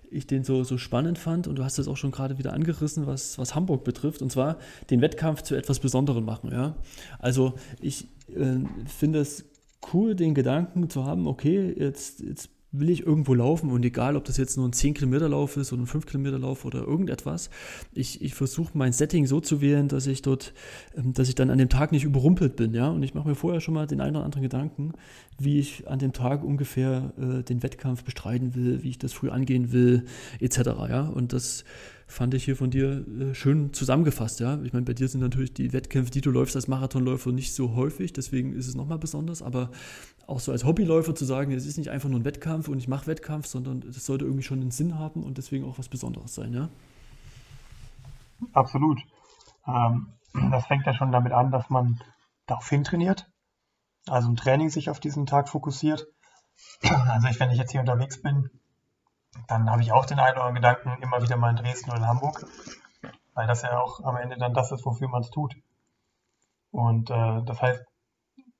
ich 0.09 0.25
den 0.25 0.43
so, 0.43 0.63
so 0.63 0.79
spannend 0.79 1.19
fand 1.19 1.47
und 1.47 1.55
du 1.55 1.63
hast 1.63 1.77
das 1.77 1.87
auch 1.87 1.97
schon 1.97 2.11
gerade 2.11 2.39
wieder 2.39 2.53
angerissen, 2.53 3.05
was, 3.05 3.37
was 3.37 3.53
Hamburg 3.53 3.83
betrifft, 3.83 4.23
und 4.23 4.31
zwar 4.31 4.57
den 4.89 5.01
Wettkampf 5.01 5.43
zu 5.43 5.55
etwas 5.55 5.79
Besonderem 5.79 6.25
machen. 6.25 6.51
Ja? 6.51 6.75
Also 7.19 7.53
ich 7.79 8.07
äh, 8.35 8.57
finde 8.87 9.19
es 9.19 9.45
cool, 9.93 10.15
den 10.15 10.33
Gedanken 10.33 10.89
zu 10.89 11.05
haben, 11.05 11.27
okay, 11.27 11.73
jetzt, 11.77 12.21
jetzt 12.21 12.49
will 12.71 12.89
ich 12.89 13.05
irgendwo 13.05 13.33
laufen 13.33 13.69
und 13.69 13.83
egal, 13.83 14.15
ob 14.15 14.23
das 14.23 14.37
jetzt 14.37 14.55
nur 14.55 14.65
ein 14.65 14.71
10-Kilometer-Lauf 14.71 15.57
ist 15.57 15.73
oder 15.73 15.81
ein 15.81 15.87
5-Kilometer-Lauf 15.87 16.63
oder 16.63 16.79
irgendetwas, 16.79 17.49
ich, 17.93 18.21
ich 18.21 18.33
versuche 18.33 18.71
mein 18.77 18.93
Setting 18.93 19.25
so 19.25 19.41
zu 19.41 19.59
wählen, 19.59 19.89
dass 19.89 20.07
ich 20.07 20.21
dort, 20.21 20.53
ähm, 20.95 21.13
dass 21.13 21.27
ich 21.27 21.35
dann 21.35 21.49
an 21.49 21.57
dem 21.57 21.69
Tag 21.69 21.91
nicht 21.91 22.05
überrumpelt 22.05 22.55
bin, 22.55 22.73
ja, 22.73 22.89
und 22.89 23.03
ich 23.03 23.13
mache 23.13 23.27
mir 23.27 23.35
vorher 23.35 23.59
schon 23.59 23.73
mal 23.73 23.87
den 23.87 23.99
einen 23.99 24.15
oder 24.15 24.25
anderen 24.25 24.43
Gedanken, 24.43 24.93
wie 25.37 25.59
ich 25.59 25.89
an 25.89 25.99
dem 25.99 26.13
Tag 26.13 26.43
ungefähr 26.43 27.13
äh, 27.17 27.43
den 27.43 27.61
Wettkampf 27.61 28.03
bestreiten 28.03 28.55
will, 28.55 28.83
wie 28.83 28.89
ich 28.89 28.99
das 28.99 29.11
früh 29.11 29.29
angehen 29.29 29.73
will, 29.73 30.05
etc., 30.39 30.57
ja, 30.89 31.01
und 31.01 31.33
das 31.33 31.65
fand 32.11 32.33
ich 32.33 32.43
hier 32.43 32.55
von 32.55 32.69
dir 32.69 33.05
äh, 33.07 33.33
schön 33.33 33.73
zusammengefasst, 33.73 34.39
ja. 34.39 34.61
Ich 34.63 34.73
meine, 34.73 34.85
bei 34.85 34.93
dir 34.93 35.07
sind 35.07 35.21
natürlich 35.21 35.53
die 35.53 35.73
Wettkämpfe, 35.73 36.11
die 36.11 36.21
du 36.21 36.29
läufst 36.29 36.55
als 36.55 36.67
Marathonläufer, 36.67 37.31
nicht 37.31 37.53
so 37.53 37.75
häufig, 37.75 38.13
deswegen 38.13 38.53
ist 38.53 38.67
es 38.67 38.75
nochmal 38.75 38.99
besonders, 38.99 39.41
aber 39.41 39.71
auch 40.27 40.39
so 40.39 40.51
als 40.51 40.65
Hobbyläufer 40.65 41.15
zu 41.15 41.25
sagen, 41.25 41.51
es 41.51 41.65
ist 41.65 41.77
nicht 41.77 41.89
einfach 41.89 42.09
nur 42.09 42.19
ein 42.19 42.25
Wettkampf 42.25 42.67
und 42.67 42.77
ich 42.77 42.87
mache 42.87 43.07
Wettkampf, 43.07 43.47
sondern 43.47 43.81
es 43.89 44.05
sollte 44.05 44.25
irgendwie 44.25 44.43
schon 44.43 44.61
einen 44.61 44.71
Sinn 44.71 44.99
haben 44.99 45.23
und 45.23 45.37
deswegen 45.37 45.65
auch 45.65 45.79
was 45.79 45.89
Besonderes 45.89 46.35
sein, 46.35 46.53
ja? 46.53 46.69
Absolut. 48.53 48.99
Ähm, 49.65 50.13
das 50.51 50.65
fängt 50.67 50.85
ja 50.85 50.93
schon 50.93 51.11
damit 51.11 51.31
an, 51.31 51.51
dass 51.51 51.69
man 51.69 51.99
darauf 52.45 52.67
hintrainiert, 52.69 53.29
also 54.07 54.29
im 54.29 54.35
Training 54.35 54.69
sich 54.69 54.89
auf 54.89 54.99
diesen 54.99 55.25
Tag 55.25 55.49
fokussiert. 55.49 56.05
Also 56.83 57.27
ich, 57.27 57.39
wenn 57.39 57.49
ich 57.51 57.57
jetzt 57.57 57.71
hier 57.71 57.79
unterwegs 57.79 58.21
bin, 58.21 58.49
dann 59.47 59.69
habe 59.69 59.81
ich 59.81 59.91
auch 59.91 60.05
den 60.05 60.19
einen 60.19 60.37
oder 60.37 60.45
anderen 60.45 60.55
Gedanken 60.55 61.01
immer 61.01 61.21
wieder 61.21 61.37
mal 61.37 61.51
in 61.51 61.55
Dresden 61.55 61.89
oder 61.91 61.99
in 61.99 62.07
Hamburg, 62.07 62.45
weil 63.33 63.47
das 63.47 63.61
ja 63.61 63.79
auch 63.79 64.03
am 64.03 64.17
Ende 64.17 64.37
dann 64.37 64.53
das 64.53 64.71
ist, 64.71 64.85
wofür 64.85 65.07
man 65.07 65.21
es 65.21 65.29
tut. 65.29 65.55
Und 66.71 67.09
äh, 67.09 67.43
das 67.43 67.61
heißt, 67.61 67.83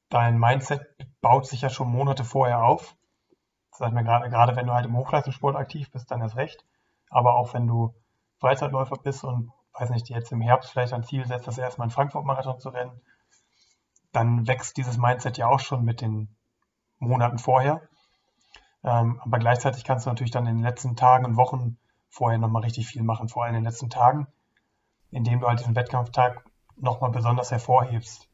dein 0.09 0.37
Mindset 0.37 0.81
baut 1.21 1.47
sich 1.47 1.61
ja 1.61 1.69
schon 1.69 1.89
Monate 1.89 2.23
vorher 2.23 2.63
auf. 2.63 2.95
Das 3.71 3.81
heißt 3.81 3.95
gerade, 3.95 4.29
gerade 4.29 4.55
wenn 4.55 4.67
du 4.67 4.73
halt 4.73 4.85
im 4.85 4.97
Hochleistungssport 4.97 5.55
aktiv 5.55 5.89
bist, 5.91 6.11
dann 6.11 6.21
erst 6.21 6.35
recht. 6.35 6.65
Aber 7.09 7.35
auch 7.35 7.53
wenn 7.53 7.67
du 7.67 7.93
Freizeitläufer 8.39 8.97
bist 8.97 9.23
und 9.23 9.51
weiß 9.73 9.89
nicht, 9.91 10.09
jetzt 10.09 10.31
im 10.31 10.41
Herbst 10.41 10.71
vielleicht 10.71 10.93
ein 10.93 11.03
Ziel 11.03 11.25
setzt, 11.25 11.47
das 11.47 11.57
erstmal 11.57 11.85
einen 11.85 11.91
Frankfurt-Marathon 11.91 12.59
zu 12.59 12.69
rennen, 12.69 13.01
dann 14.11 14.47
wächst 14.47 14.75
dieses 14.77 14.97
Mindset 14.97 15.37
ja 15.37 15.47
auch 15.47 15.59
schon 15.59 15.83
mit 15.83 16.01
den 16.01 16.35
Monaten 16.99 17.37
vorher. 17.37 17.81
Ähm, 18.83 19.19
aber 19.23 19.39
gleichzeitig 19.39 19.83
kannst 19.83 20.05
du 20.05 20.09
natürlich 20.09 20.31
dann 20.31 20.47
in 20.47 20.57
den 20.57 20.65
letzten 20.65 20.95
Tagen 20.95 21.25
und 21.25 21.37
Wochen 21.37 21.77
vorher 22.09 22.39
nochmal 22.39 22.63
richtig 22.63 22.87
viel 22.87 23.03
machen, 23.03 23.29
vor 23.29 23.43
allem 23.43 23.55
in 23.55 23.61
den 23.61 23.69
letzten 23.69 23.89
Tagen, 23.89 24.27
indem 25.11 25.39
du 25.39 25.47
halt 25.47 25.59
diesen 25.59 25.75
Wettkampftag 25.75 26.43
nochmal 26.77 27.11
besonders 27.11 27.51
hervorhebst. 27.51 28.27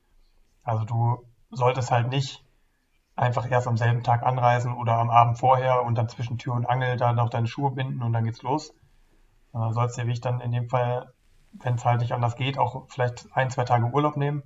Also 0.64 0.86
du 0.86 1.26
solltest 1.52 1.92
halt 1.92 2.10
nicht 2.10 2.46
einfach 3.16 3.50
erst 3.50 3.68
am 3.68 3.78
selben 3.78 4.04
Tag 4.04 4.24
anreisen 4.24 4.74
oder 4.74 4.98
am 4.98 5.10
Abend 5.10 5.38
vorher 5.38 5.84
und 5.84 5.96
dann 5.96 6.08
zwischen 6.08 6.38
Tür 6.38 6.54
und 6.54 6.70
Angel 6.70 6.98
da 6.98 7.14
noch 7.14 7.30
deine 7.30 7.48
Schuhe 7.48 7.72
binden 7.72 8.04
und 8.04 8.14
dann 8.14 8.24
geht's 8.24 8.44
los. 8.44 8.74
Du 9.54 9.72
sollst 9.72 9.98
dir 9.98 10.06
wie 10.08 10.12
ich 10.12 10.22
dann 10.22 10.40
in 10.40 10.52
dem 10.52 10.70
Fall, 10.70 11.14
wenn 11.54 11.76
es 11.76 11.86
halt 11.86 12.02
nicht 12.02 12.12
anders 12.12 12.36
geht, 12.36 12.60
auch 12.60 12.88
vielleicht 12.90 13.28
ein, 13.34 13.50
zwei 13.50 13.64
Tage 13.64 13.86
Urlaub 13.86 14.18
nehmen, 14.18 14.44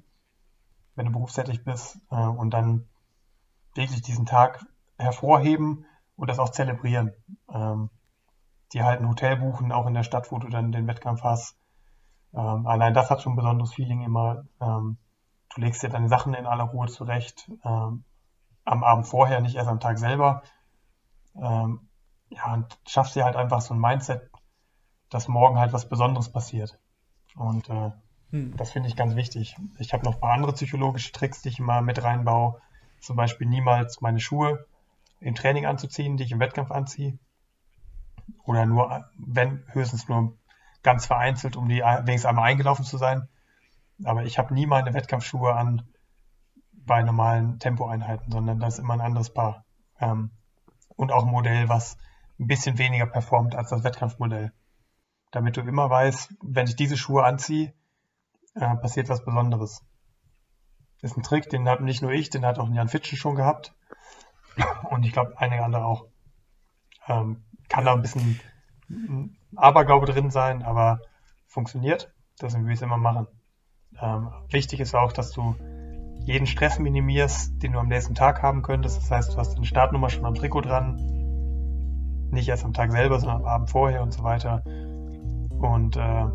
wenn 0.96 1.06
du 1.06 1.12
berufstätig 1.12 1.64
bist 1.64 2.00
äh, 2.12 2.16
und 2.16 2.52
dann 2.52 2.88
wirklich 3.76 4.02
diesen 4.02 4.26
Tag 4.26 4.66
hervorheben 4.98 5.86
und 6.16 6.30
das 6.30 6.40
auch 6.40 6.50
zelebrieren. 6.50 7.12
Ähm, 7.54 7.90
die 8.74 8.84
halt 8.84 9.02
ein 9.02 9.10
Hotel 9.10 9.38
buchen, 9.38 9.72
auch 9.72 9.86
in 9.88 9.94
der 9.94 10.04
Stadt, 10.04 10.32
wo 10.32 10.40
du 10.40 10.48
dann 10.48 10.72
den 10.72 10.88
Wettkampf 10.88 11.24
hast. 11.24 11.58
Ähm, 12.34 12.66
allein 12.66 12.94
das 12.94 13.10
hat 13.10 13.22
schon 13.22 13.34
ein 13.34 13.38
besonderes 13.38 13.74
Feeling 13.74 14.02
immer. 14.04 14.46
Ähm, 14.62 14.98
du 15.54 15.62
legst 15.62 15.84
dir 15.84 15.90
deine 15.90 16.08
Sachen 16.08 16.34
in 16.34 16.46
aller 16.46 16.64
Ruhe 16.64 16.88
zurecht. 16.88 17.52
Ähm, 17.66 18.04
am 18.64 18.84
Abend 18.84 19.08
vorher, 19.08 19.42
nicht 19.42 19.56
erst 19.56 19.70
am 19.70 19.80
Tag 19.80 19.98
selber. 19.98 20.44
Ähm, 21.36 21.90
ja, 22.30 22.54
und 22.54 22.80
schaffst 22.88 23.16
dir 23.16 23.26
halt 23.26 23.36
einfach 23.36 23.62
so 23.62 23.74
ein 23.74 23.80
Mindset, 23.80 24.30
dass 25.10 25.28
morgen 25.28 25.60
halt 25.60 25.74
was 25.74 25.90
Besonderes 25.90 26.32
passiert. 26.32 26.80
Und 27.36 27.70
äh, 27.70 27.92
hm. 28.30 28.56
das 28.56 28.72
finde 28.72 28.88
ich 28.88 28.96
ganz 28.96 29.16
wichtig. 29.16 29.58
Ich 29.80 29.94
habe 29.94 30.06
noch 30.06 30.16
ein 30.16 30.22
paar 30.22 30.34
andere 30.34 30.54
psychologische 30.54 31.12
Tricks, 31.12 31.42
die 31.42 31.50
ich 31.50 31.60
immer 31.60 31.82
mit 31.82 32.02
reinbaue. 32.02 32.62
Zum 33.02 33.18
Beispiel 33.18 33.48
niemals 33.48 34.00
meine 34.00 34.20
Schuhe 34.20 34.66
im 35.22 35.36
Training 35.36 35.66
anzuziehen, 35.66 36.18
die 36.18 36.24
ich 36.24 36.32
im 36.32 36.40
Wettkampf 36.40 36.72
anziehe. 36.72 37.18
Oder 38.44 38.66
nur, 38.66 39.06
wenn 39.18 39.64
höchstens 39.68 40.08
nur 40.10 40.38
ganz 40.84 41.06
vereinzelt, 41.06 41.56
um 41.56 41.70
die 41.70 41.80
wenigstens 41.80 42.26
einmal 42.26 42.50
eingelaufen 42.50 42.84
zu 42.84 42.98
sein. 42.98 43.30
Aber 44.04 44.26
ich 44.26 44.40
habe 44.40 44.54
nie 44.54 44.66
meine 44.66 44.94
Wettkampfschuhe 44.94 45.54
an 45.54 45.88
bei 46.74 47.04
normalen 47.04 47.60
Tempoeinheiten, 47.60 48.32
sondern 48.32 48.60
das 48.60 48.76
ist 48.76 48.80
immer 48.80 48.96
ein 48.96 49.02
anderes 49.02 49.32
Paar. 49.32 49.64
Ähm, 50.00 50.32
und 50.96 51.12
auch 51.12 51.24
ein 51.24 51.32
Modell, 51.32 51.70
was 51.70 51.98
ein 52.40 52.48
bisschen 52.48 52.80
weniger 52.80 53.06
performt 53.06 53.56
als 53.56 53.70
das 53.70 53.84
Wettkampfmodell. 53.84 54.52
Damit 55.30 55.56
du 55.56 55.62
immer 55.62 55.90
weißt, 55.90 56.34
wenn 56.42 56.68
ich 56.68 56.76
diese 56.76 56.98
Schuhe 56.98 57.24
anziehe, 57.24 57.74
äh, 58.56 58.76
passiert 58.76 59.08
was 59.10 59.24
Besonderes. 59.24 59.84
Das 61.02 61.12
ist 61.12 61.18
ein 61.18 61.24
Trick, 61.24 61.50
den 61.50 61.70
hat 61.70 61.82
nicht 61.82 62.02
nur 62.02 62.12
ich, 62.12 62.30
den 62.30 62.46
hat 62.46 62.60
auch 62.60 62.70
Jan 62.70 62.90
Fitschen 62.90 63.18
schon 63.18 63.36
gehabt. 63.36 63.76
Und 64.90 65.04
ich 65.04 65.14
glaube, 65.14 65.34
einige 65.38 65.64
andere 65.64 65.86
auch. 65.86 66.06
Ähm, 67.08 67.44
kann 67.70 67.86
da 67.86 67.94
ein 67.94 68.02
bisschen 68.02 68.40
Aberglaube 69.56 70.06
drin 70.06 70.30
sein, 70.30 70.64
aber 70.64 71.00
funktioniert. 71.48 72.14
Das 72.38 72.54
will 72.54 72.68
ich 72.68 72.80
es 72.80 72.82
immer 72.82 72.98
machen. 72.98 73.28
Ähm, 74.00 74.30
wichtig 74.50 74.80
ist 74.80 74.96
auch, 74.96 75.14
dass 75.14 75.32
du 75.32 75.56
jeden 76.26 76.46
Stress 76.48 76.80
minimierst, 76.80 77.62
den 77.62 77.74
du 77.74 77.80
am 77.80 77.88
nächsten 77.88 78.16
Tag 78.16 78.42
haben 78.42 78.62
könntest. 78.62 78.98
Das 78.98 79.12
heißt, 79.12 79.34
du 79.34 79.38
hast 79.38 79.56
deine 79.56 79.66
Startnummer 79.66 80.10
schon 80.10 80.26
am 80.26 80.36
Trikot 80.36 80.62
dran. 80.62 80.98
Nicht 82.32 82.48
erst 82.48 82.64
am 82.64 82.74
Tag 82.74 82.92
selber, 82.92 83.20
sondern 83.20 83.42
am 83.42 83.46
Abend 83.46 83.70
vorher 83.70 84.02
und 84.02 84.14
so 84.14 84.24
weiter. 84.24 84.64
Und 85.60 85.98
äh, 85.98 86.26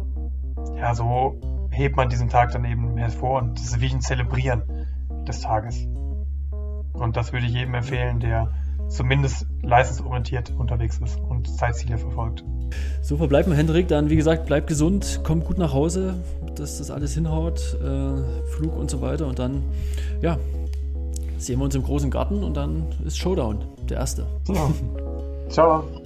ja, 0.76 0.94
so 0.94 1.40
hebt 1.70 1.96
man 1.96 2.08
diesen 2.08 2.28
Tag 2.28 2.52
dann 2.52 2.64
eben 2.64 2.96
hervor 2.96 3.40
und 3.40 3.58
das 3.58 3.66
ist 3.66 3.80
wie 3.80 3.92
ein 3.92 4.00
Zelebrieren 4.00 4.62
des 5.26 5.40
Tages. 5.40 5.86
Und 6.96 7.16
das 7.16 7.32
würde 7.32 7.46
ich 7.46 7.52
jedem 7.52 7.74
empfehlen, 7.74 8.20
der 8.20 8.50
zumindest 8.88 9.46
leistungsorientiert 9.62 10.52
unterwegs 10.56 10.98
ist 10.98 11.18
und 11.28 11.48
Zeitziele 11.48 11.98
verfolgt. 11.98 12.44
So 13.02 13.16
verbleibt 13.16 13.48
wir, 13.48 13.56
Hendrik. 13.56 13.88
Dann, 13.88 14.10
wie 14.10 14.16
gesagt, 14.16 14.46
bleib 14.46 14.66
gesund, 14.66 15.20
komm 15.24 15.44
gut 15.44 15.58
nach 15.58 15.72
Hause, 15.72 16.14
dass 16.54 16.78
das 16.78 16.90
alles 16.90 17.14
hinhaut, 17.14 17.76
äh, 17.80 18.48
Flug 18.50 18.76
und 18.76 18.90
so 18.90 19.00
weiter. 19.00 19.26
Und 19.26 19.38
dann, 19.38 19.62
ja, 20.22 20.38
sehen 21.38 21.58
wir 21.58 21.64
uns 21.64 21.74
im 21.74 21.82
großen 21.82 22.10
Garten 22.10 22.42
und 22.42 22.56
dann 22.56 22.86
ist 23.04 23.18
Showdown, 23.18 23.58
der 23.88 23.98
erste. 23.98 24.26
Ja. 24.48 24.70
Ciao. 25.48 25.84